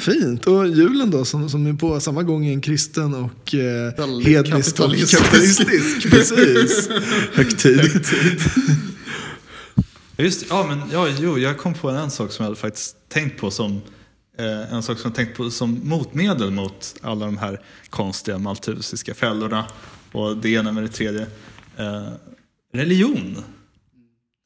Fint. 0.00 0.46
Och 0.46 0.68
julen 0.68 1.10
då 1.10 1.24
som, 1.24 1.48
som 1.50 1.66
är 1.66 1.72
på 1.72 2.00
samma 2.00 2.22
gång 2.22 2.46
en 2.46 2.60
kristen 2.60 3.14
och 3.14 3.54
eh, 3.54 4.22
hednisk 4.24 4.76
kapitalistisk. 4.76 5.18
kapitalistisk. 5.18 6.10
Precis. 6.10 6.88
Högtid. 7.32 8.04
Ja, 10.16 10.24
Just, 10.24 10.46
ja, 10.50 10.66
men, 10.68 10.82
ja, 10.92 11.08
jo, 11.18 11.38
jag 11.38 11.58
kom 11.58 11.74
på 11.74 11.90
en, 11.90 11.96
en 11.96 12.10
sak 12.10 12.32
som 12.32 12.42
jag 12.42 12.50
hade 12.50 12.60
faktiskt 12.60 12.96
tänkt 13.08 13.40
på 13.40 13.50
som 13.50 13.80
eh, 14.38 14.72
en 14.72 14.82
sak 14.82 14.98
som 14.98 15.08
jag 15.08 15.14
tänkt 15.16 15.36
på 15.36 15.50
som 15.50 15.80
motmedel 15.82 16.50
mot 16.50 16.94
alla 17.02 17.26
de 17.26 17.38
här 17.38 17.60
konstiga 17.90 18.38
maltusiska 18.38 19.14
fällorna 19.14 19.64
och 20.12 20.36
det 20.36 20.48
ena 20.48 20.72
med 20.72 20.82
det 20.82 20.88
tredje. 20.88 21.26
Eh, 21.76 22.12
religion. 22.72 23.42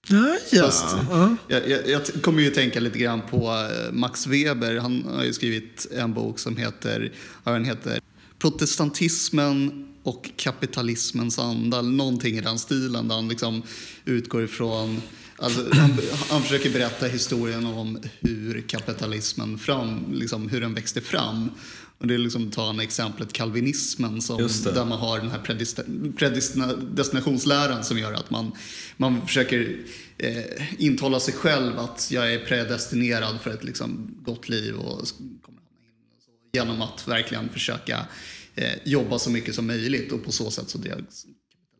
Ja, 0.08 0.36
just 0.52 0.84
ja. 1.10 1.36
Jag, 1.48 1.68
jag, 1.68 1.88
jag 1.88 2.22
kommer 2.22 2.42
ju 2.42 2.50
tänka 2.50 2.80
lite 2.80 2.98
grann 2.98 3.22
på 3.30 3.36
eh, 3.46 3.92
Max 3.92 4.26
Weber. 4.26 4.76
Han 4.76 5.04
har 5.04 5.24
ju 5.24 5.32
skrivit 5.32 5.86
en 5.96 6.14
bok 6.14 6.38
som 6.38 6.56
heter, 6.56 7.12
ja, 7.44 7.52
den 7.52 7.64
heter 7.64 8.00
Protestantismen 8.38 9.86
och 10.02 10.30
kapitalismens 10.36 11.38
anda. 11.38 11.82
Någonting 11.82 12.36
i 12.36 12.40
den 12.40 12.58
stilen 12.58 13.08
där 13.08 13.14
han 13.14 13.28
liksom 13.28 13.62
utgår 14.04 14.44
ifrån 14.44 15.02
Alltså, 15.42 15.66
han, 15.72 15.90
han 16.30 16.42
försöker 16.42 16.70
berätta 16.70 17.06
historien 17.06 17.66
om 17.66 17.98
hur 18.20 18.60
kapitalismen 18.60 19.58
fram, 19.58 20.04
liksom, 20.12 20.48
hur 20.48 20.60
den 20.60 20.74
växte 20.74 21.00
fram. 21.00 21.50
Och 22.00 22.06
det 22.06 22.14
är 22.14 22.18
liksom, 22.18 22.50
ta 22.50 22.66
han 22.66 22.80
exemplet 22.80 23.32
kalvinismen 23.32 24.22
som, 24.22 24.48
där 24.64 24.84
man 24.84 24.98
har 24.98 25.18
den 25.18 25.30
här 25.30 25.38
predestin- 25.38 26.12
predestinationsläran 26.16 27.84
som 27.84 27.98
gör 27.98 28.12
att 28.12 28.30
man, 28.30 28.52
man 28.96 29.26
försöker 29.26 29.76
eh, 30.18 30.82
intala 30.82 31.20
sig 31.20 31.34
själv 31.34 31.78
att 31.78 32.08
jag 32.10 32.34
är 32.34 32.46
predestinerad 32.46 33.40
för 33.40 33.50
ett 33.50 33.64
liksom, 33.64 34.14
gott 34.22 34.48
liv 34.48 34.74
och 34.74 35.08
kommer 35.42 35.60
genom 36.52 36.82
att 36.82 37.08
verkligen 37.08 37.48
försöka 37.48 38.06
eh, 38.54 38.72
jobba 38.84 39.18
så 39.18 39.30
mycket 39.30 39.54
som 39.54 39.66
möjligt 39.66 40.12
och 40.12 40.24
på 40.24 40.32
så 40.32 40.50
sätt 40.50 40.70
så 40.70 40.78
drivs 40.78 41.26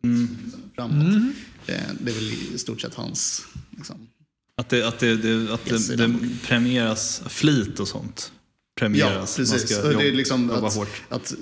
kapitalismen 0.03 0.63
framåt. 0.75 1.35
Eh, 1.67 1.81
det 2.01 2.11
är 2.11 2.15
väl 2.15 2.33
i 2.55 2.59
stort 2.59 2.81
sett 2.81 2.95
hans 2.95 3.45
liksom, 3.77 4.09
Att 4.57 4.69
det, 4.69 4.89
att 4.89 4.99
det, 4.99 5.17
det, 5.17 5.55
att 5.55 5.73
Yes, 5.73 5.89
det, 5.89 5.97
det 5.97 6.19
premieras 6.43 7.23
flit 7.29 7.81
och 7.81 7.89
sånt. 7.89 8.33
Ja, 8.81 8.87
Premieras. 8.87 9.37
precis. 9.37 9.77
Ska 9.79 9.83
det 9.89 10.09
är 10.09 10.13
liksom 10.13 10.51
att, 10.51 10.75
hårt. 10.75 11.03
att 11.09 11.35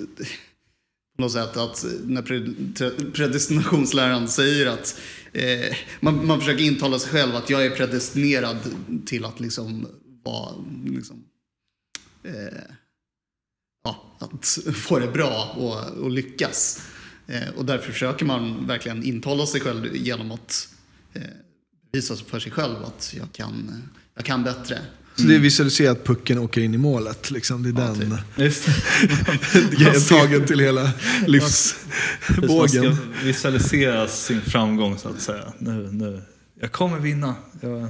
något 1.17 1.31
sätt 1.31 1.57
att 1.57 1.85
när 2.03 2.21
pre- 2.21 2.73
tre- 2.73 3.11
predestinationsläran 3.13 4.27
säger 4.27 4.65
att 4.67 4.99
eh, 5.33 5.75
man, 5.99 6.27
man 6.27 6.39
försöker 6.39 6.63
intala 6.63 6.99
sig 6.99 7.11
själv 7.11 7.35
att 7.35 7.49
jag 7.49 7.65
är 7.65 7.69
predestinerad 7.69 8.57
till 9.05 9.25
att 9.25 9.39
liksom 9.39 9.87
vara 10.23 10.53
liksom, 10.85 11.23
eh, 12.23 12.33
ja, 13.83 14.17
att 14.19 14.57
få 14.75 14.99
det 14.99 15.07
bra 15.07 15.55
och, 15.57 16.03
och 16.03 16.09
lyckas. 16.09 16.81
Eh, 17.27 17.49
och 17.57 17.65
därför 17.65 17.91
försöker 17.91 18.25
man 18.25 18.67
verkligen 18.67 19.03
intala 19.03 19.45
sig 19.45 19.61
själv 19.61 19.95
genom 19.95 20.31
att 20.31 20.69
eh, 21.13 21.21
visa 21.91 22.15
för 22.15 22.39
sig 22.39 22.51
själv 22.51 22.83
att 22.83 23.13
jag 23.17 23.31
kan, 23.31 23.83
jag 24.15 24.25
kan 24.25 24.43
bättre. 24.43 24.81
Så 25.15 25.23
det 25.23 25.35
är 25.35 25.39
visualiserat 25.39 25.97
att 25.97 26.05
pucken 26.05 26.37
åker 26.37 26.61
in 26.61 26.73
i 26.73 26.77
målet. 26.77 27.31
Liksom. 27.31 27.63
Det 27.63 27.81
är 27.81 27.85
Ja, 27.85 27.93
den 27.93 28.17
Just 28.45 28.65
det. 28.65 29.75
grejen 29.77 30.01
tagen 30.09 30.45
till 30.45 30.59
hela 30.59 30.83
Man 30.83 30.91
livsbågen. 31.27 32.95
ska 32.95 32.95
visualisera 33.23 34.07
sin 34.07 34.41
framgång 34.41 34.97
så 34.97 35.09
att 35.09 35.21
säga. 35.21 35.53
Nu, 35.59 35.89
nu. 35.91 36.21
Jag 36.61 36.71
kommer 36.71 36.99
vinna. 36.99 37.35
Jag, 37.61 37.87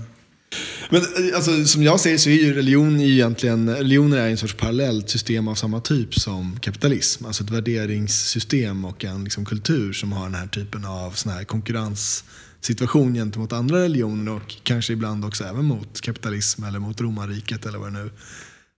Men 0.89 1.01
eh, 1.01 1.35
alltså, 1.35 1.65
som 1.65 1.83
jag 1.83 1.99
ser 1.99 2.17
så 2.17 2.29
är 2.29 2.33
ju 2.33 2.53
religion 2.53 3.01
egentligen, 3.01 3.75
religioner 3.75 4.17
är 4.17 4.27
en 4.29 4.37
sorts 4.37 4.53
parallellt 4.53 5.09
system 5.09 5.47
av 5.47 5.55
samma 5.55 5.81
typ 5.81 6.15
som 6.19 6.59
kapitalism. 6.59 7.25
Alltså 7.25 7.43
ett 7.43 7.49
värderingssystem 7.49 8.85
och 8.85 9.05
en 9.05 9.23
liksom, 9.23 9.45
kultur 9.45 9.93
som 9.93 10.11
har 10.11 10.23
den 10.25 10.35
här 10.35 10.47
typen 10.47 10.85
av 10.85 11.11
sån 11.11 11.31
här 11.31 11.43
konkurrenssituation 12.59 13.13
gentemot 13.13 13.53
andra 13.53 13.83
religioner 13.83 14.31
och 14.31 14.55
kanske 14.63 14.93
ibland 14.93 15.25
också 15.25 15.43
även 15.43 15.65
mot 15.65 16.01
kapitalism 16.01 16.63
eller 16.63 16.79
mot 16.79 17.01
romarriket 17.01 17.65
eller 17.65 17.79
vad 17.79 17.93
det 17.93 17.99
nu 18.03 18.11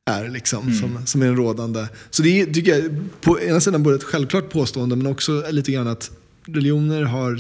är 0.06 0.30
liksom, 0.30 0.74
som, 0.74 1.06
som 1.06 1.22
är 1.22 1.26
den 1.26 1.36
rådande. 1.36 1.88
Så 2.10 2.24
det 2.24 2.42
är, 2.42 2.54
tycker 2.54 2.72
jag, 2.72 2.92
på 3.22 3.40
ena 3.40 3.60
sidan 3.60 3.84
både 3.84 3.96
ett 3.96 4.04
självklart 4.04 4.50
påstående 4.50 4.96
men 4.96 5.08
också 5.08 5.44
lite 5.52 5.72
grann 5.72 5.88
att 5.88 6.12
religioner 6.48 7.04
har 7.04 7.40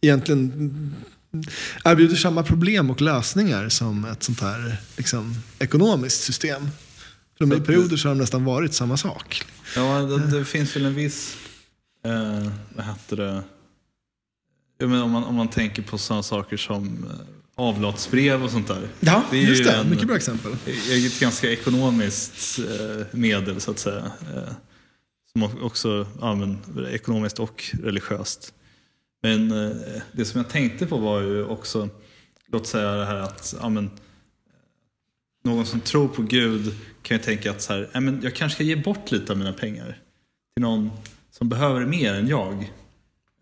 egentligen 0.00 0.94
erbjuder 1.84 2.16
samma 2.16 2.42
problem 2.42 2.90
och 2.90 3.00
lösningar 3.00 3.68
som 3.68 4.04
ett 4.04 4.22
sånt 4.22 4.40
här 4.40 4.76
liksom, 4.96 5.34
ekonomiskt 5.58 6.24
system. 6.24 6.70
För 7.38 7.46
de 7.46 7.56
i 7.56 7.60
perioder 7.60 7.96
så 7.96 8.08
har 8.08 8.14
de 8.14 8.20
nästan 8.20 8.44
varit 8.44 8.74
samma 8.74 8.96
sak. 8.96 9.42
ja, 9.76 10.00
det, 10.00 10.38
det 10.38 10.44
finns 10.44 10.76
väl 10.76 10.84
en 10.84 10.94
viss 10.94 11.36
eh, 12.04 12.52
vad 12.76 12.86
heter 12.86 13.16
det? 13.16 13.42
Menar, 14.78 15.02
om, 15.02 15.10
man, 15.10 15.24
om 15.24 15.34
man 15.34 15.48
tänker 15.48 15.82
på 15.82 15.98
sådana 15.98 16.22
saker 16.22 16.56
som 16.56 16.86
eh, 17.10 17.26
avlatsbrev 17.54 18.44
och 18.44 18.50
sånt 18.50 18.68
där. 18.68 18.88
Ja, 19.00 19.22
Det 19.30 19.36
är 19.36 19.42
just 19.42 19.60
ju 19.60 19.64
det. 19.64 19.72
en- 19.72 19.90
Mycket 19.90 20.06
bra 20.06 20.16
exempel. 20.16 20.52
är 20.66 21.06
ett 21.06 21.20
ganska 21.20 21.50
ekonomiskt 21.52 22.58
eh, 22.58 23.06
medel 23.10 23.60
så 23.60 23.70
att 23.70 23.78
säga. 23.78 24.12
Eh, 24.34 24.52
som 25.32 25.42
också 25.62 26.06
ja, 26.20 26.34
men, 26.34 26.58
ekonomiskt 26.90 27.38
och 27.38 27.64
religiöst. 27.82 28.54
Men 29.22 29.48
det 30.12 30.24
som 30.24 30.40
jag 30.40 30.48
tänkte 30.50 30.86
på 30.86 30.96
var 30.96 31.20
ju 31.20 31.44
också, 31.44 31.88
låt 32.52 32.66
säga 32.66 32.90
det 32.92 33.04
här 33.04 33.16
att 33.16 33.54
ja, 33.60 33.68
men, 33.68 33.90
någon 35.44 35.66
som 35.66 35.80
tror 35.80 36.08
på 36.08 36.22
Gud 36.22 36.74
kan 37.02 37.16
ju 37.16 37.22
tänka 37.22 37.50
att 37.50 37.62
så 37.62 37.72
här, 37.72 37.88
ja, 37.92 38.00
men 38.00 38.20
jag 38.22 38.34
kanske 38.34 38.54
ska 38.56 38.64
ge 38.64 38.76
bort 38.76 39.10
lite 39.10 39.32
av 39.32 39.38
mina 39.38 39.52
pengar 39.52 39.98
till 40.56 40.62
någon 40.62 40.90
som 41.30 41.48
behöver 41.48 41.86
mer 41.86 42.14
än 42.14 42.28
jag. 42.28 42.72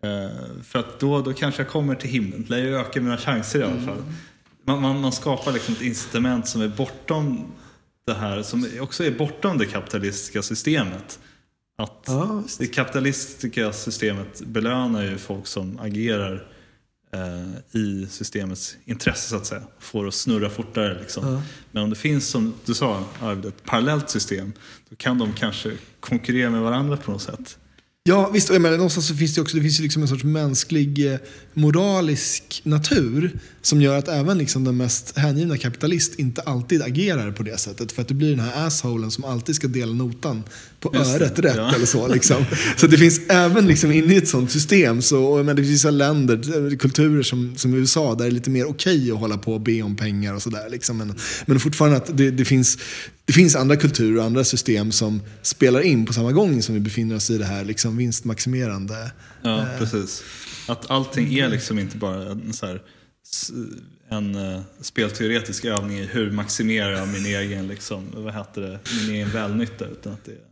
Eh, 0.03 0.61
för 0.63 0.79
att 0.79 0.99
då, 0.99 1.21
då 1.21 1.33
kanske 1.33 1.61
jag 1.61 1.69
kommer 1.69 1.95
till 1.95 2.09
himlen. 2.09 2.45
Det 2.49 2.59
ju 2.59 2.77
öka 2.77 3.01
mina 3.01 3.17
chanser 3.17 3.59
i 3.59 3.63
alla 3.63 3.81
fall. 3.81 4.03
Man, 4.65 4.81
man, 4.81 5.01
man 5.01 5.11
skapar 5.11 5.51
liksom 5.51 5.73
ett 5.73 5.81
incitament 5.81 6.47
som 6.47 6.61
är 6.61 6.67
bortom 6.67 7.51
det 8.05 8.13
här, 8.13 8.43
som 8.43 8.67
också 8.79 9.03
är 9.03 9.11
bortom 9.11 9.57
det 9.57 9.65
kapitalistiska 9.65 10.41
systemet. 10.41 11.19
Att 11.77 12.03
Ja, 12.07 12.43
det 12.59 12.67
kapitalistiska 12.67 13.73
systemet 13.73 14.41
belönar 14.41 15.03
ju 15.03 15.17
folk 15.17 15.47
som 15.47 15.79
agerar 15.79 16.47
eh, 17.13 17.79
i 17.81 18.07
systemets 18.09 18.77
intresse 18.85 19.29
så 19.29 19.35
att 19.35 19.45
säga. 19.45 19.61
Får 19.79 20.07
att 20.07 20.13
snurra 20.13 20.49
fortare. 20.49 20.99
Liksom. 20.99 21.27
Ja. 21.27 21.41
Men 21.71 21.83
om 21.83 21.89
det 21.89 21.95
finns, 21.95 22.27
som 22.27 22.53
du 22.65 22.73
sa, 22.73 23.03
Arvid, 23.21 23.45
ett 23.45 23.63
parallellt 23.63 24.09
system, 24.09 24.53
då 24.89 24.95
kan 24.95 25.17
de 25.17 25.33
kanske 25.33 25.71
konkurrera 25.99 26.49
med 26.49 26.61
varandra 26.61 26.97
på 26.97 27.11
något 27.11 27.21
sätt. 27.21 27.57
Ja, 28.07 28.29
visst. 28.33 28.49
och 28.49 28.55
Jag 28.55 28.61
menar, 28.61 28.77
någonstans 28.77 29.07
så 29.07 29.15
finns 29.15 29.35
det 29.35 29.41
också 29.41 29.57
det 29.57 29.63
finns 29.63 29.79
ju 29.79 29.83
liksom 29.83 30.01
en 30.01 30.07
sorts 30.07 30.23
mänsklig 30.23 31.13
eh, 31.13 31.19
moralisk 31.53 32.61
natur 32.63 33.39
som 33.61 33.81
gör 33.81 33.97
att 33.97 34.07
även 34.07 34.37
liksom 34.37 34.63
den 34.63 34.77
mest 34.77 35.17
hängivna 35.17 35.57
kapitalist 35.57 36.19
inte 36.19 36.41
alltid 36.41 36.81
agerar 36.81 37.31
på 37.31 37.43
det 37.43 37.57
sättet. 37.57 37.91
För 37.91 38.01
att 38.01 38.07
du 38.07 38.13
blir 38.13 38.29
den 38.29 38.39
här 38.39 38.67
assholen 38.67 39.11
som 39.11 39.23
alltid 39.25 39.55
ska 39.55 39.67
dela 39.67 39.93
notan 39.93 40.43
på 40.79 40.91
Just 40.93 41.19
det, 41.19 41.25
öret 41.25 41.39
rätt 41.39 41.55
ja. 41.55 41.75
eller 41.75 41.85
så. 41.85 42.07
Liksom. 42.07 42.45
Så 42.77 42.87
det 42.87 42.97
finns 42.97 43.19
även 43.29 43.67
liksom 43.67 43.91
inne 43.91 44.13
i 44.13 44.17
ett 44.17 44.27
sånt 44.27 44.51
system, 44.51 45.01
så, 45.01 45.37
menar, 45.37 45.53
det 45.53 45.61
finns 45.61 45.73
vissa 45.73 45.91
länder, 45.91 46.71
eh, 46.71 46.77
kulturer 46.77 47.23
som, 47.23 47.55
som 47.55 47.73
USA, 47.73 48.15
där 48.15 48.25
det 48.25 48.29
är 48.29 48.31
lite 48.31 48.49
mer 48.49 48.65
okej 48.65 49.11
att 49.11 49.19
hålla 49.19 49.37
på 49.37 49.53
och 49.53 49.61
be 49.61 49.81
om 49.81 49.95
pengar 49.95 50.33
och 50.33 50.41
sådär. 50.41 50.69
Liksom. 50.69 50.97
Men, 50.97 51.15
men 51.45 51.59
fortfarande 51.59 51.97
att 51.97 52.17
det, 52.17 52.31
det, 52.31 52.45
finns, 52.45 52.77
det 53.25 53.33
finns 53.33 53.55
andra 53.55 53.75
kulturer 53.75 54.17
och 54.17 54.25
andra 54.25 54.43
system 54.43 54.91
som 54.91 55.21
spelar 55.41 55.81
in 55.81 56.05
på 56.05 56.13
samma 56.13 56.31
gång 56.31 56.61
som 56.61 56.75
vi 56.75 56.81
befinner 56.81 57.15
oss 57.15 57.29
i 57.29 57.37
det 57.37 57.45
här 57.45 57.65
liksom, 57.65 57.97
vinstmaximerande. 57.97 59.11
Ja, 59.41 59.65
precis. 59.79 60.23
Att 60.67 60.91
allting 60.91 61.39
är 61.39 61.49
liksom 61.49 61.79
inte 61.79 61.97
bara 61.97 62.31
en, 62.31 62.53
så 62.53 62.65
här, 62.65 62.81
en 64.09 64.35
uh, 64.35 64.61
spelteoretisk 64.81 65.65
övning 65.65 65.99
i 65.99 66.05
hur 66.05 66.31
maximerar 66.31 66.91
jag 66.91 67.07
min 67.07 67.25
egen, 67.25 67.67
liksom, 67.67 68.05
vad 68.15 68.33
heter 68.33 68.61
det, 68.61 68.79
min 69.01 69.15
egen 69.15 69.29
välnytta. 69.29 69.85
Utan 69.85 70.13
att 70.13 70.25
det, 70.25 70.46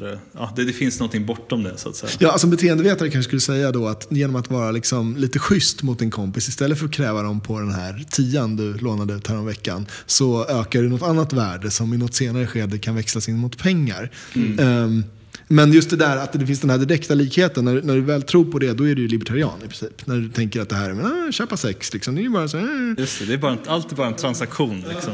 heter 0.00 0.16
det, 0.16 0.38
ja, 0.38 0.52
det, 0.56 0.64
det 0.64 0.72
finns 0.72 1.00
någonting 1.00 1.26
bortom 1.26 1.62
det 1.62 1.76
så 1.76 1.88
att 1.88 1.96
säga. 1.96 2.12
Ja, 2.18 2.30
alltså 2.30 2.46
en 2.46 2.50
beteendevetare 2.50 3.10
kanske 3.10 3.28
skulle 3.28 3.40
säga 3.40 3.72
då 3.72 3.88
att 3.88 4.06
genom 4.10 4.36
att 4.36 4.50
vara 4.50 4.70
liksom 4.70 5.16
lite 5.16 5.38
schysst 5.38 5.82
mot 5.82 6.02
en 6.02 6.10
kompis 6.10 6.48
istället 6.48 6.78
för 6.78 6.86
att 6.86 6.92
kräva 6.92 7.22
dem 7.22 7.40
på 7.40 7.58
den 7.60 7.70
här 7.70 8.04
tian 8.10 8.56
du 8.56 8.74
lånade 8.74 9.14
ut 9.14 9.26
häromveckan 9.26 9.86
så 10.06 10.46
ökar 10.46 10.82
du 10.82 10.88
något 10.88 11.02
annat 11.02 11.32
värde 11.32 11.70
som 11.70 11.94
i 11.94 11.96
något 11.96 12.14
senare 12.14 12.46
skede 12.46 12.78
kan 12.78 12.94
växlas 12.94 13.28
in 13.28 13.38
mot 13.38 13.58
pengar. 13.58 14.10
Ehm, 14.58 15.04
men 15.48 15.72
just 15.72 15.90
det 15.90 15.96
där 15.96 16.16
att 16.16 16.32
det 16.32 16.46
finns 16.46 16.60
den 16.60 16.70
här 16.70 16.78
direkta 16.78 17.14
likheten, 17.14 17.64
när, 17.64 17.82
när 17.82 17.94
du 17.94 18.00
väl 18.00 18.22
tror 18.22 18.44
på 18.44 18.58
det, 18.58 18.72
då 18.72 18.88
är 18.88 18.94
du 18.94 19.02
ju 19.02 19.08
libertarian 19.08 19.58
i 19.64 19.68
princip. 19.68 20.06
När 20.06 20.16
du 20.16 20.28
tänker 20.28 20.60
att 20.60 20.68
det 20.68 20.76
här 20.76 20.90
är, 20.90 20.94
men, 20.94 21.28
ah, 21.28 21.32
köpa 21.32 21.56
sex, 21.56 21.94
liksom, 21.94 22.14
det 22.14 22.20
är 22.20 22.22
ju 22.22 22.28
bara 22.28 22.48
så 22.48 22.58
här, 22.58 22.94
Just 22.98 23.18
det, 23.18 23.24
det 23.24 23.34
är 23.34 23.38
bara 23.38 23.52
en, 23.52 23.58
allt 23.66 23.92
är 23.92 23.96
bara 23.96 24.06
en 24.06 24.16
transaktion. 24.16 24.84
Liksom. 24.88 25.12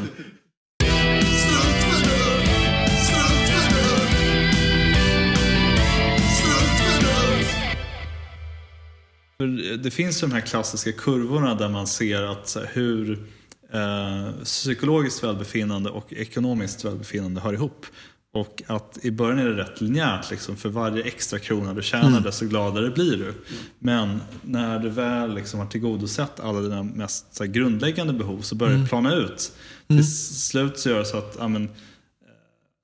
Det 9.83 9.91
finns 9.91 10.23
ju 10.23 10.27
de 10.27 10.33
här 10.33 10.41
klassiska 10.41 10.93
kurvorna 10.93 11.55
där 11.55 11.69
man 11.69 11.87
ser 11.87 12.23
att 12.23 12.57
hur 12.73 13.27
eh, 13.73 14.45
psykologiskt 14.45 15.25
välbefinnande 15.25 15.91
och 15.91 16.13
ekonomiskt 16.13 16.85
välbefinnande 16.85 17.41
hör 17.41 17.53
ihop. 17.53 17.87
Och 18.33 18.63
att 18.67 18.99
i 19.03 19.11
början 19.11 19.39
är 19.39 19.45
det 19.45 19.57
rätt 19.57 19.81
linjärt, 19.81 20.31
liksom, 20.31 20.57
för 20.57 20.69
varje 20.69 21.03
extra 21.03 21.39
krona 21.39 21.75
du 21.75 21.83
tjänar 21.83 22.21
desto 22.21 22.47
gladare 22.47 22.91
blir 22.91 23.17
du. 23.17 23.35
Men 23.79 24.21
när 24.43 24.79
du 24.79 24.89
väl 24.89 25.35
liksom 25.35 25.61
har 25.61 25.67
tillgodosett 25.67 26.41
alla 26.41 26.61
dina 26.61 26.83
mest 26.83 27.39
här, 27.39 27.47
grundläggande 27.47 28.13
behov 28.13 28.41
så 28.41 28.55
börjar 28.55 28.79
det 28.79 28.89
plana 28.89 29.15
ut. 29.15 29.53
Till 29.87 30.17
slut 30.37 30.79
så 30.79 30.89
gör 30.89 30.99
det 30.99 31.05
så 31.05 31.19
att 31.19 31.37
ja, 31.39 31.49
men, 31.49 31.69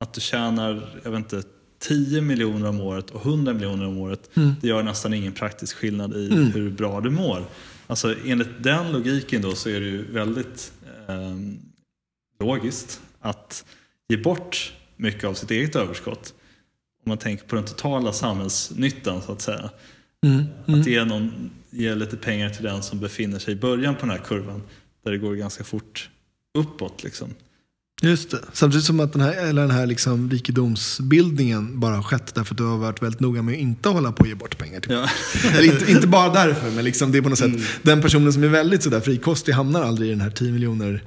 att 0.01 0.15
du 0.15 0.21
tjänar, 0.21 1.01
jag 1.03 1.11
vet 1.11 1.19
inte, 1.19 1.43
10 1.83 2.21
miljoner 2.21 2.69
om 2.69 2.81
året 2.81 3.11
och 3.11 3.27
100 3.27 3.53
miljoner 3.53 3.87
om 3.87 3.99
året, 3.99 4.31
det 4.61 4.69
gör 4.69 4.83
nästan 4.83 5.15
ingen 5.15 5.33
praktisk 5.33 5.77
skillnad 5.77 6.17
i 6.17 6.51
hur 6.55 6.71
bra 6.71 7.01
du 7.01 7.11
mår. 7.11 7.45
Alltså 7.87 8.15
enligt 8.25 8.63
den 8.63 8.93
logiken 8.93 9.43
då 9.43 9.55
så 9.55 9.69
är 9.69 9.81
det 9.81 9.87
ju 9.87 10.13
väldigt 10.13 10.73
ehm, 11.09 11.59
logiskt 12.41 13.01
att 13.21 13.65
ge 14.09 14.17
bort 14.17 14.73
mycket 14.97 15.25
av 15.25 15.35
sitt 15.35 15.51
eget 15.51 15.77
överskott. 15.77 16.35
Om 17.05 17.11
man 17.11 17.19
tänker 17.19 17.45
på 17.45 17.55
den 17.55 17.65
totala 17.65 18.13
samhällsnyttan 18.13 19.23
så 19.23 19.33
att 19.33 19.41
säga. 19.41 19.71
Att 20.67 20.87
ge, 20.87 21.05
någon, 21.05 21.51
ge 21.71 21.95
lite 21.95 22.17
pengar 22.17 22.51
till 22.51 22.65
den 22.65 22.83
som 22.83 23.01
befinner 23.01 23.39
sig 23.39 23.55
i 23.55 23.57
början 23.57 23.95
på 23.95 24.01
den 24.01 24.11
här 24.11 24.19
kurvan 24.25 24.63
där 25.05 25.11
det 25.11 25.19
går 25.19 25.35
ganska 25.35 25.65
fort 25.65 26.11
uppåt. 26.59 27.05
Liksom. 27.05 27.29
Just 28.05 28.31
det. 28.31 28.39
Samtidigt 28.53 28.87
som 28.87 29.01
att 29.01 29.13
den 29.13 29.23
här, 29.23 29.33
eller 29.49 29.63
den 29.63 29.71
här 29.71 29.87
liksom 29.87 30.31
rikedomsbildningen 30.31 31.81
bara 31.81 31.95
har 31.97 32.03
skett 32.03 32.35
därför 32.35 32.55
att 32.55 32.59
du 32.59 32.65
har 32.65 32.79
varit 32.79 33.03
väldigt 33.03 33.21
noga 33.21 33.43
med 33.43 33.53
att 33.55 33.61
inte 33.61 33.89
hålla 33.89 34.13
på 34.13 34.23
att 34.23 34.29
ge 34.29 34.35
bort 34.35 34.59
pengar 34.59 34.81
till 34.81 34.93
Ja. 34.93 35.09
Eller 35.55 35.73
inte, 35.75 35.91
inte 35.93 36.07
bara 36.07 36.33
därför, 36.33 36.71
men 36.71 36.85
liksom 36.85 37.13
det 37.13 37.19
är 37.19 37.23
på 37.23 37.29
något 37.29 37.39
sätt, 37.39 37.53
den 37.83 38.03
personen 38.03 38.33
som 38.33 38.43
är 38.45 38.49
väldigt 38.49 38.83
sådär 38.83 39.01
frikostig 39.01 39.53
hamnar 39.53 39.83
aldrig 39.83 40.09
i 40.09 40.13
den 40.13 40.21
här 40.21 40.31
10 40.31 40.53
miljoner 40.53 41.03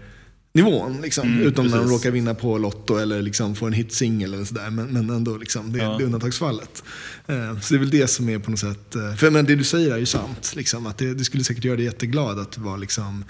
nivån. 0.54 1.02
Liksom, 1.02 1.28
Mm, 1.28 1.42
utom 1.42 1.66
när 1.68 1.72
de 1.78 1.78
precis. 1.84 1.92
råkar 1.98 2.12
vinna 2.12 2.34
på 2.34 2.58
Lotto 2.58 2.98
eller 2.98 3.22
liksom 3.22 3.56
får 3.56 3.68
en 3.68 3.74
hitsingel 3.74 4.34
eller 4.34 4.46
sådär. 4.46 4.70
Men, 4.70 4.86
men 4.88 5.10
ändå, 5.10 5.38
liksom, 5.38 5.72
det, 5.74 5.80
Ja. 5.80 5.98
det 5.98 6.04
är 6.04 6.06
undantagsfallet. 6.06 6.84
Eh, 7.28 7.60
så 7.60 7.74
det 7.74 7.78
är 7.78 7.80
väl 7.80 7.90
det 7.90 8.08
som 8.08 8.30
är 8.30 8.40
på 8.40 8.52
något 8.52 8.60
sätt, 8.60 8.96
eh, 8.96 9.16
för 9.16 9.32
men 9.32 9.46
det 9.46 9.56
du 9.56 9.64
säger 9.64 9.94
är 9.94 9.98
ju 9.98 10.06
sant. 10.06 10.54
Liksom, 10.56 10.88
att 10.88 10.98
det, 10.98 11.14
det 11.14 11.24
skulle 11.24 11.44
säkert 11.44 11.64
göra 11.64 11.76
dig 11.76 11.86
jätteglad 11.86 12.40
att 12.40 12.58
vara 12.58 12.78
liksom, 12.78 13.24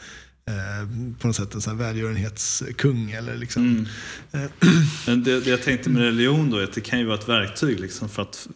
på 1.20 1.28
något 1.28 1.36
sätt 1.36 1.56
en 1.56 1.62
sån 1.62 1.78
välgörenhetskung. 1.78 3.12
Eller 3.12 3.36
liksom, 3.36 3.88
Mm. 4.32 4.50
Men 5.08 5.24
det, 5.24 5.40
det 5.40 5.50
jag 5.50 5.64
tänkte 5.64 5.90
med 5.90 6.02
religion 6.02 6.50
då 6.50 6.58
är 6.58 6.64
att 6.64 6.74
det 6.74 6.82
kan 6.82 7.00
ju 7.00 7.06
vara 7.06 7.18
ett 7.18 7.30
verktyg 7.30 7.80
liksom 7.80 8.10
för 8.10 8.22
att 8.22 8.48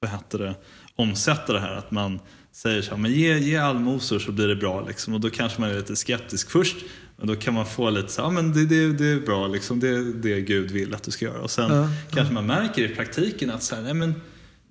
vad 0.00 0.10
heter 0.10 0.38
det, 0.38 0.54
omsätta 0.96 1.52
det 1.52 1.60
här. 1.60 1.76
Att 1.76 1.90
man 1.90 2.20
säger 2.52 2.82
så 2.82 2.90
här, 2.90 2.98
men 2.98 3.12
ge, 3.12 3.38
ge 3.38 3.56
allmosor 3.56 4.18
så 4.18 4.32
blir 4.32 4.48
det 4.48 4.56
bra. 4.56 4.86
Liksom. 4.86 5.14
Och 5.14 5.20
då 5.20 5.30
kanske 5.30 5.60
man 5.60 5.70
är 5.70 5.74
lite 5.74 5.96
skeptisk 5.96 6.50
först. 6.50 6.76
Men 7.16 7.26
då 7.26 7.36
kan 7.36 7.54
man 7.54 7.66
få 7.66 7.90
lite 7.90 8.12
så 8.12 8.22
här, 8.22 8.28
ja 8.28 8.32
men 8.32 8.52
det, 8.52 8.66
det, 8.66 8.92
det 8.92 9.06
är 9.06 9.20
bra, 9.20 9.46
liksom. 9.46 9.80
det 9.80 9.88
är 9.88 10.22
det 10.22 10.40
Gud 10.40 10.70
vill 10.70 10.94
att 10.94 11.02
du 11.02 11.10
ska 11.10 11.24
göra. 11.24 11.40
Och 11.40 11.50
sen 11.50 11.74
Ja, 11.74 11.88
kanske 12.10 12.34
man 12.34 12.46
märker 12.46 12.82
i 12.82 12.88
praktiken 12.88 13.50
att 13.50 13.62
så 13.62 13.74
här, 13.74 13.82
nej 13.82 13.94
men, 13.94 14.14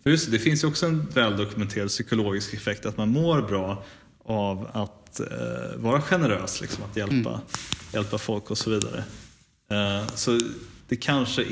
för 0.04 0.10
just 0.10 0.26
det, 0.26 0.32
det 0.32 0.40
finns 0.40 0.64
ju 0.64 0.68
också 0.68 0.86
en 0.86 1.08
väldokumenterad 1.14 1.88
psykologisk 1.88 2.54
effekt 2.54 2.86
att 2.86 2.98
man 2.98 3.10
mår 3.10 3.42
bra 3.42 3.86
av 4.26 4.70
att 4.74 5.03
eh, 5.20 5.76
vara 5.76 6.02
generös, 6.02 6.62
liksom, 6.62 6.84
att 6.84 6.98
hjälpa, 6.98 7.42
hjälpa 7.94 8.18
folk 8.18 8.52
och 8.52 8.58
så 8.58 8.70
vidare. 8.70 9.04
Eh, 9.72 10.08
så 10.08 10.40
det 10.88 10.96
kanske 10.96 11.42
är 11.42 11.48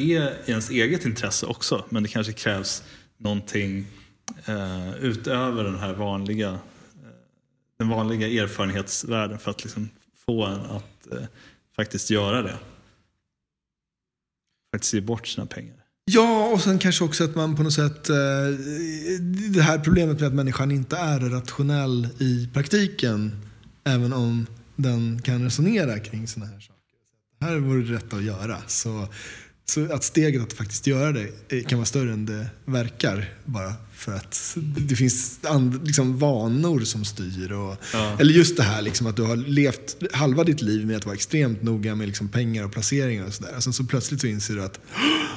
i 0.45 0.51
ens 0.51 0.69
eget 0.69 1.05
intresse 1.05 1.45
också, 1.45 1.85
men 1.89 2.03
det 2.03 2.09
kanske 2.09 2.33
krävs 2.33 2.83
någonting 3.17 3.87
eh, 4.45 4.95
utöver 4.95 5.63
den 5.63 5.79
här 5.79 5.93
vanliga, 5.93 6.49
eh, 6.49 6.59
den 7.79 7.89
vanliga 7.89 8.43
erfarenhetsvärlden 8.43 9.39
för 9.39 9.51
att 9.51 9.63
liksom 9.63 9.89
få 10.25 10.45
en 10.45 10.59
att 10.59 11.11
eh, 11.11 11.23
faktiskt 11.75 12.09
göra 12.09 12.41
det. 12.41 12.57
Faktiskt 14.73 14.93
ge 14.93 15.01
bort 15.01 15.27
sina 15.27 15.45
pengar. 15.45 15.75
Ja, 16.05 16.47
och 16.53 16.61
sen 16.61 16.79
kanske 16.79 17.03
också 17.03 17.23
att 17.23 17.35
man 17.35 17.55
på 17.55 17.63
något 17.63 17.73
sätt, 17.73 18.09
eh, 18.09 18.15
det 19.49 19.61
här 19.61 19.79
problemet 19.79 20.19
med 20.19 20.27
att 20.27 20.33
människan 20.33 20.71
inte 20.71 20.97
är 20.97 21.19
rationell 21.19 22.07
i 22.19 22.49
praktiken, 22.53 23.50
även 23.83 24.13
om 24.13 24.45
den 24.75 25.21
kan 25.21 25.43
resonera 25.43 25.99
kring 25.99 26.27
sådana 26.27 26.51
här 26.51 26.59
saker. 26.59 26.81
Det 27.39 27.45
här 27.45 27.57
vore 27.57 27.83
det 27.83 27.93
rätt 27.93 28.13
att 28.13 28.23
göra. 28.23 28.57
Så, 28.67 29.07
Så 29.65 29.93
att 29.93 30.03
steget 30.03 30.43
att 30.43 30.53
faktiskt 30.53 30.87
göra 30.87 31.11
det 31.11 31.63
kan 31.63 31.77
vara 31.77 31.85
större 31.85 32.13
än 32.13 32.25
det 32.25 32.47
verkar. 32.65 33.33
Bara 33.45 33.73
för 34.01 34.11
att 34.15 34.57
det 34.77 34.95
finns 34.95 35.39
and, 35.43 35.87
liksom 35.87 36.17
vanor 36.17 36.79
som 36.79 37.05
styr. 37.05 37.51
Och, 37.51 37.77
Ja. 37.93 38.17
Eller 38.19 38.33
just 38.33 38.57
det 38.57 38.63
här 38.63 38.81
liksom, 38.81 39.07
att 39.07 39.15
du 39.15 39.21
har 39.21 39.35
levt 39.35 39.97
halva 40.13 40.43
ditt 40.43 40.61
liv 40.61 40.87
med 40.87 40.97
att 40.97 41.05
vara 41.05 41.15
extremt 41.15 41.63
noga 41.63 41.95
med 41.95 42.07
liksom, 42.07 42.29
pengar 42.29 42.63
och 42.65 42.71
placeringar 42.71 43.25
och 43.27 43.33
sådär. 43.33 43.59
Sen 43.59 43.73
så 43.73 43.83
plötsligt 43.83 44.21
så 44.21 44.27
inser 44.27 44.53
du 44.53 44.63
att 44.63 44.79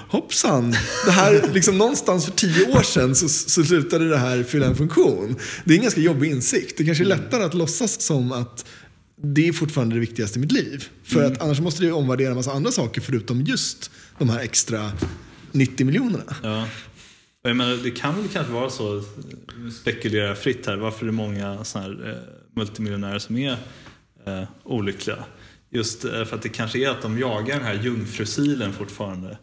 hoppsan, 0.09 0.71
det 1.07 1.11
här, 1.11 1.51
liksom, 1.55 1.79
någonstans 1.79 2.25
för 2.25 2.33
tio 2.33 2.77
år 2.77 2.83
sedan 2.83 3.15
så, 3.15 3.29
så 3.29 3.65
slutade 3.65 4.09
det 4.09 4.19
här 4.19 4.43
fylla 4.43 4.67
en 4.67 4.77
funktion. 4.77 5.37
Det 5.65 5.75
är 5.75 5.77
en 5.77 5.83
ganska 5.83 6.01
jobbig 6.01 6.31
insikt. 6.31 6.79
Det 6.79 6.85
kanske 6.85 7.05
är 7.05 7.09
lättare 7.09 7.45
att 7.45 7.55
låtsas 7.55 8.01
som 8.01 8.33
att 8.33 8.65
det 9.23 9.49
är 9.49 9.53
fortfarande 9.53 9.95
det 9.95 10.01
viktigaste 10.01 10.39
i 10.39 10.41
mitt 10.41 10.53
liv. 10.53 10.85
För 11.05 11.25
att 11.25 11.43
annars 11.43 11.61
måste 11.61 11.83
du 11.83 11.93
omvärdera 11.93 12.31
en 12.31 12.37
massa 12.37 12.53
andra 12.53 12.71
saker 12.73 13.01
förutom 13.01 13.43
just 13.43 13.91
de 14.19 14.29
här 14.29 14.41
extra 14.41 14.93
90 15.53 15.87
miljonerna. 15.87 16.37
Ja. 16.43 16.67
Jag 17.47 17.57
menar, 17.57 17.77
det 17.77 17.91
kan 17.91 18.17
väl 18.17 18.29
kanske 18.29 18.53
vara 18.53 18.71
så, 18.71 19.03
nu 19.57 19.71
spekulerar 19.71 20.27
jag 20.27 20.39
fritt 20.39 20.67
här, 20.67 20.77
varför 20.77 21.05
det 21.05 21.11
är 21.11 21.13
många 21.13 21.65
såna 21.65 21.85
här, 21.85 22.11
eh, 22.11 22.17
multimiljonärer 22.57 23.19
som 23.19 23.37
är 23.37 23.57
eh, 24.27 24.43
olyckliga. 24.63 25.25
Just 25.71 26.05
eh, 26.05 26.25
för 26.25 26.37
att 26.37 26.43
det 26.43 26.49
kanske 26.49 26.79
är 26.79 26.89
att 26.89 27.03
de 27.03 27.19
jagar 27.19 27.57
den 27.57 27.65
här 27.65 27.75
jungfrusilen 27.75 28.73
fortfarande. 28.73 29.39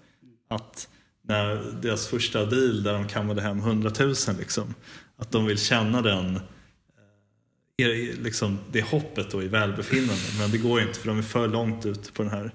Att 0.49 0.88
när 1.28 1.56
deras 1.82 2.07
första 2.07 2.45
deal 2.45 2.84
där 2.84 2.94
de 2.94 3.07
kammade 3.07 3.41
hem 3.41 3.60
100 3.60 3.91
000 3.99 4.15
liksom, 4.40 4.73
att 5.18 5.32
de 5.32 5.45
vill 5.45 5.60
känna 5.60 6.02
den 6.02 6.36
eh, 6.36 8.22
liksom 8.23 8.60
det 8.72 8.82
hoppet 8.82 9.32
då 9.32 9.44
i 9.44 9.48
välbefinnande. 9.48 10.22
Men 10.40 10.52
det 10.52 10.57
går 10.57 10.82
inte 10.82 10.99
för 10.99 11.07
de 11.07 11.18
är 11.18 11.22
för 11.22 11.48
långt 11.48 11.86
ut 11.86 12.14
på 12.14 12.23
den 12.23 12.32
här 12.32 12.52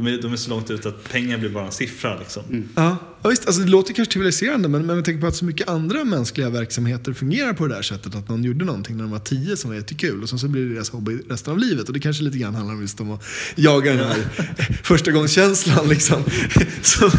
de 0.00 0.06
är, 0.06 0.22
de 0.22 0.32
är 0.32 0.36
så 0.36 0.50
långt 0.50 0.70
ut 0.70 0.86
att 0.86 1.04
pengar 1.08 1.38
blir 1.38 1.50
bara 1.50 1.66
en 1.66 1.72
siffra. 1.72 2.18
Liksom. 2.18 2.42
Ja, 2.74 2.96
ja 3.22 3.28
visst, 3.28 3.46
alltså 3.46 3.62
det 3.62 3.68
låter 3.68 3.94
kanske 3.94 4.12
trivialiserande 4.12 4.68
men, 4.68 4.86
men 4.86 4.96
jag 4.96 5.04
tänker 5.04 5.20
på 5.20 5.26
att 5.26 5.36
så 5.36 5.44
mycket 5.44 5.68
andra 5.68 6.04
mänskliga 6.04 6.50
verksamheter 6.50 7.12
fungerar 7.12 7.52
på 7.52 7.66
det 7.66 7.74
där 7.74 7.82
sättet. 7.82 8.14
Att 8.14 8.28
någon 8.28 8.44
gjorde 8.44 8.64
någonting 8.64 8.96
när 8.96 9.02
de 9.02 9.10
var 9.10 9.18
tio 9.18 9.56
som 9.56 9.70
var 9.70 9.76
jättekul 9.76 10.22
och 10.22 10.28
sen 10.28 10.38
så 10.38 10.48
blir 10.48 10.66
det 10.66 10.74
deras 10.74 10.90
hobby 10.90 11.18
resten 11.28 11.52
av 11.52 11.58
livet. 11.58 11.88
Och 11.88 11.94
det 11.94 12.00
kanske 12.00 12.22
lite 12.22 12.38
grann 12.38 12.54
handlar 12.54 12.74
om 12.74 12.80
just 12.80 13.00
om 13.00 13.10
att 13.10 13.22
jaga 13.54 13.92
den 13.94 14.08
här 14.08 14.28
första 14.82 15.10
gångskänslan 15.10 15.88
liksom. 15.88 16.22
Så, 16.82 17.10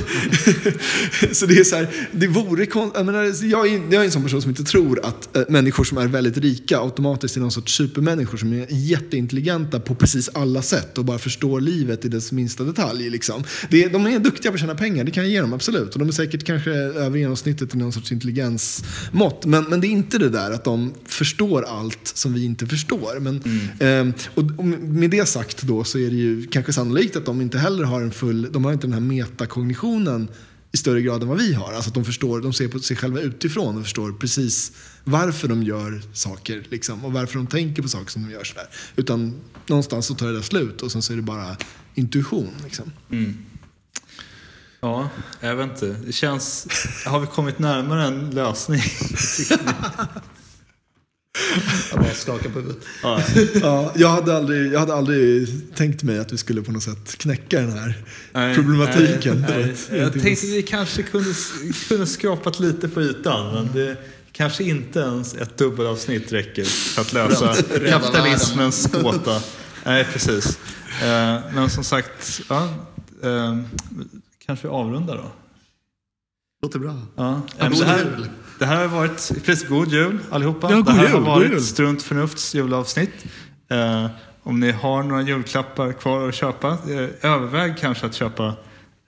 så 1.31 1.45
det 1.45 1.59
är 1.59 1.63
så 1.63 1.75
här, 1.75 1.87
det 2.11 2.27
vore 2.27 2.65
kon- 2.65 2.91
jag, 2.95 3.05
menar, 3.05 3.45
jag, 3.45 3.67
är, 3.67 3.81
jag 3.91 4.01
är 4.01 4.05
en 4.05 4.11
sån 4.11 4.23
person 4.23 4.41
som 4.41 4.49
inte 4.49 4.63
tror 4.63 5.05
att 5.05 5.37
äh, 5.37 5.43
människor 5.49 5.83
som 5.83 5.97
är 5.97 6.07
väldigt 6.07 6.37
rika 6.37 6.79
automatiskt 6.79 7.37
är 7.37 7.41
någon 7.41 7.51
sorts 7.51 7.75
supermänniskor 7.75 8.37
som 8.37 8.53
är 8.53 8.67
jätteintelligenta 8.69 9.79
på 9.79 9.95
precis 9.95 10.29
alla 10.33 10.61
sätt 10.61 10.97
och 10.97 11.05
bara 11.05 11.19
förstår 11.19 11.61
livet 11.61 12.05
i 12.05 12.07
dess 12.09 12.31
minsta 12.31 12.66
detalj. 12.67 13.09
Liksom. 13.09 13.43
Det, 13.69 13.87
de 13.87 14.05
är 14.05 14.19
duktiga 14.19 14.51
på 14.51 14.55
att 14.55 14.61
tjäna 14.61 14.75
pengar, 14.75 15.03
det 15.03 15.11
kan 15.11 15.23
jag 15.23 15.31
ge 15.31 15.41
dem 15.41 15.53
absolut. 15.53 15.93
Och 15.93 15.99
de 15.99 16.07
är 16.07 16.11
säkert 16.11 16.43
kanske 16.43 16.71
över 16.71 17.17
genomsnittet 17.17 17.75
i 17.75 17.77
någon 17.77 17.93
sorts 17.93 18.11
intelligensmått. 18.11 19.45
Men, 19.45 19.63
men 19.63 19.81
det 19.81 19.87
är 19.87 19.89
inte 19.89 20.17
det 20.17 20.29
där 20.29 20.51
att 20.51 20.63
de 20.63 20.93
förstår 21.05 21.63
allt 21.63 22.11
som 22.13 22.33
vi 22.33 22.45
inte 22.45 22.67
förstår. 22.67 23.19
Men, 23.19 23.43
ehm, 23.79 24.13
och, 24.33 24.43
och 24.57 24.65
med 24.65 25.09
det 25.09 25.25
sagt 25.25 25.61
då 25.61 25.83
så 25.83 25.97
är 25.97 26.09
det 26.09 26.15
ju 26.15 26.47
kanske 26.47 26.73
sannolikt 26.73 27.15
att 27.15 27.25
de 27.25 27.41
inte 27.41 27.57
heller 27.57 27.83
har 27.83 28.01
en 28.01 28.11
full, 28.11 28.51
de 28.51 28.65
har 28.65 28.73
inte 28.73 28.87
den 28.87 28.93
här 28.93 28.99
metakognitionen 28.99 30.27
i 30.71 30.77
större 30.77 31.01
grad 31.01 31.21
än 31.21 31.29
vad 31.29 31.37
vi 31.37 31.53
har. 31.53 31.73
Alltså 31.73 31.89
att 31.89 31.93
de 31.93 32.05
förstår, 32.05 32.41
de 32.41 32.53
ser 32.53 32.67
på 32.67 32.79
sig 32.79 32.97
själva 32.97 33.19
utifrån 33.19 33.77
och 33.77 33.83
förstår 33.83 34.11
precis 34.11 34.71
varför 35.03 35.47
de 35.47 35.63
gör 35.63 36.01
saker 36.13 36.67
liksom, 36.69 37.05
och 37.05 37.13
varför 37.13 37.37
de 37.37 37.47
tänker 37.47 37.81
på 37.81 37.89
saker 37.89 38.11
som 38.11 38.23
de 38.23 38.31
gör. 38.31 38.43
Sådär. 38.43 38.69
Utan 38.95 39.41
någonstans 39.67 40.05
så 40.05 40.15
tar 40.15 40.27
det 40.27 40.33
där 40.33 40.41
slut 40.41 40.81
och 40.81 40.91
sen 40.91 41.01
så 41.01 41.13
är 41.13 41.17
det 41.17 41.23
bara 41.23 41.57
intuition. 41.95 42.51
Liksom. 42.63 42.91
Ja, 44.79 45.09
jag 45.39 45.55
vet 45.55 45.69
inte. 45.69 45.85
Det 46.05 46.11
känns... 46.11 46.67
Har 47.05 47.19
vi 47.19 47.27
kommit 47.27 47.59
närmare 47.59 48.07
en 48.07 48.31
lösning? 48.31 48.81
Jag 51.91 51.99
bara 51.99 52.13
skakar 52.13 52.49
på 52.49 52.59
huvudet. 52.59 52.83
Ja, 53.03 53.21
Ja, 53.61 53.91
jag, 53.95 54.09
hade 54.09 54.37
aldrig, 54.37 54.73
jag 54.73 54.79
hade 54.79 54.93
aldrig 54.93 55.47
tänkt 55.75 56.03
mig 56.03 56.19
att 56.19 56.33
vi 56.33 56.37
skulle 56.37 56.61
på 56.61 56.71
något 56.71 56.83
sätt 56.83 57.17
knäcka 57.17 57.59
den 57.61 57.71
här 57.71 57.93
nej, 58.31 58.55
problematiken. 58.55 59.45
nej, 59.49 59.75
nej. 59.91 59.99
Jag 59.99 60.13
tänkte 60.13 60.31
att 60.31 60.43
vi 60.43 60.63
kanske 60.63 61.03
kunde, 61.03 61.29
kunde 61.87 62.07
skrapat 62.07 62.59
lite 62.59 62.87
på 62.87 63.01
ytan, 63.01 63.53
men 63.53 63.69
det 63.73 63.97
kanske 64.31 64.63
inte 64.63 64.99
ens 64.99 65.33
ett 65.35 65.57
dubbelavsnitt 65.57 66.31
räcker 66.33 66.63
för 66.63 67.01
att 67.01 67.13
lösa 67.13 67.55
kapitalismens 67.89 68.87
gåta. 68.91 69.41
Nej, 69.85 70.07
precis. 70.13 70.59
Eh, 71.03 71.39
Men 71.53 71.69
som 71.69 71.83
sagt, 71.83 72.41
ja, 72.49 72.69
eh, 73.23 73.57
kanske 74.45 74.67
vi 74.67 74.73
avrundar 74.73 75.15
då. 75.17 75.31
Låter 76.61 76.79
bra. 76.79 77.01
Ja, 77.15 77.41
Ja, 77.59 77.69
det, 78.59 78.65
här, 78.65 78.87
har 78.87 78.87
varit, 78.97 79.31
precis, 79.45 79.67
god 79.69 79.87
jul 79.91 80.19
allihopa. 80.31 80.67
Ja, 80.71 80.75
god 80.75 80.85
det 80.85 80.91
här 80.91 81.03
jul, 81.03 81.11
har 81.13 81.21
varit 81.21 81.51
jul. 81.51 81.61
Strunt 81.61 82.03
Förnufts 82.03 82.55
julavsnitt. 82.55 83.25
Eh, 83.71 84.07
om 84.43 84.59
ni 84.59 84.71
har 84.71 85.03
några 85.03 85.21
julklappar 85.21 85.91
kvar 85.93 86.29
att 86.29 86.35
köpa, 86.35 86.67
eh, 86.71 87.31
överväg 87.31 87.77
kanske 87.77 88.05
att 88.05 88.13
köpa 88.15 88.45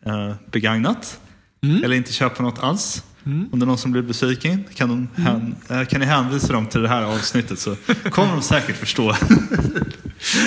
eh, 0.06 0.34
begagnat. 0.52 1.20
Mm. 1.64 1.84
Eller 1.84 1.96
inte 1.96 2.14
köpa 2.14 2.44
något 2.44 2.60
alls. 2.60 3.04
Om 3.24 3.50
det 3.60 3.64
är 3.64 3.68
någon 3.68 3.78
som 3.78 3.92
blir 3.92 4.02
besviken 4.02 4.64
kan, 4.76 4.90
de 4.90 5.08
Mm. 5.24 5.28
hän, 5.28 5.56
eh, 5.80 5.88
kan 5.88 6.00
ni 6.00 6.06
hänvisa 6.06 6.54
dem 6.54 6.66
till 6.68 6.82
det 6.82 6.88
här 6.90 7.04
avsnittet 7.04 7.60
så 7.60 7.76
kommer 8.12 8.32
de 8.34 8.42
säkert 8.42 8.76
förstå. 8.78 9.16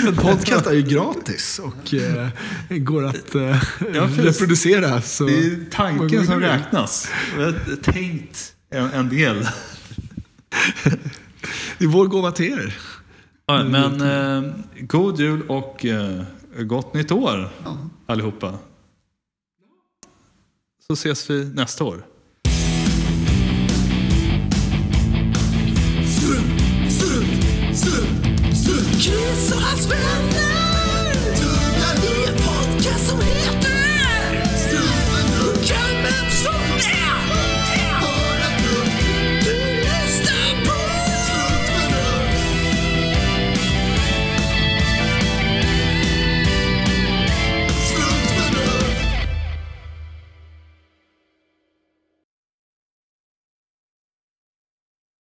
En 0.06 0.16
podcast 0.16 0.66
är 0.66 0.72
ju 0.72 0.82
gratis 0.82 1.60
och 1.64 1.94
eh, 1.94 2.28
går 2.68 3.04
att 3.04 3.34
eh, 3.34 3.62
Ja, 3.94 4.08
reproducera. 4.16 5.02
Så 5.02 5.24
Det 5.24 5.32
är 5.46 5.70
tanken 5.70 6.26
som 6.26 6.40
räknas. 6.40 7.08
Jag 7.38 7.44
har 7.44 7.82
tänkt 7.82 8.51
en, 8.72 8.90
en 8.90 9.08
del. 9.08 9.48
Det 11.78 11.84
är 11.84 11.88
vår 11.88 12.06
gåva 12.06 12.32
till 12.32 12.52
er. 12.52 12.74
Ja, 13.46 13.64
men 13.64 14.00
eh, 14.00 14.52
god 14.80 15.20
jul 15.20 15.42
och 15.48 15.84
eh, 15.84 16.22
gott 16.58 16.94
nytt 16.94 17.12
år 17.12 17.50
allihopa. 18.06 18.58
Så 20.86 20.92
ses 20.92 21.30
vi 21.30 21.44
nästa 21.44 21.84
år. 21.84 22.04
Och 29.54 29.60
hans 29.60 29.90
vänner. 29.90 30.41